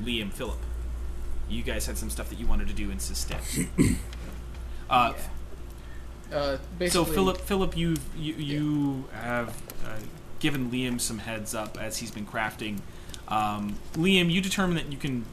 [0.00, 0.58] Liam, Philip,
[1.48, 3.66] you guys had some stuff that you wanted to do in Sistet.
[4.90, 5.12] uh,
[6.32, 9.48] Uh, So Philip, Philip, you've, you you have
[9.84, 9.98] uh,
[10.38, 12.78] given Liam some heads up as he's been crafting.
[13.28, 15.24] Um, Liam, you determine that you can,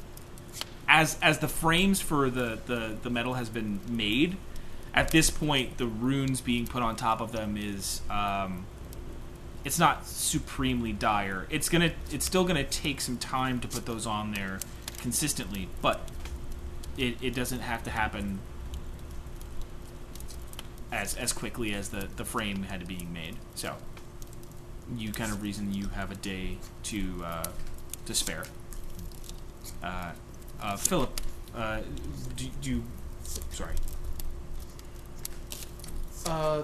[0.87, 4.37] as as the frames for the, the the metal has been made.
[4.93, 8.65] At this point, the runes being put on top of them is um,
[9.63, 11.45] it's not supremely dire.
[11.49, 14.59] It's gonna it's still gonna take some time to put those on there
[14.97, 16.09] consistently, but
[16.97, 18.39] it, it doesn't have to happen
[20.91, 23.35] as as quickly as the the frame had to be made.
[23.55, 23.75] So
[24.95, 27.47] you kind of reason you have a day to uh,
[28.05, 28.45] to spare.
[29.83, 30.11] Uh,
[30.61, 31.21] uh, Philip,
[31.55, 31.81] uh,
[32.35, 32.83] do, do you,
[33.51, 33.75] sorry.
[36.25, 36.63] Uh,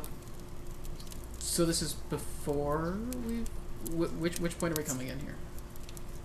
[1.40, 3.44] so this is before we.
[3.92, 5.36] Wh- which which point are we coming in here?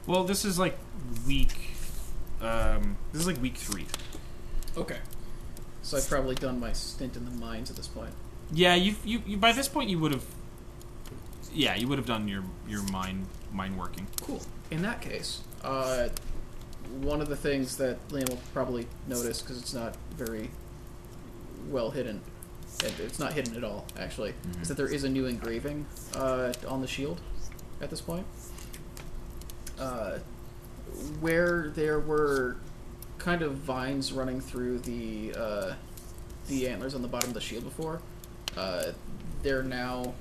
[0.06, 0.78] Well, this is like
[1.26, 1.72] week.
[2.40, 3.86] Um, this is like week three.
[4.76, 4.98] Okay.
[5.88, 8.12] So I've probably done my stint in the mines at this point.
[8.52, 10.24] Yeah, you you, you by this point you would have.
[11.50, 14.06] Yeah, you would have done your your mind mind working.
[14.20, 14.42] Cool.
[14.70, 16.10] In that case, uh,
[17.00, 20.50] one of the things that Liam will probably notice because it's not very
[21.70, 22.20] well hidden,
[22.84, 26.52] and it's not hidden at all actually, is that there is a new engraving uh,
[26.66, 27.18] on the shield
[27.80, 28.26] at this point.
[29.78, 30.18] Uh,
[31.20, 32.58] where there were
[33.18, 35.74] kind of vines running through the uh,
[36.48, 38.00] the antlers on the bottom of the shield before,
[38.56, 38.92] uh,
[39.42, 40.14] they're now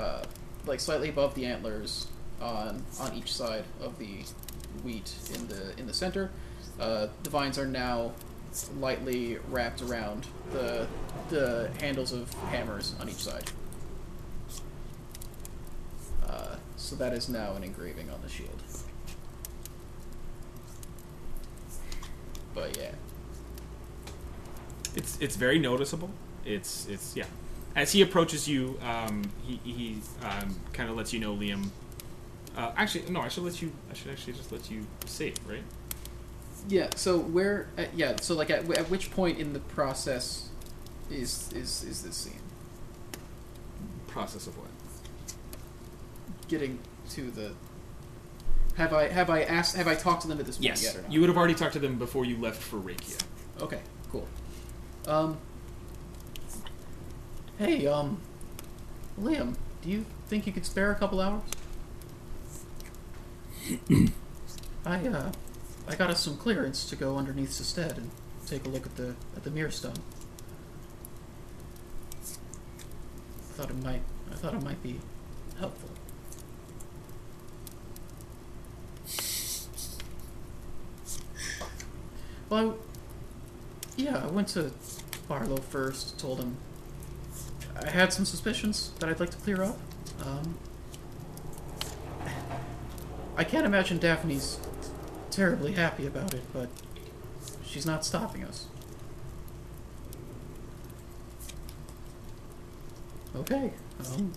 [0.00, 0.22] uh,
[0.66, 2.06] like slightly above the antlers
[2.40, 4.24] on on each side of the
[4.82, 6.30] wheat in the in the center.
[6.80, 8.12] Uh, the vines are now
[8.78, 10.86] lightly wrapped around the
[11.28, 13.50] the handles of hammers on each side.
[16.26, 18.53] Uh, so that is now an engraving on the shield.
[22.54, 22.92] But yeah.
[24.94, 26.10] It's it's very noticeable.
[26.44, 27.24] It's it's yeah.
[27.74, 31.70] As he approaches you, um, he he um, kind of lets you know, Liam.
[32.56, 33.20] Uh, actually, no.
[33.20, 33.72] I should let you.
[33.90, 35.62] I should actually just let you say it, right?
[36.68, 36.90] Yeah.
[36.94, 37.68] So where?
[37.76, 38.16] Uh, yeah.
[38.20, 40.50] So like, at, at which point in the process
[41.10, 42.40] is is is this scene?
[44.06, 44.68] Process of what?
[46.46, 46.78] Getting
[47.10, 47.52] to the.
[48.76, 49.76] Have I have I asked?
[49.76, 51.12] Have I talked to them at this point Yes, yet or not?
[51.12, 53.22] you would have already talked to them before you left for Rakia.
[53.60, 53.80] Okay.
[54.10, 54.26] Cool.
[55.06, 55.38] Um.
[57.58, 58.20] Hey, um,
[59.20, 61.42] Liam, do you think you could spare a couple hours?
[64.84, 65.32] I uh,
[65.86, 68.10] I got us some clearance to go underneath Sested and
[68.46, 69.94] take a look at the at the mirror stone.
[73.52, 74.02] Thought it might.
[74.32, 74.98] I thought it might be
[75.60, 75.90] helpful.
[82.54, 84.70] Well, I, yeah, I went to
[85.26, 86.20] Barlow first.
[86.20, 86.56] Told him
[87.84, 89.76] I had some suspicions that I'd like to clear up.
[90.24, 90.56] Um,
[93.36, 94.60] I can't imagine Daphne's
[95.32, 96.68] terribly happy about it, but
[97.66, 98.68] she's not stopping us.
[103.34, 103.72] Okay.
[103.98, 104.32] Um.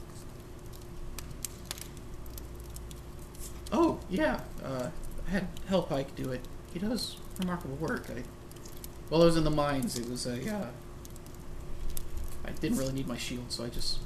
[3.72, 4.40] Oh yeah.
[4.66, 4.90] Uh,
[5.28, 6.42] I had help Hellpike do it.
[6.74, 8.06] He does remarkable work.
[8.10, 8.24] I.
[9.10, 10.54] While I was in the mines, it was a.
[10.54, 10.68] Uh,
[12.46, 14.00] I didn't really need my shield, so I just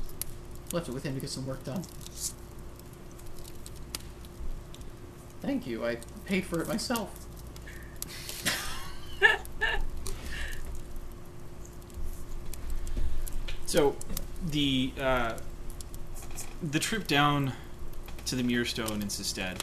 [0.71, 1.83] left it with him to get some work done.
[5.41, 5.85] Thank you.
[5.85, 7.27] I paid for it myself.
[13.71, 13.95] So,
[14.45, 15.37] the uh,
[16.61, 17.53] the trip down
[18.25, 19.59] to the Mirrorstone in Sisted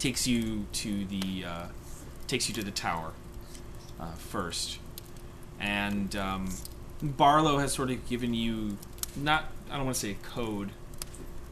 [0.00, 1.66] takes you to the uh,
[2.30, 3.12] takes you to the tower
[3.98, 4.78] uh, first,
[5.58, 6.54] and um,
[7.02, 8.78] Barlow has sort of given you
[9.16, 10.70] not I don't want to say a code,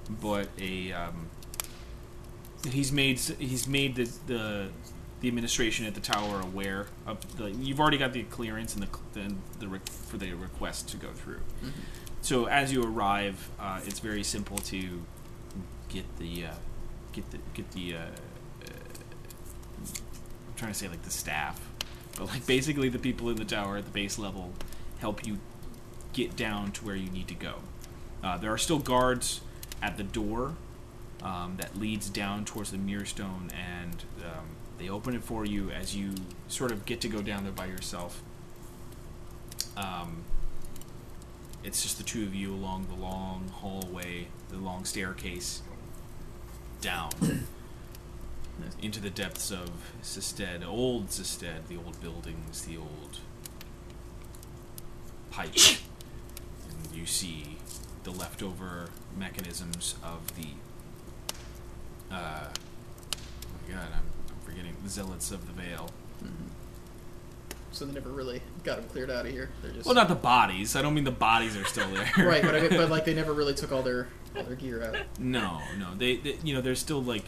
[0.08, 1.28] but a um,
[2.70, 4.68] he's made he's made the, the
[5.20, 8.89] the administration at the tower aware of the you've already got the clearance and the
[9.15, 11.40] the, the re- for the request to go through.
[12.20, 15.02] So as you arrive, uh, it's very simple to
[15.89, 16.55] get the uh,
[17.12, 18.00] get the get the uh,
[20.59, 21.61] trying to say like the staff,
[22.17, 24.53] but like basically the people in the tower at the base level
[24.99, 25.39] help you
[26.12, 27.55] get down to where you need to go.
[28.23, 29.41] Uh, there are still guards
[29.81, 30.57] at the door
[31.23, 34.47] um, that leads down towards the mirror stone, and um,
[34.78, 36.15] they open it for you as you
[36.49, 38.23] sort of get to go down there by yourself.
[39.77, 40.25] Um,
[41.62, 45.62] it's just the two of you along the long hallway, the long staircase
[46.81, 47.11] down
[48.83, 49.70] into the depths of
[50.03, 53.19] Sisted, old Sisted, the old buildings, the old
[55.31, 55.55] pipe.
[55.55, 57.57] and you see
[58.05, 60.49] the leftover mechanisms of the.
[62.11, 64.75] Uh, oh my god, I'm, I'm forgetting.
[64.83, 65.91] The Zealots of the Veil.
[67.70, 69.51] So they never really got them cleared out of here.
[69.62, 70.75] They're just Well, not the bodies.
[70.75, 72.11] I don't mean the bodies are still there.
[72.27, 74.83] right, but I mean, but like they never really took all their all their gear
[74.83, 74.97] out.
[75.19, 75.95] No, no.
[75.95, 77.25] They, they you know, there's still like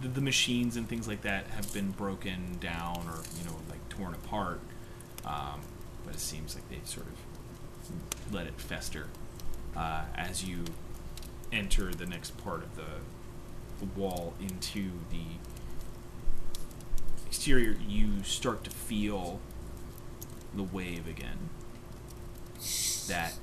[0.00, 3.86] the, the machines and things like that have been broken down or you know like
[3.88, 4.60] torn apart.
[5.24, 5.60] Um,
[6.04, 9.08] but it seems like they've sort of let it fester
[9.76, 10.64] uh, as you
[11.52, 12.82] enter the next part of the,
[13.80, 15.24] the wall into the
[17.26, 17.76] exterior.
[17.86, 19.40] You start to feel
[20.54, 21.50] the wave again.
[23.08, 23.34] That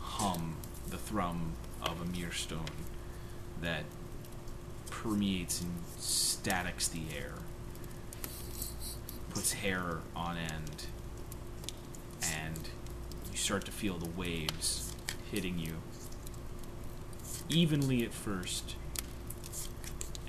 [0.00, 0.56] hum,
[0.88, 2.64] the thrum of a mirrorstone
[3.60, 3.84] that
[4.90, 7.34] permeates and statics the air,
[9.30, 10.86] puts hair on end,
[12.22, 12.68] and
[13.30, 14.92] you start to feel the waves
[15.30, 15.74] hitting you
[17.48, 18.76] evenly at first,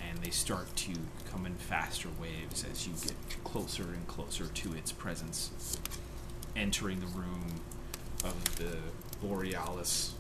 [0.09, 0.93] and they start to
[1.29, 5.77] come in faster waves as you get closer and closer to its presence,
[6.55, 7.61] entering the room
[8.23, 8.77] of the
[9.21, 10.13] Borealis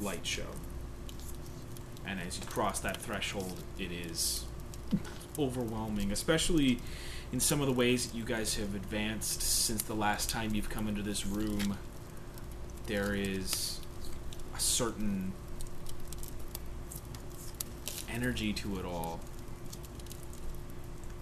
[0.00, 0.42] light show.
[2.06, 4.44] And as you cross that threshold, it is
[5.38, 6.78] overwhelming, especially
[7.32, 10.70] in some of the ways that you guys have advanced since the last time you've
[10.70, 11.76] come into this room.
[12.86, 13.80] There is
[14.54, 15.32] a certain
[18.08, 19.20] energy to it all.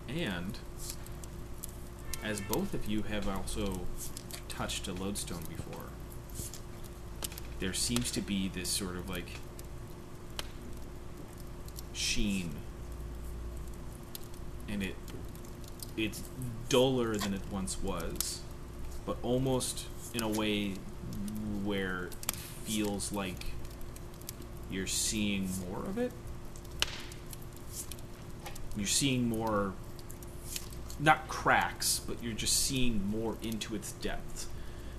[0.09, 0.59] And
[2.23, 3.81] as both of you have also
[4.49, 5.87] touched a lodestone before,
[7.59, 9.29] there seems to be this sort of like
[11.95, 12.51] sheen.
[14.69, 14.95] And it
[15.97, 16.23] it's
[16.69, 18.41] duller than it once was
[19.07, 20.75] but almost in a way
[21.63, 22.15] where it
[22.65, 23.47] feels like
[24.71, 26.11] you're seeing more of it.
[28.77, 29.73] You're seeing more
[30.99, 34.49] not cracks but you're just seeing more into its depth.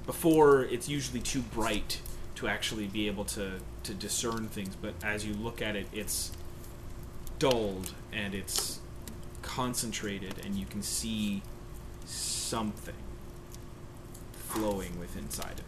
[0.05, 1.99] Before it's usually too bright
[2.35, 6.31] to actually be able to to discern things but as you look at it it's
[7.39, 8.79] dulled and it's
[9.41, 11.41] concentrated and you can see
[12.05, 12.93] something
[14.33, 15.65] flowing with inside of it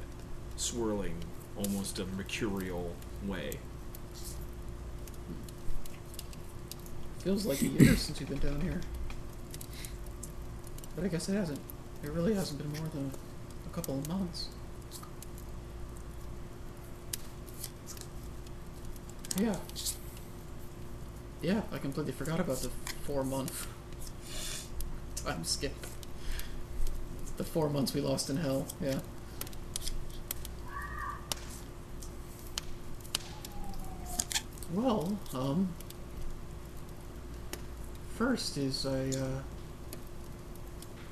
[0.55, 1.15] swirling
[1.57, 3.57] almost a mercurial way
[7.27, 8.79] Feels like a year since you've been down here,
[10.95, 11.59] but I guess it hasn't.
[12.01, 13.11] It really hasn't been more than
[13.65, 14.47] a couple of months.
[19.37, 19.57] Yeah.
[21.41, 22.69] Yeah, I completely forgot about the
[23.03, 23.67] four month
[25.23, 25.75] time skip.
[27.37, 28.99] The four months we lost in hell, yeah.
[34.73, 35.69] Well, um.
[38.15, 39.41] First is I, uh.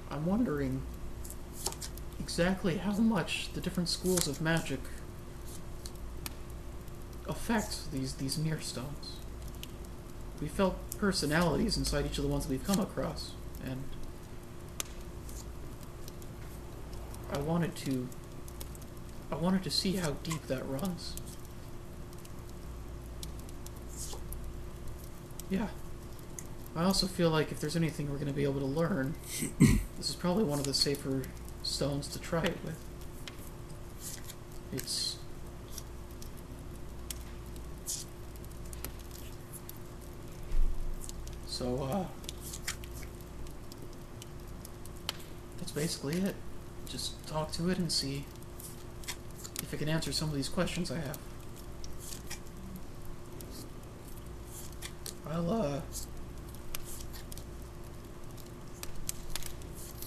[0.10, 0.82] I'm wondering
[2.20, 4.80] exactly how much the different schools of magic
[7.28, 9.15] affect these these mirror stones.
[10.42, 13.32] We felt personalities inside each of the ones we've come across,
[13.64, 13.84] and
[17.32, 18.08] I wanted to
[19.32, 21.16] I wanted to see how deep that runs.
[25.50, 25.68] Yeah.
[26.76, 29.16] I also feel like if there's anything we're going to be able to learn,
[29.60, 31.24] this is probably one of the safer
[31.64, 32.78] stones to try it with.
[34.74, 35.18] It's.
[41.56, 42.06] So, uh.
[45.58, 46.36] That's basically it.
[46.86, 48.26] Just talk to it and see
[49.64, 51.18] if it can answer some of these questions I have.
[55.30, 55.82] I'll, uh.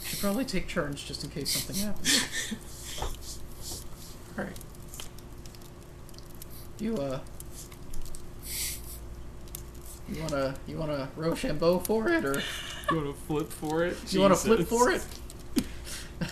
[0.04, 3.38] Should probably take turns just in case something happens.
[4.38, 4.58] Alright.
[6.78, 7.20] You, uh.
[10.10, 12.40] You wanna you wanna Rochambeau for it or
[12.90, 13.96] You want to flip for it?
[14.12, 15.04] you wanna flip for it?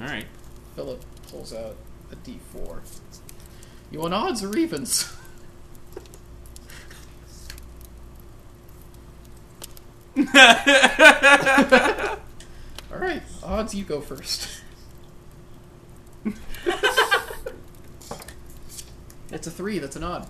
[0.00, 0.24] All right.
[0.74, 1.76] Philip pulls out
[2.10, 2.80] a D4.
[3.90, 5.14] You want odds or evens?
[12.92, 14.48] Alright, odds you go first.
[19.32, 20.28] it's a three, that's an odd.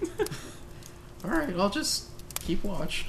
[1.24, 2.06] Alright, I'll just
[2.40, 3.06] keep watch.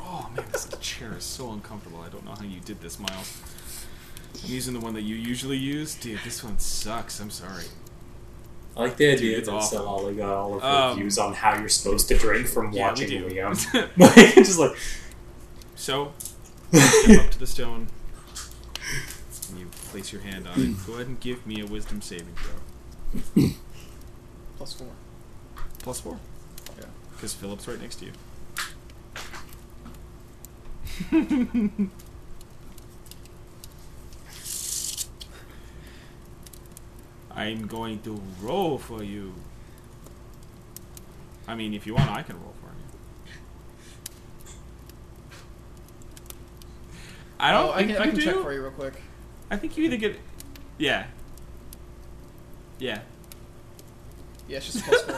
[0.00, 2.00] Oh man, this chair is so uncomfortable.
[2.00, 3.42] I don't know how you did this, Miles.
[4.44, 5.94] I'm using the one that you usually use.
[5.94, 7.20] Dude, this one sucks.
[7.20, 7.64] I'm sorry.
[8.76, 9.78] I like the idea it's that awful.
[9.80, 12.84] Solali got all of her Um, views on how you're supposed to drink from Yeah,
[12.84, 13.28] we watching do.
[13.30, 14.34] Liam.
[14.34, 14.76] just like,
[15.74, 16.12] So,
[16.72, 17.88] step up to the stone.
[19.50, 20.86] And you place your hand on it.
[20.86, 22.52] Go ahead and give me a wisdom saving throw.
[24.56, 24.88] Plus four.
[25.80, 26.18] Plus four.
[26.78, 26.84] Yeah.
[27.12, 28.12] Because Philip's right next to you.
[37.34, 39.34] I'm going to roll for you.
[41.46, 42.72] I mean, if you want, I can roll for you.
[47.38, 48.22] I don't Oh, I can, I can do.
[48.22, 48.94] check for you real quick.
[49.50, 50.18] I think you either get,
[50.78, 51.06] yeah,
[52.78, 53.00] yeah.
[54.48, 55.16] Yeah, it's just plus four.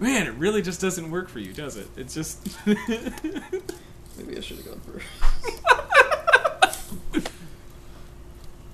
[0.00, 1.88] Man, it really just doesn't work for you, does it?
[1.96, 2.56] It's just.
[2.66, 5.06] Maybe I should have gone first.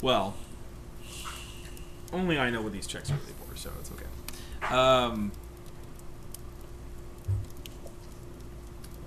[0.02, 0.34] well,
[2.12, 4.74] only I know what these checks are really for, so it's okay.
[4.74, 5.32] Um,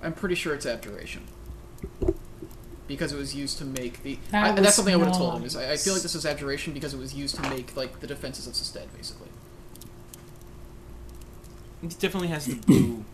[0.02, 1.22] I'm pretty sure it's abjuration.
[2.88, 4.18] Because it was used to make the.
[4.30, 5.44] That I, was that's something I would have told him.
[5.44, 8.00] Is I, I feel like this was abjuration because it was used to make like
[8.00, 9.28] the defenses of Sestead, basically.
[11.82, 13.04] it definitely has the blue.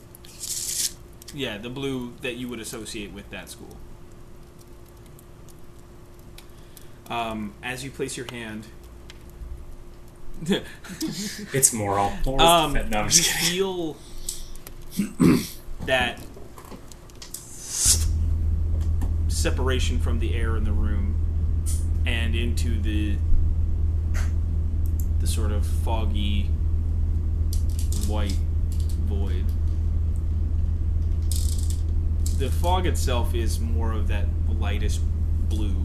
[1.34, 3.76] Yeah, the blue that you would associate with that school.
[7.10, 8.66] Um, as you place your hand,
[11.52, 12.12] it's moral.
[12.24, 12.42] Moral's
[12.76, 13.50] um, no, I'm you kidding.
[13.50, 13.96] feel
[15.86, 16.20] that
[19.44, 21.14] separation from the air in the room
[22.06, 23.14] and into the
[25.20, 26.44] the sort of foggy
[28.06, 28.38] white
[29.04, 29.44] void.
[32.38, 35.02] The fog itself is more of that lightest
[35.50, 35.76] blue,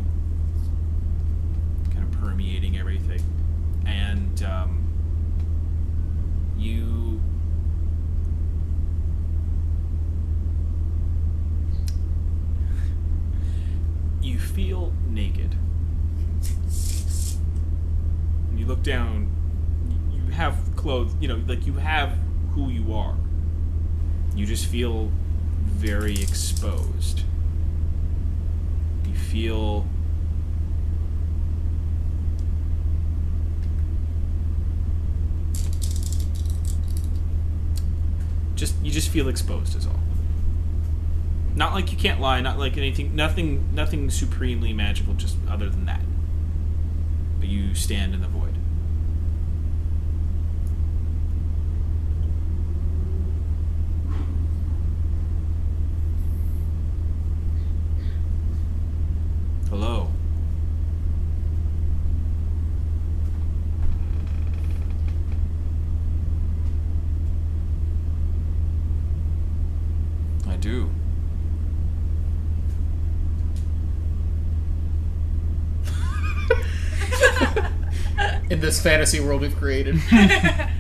[1.91, 3.21] kind of permeating everything,
[3.85, 4.88] and um,
[6.57, 7.19] you
[14.21, 15.55] you feel naked.
[18.49, 19.31] When you look down,
[20.11, 22.17] you have clothes, you know, like you have
[22.51, 23.15] who you are.
[24.35, 25.11] You just feel
[25.63, 27.21] very exposed.
[29.07, 29.88] You feel
[38.55, 40.08] just you just feel exposed is all.
[41.59, 45.88] Not like you can't lie, not like anything nothing nothing supremely magical just other than
[45.88, 45.99] that.
[47.38, 48.55] But you stand in the void.
[59.69, 60.09] Hello.
[70.47, 70.89] I do.
[78.49, 79.99] In this fantasy world we've created.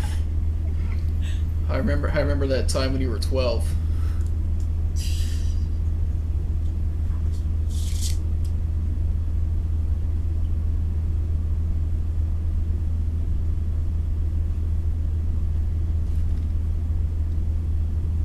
[1.69, 2.11] I remember.
[2.11, 3.65] I remember that time when you were twelve.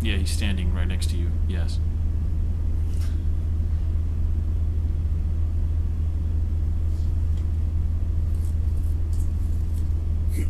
[0.01, 1.31] Yeah, he's standing right next to you.
[1.49, 1.81] Yes.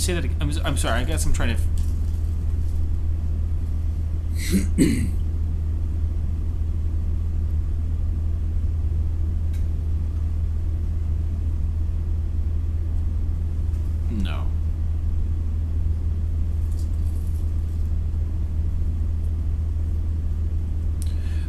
[0.00, 0.24] say that?
[0.40, 1.00] I'm, I'm sorry.
[1.00, 1.62] I guess I'm trying to.
[14.10, 14.46] No.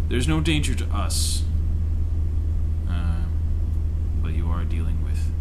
[0.09, 1.43] There's no danger to us.
[2.87, 3.23] Uh,
[4.21, 5.31] but you are dealing with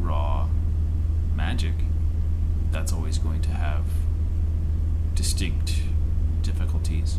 [0.00, 0.48] raw
[1.34, 1.72] magic.
[2.70, 3.84] That's always going to have
[5.14, 5.80] distinct
[6.42, 7.18] difficulties.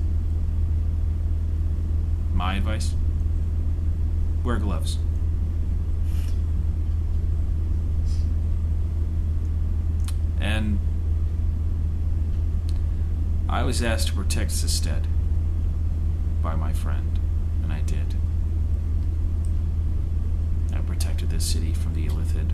[2.33, 2.93] My advice
[4.43, 4.99] wear gloves.
[10.39, 10.79] And
[13.49, 13.81] I was
[14.61, 15.01] to
[16.41, 17.19] by my friend,
[17.61, 18.15] and I did.
[20.73, 22.51] I protected this city from the Illithid.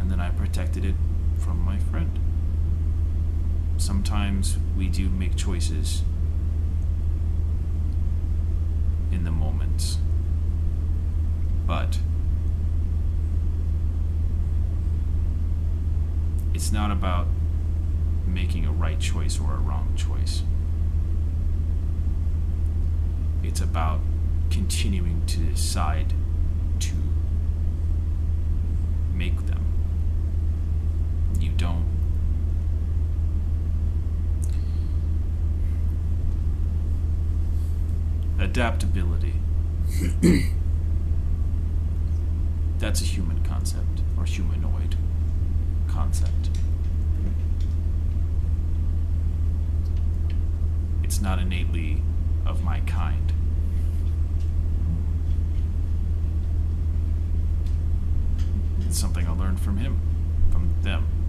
[0.00, 0.96] And then I protected it
[1.38, 2.18] from my friend.
[3.78, 6.02] Sometimes we do make choices
[9.10, 9.96] in the moment.
[11.66, 11.98] But
[16.52, 17.26] it's not about
[18.32, 20.42] making a right choice or a wrong choice.
[23.42, 24.00] It's about
[24.50, 26.12] continuing to decide
[26.80, 26.94] to
[29.14, 29.64] make them.
[31.40, 31.86] You don't.
[38.38, 39.34] Adaptability.
[42.78, 44.96] That's a human concept, or humanoid
[45.88, 46.50] concept.
[51.04, 52.02] It's not innately
[52.44, 53.32] of my kind.
[58.80, 60.00] It's something I learned from him,
[60.50, 61.21] from them.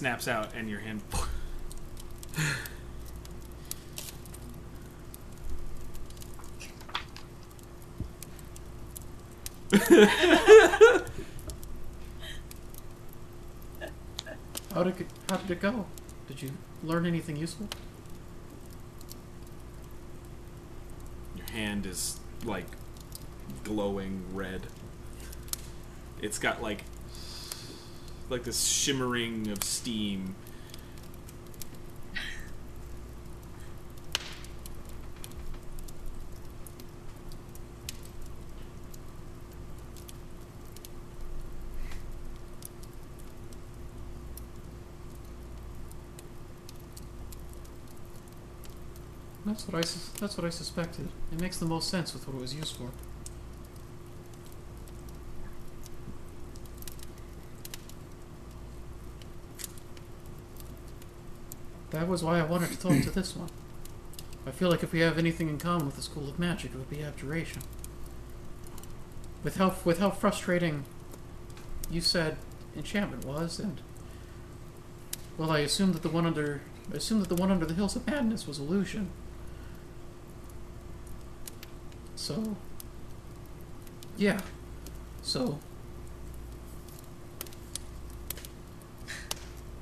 [0.00, 1.02] Snaps out, and your hand.
[14.72, 15.84] How did it, how did it go?
[16.26, 17.68] Did you learn anything useful?
[21.36, 22.64] Your hand is like
[23.64, 24.68] glowing red.
[26.22, 26.84] It's got like
[28.30, 30.36] like this shimmering of steam.
[49.44, 49.80] That's what I
[50.20, 51.08] that's what I suspected.
[51.32, 52.90] It makes the most sense with what it was used for.
[61.90, 63.50] That was why I wanted to talk to this one.
[64.46, 66.76] I feel like if we have anything in common with the School of Magic, it
[66.76, 67.62] would be abjuration.
[69.42, 70.84] With how with how frustrating
[71.90, 72.36] you said
[72.76, 73.80] enchantment was, and
[75.36, 76.60] well, I assumed that the one under
[76.92, 79.10] I assumed that the one under the Hills of Madness was illusion.
[82.16, 82.56] So,
[84.16, 84.40] yeah.
[85.22, 85.58] So,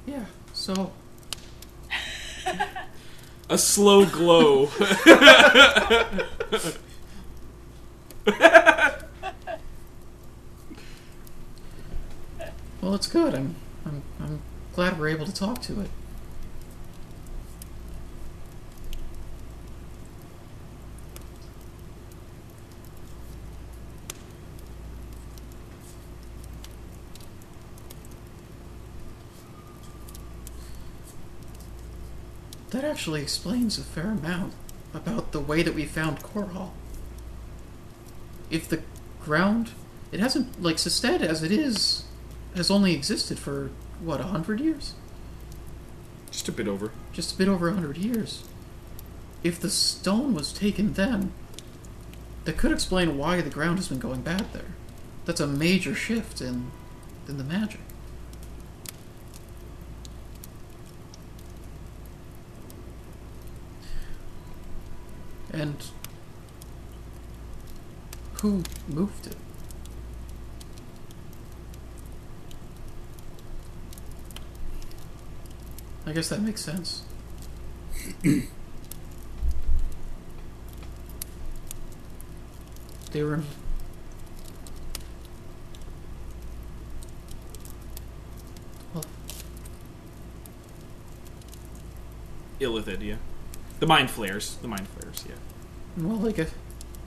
[0.07, 0.27] yeah.
[0.53, 0.93] So,
[3.51, 4.69] A slow glow.
[12.83, 13.35] well, it's good.
[13.35, 13.55] I'm,
[13.87, 14.41] I'm, I'm
[14.75, 15.91] glad we're able to talk to it.
[32.99, 34.53] Actually explains a fair amount
[34.93, 36.71] about the way that we found Korhal.
[38.51, 38.83] If the
[39.23, 39.71] ground,
[40.11, 42.03] it hasn't like Sested as it is,
[42.57, 43.71] has only existed for
[44.01, 44.95] what a hundred years,
[46.33, 46.91] Just a bit over.
[47.13, 48.43] just a bit over a hundred years.
[49.45, 51.31] If the stone was taken then,
[52.47, 54.75] that could explain why the ground has been going bad there.
[55.25, 56.73] That's a major shift in
[57.29, 57.79] in the magic.
[65.59, 65.85] And
[68.35, 69.35] who moved it?
[76.07, 77.03] I guess that makes sense.
[78.23, 78.45] they
[83.25, 83.43] were.
[88.95, 89.05] Well,
[92.61, 93.17] Illithid, yeah.
[93.81, 94.57] The mind flayers.
[94.57, 95.35] The mind flayers, yeah.
[95.97, 96.51] well, I guess.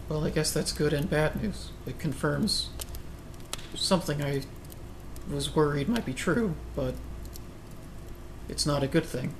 [0.07, 1.71] Well, I guess that's good and bad news.
[1.85, 2.69] It confirms
[3.75, 4.43] something I
[5.31, 6.95] was worried might be true, but
[8.49, 9.33] it's not a good thing.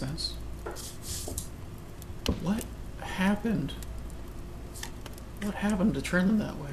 [0.00, 0.34] Sense.
[2.42, 2.64] What
[3.00, 3.74] happened?
[5.42, 6.70] What happened to turn them that way?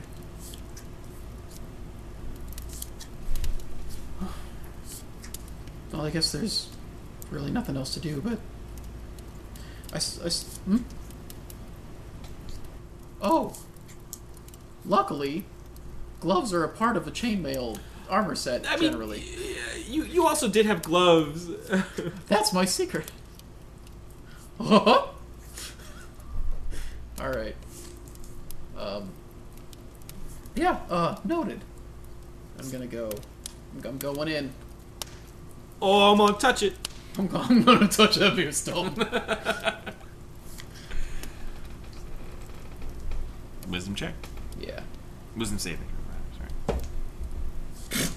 [5.92, 6.70] Well, I guess there's
[7.30, 8.40] really nothing else to do, but.
[9.94, 10.78] I, hmm.
[13.22, 13.58] Oh!
[14.86, 15.46] Luckily,
[16.20, 19.24] gloves are a part of a chainmail armor set, I mean, generally.
[19.88, 21.50] You you also did have gloves.
[22.28, 23.12] That's my secret.
[27.22, 27.56] All right.
[28.78, 29.10] Um.
[30.56, 30.80] Yeah.
[30.90, 31.16] Uh.
[31.24, 31.62] Noted.
[32.60, 33.10] I'm gonna go.
[33.76, 34.52] I'm, I'm going in.
[35.82, 36.76] oh, I'm gonna touch it.
[37.18, 38.94] I'm, I'm gonna touch that beer stone.
[43.70, 44.14] Wisdom check.
[44.60, 44.82] yeah.
[45.36, 45.88] Wisdom saving.
[46.38, 48.10] Sorry.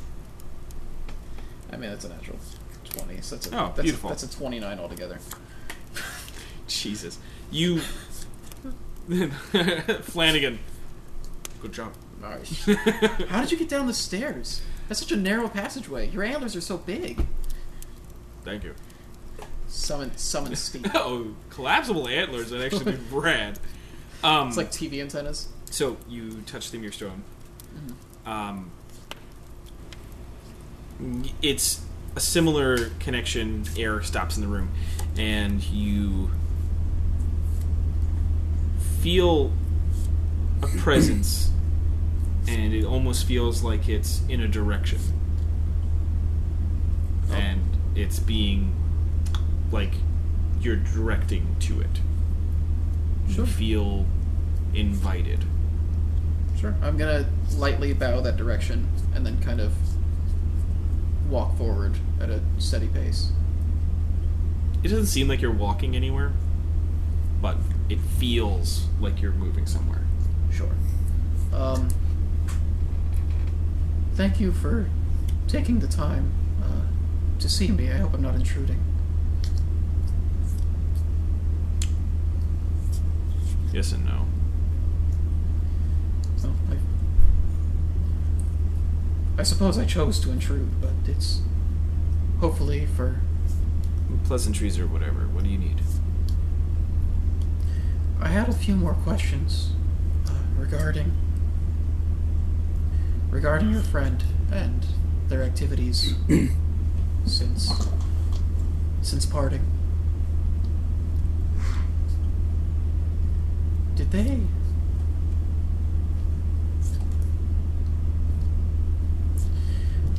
[1.73, 2.39] I mean, that's a natural
[2.85, 3.21] twenty.
[3.21, 4.11] So that's a, Oh, that's beautiful.
[4.11, 5.19] A, that's a twenty-nine altogether.
[6.81, 7.19] Jesus.
[7.51, 7.81] You.
[10.03, 10.59] Flanagan.
[11.61, 11.93] Good job.
[12.21, 12.47] Right.
[13.29, 14.63] How did you get down the stairs?
[14.89, 16.11] That's such a narrow passageway.
[16.11, 17.27] Your antlers are so big.
[18.45, 18.75] Thank you.
[19.69, 20.91] Summon, summon Steve.
[20.95, 22.51] oh, collapsible antlers.
[22.51, 23.59] That actually be rad.
[24.25, 25.49] Um, It's like TV antennas.
[25.71, 27.23] So you touch the Mirror Stone.
[28.27, 28.71] Um,
[31.41, 31.81] it's
[32.17, 33.65] a similar connection.
[33.79, 34.71] Air stops in the room,
[35.17, 36.31] and you
[39.01, 39.53] feel
[40.63, 41.51] a presence,
[42.47, 44.99] and it almost feels like it's in a direction,
[47.31, 47.35] oh.
[47.35, 47.63] and
[47.95, 48.75] it's being
[49.73, 49.93] like
[50.61, 52.01] you're directing to it.
[53.29, 53.45] Sure.
[53.45, 54.07] You feel
[54.75, 55.45] invited.
[56.59, 56.75] Sure.
[56.83, 59.73] I'm gonna lightly bow that direction and then kind of
[61.29, 63.31] walk forward at a steady pace.
[64.83, 66.33] It doesn't seem like you're walking anywhere,
[67.41, 67.57] but
[67.91, 70.05] it feels like you're moving somewhere.
[70.53, 70.71] Sure.
[71.53, 71.89] Um,
[74.15, 74.89] thank you for
[75.49, 77.91] taking the time uh, to see me.
[77.91, 78.79] I hope I'm not intruding.
[83.73, 84.27] Yes and no.
[86.43, 86.77] Well, I,
[89.41, 91.41] I suppose I chose to intrude, but it's
[92.41, 93.21] hopefully for.
[94.25, 95.21] Pleasantries or whatever.
[95.29, 95.81] What do you need?
[98.23, 99.73] I had a few more questions
[100.29, 101.13] uh, regarding
[103.31, 104.85] regarding your friend and
[105.29, 106.15] their activities
[107.25, 107.89] since
[109.03, 109.65] since parting.
[113.95, 114.41] Did they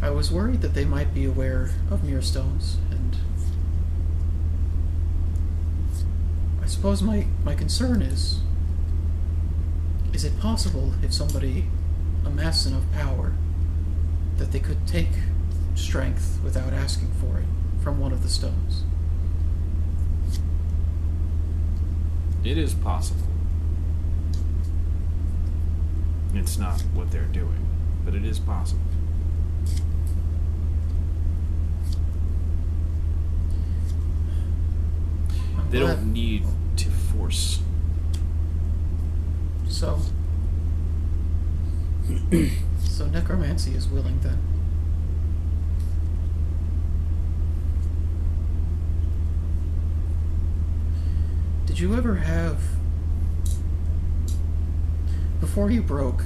[0.02, 3.16] I was worried that they might be aware of mere stones and
[6.62, 8.40] I suppose my, my concern is
[10.14, 11.68] is it possible if somebody
[12.26, 13.34] amassed enough power
[14.38, 15.12] that they could take
[15.76, 17.46] strength without asking for it
[17.84, 18.84] from one of the stones?
[22.44, 23.28] It is possible.
[26.34, 27.64] It's not what they're doing,
[28.04, 28.82] but it is possible.
[35.70, 36.44] They don't need
[37.12, 37.60] force.
[39.70, 40.00] So.
[42.80, 44.40] so necromancy is willing then.
[51.66, 52.62] Did you ever have.
[55.40, 56.24] Before you broke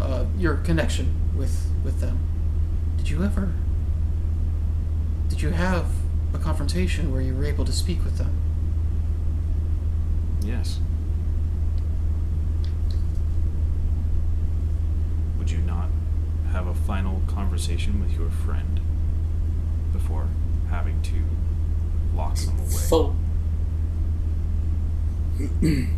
[0.00, 2.18] uh, your connection with, with them,
[2.96, 3.52] did you ever.
[5.28, 5.86] Did you have
[6.32, 8.53] a confrontation where you were able to speak with them?
[10.44, 10.78] Yes.
[15.38, 15.88] Would you not
[16.52, 18.80] have a final conversation with your friend
[19.92, 20.28] before
[20.68, 21.24] having to
[22.14, 22.68] lock them away?
[22.68, 23.16] Full.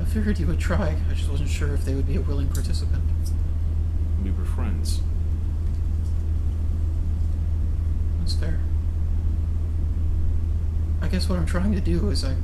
[0.00, 0.96] I figured you would try.
[1.10, 3.04] I just wasn't sure if they would be a willing participant.
[4.24, 5.02] We were friends.
[8.18, 8.60] That's fair.
[11.02, 12.34] I guess what I'm trying to do is I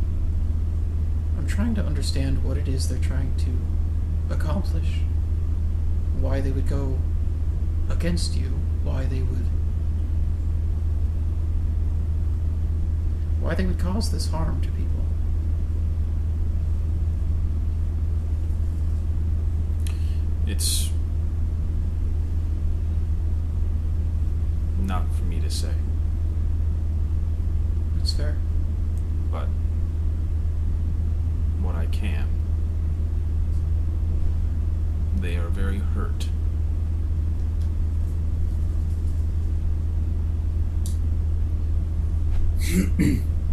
[1.36, 5.00] I'm trying to understand what it is they're trying to accomplish.
[6.20, 6.98] Why they would go
[7.90, 8.48] against you,
[8.84, 9.46] why they would
[13.40, 15.04] why they would cause this harm to people.
[20.46, 20.90] It's
[24.78, 25.72] not for me to say,
[27.96, 28.36] That's fair.
[29.30, 29.46] but
[31.60, 32.28] what I can.
[35.16, 36.26] They are very hurt.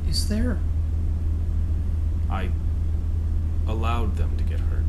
[0.07, 0.59] Is there
[2.29, 2.49] I
[3.67, 4.85] allowed them to get hurt.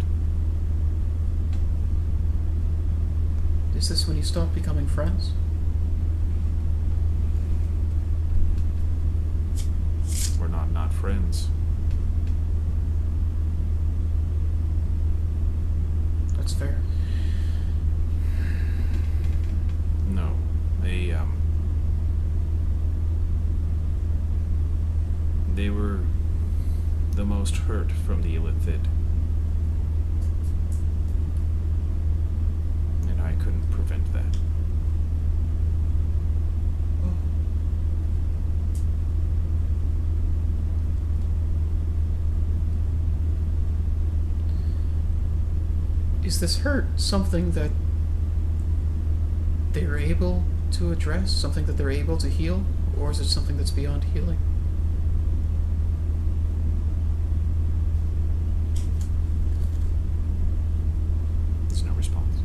[4.20, 5.32] You stop becoming friends?
[10.38, 11.48] We're not not friends.
[16.36, 16.82] That's fair.
[20.08, 20.34] No,
[20.82, 21.40] they um,
[25.54, 26.00] they were
[27.12, 28.84] the most hurt from the illithid,
[33.08, 34.36] and I couldn't prevent that.
[46.30, 47.72] Is this hurt something that
[49.72, 51.32] they're able to address?
[51.32, 52.64] Something that they're able to heal?
[53.00, 54.38] or is it something that's beyond healing?
[61.68, 62.36] There's no response.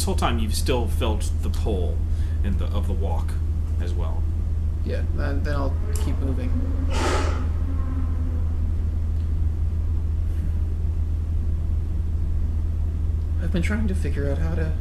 [0.00, 1.98] This whole time, you've still felt the pull
[2.42, 3.34] in the, of the walk
[3.82, 4.22] as well.
[4.82, 6.50] Yeah, then, then I'll keep moving.
[13.42, 14.72] I've been trying to figure out how to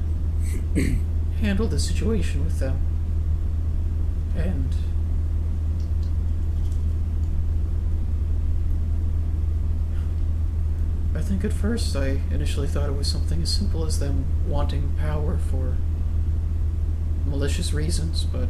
[1.42, 2.80] handle the situation with them.
[4.38, 4.74] And
[11.20, 14.96] I think at first I initially thought it was something as simple as them wanting
[14.98, 15.76] power for
[17.26, 18.48] malicious reasons, but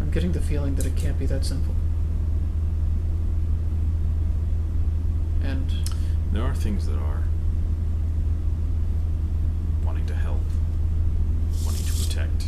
[0.00, 1.74] I'm getting the feeling that it can't be that simple.
[5.42, 5.72] And
[6.32, 7.22] There are things that are
[9.84, 10.40] wanting to help,
[11.64, 12.46] wanting to protect,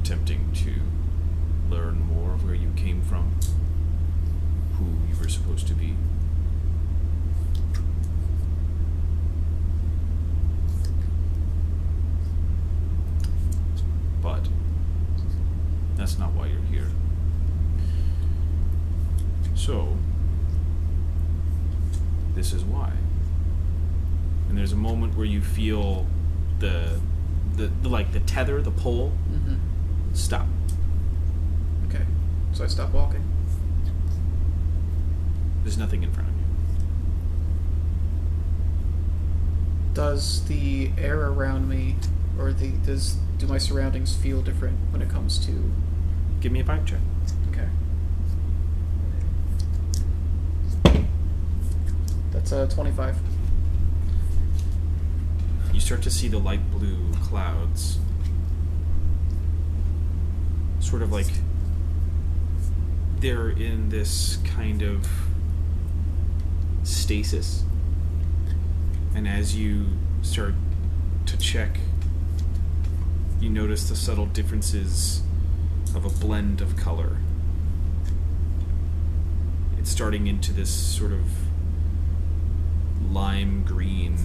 [0.00, 0.74] attempting to
[1.74, 3.34] learn more of where you came from,
[4.74, 5.94] who you were supposed to be.
[14.22, 14.48] But
[15.96, 16.88] that's not why you're here.
[19.54, 19.96] So,
[22.34, 22.92] this is why.
[24.48, 26.06] And there's a moment where you feel
[26.58, 27.00] the,
[27.56, 29.58] the, the like the tether, the pole, mhm.
[30.14, 30.46] stop.
[31.88, 32.04] okay,
[32.52, 33.22] so I stop walking.
[35.62, 36.40] There's nothing in front of you.
[39.94, 41.96] Does the air around me,
[42.38, 45.70] or the does do my surroundings feel different when it comes to?
[46.40, 46.98] Give me a vibe check.
[47.50, 47.68] Okay.
[52.32, 53.16] That's a twenty-five.
[55.72, 58.00] You start to see the light blue clouds,
[60.80, 61.30] sort of like
[63.20, 65.06] they're in this kind of
[66.82, 67.62] stasis.
[69.14, 69.86] And as you
[70.22, 70.54] start
[71.26, 71.78] to check,
[73.40, 75.22] you notice the subtle differences
[75.94, 77.16] of a blend of color.
[79.78, 81.22] It's starting into this sort of
[83.10, 84.18] lime green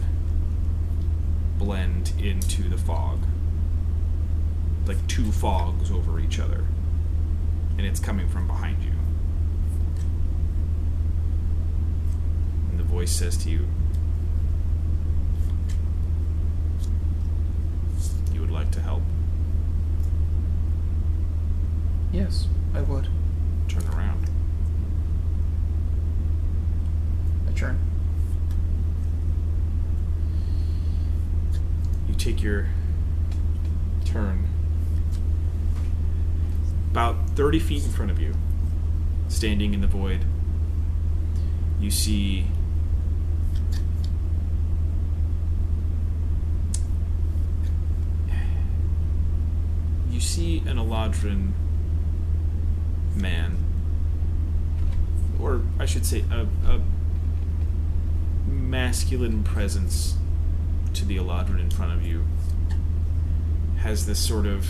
[1.57, 3.19] blend into the fog.
[4.85, 6.65] Like two fogs over each other.
[7.77, 8.91] And it's coming from behind you.
[12.69, 13.67] And the voice says to you,
[18.33, 19.03] You would like to help?
[22.13, 23.09] Yes, I would.
[23.67, 24.29] Turn around.
[27.49, 27.77] I turn.
[32.07, 32.67] You take your
[34.05, 34.47] turn.
[36.91, 38.33] About 30 feet in front of you,
[39.27, 40.23] standing in the void,
[41.81, 42.47] you see
[50.15, 51.51] you see an Eladrin
[53.15, 53.57] man,
[55.41, 56.79] or I should say, a, a
[58.49, 60.15] masculine presence
[60.93, 62.23] to the Eladrin in front of you
[63.79, 64.65] has this sort of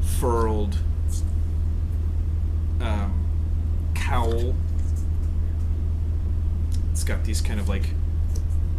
[0.00, 0.78] furled
[2.80, 3.26] um,
[3.96, 4.54] cowl.
[6.92, 7.90] It's got these kind of like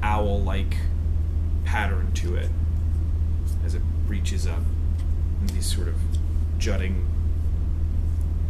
[0.02, 0.78] owl like
[1.66, 2.50] pattern to it
[3.66, 4.62] as it reaches up
[5.40, 5.96] and these sort of
[6.58, 7.08] jutting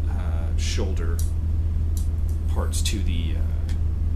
[0.10, 1.18] uh, shoulder
[2.50, 3.74] parts to the uh,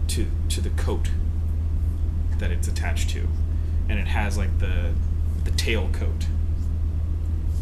[0.08, 1.10] to to the coat
[2.38, 3.28] that it's attached to,
[3.88, 4.92] and it has like the
[5.44, 6.26] the tail coat,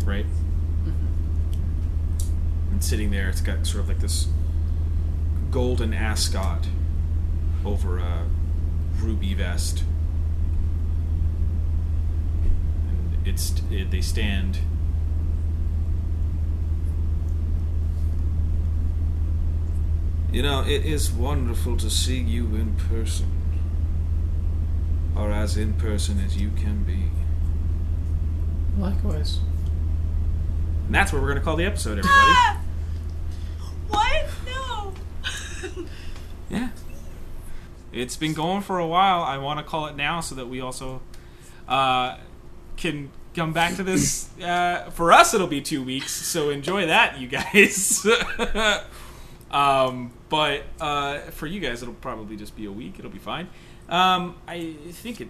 [0.04, 0.26] right?
[2.70, 4.28] And sitting there, it's got sort of like this
[5.50, 6.66] golden ascot
[7.64, 8.26] over a
[8.98, 9.84] ruby vest,
[12.88, 14.58] and it's it, they stand.
[20.32, 23.30] You know, it is wonderful to see you in person
[25.14, 27.10] or as in person as you can be.
[28.80, 29.40] Likewise.
[30.86, 32.10] And that's what we're going to call the episode, everybody.
[32.14, 32.60] Ah!
[33.88, 34.26] What?
[34.46, 34.94] No.
[36.48, 36.68] Yeah.
[37.92, 39.22] It's been going for a while.
[39.22, 41.02] I want to call it now so that we also
[41.68, 42.16] uh,
[42.78, 44.30] can come back to this.
[44.42, 48.04] Uh, for us, it'll be two weeks, so enjoy that, you guys.
[49.52, 52.98] um, but uh, for you guys, it'll probably just be a week.
[52.98, 53.50] It'll be fine.
[53.90, 55.28] Um, I think it.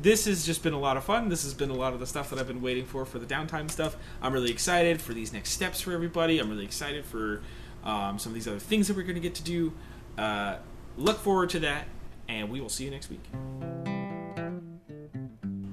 [0.00, 1.28] This has just been a lot of fun.
[1.28, 3.26] This has been a lot of the stuff that I've been waiting for for the
[3.26, 3.94] downtime stuff.
[4.22, 6.38] I'm really excited for these next steps for everybody.
[6.38, 7.42] I'm really excited for
[7.84, 9.74] um, some of these other things that we're going to get to do.
[10.16, 10.56] Uh,
[10.96, 11.86] look forward to that,
[12.26, 14.01] and we will see you next week.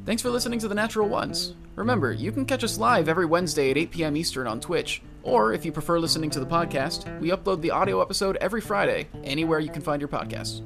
[0.10, 1.54] Thanks for listening to The Natural Ones.
[1.76, 4.18] Remember, you can catch us live every Wednesday at 8 p.m.
[4.18, 8.02] Eastern on Twitch, or if you prefer listening to the podcast, we upload the audio
[8.02, 10.64] episode every Friday, anywhere you can find your podcasts.